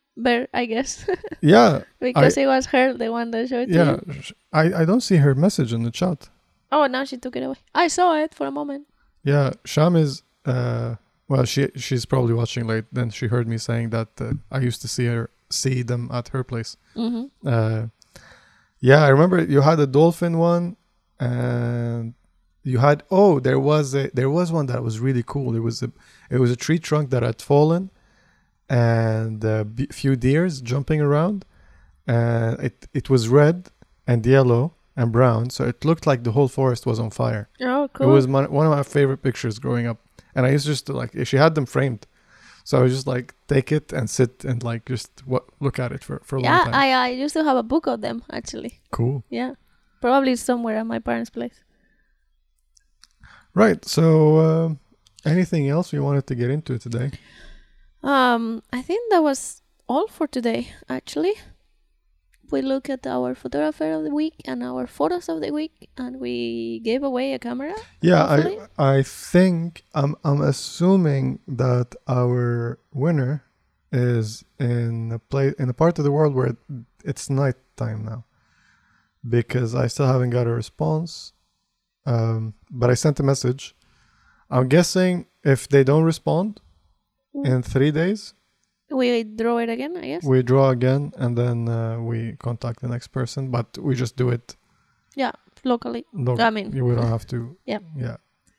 I 0.54 0.66
guess. 0.66 1.08
Yeah, 1.40 1.82
because 1.98 2.36
it 2.36 2.46
was 2.46 2.66
her, 2.66 2.94
the 2.94 3.10
one 3.10 3.30
that 3.32 3.48
showed 3.48 3.68
it 3.68 3.74
yeah. 3.74 3.98
you. 4.06 4.22
sh- 4.22 4.32
I, 4.52 4.82
I 4.82 4.84
don't 4.84 5.00
see 5.00 5.16
her 5.16 5.34
message 5.34 5.72
in 5.72 5.82
the 5.82 5.90
chat. 5.90 6.28
Oh, 6.70 6.86
now 6.86 7.04
she 7.04 7.16
took 7.18 7.34
it 7.36 7.42
away. 7.42 7.56
I 7.74 7.88
saw 7.88 8.14
it 8.16 8.32
for 8.34 8.46
a 8.46 8.50
moment. 8.50 8.86
Yeah, 9.24 9.52
Sham 9.64 9.96
is. 9.96 10.22
Uh, 10.46 10.96
well, 11.28 11.44
she 11.44 11.68
she's 11.76 12.04
probably 12.06 12.34
watching 12.34 12.66
late. 12.66 12.84
Then 12.92 13.10
she 13.10 13.26
heard 13.26 13.48
me 13.48 13.58
saying 13.58 13.90
that 13.90 14.08
uh, 14.20 14.34
I 14.50 14.60
used 14.60 14.80
to 14.82 14.88
see 14.88 15.06
her 15.06 15.30
see 15.50 15.82
them 15.82 16.10
at 16.12 16.28
her 16.28 16.44
place. 16.44 16.76
hmm 16.94 17.24
Uh, 17.44 17.86
yeah, 18.80 19.02
I 19.04 19.08
remember 19.08 19.42
you 19.42 19.60
had 19.62 19.78
a 19.80 19.86
dolphin 19.86 20.38
one, 20.38 20.76
and 21.20 22.14
you 22.64 22.78
had 22.78 23.02
oh 23.10 23.40
there 23.40 23.58
was 23.58 23.94
a 23.94 24.10
there 24.14 24.30
was 24.30 24.52
one 24.52 24.66
that 24.66 24.82
was 24.82 25.00
really 25.00 25.22
cool. 25.24 25.56
It 25.56 25.60
was 25.60 25.82
a 25.82 25.90
it 26.30 26.38
was 26.38 26.50
a 26.50 26.56
tree 26.56 26.78
trunk 26.78 27.10
that 27.10 27.22
had 27.22 27.40
fallen, 27.42 27.90
and 28.68 29.42
a 29.44 29.64
b- 29.64 29.88
few 29.92 30.16
deers 30.16 30.60
jumping 30.60 31.00
around, 31.00 31.44
and 32.06 32.58
it 32.60 32.88
it 32.92 33.10
was 33.10 33.28
red 33.28 33.68
and 34.06 34.24
yellow 34.26 34.74
and 34.96 35.10
brown, 35.12 35.50
so 35.50 35.64
it 35.64 35.84
looked 35.84 36.06
like 36.06 36.22
the 36.24 36.32
whole 36.32 36.48
forest 36.48 36.84
was 36.86 36.98
on 36.98 37.10
fire. 37.10 37.48
Oh, 37.60 37.88
cool. 37.94 38.08
It 38.08 38.12
was 38.12 38.26
my, 38.28 38.46
one 38.46 38.66
of 38.66 38.72
my 38.72 38.82
favorite 38.82 39.22
pictures 39.22 39.58
growing 39.58 39.86
up, 39.86 39.98
and 40.34 40.44
I 40.46 40.50
used 40.50 40.64
to 40.66 40.72
just 40.72 40.86
to 40.86 40.92
like 40.92 41.10
she 41.26 41.36
had 41.36 41.54
them 41.54 41.66
framed. 41.66 42.06
So 42.64 42.78
I 42.78 42.82
was 42.82 42.92
just 42.94 43.06
like 43.06 43.34
take 43.48 43.72
it 43.72 43.92
and 43.92 44.08
sit 44.08 44.44
and 44.44 44.62
like 44.62 44.84
just 44.84 45.10
what 45.26 45.44
look 45.60 45.78
at 45.78 45.90
it 45.92 46.04
for, 46.04 46.20
for 46.24 46.36
a 46.36 46.40
long 46.40 46.52
time. 46.64 46.72
yeah. 46.72 46.78
I, 47.00 47.06
I 47.06 47.08
used 47.08 47.34
to 47.34 47.42
have 47.42 47.56
a 47.56 47.62
book 47.62 47.86
of 47.88 48.00
them, 48.02 48.22
actually. 48.30 48.80
cool. 48.92 49.24
Yeah. 49.30 49.54
Probably 50.00 50.36
somewhere 50.36 50.76
at 50.78 50.86
my 50.86 50.98
parents' 51.00 51.30
place. 51.30 51.58
Right. 53.54 53.84
So, 53.84 54.38
um 54.38 54.78
anything 55.24 55.68
else 55.68 55.92
we 55.92 56.00
wanted 56.00 56.26
to 56.26 56.34
get 56.34 56.50
into 56.50 56.78
today? 56.78 57.10
Um, 58.02 58.62
I 58.72 58.82
think 58.82 59.10
that 59.10 59.22
was 59.22 59.62
all 59.88 60.08
for 60.08 60.26
today, 60.26 60.72
actually. 60.88 61.34
We 62.50 62.60
look 62.60 62.90
at 62.90 63.06
our 63.06 63.34
photographer 63.34 63.92
of 63.92 64.04
the 64.04 64.10
week 64.14 64.34
and 64.44 64.62
our 64.62 64.86
photos 64.86 65.28
of 65.28 65.40
the 65.40 65.50
week, 65.52 65.88
and 65.96 66.20
we 66.20 66.80
gave 66.80 67.02
away 67.02 67.32
a 67.32 67.38
camera. 67.38 67.74
Yeah, 68.02 68.26
Hopefully. 68.28 68.58
I 68.76 68.98
I 68.98 69.02
think 69.02 69.84
I'm 69.94 70.16
I'm 70.22 70.42
assuming 70.42 71.38
that 71.48 71.94
our 72.06 72.78
winner 72.92 73.44
is 73.90 74.44
in 74.58 75.12
a 75.12 75.18
place 75.18 75.54
in 75.58 75.68
a 75.70 75.74
part 75.74 75.98
of 75.98 76.04
the 76.04 76.12
world 76.12 76.34
where 76.34 76.56
it's 77.04 77.30
night 77.30 77.56
time 77.76 78.04
now, 78.04 78.24
because 79.26 79.74
I 79.74 79.86
still 79.86 80.06
haven't 80.06 80.30
got 80.30 80.46
a 80.46 80.50
response. 80.50 81.32
Um, 82.04 82.54
but 82.70 82.90
I 82.90 82.94
sent 82.94 83.20
a 83.20 83.22
message. 83.22 83.74
I'm 84.50 84.68
guessing 84.68 85.26
if 85.44 85.68
they 85.68 85.84
don't 85.84 86.04
respond 86.04 86.60
in 87.34 87.62
three 87.62 87.90
days, 87.90 88.34
We 88.90 89.24
draw 89.24 89.56
it 89.58 89.70
again, 89.70 89.96
I 89.96 90.06
guess. 90.06 90.22
we 90.24 90.42
draw 90.42 90.68
again 90.70 91.12
and 91.16 91.36
then 91.36 91.68
uh, 91.68 91.98
we 92.00 92.36
contact 92.38 92.80
the 92.82 92.88
next 92.88 93.08
person. 93.08 93.50
But 93.50 93.78
we 93.78 93.94
just 93.94 94.16
do 94.16 94.28
it. 94.30 94.56
Yeah 95.16 95.32
locally. 95.64 96.04
Loc- 96.12 96.40
I 96.40 96.50
mean, 96.50 96.70
we 96.70 96.94
don't 96.94 97.06
have 97.16 97.26
to. 97.28 97.56
Yeah. 97.72 97.78
Yeah. 97.96 98.16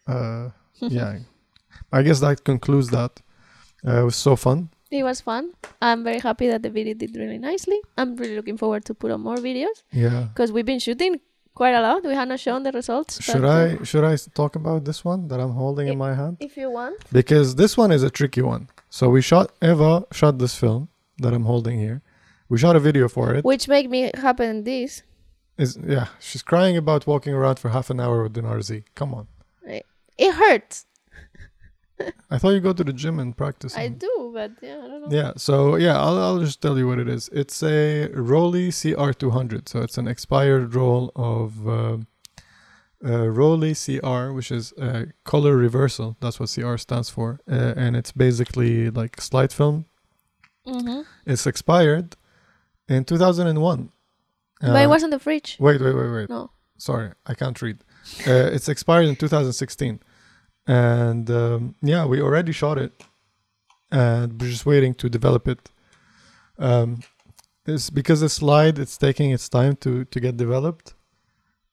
Uh, 0.08 0.50
yeah. 0.80 1.20
I 1.91 2.02
guess 2.02 2.20
that 2.22 2.44
concludes 2.44 2.90
that. 2.90 3.12
Uh, 3.86 4.02
it 4.02 4.06
was 4.06 4.16
so 4.16 4.36
fun. 4.36 4.70
It 4.90 5.04
was 5.04 5.22
fun. 5.22 5.52
I'm 5.82 6.04
very 6.04 6.20
happy 6.20 6.48
that 6.48 6.62
the 6.64 6.70
video 6.70 6.94
did 6.94 7.16
really 7.16 7.38
nicely. 7.40 7.80
I'm 7.98 8.16
really 8.16 8.36
looking 8.36 8.58
forward 8.58 8.86
to 8.86 8.94
put 8.94 9.12
on 9.12 9.22
more 9.22 9.38
videos 9.38 9.84
Yeah. 9.91 10.28
because 10.34 10.52
we've 10.52 10.66
been 10.66 10.80
shooting 10.80 11.20
quite 11.53 11.73
a 11.73 11.81
lot. 11.81 12.03
We 12.03 12.13
have 12.13 12.27
not 12.27 12.39
shown 12.39 12.63
the 12.63 12.71
results. 12.71 13.21
Should 13.23 13.45
I 13.45 13.84
should 13.84 14.03
I 14.03 14.15
talk 14.34 14.55
about 14.55 14.85
this 14.85 15.03
one 15.05 15.27
that 15.30 15.39
I'm 15.39 15.53
holding 15.53 15.88
in 15.88 15.97
my 15.97 16.13
hand? 16.13 16.38
If 16.39 16.57
you 16.57 16.69
want. 16.69 17.03
Because 17.11 17.55
this 17.55 17.77
one 17.77 17.91
is 17.91 18.03
a 18.03 18.09
tricky 18.09 18.41
one. 18.41 18.69
So 18.89 19.09
we 19.09 19.21
shot 19.21 19.51
Eva 19.61 20.05
shot 20.11 20.39
this 20.39 20.55
film 20.55 20.89
that 21.19 21.34
I'm 21.34 21.45
holding 21.45 21.80
here. 21.80 22.01
We 22.49 22.57
shot 22.57 22.75
a 22.75 22.80
video 22.80 23.07
for 23.07 23.34
it. 23.35 23.43
Which 23.43 23.67
made 23.67 23.89
me 23.89 24.11
happen 24.15 24.63
this. 24.63 25.03
Is 25.57 25.77
yeah, 25.95 26.07
she's 26.19 26.41
crying 26.41 26.77
about 26.77 27.05
walking 27.05 27.34
around 27.34 27.57
for 27.59 27.69
half 27.69 27.89
an 27.89 27.99
hour 27.99 28.23
with 28.23 28.38
an 28.38 28.45
RZ. 28.45 28.84
Come 28.95 29.13
on. 29.13 29.27
It 30.17 30.34
hurts. 30.35 30.85
I 32.30 32.38
thought 32.40 32.49
you 32.52 32.60
go 32.60 32.74
to 32.74 32.84
the 32.84 32.94
gym 32.94 33.20
and 33.20 33.36
practice. 33.38 33.78
I 33.78 33.88
do, 33.90 34.32
but 34.34 34.52
yeah, 34.61 34.82
I 34.84 34.88
don't 34.88 35.02
know. 35.10 35.15
Yeah, 35.15 35.34
so 35.38 35.76
yeah, 35.76 35.99
I'll, 35.99 36.18
I'll 36.18 36.40
just 36.40 36.61
tell 36.61 36.78
you 36.78 36.88
what 36.88 36.99
it 36.99 37.07
is. 37.07 37.30
It's 37.32 37.61
a 37.64 38.10
Rollei 38.14 38.70
CR200. 38.70 39.70
So 39.70 39.82
it's 39.82 39.98
an 39.98 40.07
expired 40.07 40.74
roll 40.76 41.11
of 41.15 41.68
uh, 41.68 41.98
uh, 43.06 43.28
Rollei 43.38 43.74
CR, 43.76 44.34
which 44.34 44.52
is 44.52 44.74
uh, 44.74 45.06
color 45.24 45.56
reversal. 45.56 46.18
That's 46.20 46.40
what 46.40 46.49
CR 46.53 46.78
stands 46.78 47.10
for. 47.10 47.40
Uh, 47.49 47.74
and 47.78 47.95
it's 47.95 48.11
basically 48.11 48.90
like 48.90 49.22
slide 49.22 49.53
film. 49.53 49.86
Mm-hmm. 50.65 51.02
It's 51.26 51.45
expired 51.45 52.15
in 52.88 53.03
2001. 53.06 53.91
but 54.61 54.68
it 54.70 54.86
Uh, 54.86 54.90
was 54.90 55.03
in 55.03 55.10
the 55.11 55.20
fridge. 55.20 55.57
Wait, 55.60 55.80
wait, 55.82 55.95
wait, 55.95 56.10
wait. 56.10 56.30
No. 56.30 56.49
Sorry, 56.78 57.11
I 57.28 57.34
can't 57.36 57.61
read. 57.61 57.78
Uh, 58.28 58.49
it's 58.56 58.68
expired 58.68 59.06
in 59.06 59.15
2016. 59.15 59.99
And 60.68 61.30
um, 61.30 61.76
yeah, 61.81 62.06
we 62.06 62.22
already 62.22 62.52
shot 62.52 62.77
it. 62.77 62.94
And 63.91 64.41
we're 64.41 64.49
just 64.49 64.65
waiting 64.65 64.94
to 64.95 65.10
develop 65.10 65.48
it. 65.48 65.69
Um, 66.57 67.02
it's 67.65 67.90
because 67.90 68.22
the 68.22 68.30
slide, 68.30 68.80
it's 68.80 68.98
taking 68.98 69.31
its 69.31 69.48
time 69.49 69.76
to, 69.77 70.06
to 70.06 70.19
get 70.19 70.38
developed. 70.38 70.94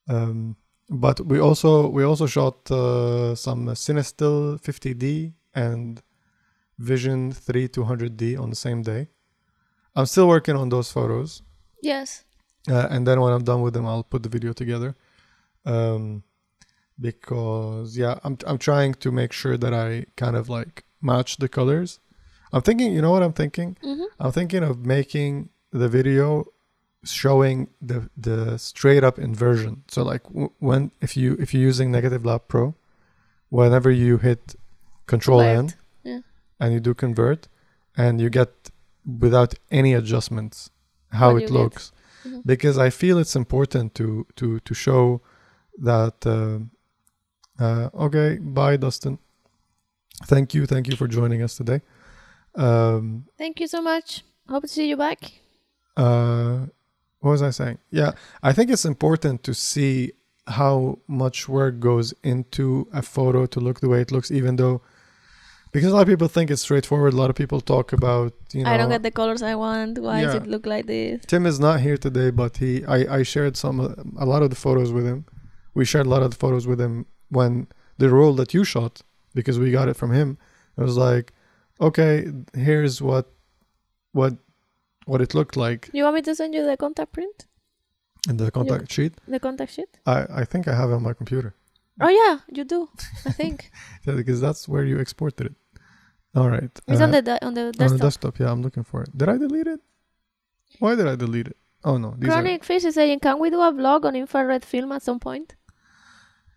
Um, 0.09 0.57
but 0.89 1.21
we 1.21 1.39
also 1.39 1.89
we 1.89 2.03
also 2.03 2.27
shot 2.27 2.69
uh, 2.71 3.35
some 3.37 3.67
Cinestill 3.67 4.61
50D 4.61 5.33
and 5.55 6.03
Vision 6.79 7.31
3 7.31 7.69
200D 7.69 8.39
on 8.41 8.51
the 8.51 8.57
same 8.57 8.83
day. 8.83 9.09
I'm 9.95 10.07
still 10.07 10.27
working 10.27 10.57
on 10.57 10.69
those 10.69 10.91
photos, 10.91 11.43
Yes. 11.83 12.25
uh, 12.69 12.87
and 12.91 13.07
then 13.07 13.21
when 13.21 13.33
I'm 13.33 13.45
done 13.45 13.61
with 13.63 13.75
them, 13.75 13.87
I'll 13.87 14.03
put 14.03 14.23
the 14.23 14.29
video 14.29 14.53
together. 14.53 14.97
Um, 15.65 16.23
because 17.01 17.97
yeah, 17.97 18.15
I'm 18.25 18.37
I'm 18.47 18.59
trying 18.59 18.95
to 18.95 19.11
make 19.11 19.33
sure 19.33 19.57
that 19.57 19.73
I 19.73 20.07
kind 20.17 20.37
of 20.37 20.49
like 20.49 20.85
match 21.01 21.37
the 21.39 21.49
colors. 21.49 21.99
I'm 22.53 22.63
thinking, 22.63 22.93
you 22.93 23.01
know 23.01 23.11
what 23.13 23.23
I'm 23.23 23.33
thinking? 23.33 23.77
Mm-hmm. 23.83 24.05
I'm 24.19 24.33
thinking 24.33 24.63
of 24.63 24.85
making 24.85 25.51
the 25.73 25.89
video 25.89 26.47
showing 27.05 27.69
the 27.81 28.11
the 28.17 28.59
straight 28.59 29.05
up 29.05 29.19
inversion. 29.19 29.85
So 29.89 30.03
like 30.03 30.25
w- 30.25 30.53
when 30.59 30.91
if 31.01 31.17
you 31.17 31.37
if 31.41 31.55
you're 31.55 31.63
using 31.73 31.91
Negative 31.91 32.25
Lab 32.25 32.43
Pro, 32.49 32.75
whenever 33.49 33.91
you 33.91 34.19
hit 34.19 34.57
Control 35.07 35.41
N 35.41 35.73
yeah. 36.05 36.21
and 36.61 36.73
you 36.75 36.81
do 36.81 36.93
convert, 36.95 37.49
and 37.97 38.21
you 38.21 38.29
get 38.31 38.51
without 39.25 39.55
any 39.71 39.95
adjustments 39.95 40.71
how 41.13 41.33
What 41.33 41.43
it 41.45 41.51
looks, 41.51 41.93
Mhm. 42.25 42.43
because 42.45 42.77
I 42.87 42.91
feel 42.91 43.17
it's 43.19 43.35
important 43.35 43.95
to 43.95 44.27
to 44.37 44.47
to 44.61 44.75
show 44.75 45.21
that. 45.91 46.27
Uh, 46.27 46.59
uh, 47.61 47.89
okay, 47.95 48.39
bye, 48.41 48.77
Dustin. 48.77 49.19
Thank 50.25 50.55
you, 50.55 50.67
thank 50.67 50.89
you 50.89 50.97
for 50.97 51.09
joining 51.09 51.43
us 51.43 51.57
today. 51.57 51.81
Um, 52.55 53.27
Thank 53.39 53.61
you 53.61 53.69
so 53.69 53.81
much. 53.81 54.23
Hope 54.49 54.63
to 54.63 54.69
see 54.69 54.89
you 54.89 54.97
back. 54.97 55.21
uh 55.97 56.67
what 57.23 57.33
was 57.33 57.43
i 57.43 57.51
saying 57.51 57.79
yeah 57.91 58.13
i 58.49 58.53
think 58.53 58.71
it's 58.71 58.85
important 58.95 59.43
to 59.49 59.53
see 59.53 60.13
how 60.61 60.99
much 61.23 61.49
work 61.49 61.75
goes 61.89 62.15
into 62.33 62.87
a 62.93 63.03
photo 63.03 63.41
to 63.55 63.59
look 63.67 63.81
the 63.81 63.89
way 63.93 64.01
it 64.01 64.11
looks 64.15 64.31
even 64.31 64.57
though 64.57 64.81
because 65.73 65.91
a 65.93 65.95
lot 65.97 66.03
of 66.07 66.09
people 66.15 66.29
think 66.29 66.51
it's 66.51 66.63
straightforward 66.63 67.13
a 67.13 67.17
lot 67.23 67.29
of 67.33 67.37
people 67.43 67.61
talk 67.61 67.93
about 67.93 68.33
you 68.53 68.63
know 68.65 68.71
I 68.73 68.77
don't 68.79 68.89
get 68.97 69.03
the 69.03 69.11
colors 69.21 69.43
I 69.43 69.55
want. 69.67 69.99
Why 70.07 70.23
does 70.23 70.35
it 70.41 70.47
look 70.55 70.65
like 70.75 70.87
this? 70.87 71.17
tim 71.33 71.45
is 71.53 71.59
not 71.67 71.77
here 71.87 71.99
today 72.09 72.31
but 72.43 72.53
he 72.63 72.71
i 72.97 72.99
i 73.19 73.21
shared 73.35 73.55
some 73.65 73.77
a 74.25 74.27
lot 74.33 74.41
of 74.45 74.49
the 74.55 74.61
photos 74.67 74.91
with 74.97 75.07
him 75.13 75.19
we 75.79 75.85
shared 75.93 76.07
a 76.07 76.13
lot 76.15 76.23
of 76.27 76.31
the 76.35 76.39
photos 76.45 76.65
with 76.71 76.81
him 76.87 76.95
when 77.31 77.67
the 77.99 78.09
role 78.11 78.35
that 78.35 78.53
you 78.55 78.65
shot 78.65 79.03
because 79.35 79.59
we 79.59 79.71
got 79.71 79.89
it 79.89 79.97
from 79.97 80.13
him 80.13 80.39
it 80.79 80.83
was 80.83 80.97
like 80.97 81.33
okay 81.81 82.15
here's 82.55 83.01
what 83.01 83.27
what 84.13 84.35
what 85.07 85.21
it 85.21 85.35
looked 85.35 85.57
like 85.57 85.91
You 85.93 86.05
want 86.05 86.17
me 86.17 86.23
to 86.23 86.35
send 86.35 86.55
you 86.55 86.65
the 86.65 86.77
contact 86.77 87.13
print? 87.13 87.47
in 88.29 88.37
the 88.37 88.51
contact 88.51 88.91
sheet 88.93 89.15
The 89.27 89.41
contact 89.41 89.73
sheet? 89.73 89.89
I, 90.07 90.27
I 90.43 90.45
think 90.45 90.69
I 90.69 90.75
have 90.75 90.91
it 90.91 90.95
on 90.95 91.03
my 91.03 91.15
computer. 91.15 91.55
Oh 92.03 92.09
yeah, 92.09 92.35
you 92.57 92.65
do. 92.65 92.89
I 93.27 93.33
think 93.33 93.71
Yeah, 94.07 94.15
because 94.15 94.41
that's 94.41 94.69
where 94.69 94.85
you 94.85 94.99
exported 94.99 95.47
it. 95.49 95.55
All 96.35 96.49
right. 96.49 96.71
it's 96.87 97.01
on 97.01 97.11
uh, 97.11 97.17
the 97.17 97.23
di- 97.23 97.43
on 97.43 97.55
the 97.55 97.65
on 97.67 97.73
the 97.73 97.79
desktop. 97.79 98.01
desktop. 98.01 98.39
Yeah, 98.41 98.51
I'm 98.53 98.63
looking 98.63 98.85
for 98.85 99.03
it. 99.05 99.11
Did 99.17 99.29
I 99.29 99.37
delete 99.37 99.67
it? 99.67 99.81
Why 100.79 100.95
did 100.95 101.07
I 101.07 101.17
delete 101.17 101.49
it? 101.49 101.57
Oh 101.83 101.97
no, 101.97 102.15
Chronic 102.23 102.63
Fish 102.63 102.85
is 102.85 102.95
saying, 102.95 103.21
can 103.21 103.39
we 103.39 103.49
do 103.51 103.61
a 103.61 103.73
vlog 103.73 104.05
on 104.05 104.15
infrared 104.15 104.65
film 104.65 104.93
at 104.93 105.03
some 105.03 105.19
point 105.19 105.49
are. 105.53 105.57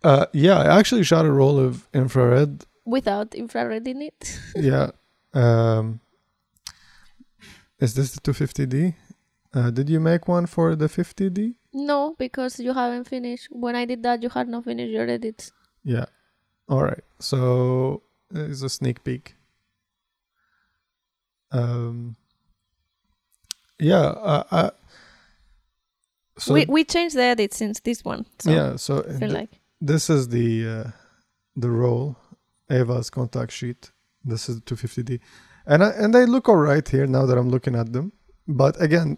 Uh, 0.04 0.26
yeah, 0.34 0.60
I 0.60 0.80
actually 0.80 1.04
shot 1.04 1.26
a 1.26 1.32
roll 1.32 1.58
of 1.60 1.88
infrared. 1.94 2.66
without 2.86 3.34
infrared 3.34 3.88
in 3.88 4.02
it? 4.02 4.40
yeah. 4.56 4.92
Um, 5.34 6.02
is 7.80 7.94
this 7.94 8.12
the 8.12 8.22
250D? 8.22 8.96
Uh, 9.54 9.70
did 9.72 9.90
you 9.90 10.00
make 10.00 10.28
one 10.28 10.46
for 10.46 10.76
the 10.76 10.88
50D? 10.88 11.56
No, 11.74 12.16
because 12.18 12.60
you 12.60 12.74
haven't 12.74 13.06
finished. 13.06 13.48
When 13.52 13.76
I 13.76 13.86
did 13.86 14.04
that, 14.04 14.22
you 14.22 14.30
had 14.30 14.48
not 14.48 14.66
finished 14.66 14.92
your 14.92 15.08
edits. 15.08 15.52
Yeah. 15.84 16.06
All 16.68 16.84
right. 16.84 17.04
So 17.20 18.04
it's 18.34 18.62
a 18.62 18.70
sneak 18.70 19.04
peek. 19.04 19.36
Um. 21.52 22.16
Yeah. 23.80 24.06
Uh, 24.06 24.44
I, 24.52 24.72
so 26.38 26.54
we 26.54 26.66
we 26.66 26.84
changed 26.84 27.16
the 27.16 27.24
edit 27.24 27.54
since 27.54 27.80
this 27.80 28.04
one. 28.04 28.26
So 28.40 28.52
yeah. 28.52 28.76
So 28.76 29.04
I 29.08 29.20
feel 29.20 29.32
like 29.32 29.50
this 29.84 30.10
is 30.10 30.30
the 30.30 30.50
uh, 30.76 30.90
the 31.56 31.70
roll, 31.70 32.18
Ava's 32.70 33.10
contact 33.10 33.52
sheet. 33.52 33.92
This 34.24 34.48
is 34.48 34.62
250D, 34.62 35.20
and 35.66 35.84
I, 35.84 35.90
and 35.90 36.14
they 36.14 36.26
look 36.26 36.48
all 36.48 36.62
right 36.72 36.88
here 36.88 37.06
now 37.06 37.26
that 37.26 37.38
I'm 37.38 37.50
looking 37.50 37.76
at 37.76 37.92
them. 37.92 38.14
But 38.48 38.82
again, 38.82 39.18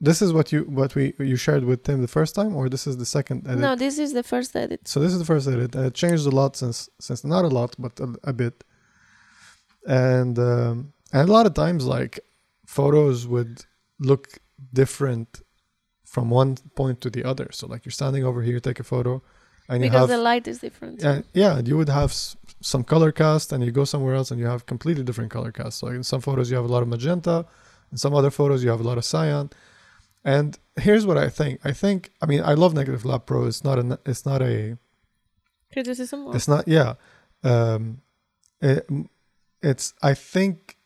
this 0.00 0.20
is 0.20 0.32
what 0.32 0.50
you 0.52 0.62
what 0.64 0.94
we 0.96 1.14
you 1.18 1.36
shared 1.36 1.64
with 1.64 1.84
Tim 1.84 2.00
the 2.02 2.08
first 2.18 2.34
time, 2.34 2.56
or 2.56 2.68
this 2.68 2.86
is 2.86 2.96
the 2.96 3.06
second 3.06 3.46
edit. 3.46 3.60
no, 3.60 3.76
this 3.76 3.98
is 3.98 4.12
the 4.12 4.24
first 4.24 4.56
edit. 4.56 4.88
So 4.88 4.98
this 4.98 5.12
is 5.12 5.20
the 5.20 5.30
first 5.32 5.46
edit. 5.46 5.74
It 5.76 5.94
changed 5.94 6.26
a 6.26 6.34
lot 6.40 6.56
since 6.56 6.88
since 6.98 7.24
not 7.24 7.44
a 7.44 7.52
lot, 7.58 7.76
but 7.78 8.00
a, 8.00 8.08
a 8.24 8.32
bit. 8.32 8.64
And 9.86 10.36
um, 10.38 10.92
and 11.12 11.28
a 11.28 11.32
lot 11.32 11.46
of 11.46 11.54
times, 11.54 11.86
like 11.86 12.18
photos 12.66 13.28
would 13.28 13.64
look 14.00 14.38
different 14.72 15.42
from 16.04 16.30
one 16.30 16.56
point 16.74 17.00
to 17.02 17.10
the 17.10 17.22
other. 17.22 17.48
So 17.52 17.68
like 17.68 17.84
you're 17.84 17.92
standing 17.92 18.24
over 18.24 18.42
here, 18.42 18.58
take 18.58 18.80
a 18.80 18.84
photo, 18.84 19.22
and 19.70 19.80
Because 19.82 20.00
have 20.00 20.08
the 20.08 20.18
light 20.30 20.46
is 20.52 20.58
different. 20.58 21.00
yeah, 21.02 21.22
yeah, 21.32 21.60
you 21.68 21.76
would 21.78 21.88
have 22.00 22.10
s- 22.10 22.36
some 22.60 22.82
color 22.84 23.10
cast, 23.12 23.52
and 23.52 23.64
you 23.64 23.70
go 23.80 23.84
somewhere 23.84 24.14
else, 24.14 24.30
and 24.32 24.38
you 24.42 24.46
have 24.54 24.66
completely 24.66 25.04
different 25.08 25.30
color 25.30 25.52
cast. 25.52 25.78
So 25.78 25.86
in 25.98 26.02
some 26.02 26.20
photos, 26.20 26.50
you 26.50 26.56
have 26.60 26.68
a 26.70 26.72
lot 26.76 26.82
of 26.82 26.88
magenta, 26.88 27.46
in 27.92 27.96
some 28.04 28.14
other 28.14 28.30
photos, 28.30 28.62
you 28.64 28.70
have 28.70 28.80
a 28.80 28.88
lot 28.90 28.98
of 28.98 29.04
cyan. 29.04 29.50
And 30.24 30.58
here's 30.86 31.04
what 31.06 31.16
I 31.26 31.28
think. 31.38 31.60
I 31.64 31.72
think, 31.72 32.10
I 32.22 32.26
mean, 32.26 32.42
I 32.44 32.54
love 32.54 32.72
Negative 32.74 33.04
Lab 33.10 33.22
Pro. 33.26 33.46
It's 33.46 33.64
not 33.64 33.78
a, 33.78 33.98
it's 34.04 34.24
not 34.26 34.42
a, 34.42 34.76
Criticism. 35.72 36.26
Or? 36.26 36.36
it's 36.36 36.48
not, 36.48 36.66
yeah. 36.68 36.94
Um, 37.44 38.02
it, 38.60 38.86
it's, 39.62 39.94
I 40.02 40.14
think, 40.14 40.76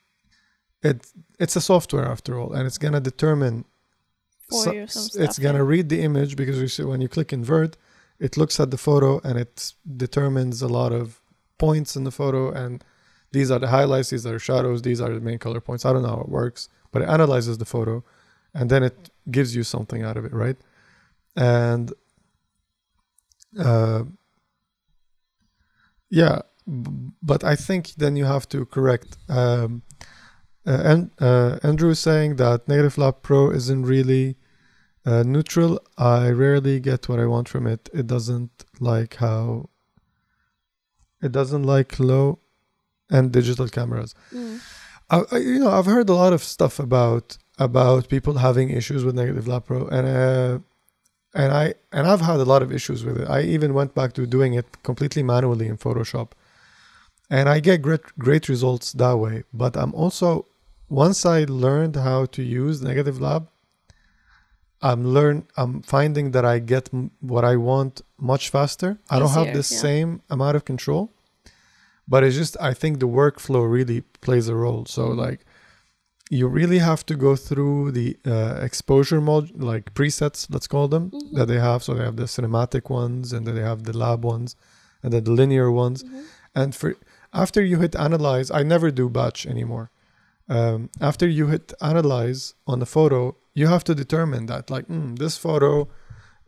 it, 0.82 1.06
it's 1.40 1.56
a 1.56 1.60
software 1.60 2.04
after 2.14 2.38
all, 2.38 2.52
and 2.52 2.66
it's 2.66 2.78
gonna 2.78 3.00
determine. 3.00 3.64
For 4.50 4.86
so- 4.86 5.20
it's 5.24 5.38
gonna 5.38 5.64
read 5.64 5.88
the 5.88 6.02
image 6.02 6.36
because 6.36 6.58
you 6.58 6.68
see 6.68 6.84
when 6.84 7.00
you 7.00 7.08
click 7.08 7.32
invert, 7.32 7.76
it 8.18 8.36
looks 8.36 8.60
at 8.60 8.70
the 8.70 8.78
photo 8.78 9.20
and 9.24 9.38
it 9.38 9.74
determines 9.96 10.62
a 10.62 10.68
lot 10.68 10.92
of 10.92 11.20
points 11.58 11.96
in 11.96 12.04
the 12.04 12.10
photo 12.10 12.50
and 12.50 12.84
these 13.32 13.50
are 13.50 13.58
the 13.58 13.68
highlights, 13.68 14.10
these 14.10 14.26
are 14.26 14.38
shadows, 14.38 14.82
these 14.82 15.00
are 15.00 15.12
the 15.12 15.20
main 15.20 15.38
color 15.38 15.60
points. 15.60 15.84
I 15.84 15.92
don't 15.92 16.02
know 16.02 16.08
how 16.08 16.20
it 16.20 16.28
works, 16.28 16.68
but 16.92 17.02
it 17.02 17.08
analyzes 17.08 17.58
the 17.58 17.64
photo 17.64 18.04
and 18.54 18.70
then 18.70 18.82
it 18.82 19.10
gives 19.30 19.56
you 19.56 19.64
something 19.64 20.02
out 20.02 20.16
of 20.16 20.24
it, 20.24 20.32
right? 20.32 20.56
And 21.36 21.92
uh, 23.58 24.04
yeah, 26.10 26.42
but 26.66 27.42
I 27.44 27.56
think 27.56 27.94
then 27.96 28.16
you 28.16 28.24
have 28.24 28.48
to 28.50 28.64
correct. 28.66 29.16
Um, 29.28 29.82
uh, 30.66 30.80
and 30.84 31.10
uh, 31.20 31.58
Andrew 31.62 31.90
is 31.90 31.98
saying 31.98 32.36
that 32.36 32.68
Negative 32.68 32.96
Lab 32.96 33.22
Pro 33.22 33.50
isn't 33.50 33.84
really 33.84 34.36
uh, 35.06 35.22
neutral. 35.22 35.80
I 35.98 36.30
rarely 36.30 36.80
get 36.80 37.08
what 37.08 37.18
I 37.18 37.26
want 37.26 37.48
from 37.48 37.66
it. 37.66 37.88
It 37.92 38.06
doesn't 38.06 38.64
like 38.80 39.16
how 39.16 39.68
it 41.22 41.32
doesn't 41.32 41.62
like 41.62 41.98
low 41.98 42.38
and 43.10 43.32
digital 43.32 43.68
cameras. 43.68 44.14
Mm. 44.32 44.60
I, 45.10 45.22
I, 45.32 45.38
you 45.38 45.58
know, 45.58 45.70
I've 45.70 45.86
heard 45.86 46.08
a 46.08 46.14
lot 46.14 46.32
of 46.32 46.42
stuff 46.42 46.78
about 46.78 47.38
about 47.58 48.08
people 48.08 48.34
having 48.38 48.70
issues 48.70 49.04
with 49.04 49.14
Negative 49.14 49.46
Lab 49.46 49.64
Pro, 49.66 49.86
and 49.88 50.06
uh, 50.06 50.58
and 51.34 51.52
I 51.52 51.74
and 51.92 52.06
I've 52.06 52.20
had 52.20 52.40
a 52.40 52.44
lot 52.44 52.62
of 52.62 52.72
issues 52.72 53.04
with 53.04 53.20
it. 53.20 53.28
I 53.28 53.42
even 53.42 53.74
went 53.74 53.94
back 53.94 54.12
to 54.14 54.26
doing 54.26 54.54
it 54.54 54.82
completely 54.82 55.22
manually 55.22 55.68
in 55.68 55.76
Photoshop, 55.76 56.32
and 57.30 57.48
I 57.48 57.60
get 57.60 57.82
great 57.82 58.02
great 58.18 58.48
results 58.48 58.92
that 58.92 59.16
way. 59.16 59.44
But 59.52 59.76
I'm 59.76 59.94
also 59.94 60.46
once 60.88 61.24
I 61.26 61.44
learned 61.44 61.96
how 61.96 62.26
to 62.26 62.42
use 62.42 62.82
Negative 62.82 63.20
Lab, 63.20 63.48
I'm 64.90 65.00
learn 65.16 65.36
I'm 65.60 65.72
finding 65.94 66.26
that 66.34 66.44
I 66.54 66.56
get 66.74 66.84
m- 66.92 67.10
what 67.32 67.44
I 67.52 67.56
want 67.70 67.94
much 68.32 68.44
faster. 68.56 68.90
I 69.14 69.16
don't 69.20 69.34
have 69.40 69.52
the 69.60 69.66
yeah. 69.74 69.82
same 69.86 70.10
amount 70.36 70.54
of 70.58 70.62
control, 70.72 71.02
but 72.12 72.22
it's 72.24 72.36
just 72.42 72.54
I 72.70 72.72
think 72.80 72.92
the 73.04 73.08
workflow 73.22 73.62
really 73.78 74.00
plays 74.26 74.46
a 74.48 74.54
role. 74.64 74.84
So 74.96 75.02
like 75.24 75.40
you 76.30 76.46
really 76.60 76.78
have 76.90 77.02
to 77.06 77.14
go 77.26 77.32
through 77.48 77.92
the 77.92 78.08
uh, 78.34 78.54
exposure 78.68 79.20
mod 79.20 79.44
like 79.70 79.84
presets 79.98 80.40
let's 80.54 80.66
call 80.74 80.86
them 80.94 81.04
Mhm. 81.10 81.32
that 81.36 81.46
they 81.50 81.60
have 81.68 81.80
so 81.84 81.90
they 81.94 82.04
have 82.10 82.16
the 82.22 82.28
cinematic 82.38 82.84
ones 83.02 83.32
and 83.34 83.46
then 83.46 83.54
they 83.56 83.66
have 83.72 83.82
the 83.88 83.96
lab 84.04 84.20
ones 84.34 84.56
and 85.02 85.12
then 85.12 85.22
the 85.28 85.34
linear 85.40 85.70
ones 85.84 85.98
Mhm. 86.02 86.22
and 86.60 86.68
for 86.74 86.90
after 87.44 87.60
you 87.70 87.76
hit 87.84 87.94
analyze 88.08 88.48
i 88.60 88.62
never 88.74 88.88
do 89.00 89.06
batch 89.18 89.40
anymore 89.54 89.86
um, 90.56 90.78
after 91.10 91.26
you 91.38 91.44
hit 91.54 91.66
analyze 91.92 92.40
on 92.66 92.78
the 92.82 92.90
photo 92.96 93.20
you 93.54 93.66
have 93.68 93.84
to 93.84 93.94
determine 93.94 94.46
that 94.46 94.70
like 94.70 94.86
mm, 94.88 95.16
this 95.18 95.36
photo 95.38 95.88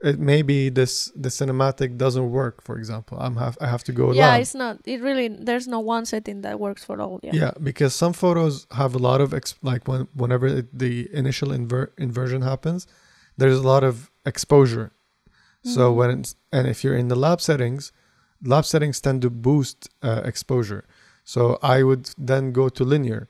it 0.02 0.18
maybe 0.18 0.68
this 0.68 1.10
the 1.24 1.30
cinematic 1.30 1.96
doesn't 1.96 2.28
work 2.30 2.60
for 2.62 2.76
example 2.76 3.16
i'm 3.24 3.36
have 3.36 3.56
i 3.60 3.66
have 3.74 3.82
to 3.84 3.92
go 3.92 4.12
Yeah, 4.12 4.36
it's 4.42 4.54
not. 4.54 4.74
It 4.84 5.00
really. 5.08 5.28
There's 5.48 5.66
no 5.76 5.80
one 5.94 6.04
setting 6.04 6.42
that 6.42 6.56
works 6.66 6.82
for 6.88 6.96
all. 7.04 7.18
Yeah. 7.22 7.34
Yeah, 7.42 7.52
because 7.70 7.92
some 8.02 8.12
photos 8.12 8.66
have 8.80 8.92
a 8.94 8.98
lot 9.08 9.20
of 9.24 9.28
ex- 9.32 9.58
like 9.70 9.82
when 9.90 10.02
whenever 10.22 10.46
it, 10.58 10.66
the 10.84 10.94
initial 11.22 11.48
inver- 11.58 11.92
inversion 12.06 12.42
happens, 12.42 12.80
there's 13.40 13.58
a 13.64 13.66
lot 13.74 13.82
of 13.90 13.94
exposure. 14.32 14.88
So 15.76 15.82
Mhm. 15.90 15.96
when 15.98 16.08
it's, 16.20 16.30
and 16.56 16.64
if 16.72 16.76
you're 16.84 16.98
in 17.02 17.08
the 17.12 17.16
lab 17.26 17.38
settings, 17.40 17.82
lab 18.52 18.64
settings 18.72 19.00
tend 19.00 19.18
to 19.22 19.30
boost 19.30 19.78
uh, 20.08 20.20
exposure. 20.30 20.82
So 21.24 21.40
I 21.76 21.76
would 21.88 22.04
then 22.30 22.52
go 22.60 22.64
to 22.78 22.82
linear. 22.84 23.22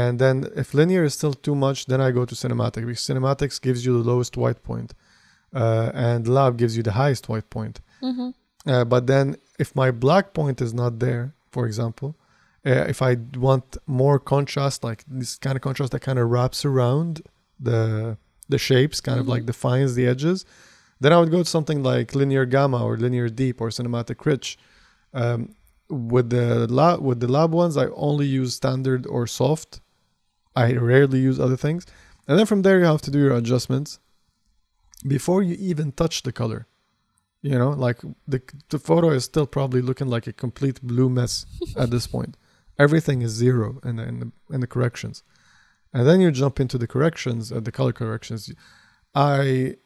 And 0.00 0.18
then 0.18 0.36
if 0.56 0.72
linear 0.72 1.04
is 1.04 1.12
still 1.12 1.34
too 1.34 1.54
much, 1.54 1.84
then 1.90 2.00
I 2.00 2.12
go 2.18 2.24
to 2.24 2.34
cinematic 2.34 2.86
because 2.86 3.06
cinematics 3.10 3.60
gives 3.60 3.84
you 3.84 3.92
the 3.92 4.10
lowest 4.10 4.38
white 4.38 4.62
point. 4.62 4.94
Uh, 5.54 5.90
and 5.92 6.26
lab 6.26 6.56
gives 6.56 6.74
you 6.78 6.82
the 6.82 6.96
highest 7.02 7.28
white 7.28 7.48
point. 7.50 7.82
Mm-hmm. 8.02 8.30
Uh, 8.72 8.84
but 8.86 9.06
then 9.06 9.36
if 9.58 9.76
my 9.76 9.90
black 9.90 10.32
point 10.32 10.62
is 10.62 10.72
not 10.72 10.98
there, 10.98 11.34
for 11.50 11.66
example, 11.66 12.16
uh, 12.64 12.86
if 12.94 13.02
I 13.02 13.18
want 13.36 13.76
more 13.86 14.18
contrast, 14.18 14.82
like 14.82 15.04
this 15.06 15.36
kind 15.36 15.56
of 15.56 15.62
contrast 15.62 15.92
that 15.92 16.00
kind 16.00 16.18
of 16.18 16.30
wraps 16.30 16.64
around 16.64 17.20
the 17.60 18.16
the 18.48 18.58
shapes, 18.58 18.98
kind 19.00 19.20
of 19.20 19.28
like 19.28 19.44
defines 19.46 19.94
the 19.94 20.06
edges, 20.06 20.46
then 21.00 21.12
I 21.12 21.18
would 21.20 21.30
go 21.30 21.42
to 21.42 21.50
something 21.56 21.82
like 21.82 22.14
linear 22.14 22.46
gamma 22.46 22.82
or 22.82 22.96
linear 22.96 23.28
deep 23.28 23.60
or 23.60 23.68
cinematic 23.68 24.24
rich. 24.24 24.58
Um, 25.12 25.54
with 25.90 26.30
the 26.30 26.66
lab 26.78 27.02
with 27.02 27.20
the 27.20 27.28
lab 27.28 27.52
ones, 27.52 27.76
I 27.76 27.86
only 27.88 28.26
use 28.26 28.54
standard 28.54 29.06
or 29.06 29.26
soft. 29.26 29.81
I 30.54 30.74
rarely 30.74 31.20
use 31.20 31.40
other 31.40 31.56
things, 31.56 31.86
and 32.26 32.38
then 32.38 32.46
from 32.46 32.62
there 32.62 32.78
you 32.78 32.84
have 32.84 33.02
to 33.02 33.10
do 33.10 33.18
your 33.18 33.36
adjustments 33.36 33.98
before 35.06 35.42
you 35.42 35.56
even 35.58 35.92
touch 35.92 36.22
the 36.22 36.32
color. 36.32 36.66
You 37.40 37.58
know, 37.58 37.70
like 37.70 37.98
the 38.28 38.40
the 38.68 38.78
photo 38.78 39.10
is 39.10 39.24
still 39.24 39.46
probably 39.46 39.82
looking 39.82 40.06
like 40.06 40.26
a 40.26 40.32
complete 40.32 40.80
blue 40.82 41.08
mess 41.08 41.46
at 41.76 41.90
this 41.90 42.06
point. 42.06 42.36
Everything 42.78 43.22
is 43.22 43.32
zero 43.32 43.80
in 43.84 43.96
the, 43.96 44.04
in 44.04 44.20
the 44.20 44.32
in 44.54 44.60
the 44.60 44.66
corrections, 44.66 45.24
and 45.92 46.06
then 46.06 46.20
you 46.20 46.30
jump 46.30 46.60
into 46.60 46.78
the 46.78 46.86
corrections, 46.86 47.50
uh, 47.50 47.60
the 47.60 47.72
color 47.72 47.92
corrections. 47.92 48.52
I 49.14 49.76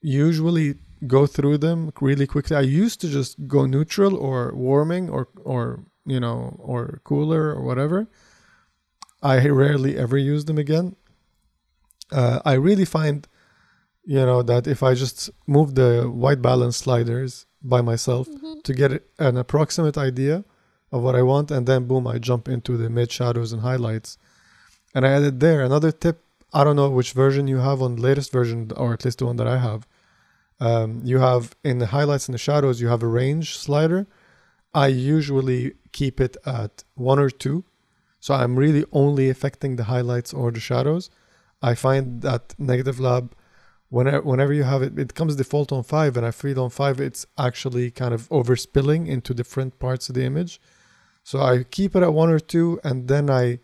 usually 0.00 0.76
go 1.06 1.26
through 1.26 1.58
them 1.58 1.92
really 2.00 2.26
quickly. 2.26 2.56
I 2.56 2.60
used 2.60 3.00
to 3.00 3.08
just 3.08 3.46
go 3.46 3.66
neutral 3.66 4.16
or 4.16 4.54
warming 4.54 5.08
or 5.08 5.28
or 5.44 5.84
you 6.04 6.20
know 6.20 6.56
or 6.58 7.00
cooler 7.04 7.54
or 7.54 7.62
whatever. 7.62 8.08
I 9.22 9.46
rarely 9.48 9.96
ever 9.96 10.16
use 10.16 10.44
them 10.44 10.58
again. 10.58 10.96
Uh, 12.10 12.40
I 12.44 12.54
really 12.54 12.84
find, 12.84 13.26
you 14.04 14.24
know, 14.24 14.42
that 14.42 14.66
if 14.66 14.82
I 14.82 14.94
just 14.94 15.30
move 15.46 15.74
the 15.74 16.04
white 16.04 16.40
balance 16.40 16.76
sliders 16.76 17.46
by 17.62 17.80
myself 17.80 18.28
Mm-hmm. 18.28 18.60
to 18.64 18.72
get 18.72 18.90
an 19.18 19.36
approximate 19.36 19.98
idea 19.98 20.44
of 20.92 21.02
what 21.02 21.14
I 21.16 21.22
want, 21.22 21.50
and 21.50 21.66
then 21.66 21.86
boom, 21.86 22.06
I 22.06 22.18
jump 22.18 22.48
into 22.48 22.76
the 22.76 22.88
mid 22.88 23.10
shadows 23.12 23.52
and 23.52 23.62
highlights, 23.62 24.16
and 24.94 25.06
I 25.06 25.10
added 25.10 25.40
there 25.40 25.60
another 25.62 25.92
tip. 25.92 26.24
I 26.54 26.64
don't 26.64 26.76
know 26.76 26.88
which 26.88 27.12
version 27.12 27.46
you 27.46 27.58
have 27.58 27.82
on 27.82 27.96
the 27.96 28.02
latest 28.02 28.32
version, 28.32 28.70
or 28.76 28.94
at 28.94 29.04
least 29.04 29.18
the 29.18 29.26
one 29.26 29.36
that 29.36 29.46
I 29.46 29.58
have. 29.58 29.86
Um, 30.60 31.02
you 31.04 31.18
have 31.18 31.54
in 31.62 31.78
the 31.78 31.86
highlights 31.86 32.26
and 32.26 32.34
the 32.34 32.38
shadows, 32.38 32.80
you 32.80 32.88
have 32.88 33.02
a 33.02 33.06
range 33.06 33.58
slider. 33.58 34.06
I 34.72 34.86
usually 34.86 35.74
keep 35.92 36.20
it 36.20 36.36
at 36.46 36.84
one 36.94 37.18
or 37.18 37.28
two, 37.30 37.64
so 38.20 38.34
I'm 38.34 38.56
really 38.56 38.84
only 38.92 39.30
affecting 39.30 39.76
the 39.76 39.84
highlights 39.84 40.32
or 40.34 40.50
the 40.50 40.60
shadows. 40.60 41.10
I 41.62 41.74
find 41.74 42.22
that 42.22 42.54
negative 42.58 43.00
lab, 43.00 43.34
whenever 43.88 44.22
whenever 44.22 44.52
you 44.52 44.64
have 44.64 44.82
it, 44.82 44.98
it 44.98 45.14
comes 45.14 45.36
default 45.36 45.72
on 45.72 45.82
five, 45.82 46.16
and 46.16 46.26
I 46.26 46.30
feel 46.30 46.60
on 46.60 46.70
five 46.70 47.00
it's 47.00 47.26
actually 47.36 47.90
kind 47.90 48.14
of 48.14 48.28
overspilling 48.28 49.08
into 49.08 49.34
different 49.34 49.78
parts 49.78 50.08
of 50.08 50.14
the 50.14 50.24
image. 50.24 50.60
So 51.24 51.40
I 51.40 51.64
keep 51.64 51.94
it 51.94 52.02
at 52.02 52.14
one 52.14 52.30
or 52.30 52.38
two, 52.38 52.80
and 52.82 53.08
then 53.08 53.28
I, 53.28 53.60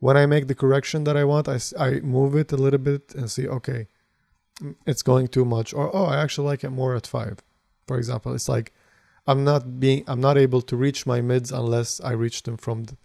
when 0.00 0.16
I 0.16 0.26
make 0.26 0.48
the 0.48 0.54
correction 0.54 1.04
that 1.04 1.16
I 1.16 1.24
want, 1.24 1.48
I, 1.48 1.58
I 1.78 2.00
move 2.00 2.34
it 2.34 2.52
a 2.52 2.56
little 2.56 2.80
bit 2.80 3.14
and 3.14 3.30
see, 3.30 3.46
okay, 3.46 3.86
mm, 4.60 4.74
it's 4.86 5.02
going 5.02 5.28
too 5.28 5.44
much, 5.44 5.72
or 5.72 5.94
oh, 5.94 6.06
I 6.06 6.20
actually 6.22 6.48
like 6.48 6.64
it 6.64 6.70
more 6.70 6.96
at 6.96 7.06
five, 7.06 7.38
for 7.86 7.96
example. 7.96 8.34
It's 8.34 8.48
like 8.48 8.72
I'm 9.26 9.44
not 9.44 9.78
being, 9.78 10.04
I'm 10.06 10.20
not 10.20 10.36
able 10.36 10.62
to 10.62 10.76
reach 10.76 11.06
my 11.06 11.20
mids 11.20 11.52
unless 11.52 12.00
I 12.00 12.12
reach 12.12 12.42
them 12.42 12.56
from 12.56 12.84
the 12.84 12.96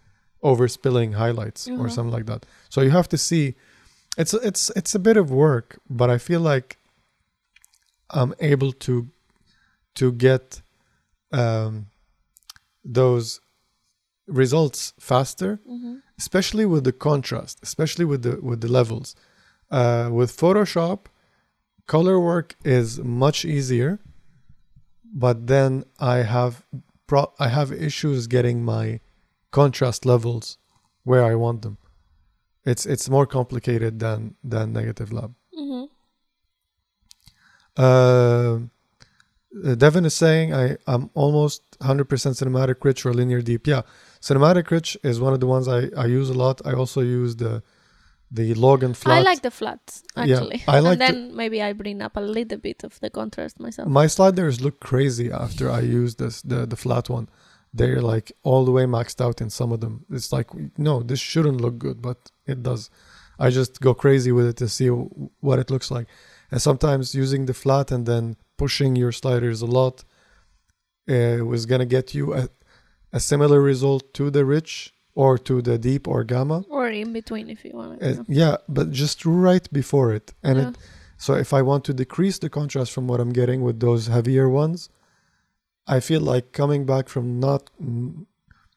overspilling 0.44 1.14
highlights 1.14 1.68
or 1.68 1.74
Uh-huh. 1.74 1.90
something 1.90 2.14
like 2.18 2.26
that. 2.26 2.46
So 2.70 2.82
you 2.82 2.92
have 2.92 3.08
to 3.10 3.18
see, 3.18 3.56
it's 4.18 4.34
it's 4.34 4.70
it's 4.76 4.96
a 4.96 5.00
bit 5.00 5.18
of 5.18 5.30
work, 5.32 5.80
but 5.90 6.10
I 6.10 6.18
feel 6.18 6.42
like 6.42 6.78
I'm 8.10 8.34
able 8.40 8.72
to 8.74 9.08
to 9.96 10.12
get 10.12 10.62
um, 11.32 11.88
those 12.84 13.40
results 14.28 14.94
faster 15.00 15.60
Mm-hmm. 15.68 15.96
especially 16.18 16.66
with 16.66 16.84
the 16.84 16.94
contrast 16.94 17.60
especially 17.64 18.06
with 18.06 18.22
the 18.24 18.34
with 18.42 18.60
the 18.62 18.68
levels 18.80 19.16
uh, 19.72 20.10
with 20.12 20.30
photoshop 20.44 21.00
color 21.88 22.18
work 22.20 22.56
is 22.64 23.00
much 23.00 23.44
easier 23.44 24.00
but 25.26 25.48
then 25.48 25.84
i 26.00 26.18
have 26.36 26.54
pro- 27.08 27.34
i 27.40 27.48
have 27.50 27.72
issues 27.72 28.28
getting 28.28 28.64
my 28.64 29.00
contrast 29.52 30.06
levels 30.06 30.58
where 31.04 31.24
i 31.24 31.36
want 31.36 31.62
them 31.62 31.78
it's 32.66 32.86
it's 32.86 33.10
more 33.10 33.26
complicated 33.26 34.00
than 34.00 34.36
than 34.44 34.74
negative 34.74 35.12
lab 35.14 35.34
Mm-hmm. 35.60 35.84
uh, 37.78 38.60
uh, 39.70 39.76
Devin 39.76 40.06
is 40.06 40.14
saying 40.14 40.54
I, 40.54 40.78
I'm 40.88 41.10
almost 41.14 41.62
100% 41.80 42.06
cinematic 42.08 42.84
rich 42.84 43.06
or 43.06 43.14
linear 43.14 43.42
deep. 43.42 43.68
Yeah, 43.68 43.82
cinematic 44.22 44.72
rich 44.72 44.98
is 45.04 45.20
one 45.20 45.34
of 45.34 45.40
the 45.40 45.48
ones 45.48 45.68
I, 45.68 45.90
I 45.98 46.06
use 46.06 46.30
a 46.30 46.34
lot. 46.34 46.62
I 46.66 46.74
also 46.74 47.02
use 47.02 47.36
the 47.36 47.62
the 48.34 48.54
log 48.54 48.82
and 48.82 48.96
flat. 48.96 49.18
I 49.18 49.22
like 49.24 49.42
the 49.42 49.52
flats 49.52 50.04
Yeah, 50.16 50.24
actually. 50.24 50.64
I 50.66 50.80
like 50.80 50.94
and 50.94 51.02
then 51.02 51.36
maybe 51.36 51.62
I 51.62 51.74
bring 51.74 52.02
up 52.02 52.16
a 52.16 52.22
little 52.22 52.58
bit 52.58 52.86
of 52.86 52.98
the 53.02 53.10
contrast 53.10 53.60
myself. 53.60 53.90
My 53.90 54.08
sliders 54.08 54.62
look 54.62 54.80
crazy 54.80 55.30
after 55.30 55.70
I 55.70 55.82
use 55.82 56.16
this 56.16 56.42
the 56.42 56.66
the 56.66 56.78
flat 56.78 57.10
one. 57.10 57.28
They're 57.74 58.02
like 58.02 58.32
all 58.44 58.66
the 58.66 58.72
way 58.72 58.84
maxed 58.84 59.22
out 59.22 59.42
in 59.42 59.50
some 59.50 59.72
of 59.72 59.80
them. 59.80 60.06
It's 60.12 60.32
like 60.32 60.50
no, 60.78 61.02
this 61.02 61.20
shouldn't 61.20 61.62
look 61.62 61.78
good, 61.78 62.02
but 62.02 62.32
it 62.46 62.64
does. 62.64 62.90
I 63.40 63.50
just 63.50 63.80
go 63.82 63.94
crazy 63.94 64.32
with 64.32 64.48
it 64.48 64.58
to 64.58 64.68
see 64.68 64.88
w- 64.88 65.10
what 65.40 65.58
it 65.60 65.72
looks 65.72 65.90
like. 65.90 66.08
And 66.52 66.62
sometimes 66.62 67.16
using 67.16 67.46
the 67.46 67.54
flat 67.54 67.92
and 67.92 68.06
then 68.06 68.36
pushing 68.58 68.96
your 68.96 69.12
sliders 69.12 69.62
a 69.62 69.66
lot 69.66 70.04
uh, 71.10 71.46
was 71.46 71.66
gonna 71.66 71.86
get 71.86 72.14
you 72.14 72.34
a, 72.34 72.50
a 73.14 73.20
similar 73.20 73.62
result 73.62 74.14
to 74.16 74.30
the 74.30 74.44
rich 74.46 74.94
or 75.16 75.38
to 75.38 75.62
the 75.62 75.78
deep 75.78 76.08
or 76.08 76.24
gamma. 76.24 76.64
or 76.70 76.88
in 76.90 77.14
between 77.14 77.50
if 77.50 77.64
you 77.66 77.72
want. 77.74 78.04
Uh, 78.04 78.24
yeah, 78.28 78.58
but 78.68 78.92
just 78.92 79.26
right 79.26 79.68
before 79.72 80.14
it. 80.14 80.34
And 80.44 80.58
yeah. 80.58 80.70
it 80.70 80.78
so 81.22 81.36
if 81.36 81.54
I 81.54 81.62
want 81.62 81.84
to 81.86 81.94
decrease 81.94 82.40
the 82.40 82.50
contrast 82.50 82.92
from 82.92 83.08
what 83.08 83.20
I'm 83.20 83.32
getting 83.32 83.62
with 83.62 83.80
those 83.80 84.08
heavier 84.08 84.50
ones, 84.50 84.90
I 85.88 86.00
feel 86.00 86.22
like 86.22 86.52
coming 86.52 86.86
back 86.86 87.10
from 87.10 87.40
not 87.40 87.70
mm, 87.82 88.26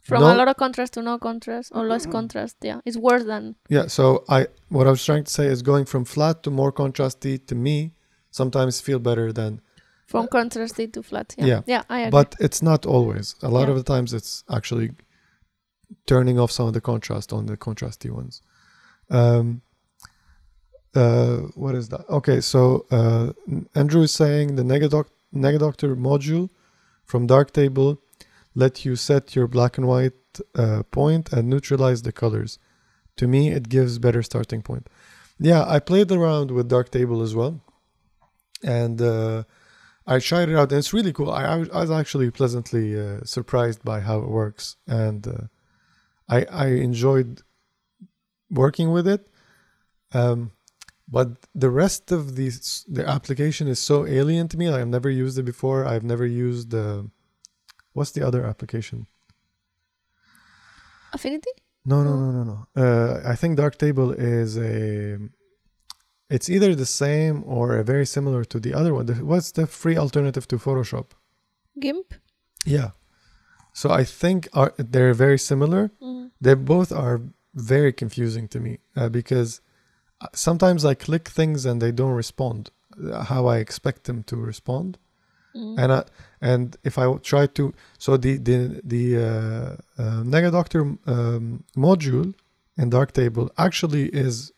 From 0.00 0.20
no- 0.22 0.32
a 0.32 0.36
lot 0.36 0.48
of 0.48 0.56
contrast 0.56 0.92
to 0.94 1.02
no 1.02 1.18
contrast 1.18 1.72
or 1.74 1.84
less 1.86 2.06
contrast, 2.06 2.56
yeah, 2.62 2.80
it's 2.84 2.96
worse 2.96 3.24
than 3.24 3.54
yeah. 3.68 3.86
So 3.88 4.24
I 4.28 4.46
what 4.68 4.86
I 4.86 4.90
was 4.90 5.04
trying 5.04 5.24
to 5.24 5.30
say 5.30 5.46
is 5.46 5.62
going 5.62 5.84
from 5.86 6.04
flat 6.04 6.42
to 6.42 6.50
more 6.50 6.72
contrasty 6.72 7.38
to 7.46 7.54
me 7.54 7.92
sometimes 8.30 8.80
feel 8.80 8.98
better 8.98 9.32
than 9.32 9.60
from 10.06 10.26
contrasty 10.28 10.86
to 10.92 11.02
flat. 11.02 11.34
Yeah, 11.38 11.46
Yeah. 11.46 11.60
yeah, 11.66 11.82
I 11.88 11.98
agree. 12.00 12.10
but 12.10 12.34
it's 12.40 12.60
not 12.62 12.84
always. 12.86 13.34
A 13.42 13.48
lot 13.48 13.64
Yeah. 13.66 13.70
of 13.72 13.76
the 13.76 13.82
times 13.94 14.12
it's 14.12 14.44
actually 14.50 14.90
turning 16.06 16.38
off 16.38 16.50
some 16.50 16.66
of 16.68 16.74
the 16.74 16.80
contrast 16.80 17.32
on 17.32 17.46
the 17.46 17.56
contrasty 17.56 18.10
ones. 18.10 18.42
Um, 19.10 19.62
uh, 20.94 21.36
what 21.54 21.74
is 21.74 21.88
that? 21.88 22.04
Okay, 22.08 22.40
so 22.40 22.86
uh, 22.90 23.32
Andrew 23.74 24.02
is 24.02 24.12
saying 24.12 24.56
the 24.56 24.62
Negadoc- 24.62 25.10
Negadoctor 25.34 25.96
module 25.96 26.48
from 27.04 27.26
Darktable 27.26 27.98
let 28.54 28.84
you 28.84 28.96
set 28.96 29.34
your 29.34 29.48
black 29.48 29.78
and 29.78 29.86
white 29.86 30.12
uh, 30.54 30.82
point 30.90 31.32
and 31.32 31.48
neutralize 31.48 32.02
the 32.02 32.12
colors. 32.12 32.58
To 33.16 33.26
me, 33.26 33.50
it 33.50 33.68
gives 33.68 33.98
better 33.98 34.22
starting 34.22 34.62
point. 34.62 34.88
Yeah, 35.38 35.64
I 35.66 35.80
played 35.80 36.10
around 36.12 36.50
with 36.50 36.68
Darktable 36.70 37.22
as 37.22 37.34
well, 37.34 37.60
and 38.62 39.00
uh, 39.02 39.44
I 40.06 40.18
tried 40.20 40.48
it 40.48 40.56
out, 40.56 40.70
and 40.70 40.78
it's 40.78 40.92
really 40.92 41.12
cool. 41.12 41.30
I, 41.30 41.44
I 41.44 41.56
was- 41.56 41.90
actually 41.90 42.30
pleasantly 42.30 42.98
uh, 42.98 43.20
surprised 43.24 43.82
by 43.84 44.00
how 44.00 44.18
it 44.20 44.28
works, 44.28 44.76
and 44.86 45.26
uh, 45.26 45.44
I 46.28 46.44
I 46.44 46.66
enjoyed 46.88 47.42
working 48.50 48.92
with 48.92 49.06
it. 49.08 49.28
Um, 50.12 50.52
but 51.08 51.28
the 51.54 51.70
rest 51.70 52.12
of 52.12 52.36
the 52.36 52.50
the 52.88 53.08
application 53.08 53.68
is 53.68 53.78
so 53.78 54.06
alien 54.06 54.48
to 54.48 54.56
me. 54.56 54.70
Like, 54.70 54.80
I've 54.80 54.88
never 54.88 55.10
used 55.10 55.38
it 55.38 55.44
before. 55.44 55.84
I've 55.84 56.04
never 56.04 56.26
used 56.26 56.70
the 56.70 57.10
what's 57.92 58.12
the 58.12 58.26
other 58.26 58.44
application? 58.44 59.06
Affinity? 61.12 61.50
No, 61.86 62.02
no, 62.02 62.16
no, 62.16 62.30
no, 62.30 62.42
no. 62.44 62.82
Uh, 62.82 63.20
I 63.24 63.34
think 63.36 63.58
Darktable 63.58 64.14
is 64.18 64.56
a. 64.58 65.18
It's 66.30 66.48
either 66.48 66.74
the 66.74 66.86
same 66.86 67.44
or 67.46 67.76
a 67.76 67.84
very 67.84 68.06
similar 68.06 68.44
to 68.44 68.58
the 68.58 68.72
other 68.74 68.94
one. 68.94 69.06
What's 69.26 69.52
the 69.52 69.66
free 69.66 69.96
alternative 69.96 70.48
to 70.48 70.56
Photoshop? 70.56 71.10
GIMP? 71.78 72.14
Yeah. 72.64 72.90
So 73.74 73.90
I 73.90 74.04
think 74.04 74.48
are, 74.54 74.72
they're 74.78 75.12
very 75.12 75.38
similar. 75.38 75.90
Mm. 76.02 76.30
They 76.40 76.54
both 76.54 76.90
are 76.90 77.20
very 77.54 77.92
confusing 77.92 78.48
to 78.48 78.60
me 78.60 78.78
uh, 78.96 79.10
because 79.10 79.60
uh, 79.60 79.63
sometimes 80.32 80.84
I 80.84 80.94
click 80.94 81.28
things 81.28 81.66
and 81.66 81.80
they 81.80 81.92
don't 81.92 82.12
respond 82.12 82.70
uh, 83.02 83.24
how 83.24 83.46
I 83.46 83.58
expect 83.58 84.04
them 84.04 84.22
to 84.24 84.36
respond. 84.36 84.98
Mm. 85.56 85.78
and 85.78 85.92
I, 85.92 86.04
and 86.40 86.76
if 86.82 86.98
I 86.98 87.14
try 87.18 87.46
to 87.46 87.72
so 87.98 88.16
the 88.16 88.38
the 88.38 88.80
the 88.82 89.16
uh, 89.16 90.02
uh, 90.02 90.22
Negadoctor 90.24 90.98
um, 91.06 91.62
module 91.76 92.34
in 92.76 92.90
Darktable 92.90 93.50
actually 93.56 94.06
is 94.08 94.52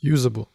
usable, 0.00 0.48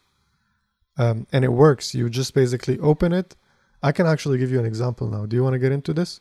um, 0.98 1.26
and 1.32 1.46
it 1.46 1.54
works. 1.54 1.96
You 1.96 2.10
just 2.10 2.34
basically 2.34 2.78
open 2.80 3.14
it. 3.14 3.38
I 3.82 3.94
can 3.94 4.08
actually 4.08 4.40
give 4.40 4.52
you 4.52 4.60
an 4.60 4.66
example 4.66 5.08
now. 5.08 5.26
Do 5.26 5.38
you 5.38 5.44
want 5.44 5.54
to 5.54 5.60
get 5.60 5.72
into 5.72 5.94
this? 5.94 6.20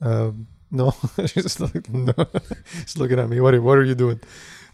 Um, 0.00 0.46
no, 0.70 0.94
she's 1.26 1.60
like, 1.60 1.88
no. 1.90 2.12
She's 2.80 2.98
looking 2.98 3.18
at 3.18 3.28
me. 3.28 3.40
What 3.40 3.54
are, 3.54 3.62
what 3.62 3.78
are 3.78 3.84
you 3.84 3.94
doing? 3.94 4.20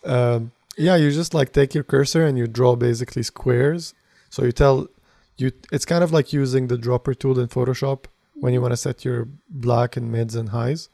Um, 0.04 0.50
yeah, 0.76 0.96
you 0.96 1.10
just 1.10 1.34
like 1.34 1.52
take 1.52 1.74
your 1.74 1.84
cursor 1.84 2.24
and 2.26 2.36
you 2.38 2.46
draw 2.46 2.76
basically 2.76 3.22
squares. 3.22 3.94
So 4.30 4.44
you 4.44 4.52
tell 4.52 4.88
you 5.36 5.52
it's 5.72 5.84
kind 5.84 6.02
of 6.04 6.12
like 6.12 6.32
using 6.32 6.68
the 6.68 6.78
dropper 6.78 7.14
tool 7.14 7.38
in 7.38 7.48
Photoshop 7.48 8.04
when 8.34 8.52
you 8.52 8.60
want 8.60 8.72
to 8.72 8.76
set 8.76 9.04
your 9.04 9.28
black 9.48 9.96
and 9.96 10.10
mids 10.10 10.34
and 10.34 10.48
highs, 10.50 10.88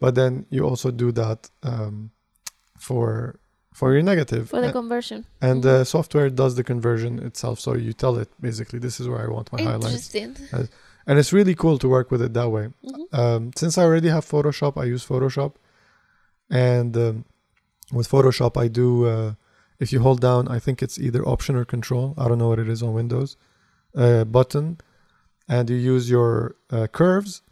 but 0.00 0.14
then 0.14 0.46
you 0.50 0.64
also 0.64 0.90
do 0.90 1.12
that 1.12 1.50
um, 1.62 2.10
for 2.78 3.38
for 3.74 3.92
your 3.92 4.02
negative. 4.02 4.48
for 4.50 4.60
the 4.60 4.72
conversion. 4.72 5.24
and 5.40 5.62
the 5.62 5.84
software 5.84 6.28
does 6.30 6.56
the 6.56 6.64
conversion 6.64 7.18
itself. 7.20 7.60
So 7.60 7.74
you 7.74 7.92
tell 7.92 8.16
it 8.16 8.28
basically 8.40 8.78
this 8.80 8.98
is 9.00 9.08
where 9.08 9.20
I 9.22 9.28
want 9.28 9.52
my 9.52 9.62
highlights, 9.62 10.12
Interesting. 10.14 10.68
and 11.06 11.18
it's 11.18 11.32
really 11.32 11.54
cool 11.54 11.78
to 11.78 11.88
work 11.88 12.10
with 12.10 12.20
it 12.22 12.32
that 12.34 12.48
way. 12.50 12.68
Mhm. 12.84 13.14
Um, 13.20 13.50
since 13.56 13.78
I 13.78 13.82
already 13.84 14.08
have 14.08 14.24
Photoshop, 14.26 14.76
I 14.76 14.84
use 14.84 15.06
Photoshop, 15.06 15.52
and 16.50 16.96
um, 16.96 17.24
with 17.92 18.08
Photoshop, 18.08 18.60
I 18.60 18.68
do. 18.68 19.06
Uh, 19.06 19.34
if 19.78 19.92
you 19.92 20.00
hold 20.00 20.20
down, 20.20 20.48
I 20.48 20.58
think 20.58 20.82
it's 20.82 20.98
either 20.98 21.26
Option 21.26 21.56
or 21.56 21.64
Control. 21.64 22.14
I 22.18 22.28
don't 22.28 22.38
know 22.38 22.48
what 22.48 22.58
it 22.58 22.68
is 22.68 22.82
on 22.82 22.92
Windows. 22.92 23.36
Uh, 23.96 24.24
button, 24.24 24.78
and 25.48 25.70
you 25.70 25.76
use 25.76 26.10
your 26.10 26.56
uh, 26.70 26.86
curves. 26.88 27.42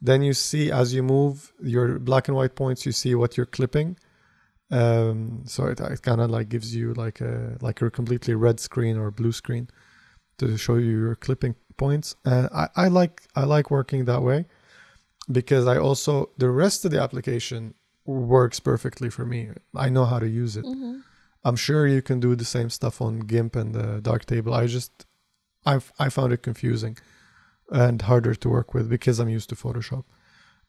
Then 0.00 0.22
you 0.22 0.34
see 0.34 0.70
as 0.70 0.92
you 0.92 1.02
move 1.02 1.52
your 1.62 1.98
black 1.98 2.28
and 2.28 2.36
white 2.36 2.54
points, 2.54 2.84
you 2.84 2.92
see 2.92 3.14
what 3.14 3.36
you're 3.36 3.46
clipping. 3.46 3.96
Um, 4.70 5.44
so 5.46 5.66
it, 5.66 5.80
it 5.80 6.02
kind 6.02 6.20
of 6.20 6.30
like 6.30 6.48
gives 6.48 6.74
you 6.74 6.92
like 6.94 7.20
a 7.20 7.56
like 7.60 7.80
a 7.82 7.90
completely 7.90 8.34
red 8.34 8.60
screen 8.60 8.96
or 8.96 9.10
blue 9.10 9.32
screen 9.32 9.68
to 10.38 10.56
show 10.58 10.74
you 10.74 10.90
your 10.90 11.14
clipping 11.14 11.54
points. 11.76 12.14
And 12.24 12.48
I, 12.52 12.68
I 12.76 12.88
like 12.88 13.22
I 13.34 13.44
like 13.44 13.70
working 13.70 14.04
that 14.04 14.22
way 14.22 14.46
because 15.30 15.66
I 15.66 15.78
also 15.78 16.30
the 16.36 16.50
rest 16.50 16.84
of 16.84 16.90
the 16.90 17.00
application 17.00 17.74
works 18.06 18.60
perfectly 18.60 19.10
for 19.10 19.24
me. 19.24 19.50
I 19.74 19.88
know 19.88 20.04
how 20.04 20.18
to 20.18 20.28
use 20.28 20.56
it. 20.56 20.64
Mhm. 20.64 21.02
I'm 21.44 21.56
sure 21.56 21.86
you 21.86 22.02
can 22.02 22.18
do 22.20 22.34
the 22.34 22.44
same 22.44 22.70
stuff 22.70 23.00
on 23.00 23.20
GIMP 23.20 23.54
and 23.56 23.74
the 23.74 24.00
Darktable. 24.00 24.52
I 24.52 24.66
just 24.66 25.06
I 25.64 25.80
I 25.98 26.08
found 26.08 26.32
it 26.32 26.42
confusing 26.42 26.96
and 27.70 28.02
harder 28.02 28.34
to 28.34 28.48
work 28.48 28.74
with 28.74 28.88
because 28.88 29.18
I'm 29.20 29.28
used 29.28 29.48
to 29.50 29.56
Photoshop. 29.56 30.04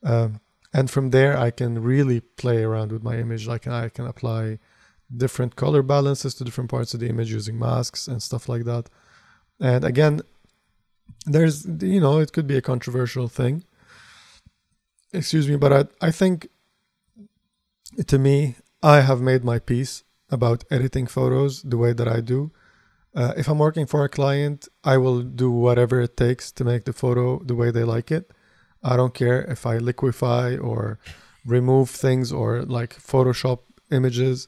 Um, 0.03 0.39
and 0.73 0.89
from 0.89 1.11
there, 1.11 1.37
I 1.37 1.51
can 1.51 1.81
really 1.81 2.19
play 2.21 2.63
around 2.63 2.91
with 2.91 3.03
my 3.03 3.17
image. 3.17 3.47
Like 3.47 3.67
I 3.67 3.89
can 3.89 4.05
apply 4.05 4.59
different 5.15 5.55
color 5.55 5.81
balances 5.81 6.35
to 6.35 6.43
different 6.43 6.69
parts 6.69 6.93
of 6.93 6.99
the 6.99 7.07
image 7.09 7.31
using 7.31 7.57
masks 7.57 8.07
and 8.07 8.21
stuff 8.21 8.49
like 8.49 8.65
that. 8.65 8.89
And 9.59 9.83
again, 9.85 10.21
there's 11.25 11.65
you 11.65 11.99
know 11.99 12.19
it 12.19 12.33
could 12.33 12.47
be 12.47 12.57
a 12.57 12.61
controversial 12.61 13.27
thing. 13.27 13.63
Excuse 15.13 15.47
me, 15.47 15.55
but 15.55 15.71
I 15.73 16.07
I 16.07 16.11
think 16.11 16.47
to 18.07 18.17
me 18.17 18.55
I 18.83 19.01
have 19.01 19.21
made 19.21 19.43
my 19.43 19.59
peace 19.59 20.03
about 20.29 20.63
editing 20.69 21.07
photos 21.07 21.61
the 21.63 21.77
way 21.77 21.93
that 21.93 22.07
I 22.07 22.21
do. 22.21 22.51
Uh, 23.15 23.33
if 23.35 23.47
I'm 23.47 23.57
working 23.57 23.87
for 23.87 24.03
a 24.03 24.09
client, 24.09 24.67
I 24.83 24.97
will 24.97 25.21
do 25.21 25.49
whatever 25.49 26.01
it 26.01 26.15
takes 26.17 26.51
to 26.51 26.63
make 26.63 26.85
the 26.85 26.93
photo 26.93 27.39
the 27.43 27.55
way 27.55 27.71
they 27.71 27.83
like 27.83 28.11
it. 28.11 28.31
I 28.83 28.95
don't 28.95 29.13
care 29.13 29.41
if 29.41 29.65
I 29.65 29.77
liquefy 29.77 30.55
or 30.57 30.99
remove 31.45 31.89
things 31.89 32.31
or 32.31 32.61
like 32.63 32.95
Photoshop 32.95 33.59
images, 33.89 34.47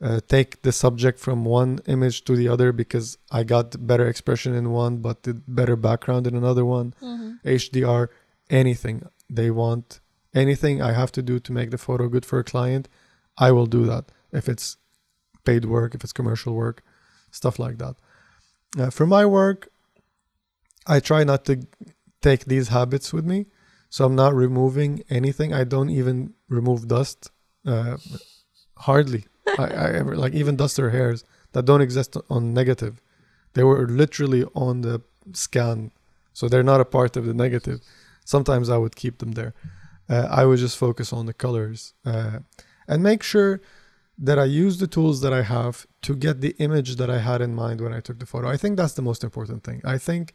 uh, 0.00 0.20
take 0.28 0.62
the 0.62 0.72
subject 0.72 1.18
from 1.18 1.44
one 1.44 1.80
image 1.86 2.24
to 2.24 2.36
the 2.36 2.48
other 2.48 2.72
because 2.72 3.18
I 3.30 3.42
got 3.44 3.86
better 3.86 4.06
expression 4.08 4.54
in 4.54 4.70
one 4.70 4.98
but 4.98 5.24
the 5.24 5.34
better 5.34 5.76
background 5.76 6.26
in 6.26 6.34
another 6.34 6.64
one. 6.64 6.94
Mhm. 7.02 7.40
HDR, 7.44 8.08
anything 8.48 9.02
they 9.28 9.50
want, 9.50 10.00
anything 10.36 10.82
I 10.82 10.92
have 10.92 11.10
to 11.12 11.22
do 11.22 11.40
to 11.40 11.52
make 11.52 11.70
the 11.70 11.78
photo 11.78 12.08
good 12.08 12.26
for 12.26 12.38
a 12.38 12.44
client, 12.44 12.88
I 13.38 13.50
will 13.52 13.66
do 13.66 13.84
that. 13.86 14.04
If 14.32 14.48
it's 14.48 14.76
paid 15.44 15.64
work, 15.64 15.94
if 15.94 16.04
it's 16.04 16.12
commercial 16.12 16.54
work, 16.54 16.82
stuff 17.30 17.58
like 17.58 17.78
that. 17.78 17.96
Uh, 18.78 18.90
for 18.90 19.06
my 19.06 19.24
work, 19.24 19.68
I 20.86 21.00
try 21.00 21.24
not 21.24 21.44
to 21.46 21.66
take 22.20 22.44
these 22.44 22.68
habits 22.68 23.12
with 23.12 23.24
me. 23.24 23.46
So 23.88 24.04
I'm 24.04 24.14
not 24.14 24.34
removing 24.34 25.02
anything. 25.08 25.54
I 25.54 25.64
don't 25.64 25.90
even 25.90 26.34
remove 26.48 26.88
dust. 26.88 27.30
Uh, 27.64 27.96
hardly. 28.78 29.26
I, 29.58 29.64
I 29.64 29.92
ever 30.00 30.16
like 30.16 30.34
even 30.34 30.56
dust 30.56 30.78
or 30.78 30.90
hairs 30.90 31.24
that 31.52 31.64
don't 31.64 31.80
exist 31.80 32.16
on 32.28 32.52
negative. 32.52 33.00
They 33.54 33.64
were 33.64 33.86
literally 33.88 34.44
on 34.54 34.82
the 34.82 35.00
scan, 35.32 35.92
so 36.34 36.48
they're 36.48 36.62
not 36.62 36.80
a 36.80 36.84
part 36.84 37.16
of 37.16 37.24
the 37.24 37.32
negative. 37.32 37.80
Sometimes 38.24 38.68
I 38.68 38.76
would 38.76 38.96
keep 38.96 39.18
them 39.18 39.32
there. 39.32 39.54
Uh, 40.08 40.28
I 40.30 40.44
would 40.44 40.58
just 40.58 40.76
focus 40.76 41.12
on 41.12 41.26
the 41.26 41.34
colors 41.34 41.94
uh, 42.04 42.38
and 42.86 43.02
make 43.02 43.22
sure 43.22 43.60
that 44.18 44.38
I 44.38 44.44
use 44.44 44.78
the 44.78 44.86
tools 44.86 45.20
that 45.20 45.32
I 45.32 45.42
have 45.42 45.86
to 46.02 46.14
get 46.14 46.40
the 46.40 46.54
image 46.58 46.96
that 46.96 47.10
I 47.10 47.18
had 47.18 47.42
in 47.42 47.54
mind 47.54 47.80
when 47.80 47.92
I 47.92 48.00
took 48.00 48.18
the 48.18 48.26
photo. 48.26 48.48
I 48.48 48.56
think 48.56 48.76
that's 48.76 48.94
the 48.94 49.02
most 49.02 49.22
important 49.22 49.64
thing. 49.64 49.82
I 49.84 49.98
think 49.98 50.32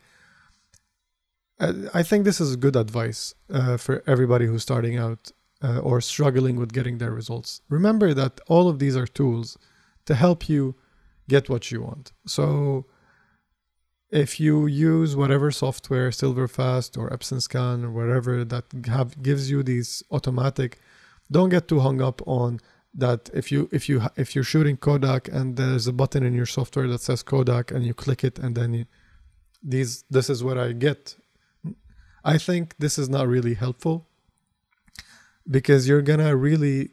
uh, 1.59 1.73
I 1.93 2.03
think 2.03 2.25
this 2.25 2.41
is 2.41 2.55
good 2.55 2.75
advice 2.75 3.33
uh, 3.51 3.77
for 3.77 4.03
everybody 4.07 4.45
who's 4.45 4.63
starting 4.63 4.97
out 4.97 5.31
uh, 5.63 5.79
or 5.79 6.01
struggling 6.01 6.57
with 6.57 6.73
getting 6.73 6.97
their 6.97 7.11
results. 7.11 7.61
Remember 7.69 8.13
that 8.13 8.39
all 8.47 8.67
of 8.67 8.79
these 8.79 8.95
are 8.97 9.07
tools 9.07 9.57
to 10.05 10.15
help 10.15 10.49
you 10.49 10.75
get 11.29 11.49
what 11.49 11.71
you 11.71 11.81
want. 11.81 12.11
So 12.25 12.85
if 14.11 14.39
you 14.39 14.67
use 14.67 15.15
whatever 15.15 15.51
software, 15.51 16.09
Silverfast 16.09 16.97
or 16.97 17.09
Epson 17.09 17.41
Scan 17.41 17.85
or 17.85 17.91
whatever 17.91 18.43
that 18.43 18.65
have 18.85 19.21
gives 19.23 19.49
you 19.49 19.63
these 19.63 20.03
automatic, 20.11 20.79
don't 21.31 21.49
get 21.49 21.69
too 21.69 21.79
hung 21.79 22.01
up 22.01 22.21
on 22.27 22.59
that 22.93 23.29
if 23.33 23.53
you 23.53 23.69
if 23.71 23.87
you 23.87 24.01
if 24.17 24.35
you're 24.35 24.43
shooting 24.43 24.75
Kodak 24.75 25.29
and 25.29 25.55
there's 25.55 25.87
a 25.87 25.93
button 25.93 26.23
in 26.23 26.33
your 26.33 26.45
software 26.45 26.87
that 26.89 26.99
says 26.99 27.23
Kodak 27.23 27.71
and 27.71 27.85
you 27.85 27.93
click 27.93 28.21
it 28.25 28.37
and 28.37 28.53
then 28.53 28.73
you, 28.73 28.85
these 29.63 30.03
this 30.09 30.29
is 30.29 30.43
what 30.43 30.57
I 30.57 30.73
get. 30.73 31.15
I 32.23 32.37
think 32.37 32.75
this 32.79 32.99
is 32.99 33.07
not 33.07 33.27
really 33.29 33.53
helpful 33.53 34.07
because 35.49 35.87
you're 35.87 36.01
gonna 36.01 36.35
really, 36.35 36.91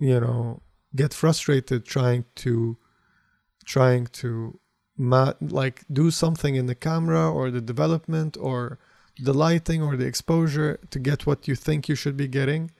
you 0.00 0.18
know, 0.18 0.60
get 0.96 1.14
frustrated 1.14 1.84
trying 1.86 2.24
to 2.36 2.76
trying 3.64 4.06
to 4.06 4.58
ma- 4.98 5.34
like 5.40 5.84
do 5.90 6.10
something 6.10 6.56
in 6.56 6.66
the 6.66 6.74
camera 6.74 7.30
or 7.30 7.50
the 7.50 7.60
development 7.60 8.36
or 8.38 8.78
the 9.22 9.32
lighting 9.32 9.82
or 9.82 9.96
the 9.96 10.06
exposure 10.06 10.78
to 10.90 10.98
get 10.98 11.26
what 11.26 11.48
you 11.48 11.54
think 11.54 11.88
you 11.88 11.94
should 11.94 12.16
be 12.16 12.28
getting 12.28 12.70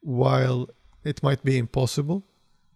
while 0.00 0.68
it 1.04 1.22
might 1.22 1.42
be 1.44 1.58
impossible 1.58 2.24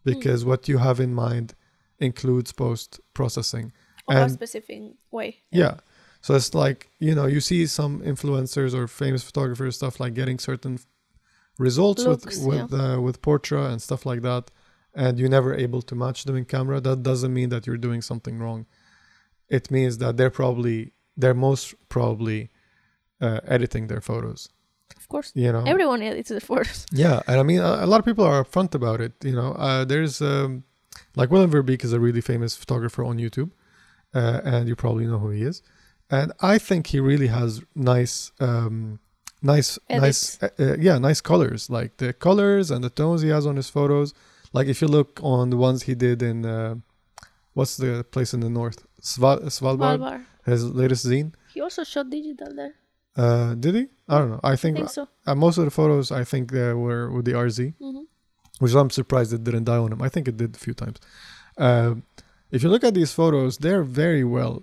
because 0.05 0.45
what 0.45 0.69
you 0.69 0.79
have 0.79 1.01
in 1.01 1.15
mind 1.15 1.55
includes 1.99 2.53
post 2.53 3.01
processing 3.15 3.73
Of 4.09 4.17
a 4.17 4.31
specific 4.31 4.83
way. 5.11 5.39
yeah. 5.51 5.77
So 6.21 6.35
it's 6.35 6.53
like, 6.53 6.91
you 6.99 7.15
know, 7.15 7.27
you 7.27 7.41
see 7.41 7.67
some 7.67 8.01
influencers 8.01 8.75
or 8.75 8.89
famous 8.89 9.23
photographers 9.23 9.77
stuff 9.77 10.01
like 10.01 10.15
getting 10.15 10.39
certain 10.39 10.79
results 11.59 12.05
Looks, 12.05 12.39
with 12.39 12.71
with 12.71 12.81
uh, 12.81 13.01
with 13.01 13.23
Portra 13.23 13.71
and 13.71 13.81
stuff 13.81 14.05
like 14.05 14.23
that 14.23 14.51
and 14.95 15.19
you're 15.19 15.29
never 15.29 15.55
able 15.55 15.83
to 15.83 15.95
match 15.95 16.25
them 16.25 16.37
in 16.37 16.45
camera. 16.45 16.81
That 16.81 17.03
doesn't 17.03 17.33
mean 17.33 17.51
that 17.51 17.67
you're 17.67 17.77
doing 17.77 18.03
something 18.03 18.39
wrong. 18.39 18.67
It 19.49 19.71
means 19.71 19.99
that 19.99 20.17
they're 20.17 20.31
probably 20.31 20.93
they're 21.17 21.35
most 21.35 21.75
probably 21.89 22.51
uh, 23.21 23.41
editing 23.47 23.89
their 23.89 24.01
photos, 24.01 24.49
Of 24.97 25.09
course. 25.09 25.33
you 25.35 25.51
know. 25.53 25.65
Everyone 25.67 26.03
edits 26.03 26.29
the 26.29 26.41
photos. 26.41 26.87
Yeah, 26.93 27.21
and 27.27 27.41
I 27.41 27.43
mean, 27.43 27.61
a, 27.61 27.85
a 27.85 27.87
lot 27.87 27.99
of 28.01 28.05
people 28.05 28.25
are 28.25 28.45
upfront 28.45 28.75
about 28.75 29.01
it. 29.01 29.13
You 29.25 29.33
know, 29.35 29.53
uh, 29.55 29.85
there's 29.85 30.21
um, 30.23 30.63
like 31.17 31.31
Willem 31.33 31.51
Verbeek 31.51 31.83
is 31.85 31.93
a 31.93 31.99
really 32.01 32.21
famous 32.21 32.55
photographer 32.57 33.03
on 33.05 33.17
YouTube, 33.19 33.51
uh, 34.15 34.41
and 34.45 34.69
you 34.69 34.77
probably 34.77 35.07
know 35.07 35.19
who 35.19 35.31
he 35.31 35.43
is. 35.43 35.63
And 36.11 36.33
I 36.41 36.59
think 36.59 36.87
he 36.89 37.01
really 37.01 37.27
has 37.27 37.61
nice, 37.75 38.33
um, 38.41 38.99
nice, 39.43 39.79
nice, 39.91 40.39
Edits. 40.41 40.43
uh, 40.43 40.73
uh, 40.73 40.77
yeah, 40.79 40.99
nice 40.99 41.21
colors. 41.21 41.69
Like 41.69 41.97
the 41.99 42.13
colors 42.13 42.71
and 42.71 42.83
the 42.85 42.91
tones 42.91 43.23
he 43.23 43.29
has 43.31 43.45
on 43.47 43.57
his 43.57 43.69
photos. 43.71 44.15
Like 44.53 44.69
if 44.69 44.81
you 44.81 44.89
look 44.89 45.21
on 45.23 45.51
the 45.51 45.57
ones 45.59 45.83
he 45.83 45.95
did 45.95 46.23
in, 46.23 46.47
uh, 46.47 46.77
what's 47.53 47.77
the 47.77 48.05
place 48.11 48.33
in 48.33 48.41
the 48.41 48.49
north, 48.49 48.87
Sval- 49.01 49.43
Svalbard, 49.45 49.99
Svalbard. 50.01 50.25
his 50.45 50.65
latest 50.65 51.07
zine. 51.07 51.33
He 51.55 51.61
also 51.61 51.85
shot 51.85 52.11
digital 52.11 52.55
there. 52.55 52.75
Uh, 53.17 53.55
did 53.55 53.75
he? 53.75 53.87
I 54.09 54.19
don't 54.19 54.31
know. 54.31 54.41
I 54.45 54.53
I 54.53 54.57
think, 54.57 54.77
think 54.77 54.91
so. 54.91 55.09
uh, 55.27 55.35
most 55.35 55.59
of 55.59 55.65
the 55.65 55.71
photos 55.71 56.11
I 56.13 56.25
think 56.25 56.53
uh, 56.53 56.75
were 56.77 57.11
with 57.11 57.25
the 57.25 57.33
RZ 57.33 57.75
hmm 57.79 58.01
which 58.61 58.75
I'm 58.75 58.91
surprised 58.91 59.33
it 59.33 59.45
didn't 59.45 59.65
die 59.65 59.77
on 59.77 59.93
him. 59.93 60.03
I 60.03 60.09
think 60.09 60.27
it 60.27 60.37
did 60.37 60.57
a 60.57 60.59
few 60.59 60.75
times. 60.75 60.99
Um, 61.59 62.03
if 62.51 62.65
you 62.65 62.69
look 62.69 62.83
at 62.83 62.93
these 62.95 63.13
photos, 63.13 63.59
they're 63.59 63.85
very 63.85 64.25
well 64.25 64.63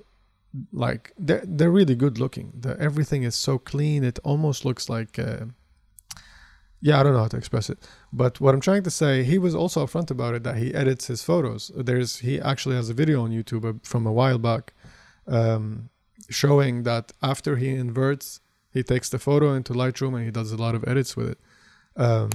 like 0.73 1.13
they're 1.17 1.43
they're 1.45 1.71
really 1.71 1.95
good 1.95 2.17
looking. 2.19 2.51
The 2.59 2.77
everything 2.77 3.23
is 3.23 3.35
so 3.35 3.57
clean. 3.57 4.03
It 4.03 4.19
almost 4.23 4.65
looks 4.65 4.89
like. 4.89 5.17
Yeah, 6.85 6.99
I 6.99 7.03
don't 7.03 7.13
know 7.13 7.21
how 7.21 7.29
to 7.29 7.37
express 7.37 7.71
it, 7.71 7.79
but 8.13 8.39
what 8.39 8.53
I'm 8.53 8.61
trying 8.61 8.83
to 8.83 8.91
say, 8.91 9.23
he 9.23 9.39
was 9.39 9.55
also 9.55 9.83
upfront 9.83 10.11
about 10.11 10.35
it 10.35 10.43
that 10.43 10.57
he 10.57 10.71
edits 10.75 11.07
his 11.07 11.23
photos. 11.23 11.71
There's 11.75 12.19
he 12.19 12.39
actually 12.39 12.75
has 12.75 12.91
a 12.91 12.93
video 12.93 13.23
on 13.23 13.31
YouTube 13.31 13.65
uh, 13.67 13.79
from 13.81 14.05
a 14.05 14.11
while 14.11 14.37
back, 14.37 14.71
um, 15.25 15.89
showing 16.29 16.83
that 16.83 17.11
after 17.23 17.55
he 17.55 17.69
inverts, 17.73 18.39
he 18.71 18.83
takes 18.83 19.09
the 19.09 19.17
photo 19.17 19.55
into 19.55 19.73
Lightroom 19.73 20.13
and 20.15 20.25
he 20.25 20.29
does 20.29 20.51
a 20.51 20.57
lot 20.57 20.75
of 20.75 20.87
edits 20.87 21.17
with 21.17 21.29
it. 21.31 21.39
Um, 21.97 22.29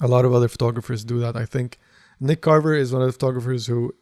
a 0.00 0.06
lot 0.06 0.24
of 0.24 0.32
other 0.32 0.46
photographers 0.46 1.02
do 1.02 1.18
that. 1.18 1.34
I 1.34 1.44
think 1.44 1.76
Nick 2.20 2.42
Carver 2.42 2.74
is 2.74 2.92
one 2.92 3.02
of 3.02 3.08
the 3.08 3.18
photographers 3.18 3.66
who 3.66 3.92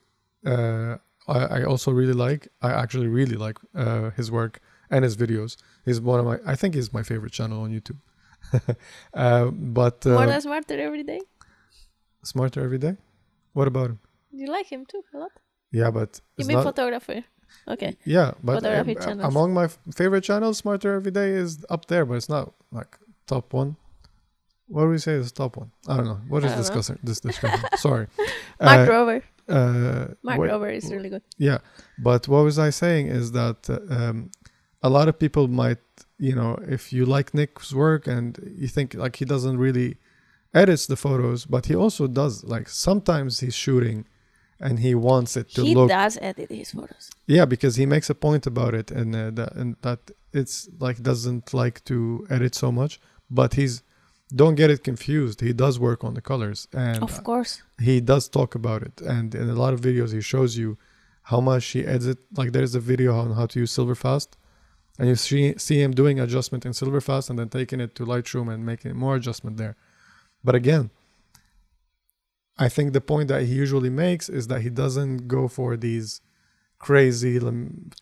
uh, 0.44 0.98
I, 1.26 1.60
I 1.60 1.64
also 1.64 1.90
really 1.90 2.12
like. 2.12 2.48
I 2.60 2.72
actually 2.72 3.08
really 3.08 3.36
like 3.36 3.56
uh, 3.74 4.10
his 4.10 4.30
work 4.30 4.60
and 4.90 5.04
his 5.04 5.16
videos. 5.16 5.56
He's 5.86 6.02
one 6.02 6.20
of 6.20 6.26
my. 6.26 6.36
I 6.44 6.54
think 6.54 6.74
he's 6.74 6.92
my 6.92 7.02
favorite 7.02 7.32
channel 7.32 7.62
on 7.62 7.70
YouTube. 7.70 8.00
uh, 9.14 9.46
but 9.46 10.04
More 10.06 10.22
uh, 10.24 10.26
than 10.26 10.40
smarter 10.40 10.78
every 10.80 11.02
day. 11.02 11.20
smarter 12.22 12.62
every 12.62 12.78
day. 12.78 12.96
What 13.52 13.68
about 13.68 13.90
him? 13.90 13.98
You 14.32 14.46
like 14.50 14.66
him 14.66 14.84
too 14.86 15.02
a 15.14 15.18
lot. 15.18 15.32
Yeah, 15.72 15.90
but 15.90 16.20
You 16.36 16.46
mean 16.46 16.56
not. 16.56 16.64
photographer? 16.64 17.24
Okay. 17.66 17.96
yeah, 18.04 18.32
but 18.42 18.64
um, 18.64 18.86
channels. 18.94 19.24
among 19.32 19.54
my 19.54 19.68
favorite 19.94 20.22
channels, 20.22 20.58
smarter 20.58 20.94
every 20.94 21.10
day 21.10 21.30
is 21.30 21.64
up 21.70 21.86
there, 21.86 22.04
but 22.04 22.14
it's 22.14 22.28
not 22.28 22.52
like 22.70 22.98
top 23.26 23.52
one. 23.52 23.76
What 24.66 24.82
do 24.82 24.88
we 24.90 24.98
say 24.98 25.12
is 25.14 25.32
top 25.32 25.56
one? 25.56 25.70
I 25.88 25.96
don't 25.96 26.04
know. 26.06 26.20
What 26.28 26.44
is 26.44 26.52
discussing 26.54 26.98
this 27.02 27.20
discussion? 27.20 27.60
Sorry. 27.76 28.06
Mark 28.60 28.88
Uh, 28.88 28.92
Rober. 28.92 29.22
uh, 29.48 30.06
Mark 30.22 30.38
what- 30.38 30.50
Rober 30.50 30.70
is 30.74 30.90
really 30.92 31.08
good. 31.08 31.22
Yeah, 31.38 31.58
but 31.98 32.28
what 32.28 32.42
was 32.44 32.58
I 32.58 32.70
saying 32.70 33.06
is 33.08 33.32
that 33.32 33.60
uh, 33.70 33.78
um, 33.94 34.30
a 34.82 34.90
lot 34.90 35.08
of 35.08 35.18
people 35.18 35.48
might, 35.48 35.78
you 36.18 36.34
know, 36.34 36.58
if 36.76 36.92
you 36.92 37.04
like 37.06 37.32
Nick's 37.34 37.72
work 37.72 38.06
and 38.06 38.38
you 38.60 38.68
think 38.68 38.94
like 38.94 39.16
he 39.16 39.24
doesn't 39.24 39.58
really 39.58 39.96
edits 40.54 40.86
the 40.86 40.96
photos, 40.96 41.44
but 41.46 41.66
he 41.66 41.74
also 41.74 42.06
does. 42.06 42.44
Like 42.44 42.68
sometimes 42.68 43.40
he's 43.40 43.54
shooting, 43.54 44.04
and 44.60 44.78
he 44.80 44.94
wants 44.94 45.36
it 45.36 45.48
to 45.54 45.62
He 45.62 45.74
look. 45.74 45.88
does 45.90 46.18
edit 46.20 46.50
his 46.50 46.70
photos. 46.72 47.10
Yeah, 47.26 47.44
because 47.44 47.76
he 47.76 47.86
makes 47.86 48.08
a 48.10 48.14
point 48.14 48.46
about 48.46 48.74
it, 48.74 48.90
and 48.90 49.14
uh, 49.14 49.30
that 49.38 49.52
and 49.54 49.76
that 49.82 50.00
it's 50.32 50.68
like 50.80 51.02
doesn't 51.02 51.54
like 51.54 51.84
to 51.84 52.26
edit 52.30 52.54
so 52.54 52.70
much, 52.72 53.00
but 53.30 53.54
he's. 53.54 53.82
Don't 54.42 54.56
get 54.56 54.68
it 54.68 54.84
confused. 54.84 55.40
He 55.40 55.54
does 55.54 55.78
work 55.80 56.04
on 56.04 56.12
the 56.12 56.20
colors, 56.20 56.68
and 56.74 57.02
Of 57.02 57.24
course. 57.24 57.62
he 57.80 57.98
does 58.02 58.28
talk 58.28 58.54
about 58.54 58.82
it 58.82 59.00
and 59.00 59.34
in 59.34 59.48
a 59.48 59.54
lot 59.54 59.72
of 59.72 59.80
videos 59.80 60.12
he 60.12 60.20
shows 60.20 60.58
you 60.58 60.76
how 61.30 61.40
much 61.40 61.64
he 61.74 61.80
edits 61.86 62.20
like 62.36 62.52
there's 62.52 62.74
a 62.74 62.80
video 62.92 63.10
on 63.18 63.28
how 63.38 63.46
to 63.46 63.60
use 63.60 63.72
silverfast 63.74 64.28
and 64.98 65.08
you 65.08 65.14
see, 65.16 65.54
see 65.58 65.80
him 65.80 65.92
doing 65.92 66.18
adjustment 66.18 66.66
in 66.66 66.72
silverfast 66.72 67.30
and 67.30 67.38
then 67.38 67.48
taking 67.48 67.80
it 67.80 67.94
to 67.94 68.04
lightroom 68.04 68.52
and 68.52 68.66
making 68.66 68.96
more 68.96 69.14
adjustment 69.16 69.56
there 69.56 69.76
but 70.44 70.54
again 70.54 70.90
i 72.58 72.68
think 72.68 72.92
the 72.92 73.00
point 73.00 73.28
that 73.28 73.42
he 73.42 73.54
usually 73.54 73.90
makes 73.90 74.28
is 74.28 74.46
that 74.48 74.60
he 74.62 74.70
doesn't 74.70 75.28
go 75.28 75.48
for 75.48 75.76
these 75.76 76.20
crazy 76.80 77.40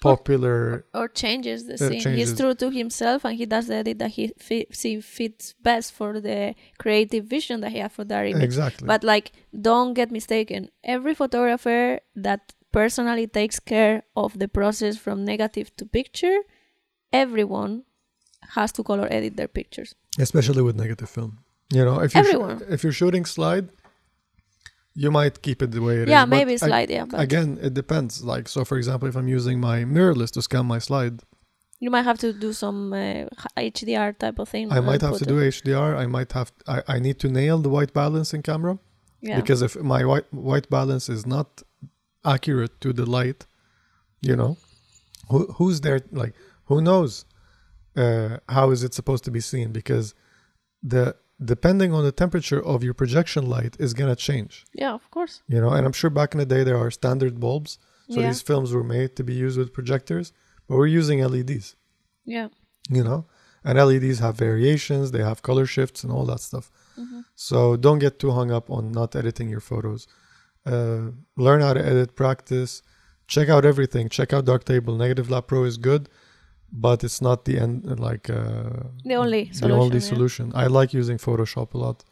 popular 0.03 0.85
Or 0.93 1.09
changes 1.09 1.65
the 1.67 1.75
Uh, 1.75 1.89
scene. 1.89 2.01
changes. 2.05 2.31
He's 2.31 2.39
true 2.39 2.55
to 2.55 2.71
himself 2.71 3.25
and 3.25 3.35
he 3.41 3.47
does 3.47 3.67
the 3.69 3.77
edit 3.77 3.99
that 4.03 4.11
he 4.19 4.25
fi- 4.39 4.67
see 4.71 5.01
fits 5.01 5.55
best 5.63 5.93
for 5.99 6.21
the 6.21 6.55
creative 6.79 7.25
vision 7.25 7.57
that 7.63 7.73
he 7.73 7.79
has 7.79 7.93
for 7.93 8.05
that 8.05 8.27
image. 8.27 8.43
exactly 8.45 8.87
But 8.87 9.03
like, 9.03 9.33
don't 9.69 9.95
get 9.95 10.11
mistaken. 10.11 10.69
Every 10.85 11.15
photographer 11.15 12.01
that 12.27 12.53
personally 12.71 13.27
takes 13.27 13.59
care 13.59 14.03
of 14.15 14.39
the 14.39 14.49
process 14.49 14.95
from 14.99 15.25
negative 15.25 15.75
to 15.79 15.87
picture, 15.87 16.39
everyone 17.23 17.73
has 18.57 18.71
to 18.77 18.83
color 18.91 19.07
edit 19.17 19.33
their 19.41 19.53
pictures. 19.59 19.91
especially 20.27 20.63
with 20.67 20.77
negative 20.85 21.11
film 21.17 21.33
you 21.77 21.83
know 21.87 21.97
if 22.07 22.11
you're 22.15 22.31
sh- 22.33 22.63
if 22.75 22.79
you're 22.83 22.99
shooting 23.03 23.25
slide 23.37 23.67
you 25.05 25.11
might 25.19 25.35
keep 25.47 25.59
it 25.65 25.71
the 25.77 25.83
way 25.89 25.97
it 26.03 26.09
is. 26.09 26.13
yeah, 26.15 26.25
but 26.25 26.31
maybe 26.39 26.53
I- 26.55 26.57
slide. 26.69 26.91
Yeah, 26.97 27.05
but 27.11 27.21
again 27.27 27.49
it 27.67 27.73
depends 27.83 28.13
like 28.33 28.45
so 28.55 28.61
for 28.71 28.77
example 28.81 29.07
if 29.11 29.17
i'm 29.21 29.29
using 29.39 29.57
my 29.71 29.79
mirrorless 29.97 30.31
to 30.37 30.41
scan 30.49 30.67
my 30.75 30.81
slide 30.89 31.17
you 31.85 31.91
might 31.95 32.07
have 32.11 32.19
to 32.25 32.29
do 32.33 32.51
some 32.65 32.79
uh, 32.95 33.27
HDR 33.75 34.11
type 34.25 34.39
of 34.43 34.49
thing. 34.55 34.65
i 34.79 34.81
might 34.89 35.03
have 35.07 35.15
to 35.21 35.25
put 35.25 35.29
do 35.35 35.39
it- 35.47 35.55
hdr 35.57 35.91
i 36.05 36.07
might 36.17 36.31
have 36.39 36.49
I, 36.75 36.79
I 36.95 36.97
need 37.07 37.19
to 37.25 37.29
nail 37.41 37.57
the 37.67 37.73
white 37.77 37.93
balance 38.03 38.29
in 38.37 38.41
camera 38.51 38.75
Yeah. 39.29 39.37
because 39.41 39.61
if 39.69 39.73
my 39.95 40.03
white 40.11 40.29
white 40.51 40.69
balance 40.79 41.07
is 41.17 41.23
not 41.37 41.49
accurate 42.35 42.75
to 42.85 42.89
the 42.99 43.07
light 43.19 43.41
you 44.29 44.35
know 44.41 44.53
who, 45.31 45.39
who's 45.57 45.79
there 45.87 46.01
like 46.23 46.35
who 46.67 46.81
knows 46.81 47.25
uh, 47.97 48.39
how 48.49 48.71
is 48.71 48.83
it 48.83 48.95
supposed 48.95 49.25
to 49.25 49.31
be 49.31 49.41
seen? 49.41 49.73
Because 49.73 50.15
the 50.83 51.17
depending 51.45 51.93
on 51.93 52.03
the 52.05 52.13
temperature 52.13 52.63
of 52.65 52.83
your 52.83 52.95
projection 52.95 53.47
light 53.47 53.77
is 53.79 53.93
going 53.95 54.09
to 54.09 54.17
change. 54.17 54.65
Yeah, 54.75 54.93
of 54.93 55.11
course. 55.11 55.43
you 55.49 55.61
know 55.61 55.71
and 55.71 55.85
i'm 55.87 55.93
sure 55.93 56.11
back 56.11 56.33
in 56.33 56.39
the 56.39 56.47
day 56.47 56.63
there 56.65 56.79
are 56.79 56.91
standard 56.91 57.41
bulbs. 57.41 57.79
So 58.09 58.21
yeah. 58.21 58.29
these 58.29 58.41
films 58.41 58.73
were 58.73 58.85
made 58.85 59.17
to 59.17 59.25
be 59.25 59.35
used 59.35 59.59
with 59.59 59.73
projectors 59.73 60.33
but 60.67 60.77
we're 60.77 60.87
using 60.87 61.19
leds 61.21 61.75
yeah. 62.25 62.49
you 62.89 63.03
know? 63.03 63.27
And 63.65 63.79
leds 63.79 64.19
have 64.21 64.37
variations 64.37 65.11
they 65.11 65.25
have 65.31 65.43
color 65.43 65.67
shifts 65.67 66.05
and 66.05 66.13
all 66.13 66.25
that 66.27 66.41
stuff. 66.41 66.71
Mhm. 66.99 67.25
so 67.35 67.77
don't 67.77 67.99
get 67.99 68.19
too 68.19 68.31
hung 68.31 68.51
up 68.51 68.71
on 68.71 68.93
not 68.93 69.17
editing 69.17 69.49
your 69.55 69.65
photos. 69.71 70.07
Uh, 70.65 71.11
learn 71.37 71.61
how 71.61 71.75
to 71.75 71.85
edit 71.93 72.15
practice 72.15 72.83
check 73.35 73.49
out 73.49 73.65
everything. 73.65 74.09
Check 74.09 74.33
out 74.33 74.45
darktable. 74.45 74.97
Negative 74.97 75.29
lab 75.29 75.49
pro 75.49 75.65
is 75.65 75.77
good 75.77 76.09
but 76.73 77.03
it's 77.05 77.21
not 77.21 77.45
the 77.45 77.59
end 77.59 77.99
like 78.01 78.29
uh, 78.31 78.85
The 79.05 79.15
only 79.15 79.45
the 79.45 79.55
solution. 79.55 79.81
only 79.81 79.97
yeah. 79.99 80.09
solution 80.15 80.53
i 80.55 80.67
like 80.67 80.93
using 80.93 81.19
photoshop 81.19 81.75
a 81.75 81.79
lot 81.79 82.05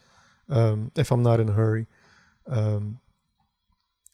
um, 0.49 0.91
if 0.95 1.11
i'm 1.11 1.23
not 1.23 1.39
in 1.39 1.49
a 1.49 1.53
hurry 1.53 1.85
um, 2.47 2.99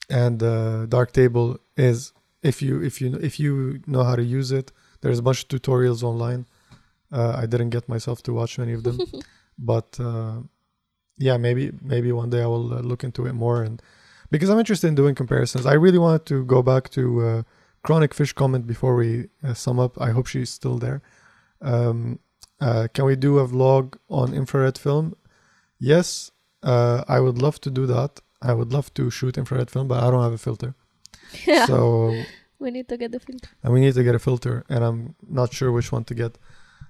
and 0.09 0.41
uh, 0.43 0.85
darktable 0.87 1.57
is 1.77 2.13
if 2.43 2.61
you 2.61 2.81
if 2.81 2.99
you 3.01 3.15
if 3.21 3.39
you 3.39 3.81
know 3.87 4.03
how 4.03 4.15
to 4.15 4.23
use 4.23 4.51
it 4.51 4.71
there's 5.01 5.19
a 5.19 5.21
bunch 5.21 5.43
of 5.43 5.47
tutorials 5.49 6.03
online 6.03 6.45
uh, 7.11 7.33
i 7.37 7.45
didn't 7.45 7.69
get 7.69 7.87
myself 7.87 8.21
to 8.23 8.33
watch 8.33 8.57
many 8.57 8.73
of 8.73 8.83
them 8.83 8.97
but 9.57 9.99
uh, 9.99 10.37
yeah 11.17 11.37
maybe 11.37 11.71
maybe 11.81 12.11
one 12.11 12.29
day 12.29 12.41
i 12.41 12.45
will 12.47 12.73
uh, 12.73 12.79
look 12.81 13.03
into 13.03 13.25
it 13.25 13.33
more 13.33 13.61
and 13.63 13.81
because 14.31 14.49
i'm 14.49 14.59
interested 14.59 14.87
in 14.87 14.95
doing 14.95 15.15
comparisons 15.15 15.65
i 15.65 15.73
really 15.73 15.97
wanted 15.99 16.25
to 16.25 16.43
go 16.45 16.61
back 16.61 16.89
to 16.89 17.03
uh, 17.21 17.43
chronic 17.83 18.13
fish 18.13 18.33
comment 18.33 18.65
before 18.67 18.95
we 18.95 19.27
uh, 19.43 19.53
sum 19.53 19.79
up 19.79 19.99
i 20.01 20.09
hope 20.11 20.27
she's 20.27 20.49
still 20.49 20.77
there 20.77 21.01
um, 21.61 22.19
uh, 22.59 22.87
can 22.93 23.05
we 23.05 23.15
do 23.15 23.39
a 23.39 23.47
vlog 23.47 23.95
on 24.09 24.33
infrared 24.33 24.77
film 24.77 25.15
yes 25.79 26.31
uh, 26.63 27.03
i 27.07 27.19
would 27.19 27.37
love 27.41 27.59
to 27.61 27.69
do 27.71 27.85
that 27.85 28.19
i 28.41 28.53
would 28.53 28.71
love 28.73 28.93
to 28.93 29.09
shoot 29.09 29.37
infrared 29.37 29.69
film 29.71 29.87
but 29.87 30.03
i 30.03 30.09
don't 30.11 30.23
have 30.23 30.33
a 30.33 30.37
filter 30.37 30.75
yeah. 31.47 31.65
so 31.71 32.13
we 32.59 32.69
need 32.71 32.87
to 32.87 32.97
get 32.97 33.11
the 33.11 33.19
filter. 33.19 33.49
and 33.63 33.73
we 33.73 33.79
need 33.79 33.93
to 33.95 34.03
get 34.03 34.13
a 34.15 34.19
filter 34.19 34.63
and 34.69 34.83
i'm 34.83 35.15
not 35.27 35.51
sure 35.53 35.71
which 35.71 35.91
one 35.91 36.03
to 36.03 36.13
get 36.13 36.37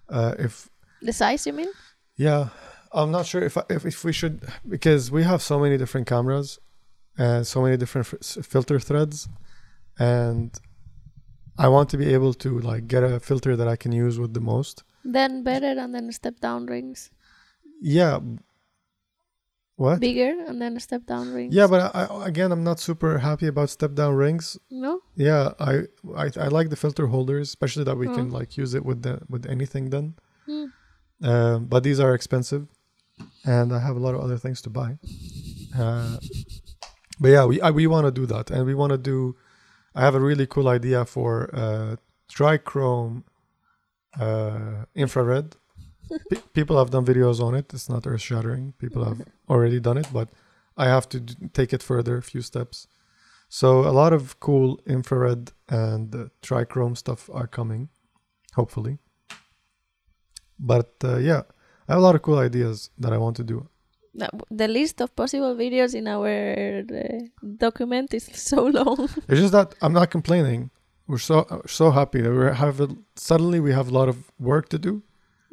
uh, 0.10 0.36
if 0.40 0.70
The 1.02 1.14
size, 1.14 1.46
you 1.48 1.54
mean? 1.54 1.70
yeah 2.18 2.50
i'm 2.92 3.12
not 3.12 3.26
sure 3.26 3.42
if, 3.42 3.56
I, 3.58 3.64
if 3.70 3.86
if 3.86 4.04
we 4.04 4.12
should 4.12 4.36
because 4.68 5.10
we 5.12 5.24
have 5.24 5.42
so 5.42 5.58
many 5.60 5.78
different 5.78 6.06
cameras 6.08 6.60
and 7.18 7.48
so 7.48 7.62
many 7.62 7.78
different 7.78 8.08
f- 8.14 8.46
filter 8.46 8.80
threads 8.80 9.30
and 9.98 10.52
i 11.58 11.68
want 11.68 11.90
to 11.90 11.98
be 11.98 12.14
able 12.14 12.34
to 12.34 12.60
like 12.60 12.88
get 12.88 13.04
a 13.04 13.20
filter 13.20 13.56
that 13.56 13.68
i 13.68 13.76
can 13.76 13.92
use 13.92 14.20
with 14.20 14.34
the 14.34 14.42
most 14.54 14.84
Then 15.04 15.44
better, 15.44 15.74
and 15.82 15.94
then 15.96 16.12
step 16.12 16.40
down 16.40 16.66
rings. 16.68 17.10
yeah 17.82 18.20
what 19.76 20.00
Bigger, 20.00 20.34
and 20.48 20.62
then 20.62 20.80
step 20.80 21.06
down 21.06 21.34
rings. 21.34 21.54
yeah 21.56 21.68
but 21.68 21.96
I, 21.96 22.06
I, 22.06 22.28
again 22.28 22.52
i'm 22.52 22.64
not 22.64 22.80
super 22.80 23.18
happy 23.20 23.48
about 23.48 23.70
step 23.70 23.94
down 23.96 24.14
rings 24.16 24.58
No? 24.70 25.00
yeah 25.16 25.54
I, 25.60 25.74
I 26.16 26.26
i 26.46 26.48
like 26.58 26.70
the 26.70 26.76
filter 26.76 27.08
holders 27.08 27.50
especially 27.50 27.86
that 27.86 27.98
we 27.98 28.08
can 28.08 28.28
Oh. 28.32 28.38
like 28.40 28.58
use 28.58 28.74
it 28.76 28.86
with 28.86 29.02
the 29.02 29.20
with 29.30 29.46
anything 29.46 29.90
then 29.90 30.16
Hmm. 30.46 30.66
um, 31.24 31.66
but 31.66 31.84
these 31.84 32.00
are 32.00 32.14
expensive 32.14 32.68
and 33.46 33.72
i 33.74 33.80
have 33.80 33.96
a 33.96 34.00
lot 34.00 34.14
of 34.16 34.22
other 34.22 34.38
things 34.38 34.62
to 34.64 34.70
buy 34.70 34.98
uh, 35.78 36.18
but 37.20 37.30
yeah 37.30 37.46
we 37.46 37.62
I, 37.62 37.70
we 37.72 37.86
want 37.88 38.06
to 38.08 38.12
do 38.22 38.26
that 38.34 38.50
and 38.52 38.66
we 38.66 38.74
want 38.76 38.92
to 38.92 38.98
do 38.98 39.36
i 39.96 40.02
have 40.02 40.16
a 40.16 40.20
really 40.20 40.48
cool 40.48 40.68
idea 40.68 41.06
for 41.06 41.50
uh, 41.54 41.96
trichrome 42.32 43.24
uh, 44.20 44.86
infrared. 44.96 45.56
Pe- 46.30 46.42
people 46.54 46.78
have 46.78 46.90
done 46.90 47.06
videos 47.06 47.40
on 47.40 47.56
it. 47.56 47.74
It's 47.74 47.88
not 47.90 48.06
earth 48.06 48.22
shattering 48.22 48.74
people 48.78 49.04
have 49.06 49.22
already 49.50 49.80
done 49.80 49.98
it 49.98 50.08
but 50.12 50.30
i 50.78 50.86
have 50.86 51.08
to 51.10 51.20
d- 51.20 51.36
take 51.54 51.72
it 51.74 51.84
further 51.84 52.18
a 52.18 52.22
few 52.22 52.42
steps. 52.42 52.88
So 53.50 53.82
a 53.82 53.92
lot 53.92 54.14
of 54.14 54.40
cool 54.40 54.80
infrared 54.88 55.52
and 55.68 56.14
uh, 56.16 56.26
trichrome 56.42 56.96
stuff 56.98 57.30
are 57.34 57.48
coming 57.48 57.90
hopefully. 58.56 58.98
But 60.60 60.94
uh, 61.04 61.18
yeah 61.18 61.44
i 61.88 61.94
have 61.94 62.00
a 62.00 62.06
lot 62.06 62.16
of 62.16 62.22
cool 62.22 62.38
ideas 62.38 62.90
that 62.98 63.12
i 63.14 63.18
want 63.18 63.36
to 63.38 63.44
do 63.44 63.68
The 64.14 64.68
list 64.68 65.02
of 65.02 65.16
possible 65.16 65.56
videos 65.56 65.96
in 65.96 66.08
our 66.08 66.84
uh, 66.84 67.20
document 67.58 68.14
is 68.14 68.26
so 68.52 68.66
long. 68.66 69.08
it's 69.30 69.40
just 69.40 69.54
that 69.54 69.74
i'm 69.82 69.94
not 69.94 70.10
complaining 70.12 70.70
we're 71.08 71.18
so 71.32 71.38
so 71.66 71.92
happy 71.92 72.20
that 72.22 72.32
we 72.32 72.46
have 72.66 72.80
a, 72.82 72.88
suddenly 73.16 73.60
we 73.60 73.72
have 73.80 73.88
a 73.90 73.94
lot 74.00 74.10
of 74.10 74.18
work 74.40 74.68
to 74.70 74.78
do 74.78 74.94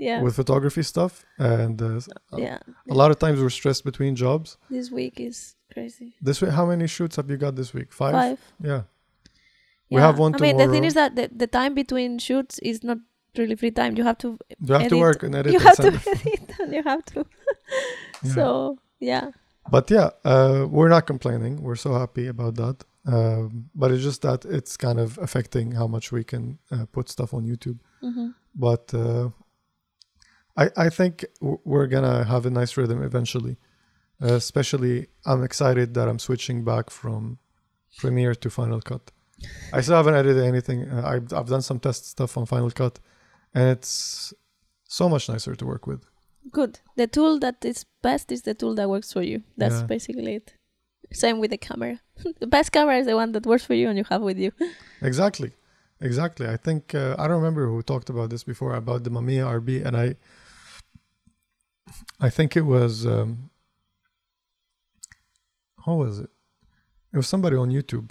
Yeah. 0.08 0.22
with 0.24 0.34
photography 0.36 0.82
stuff, 0.94 1.12
and 1.38 1.76
uh, 1.82 2.00
yeah. 2.46 2.58
a 2.94 2.94
lot 3.02 3.10
of 3.12 3.16
times 3.24 3.36
we're 3.42 3.56
stressed 3.60 3.84
between 3.90 4.12
jobs. 4.14 4.48
This 4.70 4.88
week 4.98 5.14
is 5.28 5.36
crazy. 5.74 6.08
This 6.28 6.38
week, 6.40 6.52
how 6.58 6.66
many 6.72 6.86
shoots 6.96 7.16
have 7.18 7.28
you 7.32 7.36
got 7.44 7.52
this 7.60 7.70
week? 7.78 7.90
Five. 7.92 8.14
Five. 8.22 8.38
Yeah. 8.70 8.82
We 9.90 9.96
Yeah. 9.98 10.06
have 10.06 10.16
one 10.24 10.32
I 10.36 10.38
mean, 10.46 10.56
the 10.64 10.68
thing 10.74 10.84
is 10.90 10.94
that 11.00 11.10
the, 11.18 11.24
the 11.42 11.48
time 11.58 11.72
between 11.82 12.10
shoots 12.28 12.54
is 12.70 12.76
not 12.90 12.98
really 13.38 13.56
free 13.62 13.72
time. 13.80 13.92
You 13.98 14.04
have 14.10 14.18
to 14.24 14.28
You 14.66 14.74
have 14.78 14.88
to 14.94 14.98
work 15.06 15.20
and 15.26 15.34
edit. 15.34 15.50
you 15.54 15.58
and 15.58 15.66
have 15.68 15.80
to 15.86 15.92
edit 16.14 16.46
and 16.62 16.70
you 16.76 16.82
have 16.92 17.02
to. 17.12 17.18
Yeah. 18.22 18.34
So 18.34 18.78
yeah, 19.00 19.30
But 19.70 19.90
yeah, 19.90 20.10
uh, 20.24 20.66
we're 20.68 20.88
not 20.88 21.06
complaining. 21.06 21.62
We're 21.62 21.76
so 21.76 21.92
happy 21.94 22.26
about 22.28 22.54
that. 22.56 22.84
Um, 23.06 23.70
but 23.74 23.90
it's 23.90 24.02
just 24.02 24.22
that 24.22 24.44
it's 24.44 24.76
kind 24.76 24.98
of 25.00 25.18
affecting 25.18 25.72
how 25.72 25.86
much 25.86 26.12
we 26.12 26.24
can 26.24 26.58
uh, 26.70 26.84
put 26.92 27.08
stuff 27.08 27.32
on 27.34 27.44
YouTube. 27.46 27.78
hmm 28.00 28.28
But 28.54 28.92
uh, 28.94 29.30
I 30.56 30.70
I 30.86 30.88
think 30.90 31.24
we're 31.40 31.86
gonna 31.86 32.24
have 32.24 32.46
a 32.46 32.50
nice 32.50 32.76
rhythm 32.76 33.02
eventually. 33.02 33.56
Uh, 34.22 34.34
especially, 34.34 35.06
I'm 35.24 35.44
excited 35.44 35.94
that 35.94 36.08
I'm 36.08 36.18
switching 36.18 36.64
back 36.64 36.90
from 36.90 37.38
Premiere 37.98 38.34
to 38.34 38.50
Final 38.50 38.80
Cut. 38.80 39.12
I 39.72 39.80
still 39.82 39.96
haven't 39.96 40.16
edited 40.16 40.42
anything. 40.42 40.88
Uh, 40.90 41.02
I've 41.12 41.32
I've 41.32 41.48
done 41.48 41.62
some 41.62 41.78
test 41.78 42.02
stuff 42.10 42.36
on 42.36 42.44
Final 42.46 42.70
Cut, 42.70 42.98
and 43.54 43.68
it's 43.70 44.34
so 44.88 45.08
much 45.08 45.28
nicer 45.28 45.54
to 45.54 45.64
work 45.66 45.86
with. 45.86 46.02
Good. 46.52 46.80
The 46.96 47.06
tool 47.06 47.38
that 47.40 47.64
is 47.64 47.84
best 48.02 48.32
is 48.32 48.42
the 48.42 48.54
tool 48.54 48.74
that 48.76 48.88
works 48.88 49.12
for 49.12 49.22
you. 49.22 49.42
That's 49.56 49.80
Yeah. 49.80 49.86
basically 49.86 50.34
it. 50.36 50.54
Same 51.12 51.38
with 51.40 51.50
the 51.50 51.58
camera. 51.58 52.00
the 52.40 52.46
best 52.46 52.70
camera 52.72 52.98
is 52.98 53.06
the 53.06 53.14
one 53.16 53.32
that 53.32 53.46
works 53.46 53.64
for 53.64 53.74
you 53.74 53.88
and 53.88 53.96
you 53.98 54.04
have 54.04 54.22
with 54.22 54.38
you. 54.38 54.52
Exactly, 55.02 55.52
exactly. 56.00 56.46
I 56.48 56.56
think 56.56 56.94
uh, 56.94 57.14
I 57.18 57.26
don't 57.28 57.36
remember 57.42 57.66
who 57.68 57.82
talked 57.82 58.10
about 58.10 58.30
this 58.30 58.44
before 58.44 58.74
about 58.74 59.04
the 59.04 59.10
Mamiya 59.10 59.44
RB, 59.60 59.84
and 59.86 59.96
I, 59.96 60.16
I 62.20 62.28
think 62.30 62.56
it 62.56 62.66
was, 62.66 63.06
um, 63.06 63.50
how 65.86 65.94
was 65.94 66.18
it? 66.18 66.30
It 67.12 67.16
was 67.16 67.28
somebody 67.28 67.56
on 67.56 67.70
YouTube. 67.70 68.10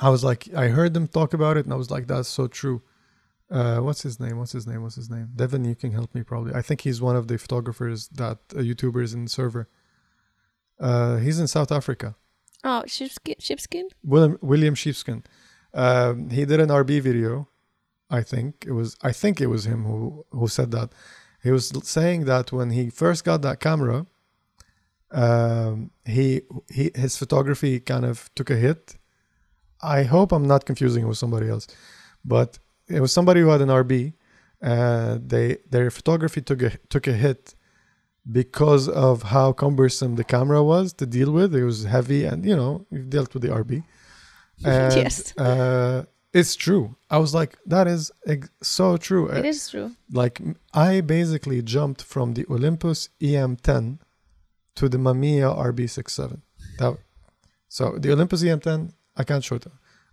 I 0.00 0.10
was 0.10 0.22
like, 0.22 0.48
I 0.54 0.68
heard 0.68 0.92
them 0.94 1.08
talk 1.08 1.32
about 1.34 1.56
it, 1.56 1.64
and 1.64 1.72
I 1.72 1.76
was 1.76 1.90
like, 1.90 2.06
that's 2.06 2.28
so 2.28 2.46
true. 2.46 2.82
Uh, 3.50 3.78
what's 3.78 4.02
his 4.02 4.20
name? 4.20 4.38
What's 4.38 4.52
his 4.52 4.66
name? 4.66 4.82
What's 4.82 4.96
his 4.96 5.08
name? 5.08 5.30
Devin, 5.34 5.64
you 5.64 5.74
can 5.74 5.92
help 5.92 6.14
me 6.14 6.22
probably. 6.22 6.54
I 6.54 6.62
think 6.62 6.82
he's 6.82 7.00
one 7.00 7.16
of 7.16 7.28
the 7.28 7.38
photographers 7.38 8.08
that 8.08 8.38
uh, 8.54 8.58
YouTubers 8.58 9.14
in 9.14 9.24
the 9.24 9.30
server. 9.30 9.68
Uh, 10.78 11.16
he's 11.16 11.40
in 11.40 11.48
South 11.48 11.72
Africa. 11.72 12.14
Oh, 12.62 12.82
sheepskin. 12.86 13.36
sheepskin? 13.38 13.88
William 14.04 14.38
William 14.42 14.74
Sheepskin. 14.74 15.24
Um, 15.72 16.30
he 16.30 16.44
did 16.44 16.60
an 16.60 16.68
RB 16.68 17.00
video. 17.00 17.48
I 18.10 18.22
think 18.22 18.64
it 18.66 18.72
was. 18.72 18.96
I 19.02 19.12
think 19.12 19.40
it 19.40 19.46
was 19.46 19.66
him 19.66 19.84
who 19.84 20.26
who 20.30 20.48
said 20.48 20.70
that. 20.72 20.92
He 21.42 21.50
was 21.50 21.72
saying 21.84 22.24
that 22.24 22.52
when 22.52 22.70
he 22.70 22.90
first 22.90 23.24
got 23.24 23.42
that 23.42 23.60
camera, 23.60 24.06
um, 25.10 25.90
he 26.04 26.42
he 26.70 26.90
his 26.94 27.16
photography 27.16 27.80
kind 27.80 28.04
of 28.04 28.30
took 28.34 28.50
a 28.50 28.56
hit. 28.56 28.96
I 29.80 30.02
hope 30.02 30.32
I'm 30.32 30.46
not 30.46 30.66
confusing 30.66 31.04
it 31.04 31.06
with 31.06 31.18
somebody 31.18 31.48
else, 31.48 31.68
but 32.24 32.58
it 32.88 33.00
was 33.00 33.12
somebody 33.12 33.40
who 33.40 33.48
had 33.48 33.60
an 33.60 33.68
RB. 33.68 34.12
Uh, 34.62 35.18
they 35.24 35.58
their 35.70 35.90
photography 35.90 36.40
took 36.40 36.62
a 36.62 36.70
took 36.88 37.06
a 37.06 37.12
hit 37.12 37.54
because 38.30 38.88
of 38.88 39.22
how 39.34 39.52
cumbersome 39.52 40.16
the 40.16 40.24
camera 40.24 40.62
was 40.62 40.92
to 40.94 41.06
deal 41.06 41.30
with. 41.32 41.54
It 41.54 41.64
was 41.64 41.84
heavy, 41.84 42.24
and 42.24 42.44
you 42.44 42.56
know 42.56 42.86
you've 42.90 43.10
dealt 43.10 43.32
with 43.34 43.42
the 43.42 43.48
RB. 43.64 43.84
And, 44.64 44.92
Yes. 44.96 45.36
uh, 45.38 46.04
it's 46.32 46.56
true. 46.56 46.96
I 47.08 47.18
was 47.18 47.32
like, 47.32 47.56
that 47.66 47.86
is 47.86 48.10
ex- 48.26 48.50
so 48.60 48.96
true. 48.96 49.28
It 49.28 49.44
is 49.46 49.70
true. 49.70 49.92
like 50.12 50.40
I 50.74 51.00
basically 51.00 51.62
jumped 51.62 52.02
from 52.02 52.34
the 52.34 52.44
Olympus 52.50 53.08
EM10 53.20 53.98
to 54.74 54.88
the 54.88 54.98
Mamiya 54.98 55.48
RB67. 55.70 56.40
That, 56.80 56.98
so 57.68 57.96
the 58.02 58.10
Olympus 58.12 58.42
EM10, 58.42 58.92
I 59.16 59.22
can't 59.22 59.44
show 59.44 59.54
it. 59.56 59.66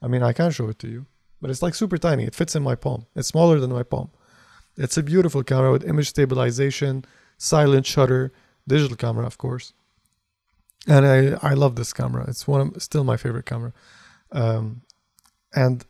I 0.03 0.07
mean, 0.07 0.21
I 0.21 0.31
can 0.31 0.51
show 0.51 0.69
it 0.69 0.77
to 0.79 0.87
you, 0.87 1.05
but 1.45 1.51
it's 1.51 1.61
like 1.61 1.75
super 1.75 1.99
tiny. 1.99 2.23
It 2.23 2.33
fits 2.33 2.55
in 2.55 2.63
my 2.63 2.73
palm. 2.73 3.05
It's 3.15 3.27
smaller 3.27 3.59
than 3.59 3.71
my 3.71 3.83
palm. 3.83 4.09
It's 4.77 4.97
a 4.97 5.03
beautiful 5.03 5.43
camera 5.43 5.71
with 5.71 5.87
image 5.87 6.09
stabilization, 6.09 7.05
silent 7.37 7.85
shutter, 7.85 8.33
digital 8.67 8.97
camera, 8.97 9.27
of 9.27 9.37
course. 9.37 9.71
And 10.87 11.05
I, 11.05 11.37
I 11.51 11.53
love 11.53 11.75
this 11.75 11.93
camera. 11.93 12.25
It's 12.27 12.47
one 12.47 12.61
of 12.61 12.81
still 12.81 13.03
my 13.03 13.15
favorite 13.15 13.45
camera. 13.45 13.73
Um, 14.31 14.81
and 15.53 15.85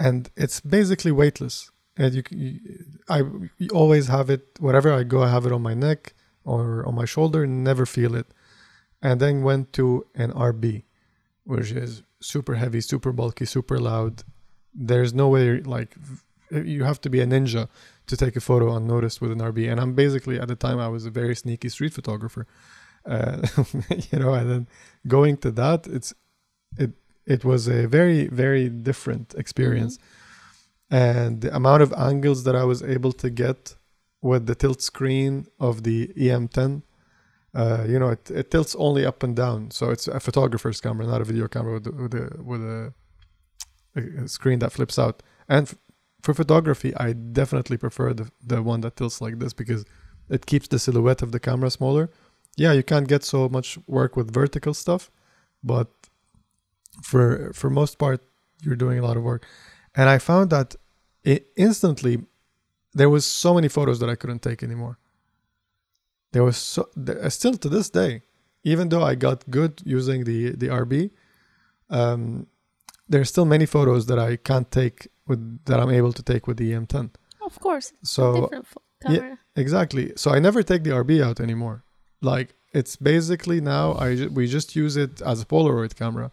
and 0.00 0.28
it's 0.36 0.58
basically 0.58 1.12
weightless 1.12 1.70
and 1.96 2.12
you, 2.14 2.24
you 2.30 2.58
I 3.08 3.22
always 3.72 4.08
have 4.08 4.30
it 4.30 4.48
wherever 4.58 4.92
I 4.92 5.04
go 5.04 5.22
I 5.22 5.30
have 5.30 5.46
it 5.46 5.52
on 5.52 5.62
my 5.62 5.74
neck 5.74 6.12
or 6.44 6.84
on 6.88 6.96
my 6.96 7.04
shoulder 7.04 7.46
never 7.46 7.86
feel 7.86 8.16
it 8.16 8.26
and 9.00 9.20
then 9.20 9.44
went 9.44 9.72
to 9.74 10.06
an 10.16 10.32
RB 10.32 10.82
which 11.44 11.70
is 11.70 12.02
super 12.18 12.56
heavy 12.56 12.80
super 12.80 13.12
bulky 13.12 13.44
super 13.44 13.78
loud 13.78 14.24
there's 14.74 15.12
no 15.12 15.28
way 15.28 15.60
like 15.60 15.94
you 16.50 16.84
have 16.84 17.00
to 17.00 17.10
be 17.10 17.20
a 17.20 17.26
ninja 17.26 17.68
to 18.06 18.16
take 18.16 18.36
a 18.36 18.40
photo 18.40 18.74
unnoticed 18.76 19.20
with 19.20 19.32
an 19.32 19.40
RB 19.40 19.70
and 19.70 19.80
I'm 19.80 19.94
basically 19.94 20.38
at 20.38 20.48
the 20.48 20.56
time 20.56 20.78
I 20.78 20.88
was 20.88 21.06
a 21.06 21.10
very 21.10 21.34
sneaky 21.34 21.68
street 21.68 21.92
photographer. 21.92 22.46
Uh, 23.04 23.44
you 24.10 24.18
know 24.18 24.32
and 24.32 24.48
then 24.50 24.68
going 25.08 25.36
to 25.36 25.50
that 25.50 25.88
it's 25.88 26.14
it 26.78 26.92
it 27.26 27.44
was 27.44 27.68
a 27.68 27.86
very 27.86 28.28
very 28.28 28.68
different 28.68 29.34
experience. 29.36 29.98
And 30.90 31.40
the 31.40 31.54
amount 31.56 31.82
of 31.82 31.92
angles 31.94 32.44
that 32.44 32.54
I 32.54 32.64
was 32.64 32.82
able 32.82 33.12
to 33.12 33.30
get 33.30 33.76
with 34.20 34.46
the 34.46 34.54
tilt 34.54 34.82
screen 34.82 35.46
of 35.58 35.82
the 35.84 36.08
EM10, 36.08 36.82
uh, 37.54 37.84
you 37.88 37.98
know, 37.98 38.10
it, 38.10 38.30
it 38.30 38.50
tilts 38.50 38.74
only 38.78 39.04
up 39.04 39.22
and 39.22 39.34
down. 39.34 39.70
So 39.70 39.90
it's 39.90 40.06
a 40.06 40.20
photographer's 40.20 40.80
camera, 40.80 41.06
not 41.06 41.20
a 41.20 41.24
video 41.24 41.48
camera 41.48 41.74
with, 41.74 41.86
with 41.86 42.14
a 42.14 42.42
with 42.42 42.62
a, 42.62 42.92
a 43.96 44.28
screen 44.28 44.58
that 44.60 44.72
flips 44.72 44.98
out. 44.98 45.22
And 45.48 45.68
f- 45.68 45.74
for 46.22 46.34
photography, 46.34 46.94
I 46.96 47.12
definitely 47.12 47.76
prefer 47.76 48.14
the 48.14 48.30
the 48.44 48.62
one 48.62 48.80
that 48.82 48.96
tilts 48.96 49.20
like 49.20 49.38
this 49.38 49.52
because 49.52 49.84
it 50.28 50.46
keeps 50.46 50.68
the 50.68 50.78
silhouette 50.78 51.22
of 51.22 51.32
the 51.32 51.40
camera 51.40 51.70
smaller. 51.70 52.10
Yeah, 52.56 52.72
you 52.72 52.82
can't 52.82 53.08
get 53.08 53.24
so 53.24 53.48
much 53.48 53.78
work 53.86 54.16
with 54.16 54.32
vertical 54.32 54.74
stuff, 54.74 55.10
but 55.62 55.88
for 57.02 57.52
for 57.54 57.70
most 57.70 57.98
part, 57.98 58.20
you're 58.62 58.76
doing 58.76 58.98
a 58.98 59.02
lot 59.02 59.16
of 59.16 59.22
work. 59.22 59.46
And 59.94 60.08
I 60.08 60.18
found 60.18 60.50
that 60.50 60.76
it 61.24 61.48
instantly 61.56 62.24
there 62.94 63.10
was 63.10 63.24
so 63.26 63.54
many 63.54 63.68
photos 63.68 64.00
that 64.00 64.10
I 64.10 64.14
couldn't 64.14 64.42
take 64.42 64.62
anymore. 64.62 64.98
There 66.32 66.44
was 66.44 66.56
so 66.56 66.88
there, 66.94 67.28
still 67.30 67.54
to 67.54 67.68
this 67.68 67.90
day, 67.90 68.22
even 68.64 68.88
though 68.88 69.02
I 69.02 69.14
got 69.14 69.50
good 69.50 69.82
using 69.84 70.24
the 70.24 70.50
the 70.50 70.68
RB, 70.68 71.10
um, 71.90 72.46
there's 73.08 73.28
still 73.28 73.44
many 73.44 73.66
photos 73.66 74.06
that 74.06 74.18
I 74.18 74.36
can't 74.36 74.70
take 74.70 75.08
with 75.26 75.64
that 75.66 75.80
I'm 75.80 75.90
able 75.90 76.12
to 76.12 76.22
take 76.22 76.46
with 76.46 76.56
the 76.56 76.72
EM10. 76.72 77.10
Of 77.44 77.58
course. 77.60 77.92
So 78.02 78.50
yeah. 79.08 79.36
Exactly. 79.56 80.12
So 80.16 80.30
I 80.30 80.38
never 80.38 80.62
take 80.62 80.84
the 80.84 80.90
RB 80.90 81.22
out 81.22 81.40
anymore. 81.40 81.84
Like 82.20 82.54
it's 82.72 82.96
basically 82.96 83.60
now 83.60 83.94
I 83.94 84.14
ju- 84.16 84.30
we 84.32 84.46
just 84.46 84.76
use 84.76 84.96
it 84.96 85.20
as 85.22 85.42
a 85.42 85.44
Polaroid 85.44 85.94
camera 85.96 86.30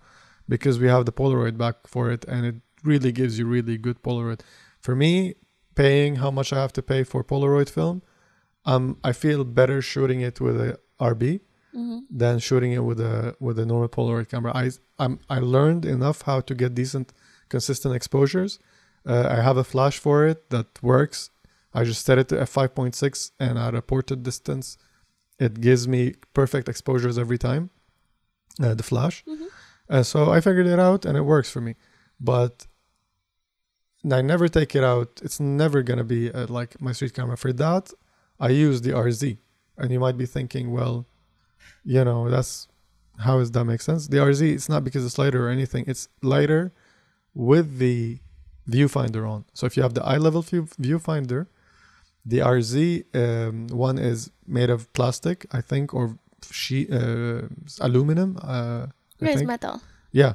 because 0.48 0.80
we 0.80 0.88
have 0.88 1.06
the 1.06 1.12
Polaroid 1.12 1.58
back 1.58 1.76
for 1.88 2.10
it, 2.12 2.26
and 2.26 2.46
it 2.46 2.56
really 2.84 3.12
gives 3.12 3.38
you 3.38 3.46
really 3.46 3.78
good 3.78 4.02
Polaroid. 4.02 4.42
For 4.80 4.96
me, 4.96 5.36
paying 5.76 6.18
how 6.18 6.32
much 6.32 6.52
I 6.54 6.60
have 6.60 6.74
to 6.74 6.82
pay 6.82 7.04
for 7.04 7.24
Polaroid 7.24 7.70
film, 7.70 8.02
um, 8.66 8.98
I 9.04 9.12
feel 9.14 9.44
better 9.44 9.82
shooting 9.82 10.22
it 10.22 10.40
with 10.42 10.60
a 10.60 10.80
RB 11.00 11.42
hmm 11.74 12.00
than 12.10 12.40
shooting 12.40 12.72
it 12.72 12.84
with 12.90 13.00
a 13.00 13.36
with 13.40 13.60
a 13.60 13.66
normal 13.66 13.90
Polaroid 13.90 14.30
camera. 14.30 14.52
I 14.56 14.72
I'm, 14.98 15.20
I 15.30 15.40
learned 15.40 15.86
enough 15.86 16.24
how 16.24 16.42
to 16.42 16.56
get 16.56 16.74
decent, 16.76 17.14
consistent 17.50 17.96
exposures. 17.96 18.60
Uh, 19.06 19.28
I 19.30 19.42
have 19.42 19.58
a 19.58 19.64
flash 19.64 19.98
for 20.00 20.26
it 20.28 20.50
that 20.50 20.68
works. 20.82 21.30
I 21.74 21.84
just 21.84 22.06
set 22.06 22.18
it 22.18 22.28
to 22.30 22.36
f5.6 22.36 23.32
and 23.40 23.58
at 23.58 23.76
a 23.76 23.82
portrait 23.82 24.24
distance, 24.24 24.78
it 25.40 25.62
gives 25.62 25.88
me 25.88 26.16
perfect 26.34 26.68
exposures 26.68 27.18
every 27.18 27.38
time. 27.38 27.70
Uh, 28.62 28.74
the 28.74 28.84
flash. 28.84 29.24
hmm 29.26 29.46
Uh, 29.90 30.04
so 30.04 30.20
I 30.36 30.40
figured 30.42 30.68
it 30.68 30.80
out 30.80 31.06
and 31.06 31.16
it 31.18 31.26
works 31.34 31.50
for 31.52 31.62
me. 31.62 31.74
But 32.20 32.68
I 34.10 34.22
never 34.22 34.48
take 34.48 34.76
it 34.76 34.84
out. 34.84 35.20
It's 35.24 35.40
never 35.40 35.82
going 35.84 35.98
to 35.98 36.04
be 36.04 36.32
uh, 36.32 36.48
like 36.48 36.80
my 36.82 36.92
street 36.94 37.14
camera. 37.14 37.38
For 37.38 37.52
that, 37.54 37.92
I 38.40 38.50
use 38.50 38.82
the 38.82 38.94
RZ. 38.94 39.38
And 39.78 39.92
you 39.92 40.00
might 40.00 40.18
be 40.18 40.26
thinking, 40.26 40.72
well, 40.72 41.06
you 41.84 42.04
know, 42.04 42.30
that's 42.30 42.68
how 43.20 43.40
does 43.40 43.52
that 43.52 43.66
make 43.66 43.82
sense? 43.82 44.08
The 44.08 44.18
RZ, 44.18 44.42
it's 44.54 44.70
not 44.70 44.84
because 44.84 45.06
it's 45.06 45.18
lighter 45.18 45.46
or 45.48 45.50
anything. 45.50 45.84
It's 45.88 46.08
lighter 46.22 46.72
with 47.34 47.78
the 47.80 48.20
viewfinder 48.70 49.30
on. 49.30 49.46
So 49.54 49.66
if 49.66 49.76
you 49.76 49.84
have 49.84 49.94
the 49.94 50.04
eye 50.04 50.18
level 50.18 50.42
view, 50.42 50.68
viewfinder, 50.82 51.48
the 52.26 52.40
RZ 52.40 53.04
um, 53.16 53.68
one 53.68 53.98
is 53.98 54.32
made 54.48 54.70
of 54.70 54.92
plastic, 54.94 55.46
I 55.52 55.62
think, 55.62 55.94
or 55.94 56.18
sheet, 56.50 56.92
uh, 56.92 57.44
aluminum. 57.82 58.38
Uh, 58.42 58.88
It's 59.20 59.44
metal. 59.44 59.82
Yeah. 60.12 60.34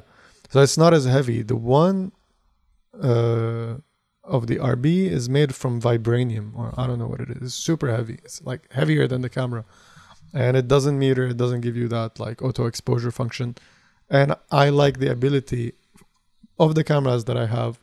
So 0.51 0.61
it's 0.61 0.77
not 0.77 0.93
as 0.93 1.05
heavy. 1.05 1.41
The 1.41 1.55
one 1.55 2.11
uh, 3.01 3.75
of 4.23 4.47
the 4.47 4.57
RB 4.57 5.07
is 5.09 5.27
made 5.29 5.55
from 5.55 5.81
vibranium, 5.81 6.55
or 6.55 6.73
I 6.77 6.87
don't 6.87 6.99
know 6.99 7.07
what 7.07 7.19
it 7.21 7.29
is. 7.31 7.37
It's 7.41 7.55
super 7.55 7.89
heavy. 7.91 8.19
It's 8.23 8.41
like 8.43 8.71
heavier 8.71 9.07
than 9.07 9.21
the 9.21 9.29
camera, 9.29 9.65
and 10.33 10.57
it 10.57 10.67
doesn't 10.67 10.97
meter. 10.97 11.27
It 11.27 11.37
doesn't 11.37 11.61
give 11.61 11.75
you 11.75 11.87
that 11.89 12.19
like 12.19 12.41
auto 12.41 12.65
exposure 12.65 13.11
function. 13.11 13.55
And 14.09 14.35
I 14.51 14.69
like 14.69 14.99
the 14.99 15.11
ability 15.11 15.73
of 16.59 16.75
the 16.75 16.83
cameras 16.83 17.25
that 17.25 17.37
I 17.37 17.47
have 17.47 17.79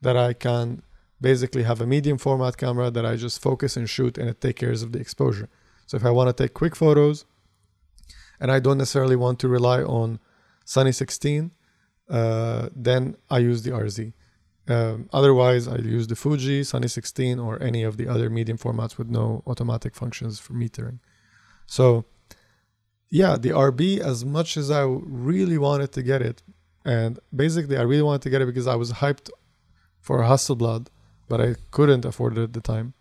that 0.00 0.16
I 0.16 0.32
can 0.32 0.82
basically 1.20 1.62
have 1.64 1.80
a 1.80 1.86
medium 1.86 2.18
format 2.18 2.56
camera 2.56 2.90
that 2.90 3.04
I 3.04 3.16
just 3.16 3.42
focus 3.42 3.76
and 3.76 3.88
shoot, 3.88 4.16
and 4.16 4.28
it 4.28 4.40
takes 4.40 4.60
care 4.60 4.72
of 4.72 4.92
the 4.92 4.98
exposure. 4.98 5.48
So 5.86 5.96
if 5.96 6.04
I 6.04 6.10
want 6.10 6.34
to 6.34 6.42
take 6.42 6.54
quick 6.54 6.74
photos, 6.74 7.26
and 8.40 8.50
I 8.50 8.58
don't 8.58 8.78
necessarily 8.78 9.16
want 9.16 9.38
to 9.40 9.48
rely 9.48 9.82
on 9.82 10.18
Sunny 10.64 10.92
16, 10.92 11.50
uh, 12.08 12.68
then 12.74 13.16
I 13.28 13.38
use 13.38 13.62
the 13.62 13.70
RZ. 13.70 14.12
Um, 14.68 15.08
otherwise, 15.12 15.68
I 15.68 15.76
use 15.76 16.06
the 16.06 16.16
Fuji, 16.16 16.64
Sunny 16.64 16.88
16, 16.88 17.38
or 17.38 17.62
any 17.62 17.82
of 17.82 17.96
the 17.96 18.08
other 18.08 18.30
medium 18.30 18.56
formats 18.56 18.96
with 18.96 19.08
no 19.08 19.42
automatic 19.46 19.94
functions 19.94 20.38
for 20.38 20.54
metering. 20.54 21.00
So, 21.70 22.04
yeah, 23.10 23.36
the 23.36 23.50
RB, 23.50 24.00
as 24.00 24.24
much 24.24 24.56
as 24.56 24.72
I 24.72 24.82
really 24.82 25.56
wanted 25.56 25.92
to 25.92 26.02
get 26.02 26.20
it, 26.20 26.42
and 26.84 27.20
basically 27.34 27.76
I 27.76 27.82
really 27.82 28.02
wanted 28.02 28.22
to 28.22 28.30
get 28.30 28.42
it 28.42 28.46
because 28.46 28.66
I 28.66 28.74
was 28.74 28.94
hyped 28.94 29.30
for 30.00 30.18
Hasselblad, 30.22 30.88
but 31.28 31.40
I 31.40 31.54
couldn't 31.70 32.04
afford 32.04 32.36
it 32.36 32.42
at 32.42 32.54
the 32.54 32.60
time. 32.60 32.94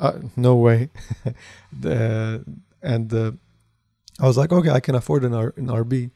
Uh, 0.00 0.18
no 0.34 0.56
way. 0.56 0.90
the, 1.80 2.44
and 2.82 3.14
uh, 3.14 3.32
I 4.20 4.26
was 4.26 4.36
like, 4.36 4.50
okay, 4.50 4.70
I 4.70 4.80
can 4.80 4.96
afford 4.96 5.22
an, 5.22 5.32
R- 5.32 5.54
an 5.56 5.68
RB. 5.68 6.10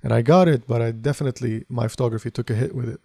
And 0.00 0.12
I 0.12 0.22
got 0.22 0.46
it, 0.46 0.68
but 0.68 0.80
I 0.80 0.92
definitely, 0.92 1.64
my 1.68 1.88
photography 1.88 2.30
took 2.30 2.50
a 2.50 2.54
hit 2.54 2.72
with 2.72 2.88
it. 2.88 3.00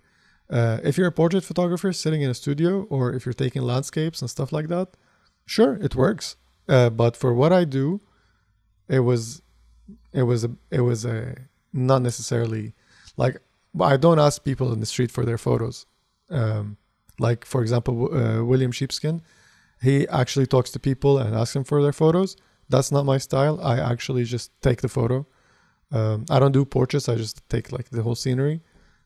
Uh, 0.48 0.78
if 0.84 0.96
you're 0.96 1.08
a 1.08 1.12
portrait 1.12 1.44
photographer 1.44 1.92
sitting 1.92 2.22
in 2.22 2.30
a 2.30 2.36
studio, 2.36 2.84
or 2.92 3.14
if 3.14 3.26
you're 3.26 3.34
taking 3.34 3.64
landscapes 3.64 4.22
and 4.22 4.30
stuff 4.30 4.52
like 4.52 4.68
that, 4.68 4.90
sure, 5.48 5.74
it 5.82 5.96
works. 5.96 6.36
Uh, 6.70 6.92
but 6.92 7.18
for 7.18 7.34
what 7.34 7.52
I 7.52 7.64
do, 7.64 8.02
it 8.90 9.00
was, 9.00 9.42
it 10.14 10.24
was 10.24 10.44
a, 10.44 10.52
it 10.72 10.82
was 10.82 11.06
a 11.06 11.36
not 11.74 12.02
necessarily 12.02 12.74
like 13.18 13.38
I 13.82 13.98
don't 13.98 14.20
ask 14.20 14.44
people 14.44 14.74
in 14.74 14.80
the 14.80 14.86
street 14.86 15.12
for 15.12 15.26
their 15.26 15.38
photos. 15.38 15.86
Um, 16.30 16.78
like 17.20 17.46
for 17.46 17.62
example, 17.62 18.14
uh, 18.14 18.44
William 18.44 18.72
Sheepskin, 18.72 19.22
he 19.82 20.08
actually 20.08 20.48
talks 20.48 20.72
to 20.72 20.80
people 20.80 21.18
and 21.18 21.36
asks 21.36 21.54
them 21.54 21.64
for 21.64 21.82
their 21.82 21.94
photos. 21.94 22.36
That's 22.70 22.92
not 22.92 23.06
my 23.06 23.18
style. 23.18 23.60
I 23.62 23.80
actually 23.80 24.24
just 24.24 24.52
take 24.62 24.82
the 24.82 24.90
photo. 24.90 25.26
Um, 25.92 26.26
I 26.30 26.40
don't 26.40 26.52
do 26.52 26.66
portraits. 26.66 27.08
I 27.08 27.16
just 27.16 27.48
take 27.50 27.72
like 27.72 27.90
the 27.90 28.04
whole 28.04 28.16
scenery. 28.16 28.62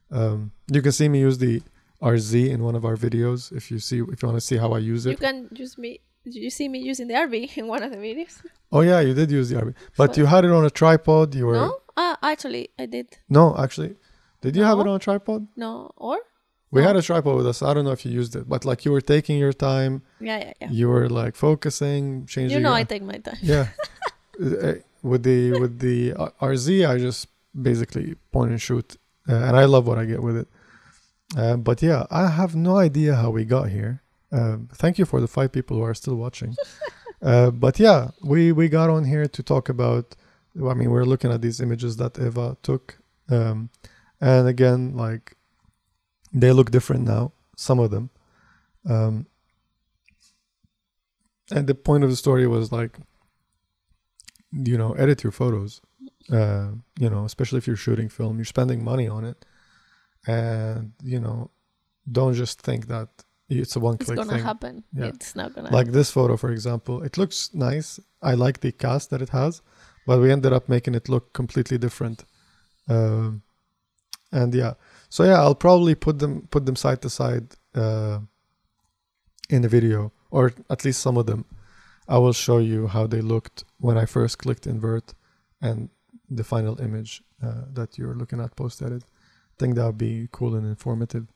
Um, 0.09 0.51
you 0.71 0.81
can 0.81 0.91
see 0.91 1.07
me 1.07 1.19
use 1.19 1.37
the 1.37 1.61
RZ 2.01 2.49
in 2.49 2.63
one 2.63 2.75
of 2.75 2.83
our 2.85 2.97
videos. 2.97 3.51
If 3.55 3.69
you 3.71 3.79
see, 3.79 3.99
if 3.99 4.21
you 4.21 4.27
want 4.27 4.37
to 4.37 4.41
see 4.41 4.57
how 4.57 4.71
I 4.71 4.79
use 4.79 5.05
it. 5.05 5.11
You 5.11 5.17
can 5.17 5.47
use 5.53 5.77
me. 5.77 5.99
Did 6.23 6.35
you 6.35 6.49
see 6.52 6.68
me 6.69 6.80
using 6.80 7.07
the 7.07 7.15
RB 7.15 7.57
in 7.57 7.68
one 7.68 7.81
of 7.84 7.91
the 7.91 7.98
videos. 7.98 8.35
Oh 8.72 8.81
yeah, 8.81 8.99
you 9.02 9.14
did 9.14 9.30
use 9.31 9.49
the 9.49 9.56
RB, 9.57 9.73
but 9.98 10.18
you 10.18 10.26
had 10.26 10.45
it 10.45 10.52
on 10.52 10.64
a 10.65 10.69
tripod. 10.69 11.35
You 11.35 11.48
were 11.48 11.56
No, 11.56 11.80
uh, 11.98 12.15
actually, 12.22 12.69
I 12.80 12.85
did. 12.85 13.07
no, 13.30 13.56
actually, 13.57 13.95
did 14.41 14.56
you 14.56 14.64
have 14.64 14.80
it 14.80 14.88
on 14.88 14.95
a 14.95 14.99
tripod? 14.99 15.48
No, 15.56 15.91
or 15.98 16.18
We 16.73 16.80
No. 16.81 16.88
had 16.88 16.95
a 16.95 17.02
tripod 17.02 17.35
with 17.35 17.48
us. 17.48 17.61
I 17.61 17.73
don't 17.73 17.84
know 17.88 17.91
if 17.99 18.06
you 18.06 18.11
used 18.22 18.34
it, 18.39 18.45
but 18.48 18.64
like 18.69 18.85
you 18.85 18.91
were 18.95 19.02
taking 19.15 19.38
your 19.38 19.52
time. 19.72 19.93
yeah, 20.22 20.39
yeah, 20.45 20.53
yeah. 20.61 20.69
You 20.80 20.85
were 20.93 21.07
like 21.22 21.35
focusing, 21.35 22.26
changing. 22.34 22.56
You 22.57 22.64
know, 22.64 22.69
your- 22.76 22.77
I 22.81 22.84
take 22.93 23.03
my 23.14 23.18
time. 23.27 23.39
yeah. 23.53 23.65
Uh, 24.41 24.73
with 25.11 25.22
the 25.30 25.39
with 25.61 25.73
the 25.88 25.98
uh, 26.14 26.30
RZ, 26.53 26.68
I 26.91 26.98
just 27.07 27.27
basically 27.69 28.15
point 28.31 28.52
and 28.56 28.61
shoot, 28.68 28.88
uh, 29.30 29.35
and 29.48 29.53
I 29.61 29.65
love 29.73 29.84
what 29.89 29.98
I 30.03 30.06
get 30.14 30.22
with 30.27 30.38
it. 30.41 30.48
Uh, 31.41 31.57
but 31.57 31.77
yeah, 31.81 32.06
I 32.10 32.23
have 32.39 32.56
no 32.56 32.77
idea 32.77 33.11
how 33.22 33.30
we 33.38 33.43
got 33.45 33.65
here. 33.77 33.93
Um, 34.31 34.69
thank 34.73 34.97
you 34.97 35.05
for 35.05 35.19
the 35.19 35.27
five 35.27 35.51
people 35.51 35.77
who 35.77 35.83
are 35.83 35.93
still 35.93 36.15
watching. 36.15 36.55
uh, 37.21 37.51
but 37.51 37.79
yeah, 37.79 38.11
we 38.23 38.51
we 38.51 38.69
got 38.69 38.89
on 38.89 39.05
here 39.05 39.27
to 39.27 39.43
talk 39.43 39.69
about. 39.69 40.15
I 40.55 40.73
mean, 40.73 40.89
we're 40.89 41.05
looking 41.05 41.31
at 41.31 41.41
these 41.41 41.61
images 41.61 41.97
that 41.97 42.19
Eva 42.19 42.57
took, 42.61 42.97
um, 43.29 43.69
and 44.19 44.47
again, 44.47 44.95
like 44.95 45.35
they 46.33 46.51
look 46.51 46.71
different 46.71 47.05
now. 47.05 47.31
Some 47.55 47.79
of 47.79 47.91
them, 47.91 48.09
um, 48.89 49.27
and 51.51 51.67
the 51.67 51.75
point 51.75 52.03
of 52.03 52.09
the 52.09 52.15
story 52.15 52.47
was 52.47 52.71
like, 52.71 52.97
you 54.51 54.77
know, 54.77 54.93
edit 54.93 55.23
your 55.23 55.31
photos. 55.31 55.81
Uh, 56.31 56.71
you 56.99 57.09
know, 57.09 57.25
especially 57.25 57.57
if 57.57 57.67
you're 57.67 57.75
shooting 57.75 58.07
film, 58.09 58.37
you're 58.37 58.45
spending 58.45 58.83
money 58.83 59.07
on 59.07 59.25
it, 59.25 59.45
and 60.27 60.93
you 61.03 61.19
know, 61.19 61.49
don't 62.09 62.33
just 62.33 62.61
think 62.61 62.87
that 62.87 63.09
it's 63.59 63.75
a 63.75 63.79
one-click 63.79 64.17
It's 64.17 64.27
gonna 64.27 64.37
thing. 64.37 64.43
happen. 64.45 64.83
Yeah. 64.93 65.05
It's 65.07 65.35
not 65.35 65.53
gonna. 65.53 65.71
Like 65.71 65.91
this 65.91 66.11
photo, 66.11 66.37
for 66.37 66.51
example, 66.51 67.03
it 67.03 67.17
looks 67.17 67.53
nice. 67.53 67.99
I 68.21 68.33
like 68.33 68.59
the 68.61 68.71
cast 68.71 69.09
that 69.09 69.21
it 69.21 69.29
has, 69.29 69.61
but 70.07 70.19
we 70.19 70.31
ended 70.31 70.53
up 70.53 70.69
making 70.69 70.95
it 70.95 71.09
look 71.09 71.33
completely 71.33 71.77
different. 71.77 72.23
Um, 72.87 73.41
and 74.31 74.53
yeah, 74.53 74.73
so 75.09 75.23
yeah, 75.23 75.39
I'll 75.41 75.55
probably 75.55 75.95
put 75.95 76.19
them 76.19 76.47
put 76.51 76.65
them 76.65 76.75
side 76.75 77.01
to 77.01 77.09
side 77.09 77.47
uh, 77.75 78.19
in 79.49 79.61
the 79.61 79.69
video, 79.69 80.11
or 80.29 80.53
at 80.69 80.85
least 80.85 81.01
some 81.01 81.17
of 81.17 81.25
them. 81.25 81.45
I 82.07 82.17
will 82.17 82.33
show 82.33 82.57
you 82.57 82.87
how 82.87 83.07
they 83.07 83.21
looked 83.21 83.63
when 83.79 83.97
I 83.97 84.05
first 84.05 84.37
clicked 84.37 84.65
invert, 84.67 85.13
and 85.61 85.89
the 86.29 86.43
final 86.43 86.79
image 86.81 87.21
uh, 87.43 87.63
that 87.73 87.97
you're 87.97 88.15
looking 88.15 88.39
at 88.39 88.55
post 88.55 88.81
edit. 88.81 89.03
I 89.03 89.55
think 89.59 89.75
that 89.75 89.85
would 89.85 89.97
be 89.97 90.27
cool 90.31 90.55
and 90.55 90.65
informative. 90.65 91.27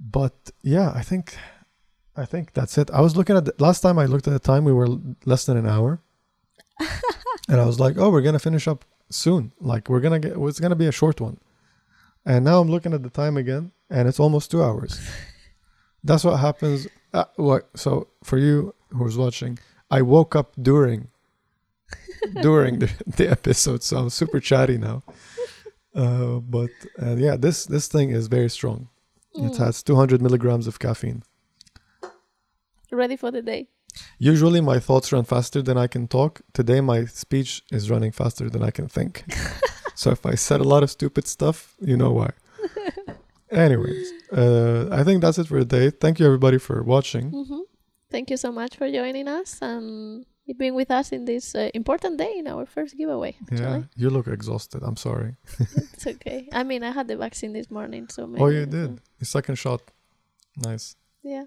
But 0.00 0.50
yeah, 0.62 0.92
I 0.94 1.02
think 1.02 1.36
I 2.16 2.24
think 2.24 2.54
that's 2.54 2.78
it. 2.78 2.90
I 2.90 3.02
was 3.02 3.16
looking 3.16 3.36
at 3.36 3.44
the, 3.44 3.54
last 3.58 3.80
time 3.80 3.98
I 3.98 4.06
looked 4.06 4.26
at 4.26 4.32
the 4.32 4.38
time, 4.38 4.64
we 4.64 4.72
were 4.72 4.88
less 5.26 5.44
than 5.44 5.56
an 5.58 5.66
hour, 5.66 6.00
and 7.48 7.60
I 7.60 7.66
was 7.66 7.78
like, 7.78 7.98
"Oh, 7.98 8.10
we're 8.10 8.22
gonna 8.22 8.38
finish 8.38 8.66
up 8.66 8.84
soon. 9.10 9.52
Like 9.60 9.88
we're 9.88 10.00
gonna 10.00 10.18
get. 10.18 10.36
It's 10.36 10.60
gonna 10.60 10.74
be 10.74 10.86
a 10.86 10.92
short 10.92 11.20
one." 11.20 11.38
And 12.24 12.44
now 12.44 12.60
I'm 12.60 12.70
looking 12.70 12.94
at 12.94 13.02
the 13.02 13.10
time 13.10 13.36
again, 13.36 13.72
and 13.90 14.08
it's 14.08 14.20
almost 14.20 14.50
two 14.50 14.62
hours. 14.62 15.00
That's 16.04 16.24
what 16.24 16.36
happens. 16.38 16.88
Uh, 17.12 17.24
what? 17.36 17.68
So 17.74 18.08
for 18.24 18.38
you 18.38 18.74
who's 18.90 19.18
watching, 19.18 19.58
I 19.90 20.00
woke 20.02 20.34
up 20.34 20.54
during 20.60 21.08
during 22.42 22.78
the, 22.78 22.90
the 23.06 23.30
episode, 23.30 23.82
so 23.82 23.98
I'm 23.98 24.10
super 24.10 24.40
chatty 24.40 24.78
now. 24.78 25.02
Uh, 25.94 26.38
but 26.38 26.70
uh, 27.00 27.16
yeah, 27.16 27.36
this 27.36 27.66
this 27.66 27.86
thing 27.86 28.10
is 28.10 28.28
very 28.28 28.48
strong. 28.48 28.88
It 29.34 29.52
Mm. 29.52 29.58
has 29.58 29.82
200 29.82 30.20
milligrams 30.22 30.66
of 30.66 30.78
caffeine. 30.78 31.22
ready 32.92 33.16
for 33.16 33.30
the 33.30 33.40
day. 33.42 33.68
Usually 34.18 34.60
my 34.60 34.78
thoughts 34.80 35.12
run 35.12 35.24
faster 35.24 35.62
than 35.62 35.78
I 35.78 35.86
can 35.86 36.08
talk. 36.08 36.40
Today 36.52 36.80
my 36.80 37.04
speech 37.06 37.62
is 37.70 37.88
running 37.90 38.12
faster 38.12 38.50
than 38.50 38.62
I 38.62 38.70
can 38.72 38.88
think. 38.88 39.24
so 39.94 40.10
if 40.10 40.26
I 40.26 40.34
said 40.34 40.60
a 40.60 40.64
lot 40.64 40.82
of 40.82 40.90
stupid 40.90 41.26
stuff, 41.28 41.74
you 41.80 41.96
know 41.96 42.10
why. 42.10 42.30
Anyways, 43.50 44.12
uh, 44.32 44.88
I 44.90 45.02
think 45.04 45.20
that's 45.22 45.38
it 45.38 45.46
for 45.46 45.58
today. 45.60 45.90
Thank 45.90 46.18
you 46.20 46.26
everybody 46.26 46.58
for 46.58 46.82
watching. 46.82 47.30
hmm 47.30 47.60
Thank 48.10 48.30
you 48.30 48.36
so 48.36 48.50
much 48.50 48.76
for 48.76 48.90
joining 48.90 49.28
us 49.28 49.58
and 49.62 50.26
being 50.58 50.74
with 50.74 50.90
us 50.90 51.12
in 51.12 51.24
this 51.24 51.54
uh, 51.54 51.70
important 51.74 52.18
day 52.18 52.34
in 52.36 52.46
our 52.46 52.66
first 52.66 52.96
giveaway. 52.96 53.36
Yeah, 53.50 53.82
you 53.96 54.10
look 54.10 54.26
exhausted. 54.26 54.82
I'm 54.82 54.96
sorry. 54.96 55.36
it's 55.60 56.06
okay. 56.06 56.48
I 56.52 56.64
mean, 56.64 56.82
I 56.82 56.90
had 56.90 57.08
the 57.08 57.16
vaccine 57.16 57.52
this 57.52 57.70
morning, 57.70 58.08
so 58.08 58.26
maybe. 58.26 58.42
Oh, 58.42 58.48
you 58.48 58.66
did. 58.66 59.00
Your 59.18 59.26
second 59.26 59.56
shot. 59.56 59.82
Nice. 60.56 60.96
Yeah, 61.22 61.44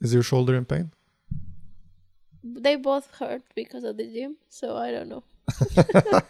Is 0.00 0.12
your 0.12 0.22
shoulder 0.22 0.54
in 0.54 0.64
pain? 0.66 0.92
they 2.54 2.76
both 2.76 3.08
hurt 3.18 3.42
because 3.54 3.84
of 3.84 3.96
the 3.96 4.04
gym, 4.04 4.36
so 4.48 4.76
I 4.76 4.90
don't 4.92 5.08
know. 5.08 5.24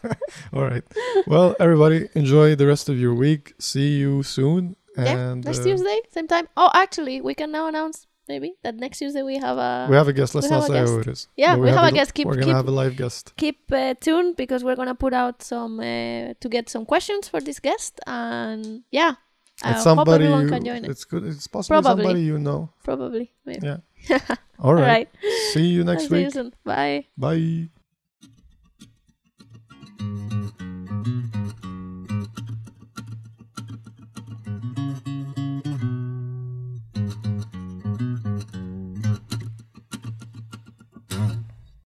All 0.53 0.63
right. 0.63 0.85
Well, 1.27 1.57
everybody, 1.61 2.09
enjoy 2.15 2.55
the 2.55 2.67
rest 2.67 2.89
of 2.89 2.99
your 2.99 3.15
week. 3.15 3.55
See 3.59 3.99
you 3.99 4.23
soon. 4.23 4.77
yeah, 4.97 5.17
And 5.17 5.45
next 5.45 5.61
uh, 5.61 5.65
Tuesday, 5.65 6.01
same 6.11 6.27
time. 6.29 6.49
Oh, 6.57 6.71
actually, 6.75 7.21
we 7.21 7.35
can 7.35 7.51
now 7.51 7.67
announce 7.67 8.07
maybe 8.29 8.55
that 8.63 8.75
next 8.77 8.99
Tuesday 8.99 9.23
we 9.23 9.37
have 9.39 9.59
a. 9.59 9.87
we 9.91 9.97
have 9.97 10.09
a 10.09 10.13
guest. 10.13 10.35
Let's 10.35 10.47
we 10.47 10.51
not 10.57 10.69
have 10.71 10.89
say 10.89 10.93
who 10.93 11.01
it 11.01 11.07
is. 11.09 11.29
Yeah, 11.37 11.55
But 11.57 11.63
we 11.63 11.69
have 11.71 11.85
a 11.85 11.93
guest. 11.93 12.15
Keep- 12.15 12.27
we're 12.27 12.35
gonna 12.35 12.47
keep- 12.47 12.57
have 12.57 12.69
a 12.69 12.71
live 12.83 12.97
guest. 12.97 13.33
keep 13.37 13.61
uh, 13.73 13.95
tuned 14.01 14.37
because 14.37 14.63
we're 14.65 14.77
gonna 14.77 14.95
put 14.95 15.13
out 15.13 15.43
some 15.43 15.81
uh, 15.81 16.35
to 16.43 16.49
get 16.49 16.69
some 16.69 16.85
questions 16.87 17.29
for 17.29 17.41
this 17.41 17.59
guest 17.61 18.01
and 18.07 18.83
yeah 18.91 19.15
I 19.63 19.71
it's 19.71 19.85
hope 19.85 19.85
somebody 19.85 20.25
everyone 20.25 20.45
you, 20.45 20.49
can 20.55 20.65
join 20.65 20.85
it 20.85 20.91
it's 20.91 21.05
good 21.05 21.25
it's 21.25 21.47
possibly 21.47 21.81
Probably. 21.83 22.05
somebody 22.05 22.23
you 22.23 22.39
know 22.39 22.71
probably 22.85 23.33
maybe 23.47 23.67
Yeah. 23.67 23.79
all 24.59 24.75
right, 24.75 24.83
all 24.83 24.93
right 24.95 25.09
see 25.53 25.67
you 25.75 25.81
I'll 25.81 25.87
next 25.87 26.09
see 26.09 26.19
you 26.21 26.25
week 26.27 26.33
soon 26.35 26.53
bye 26.65 27.07
bye 27.17 27.69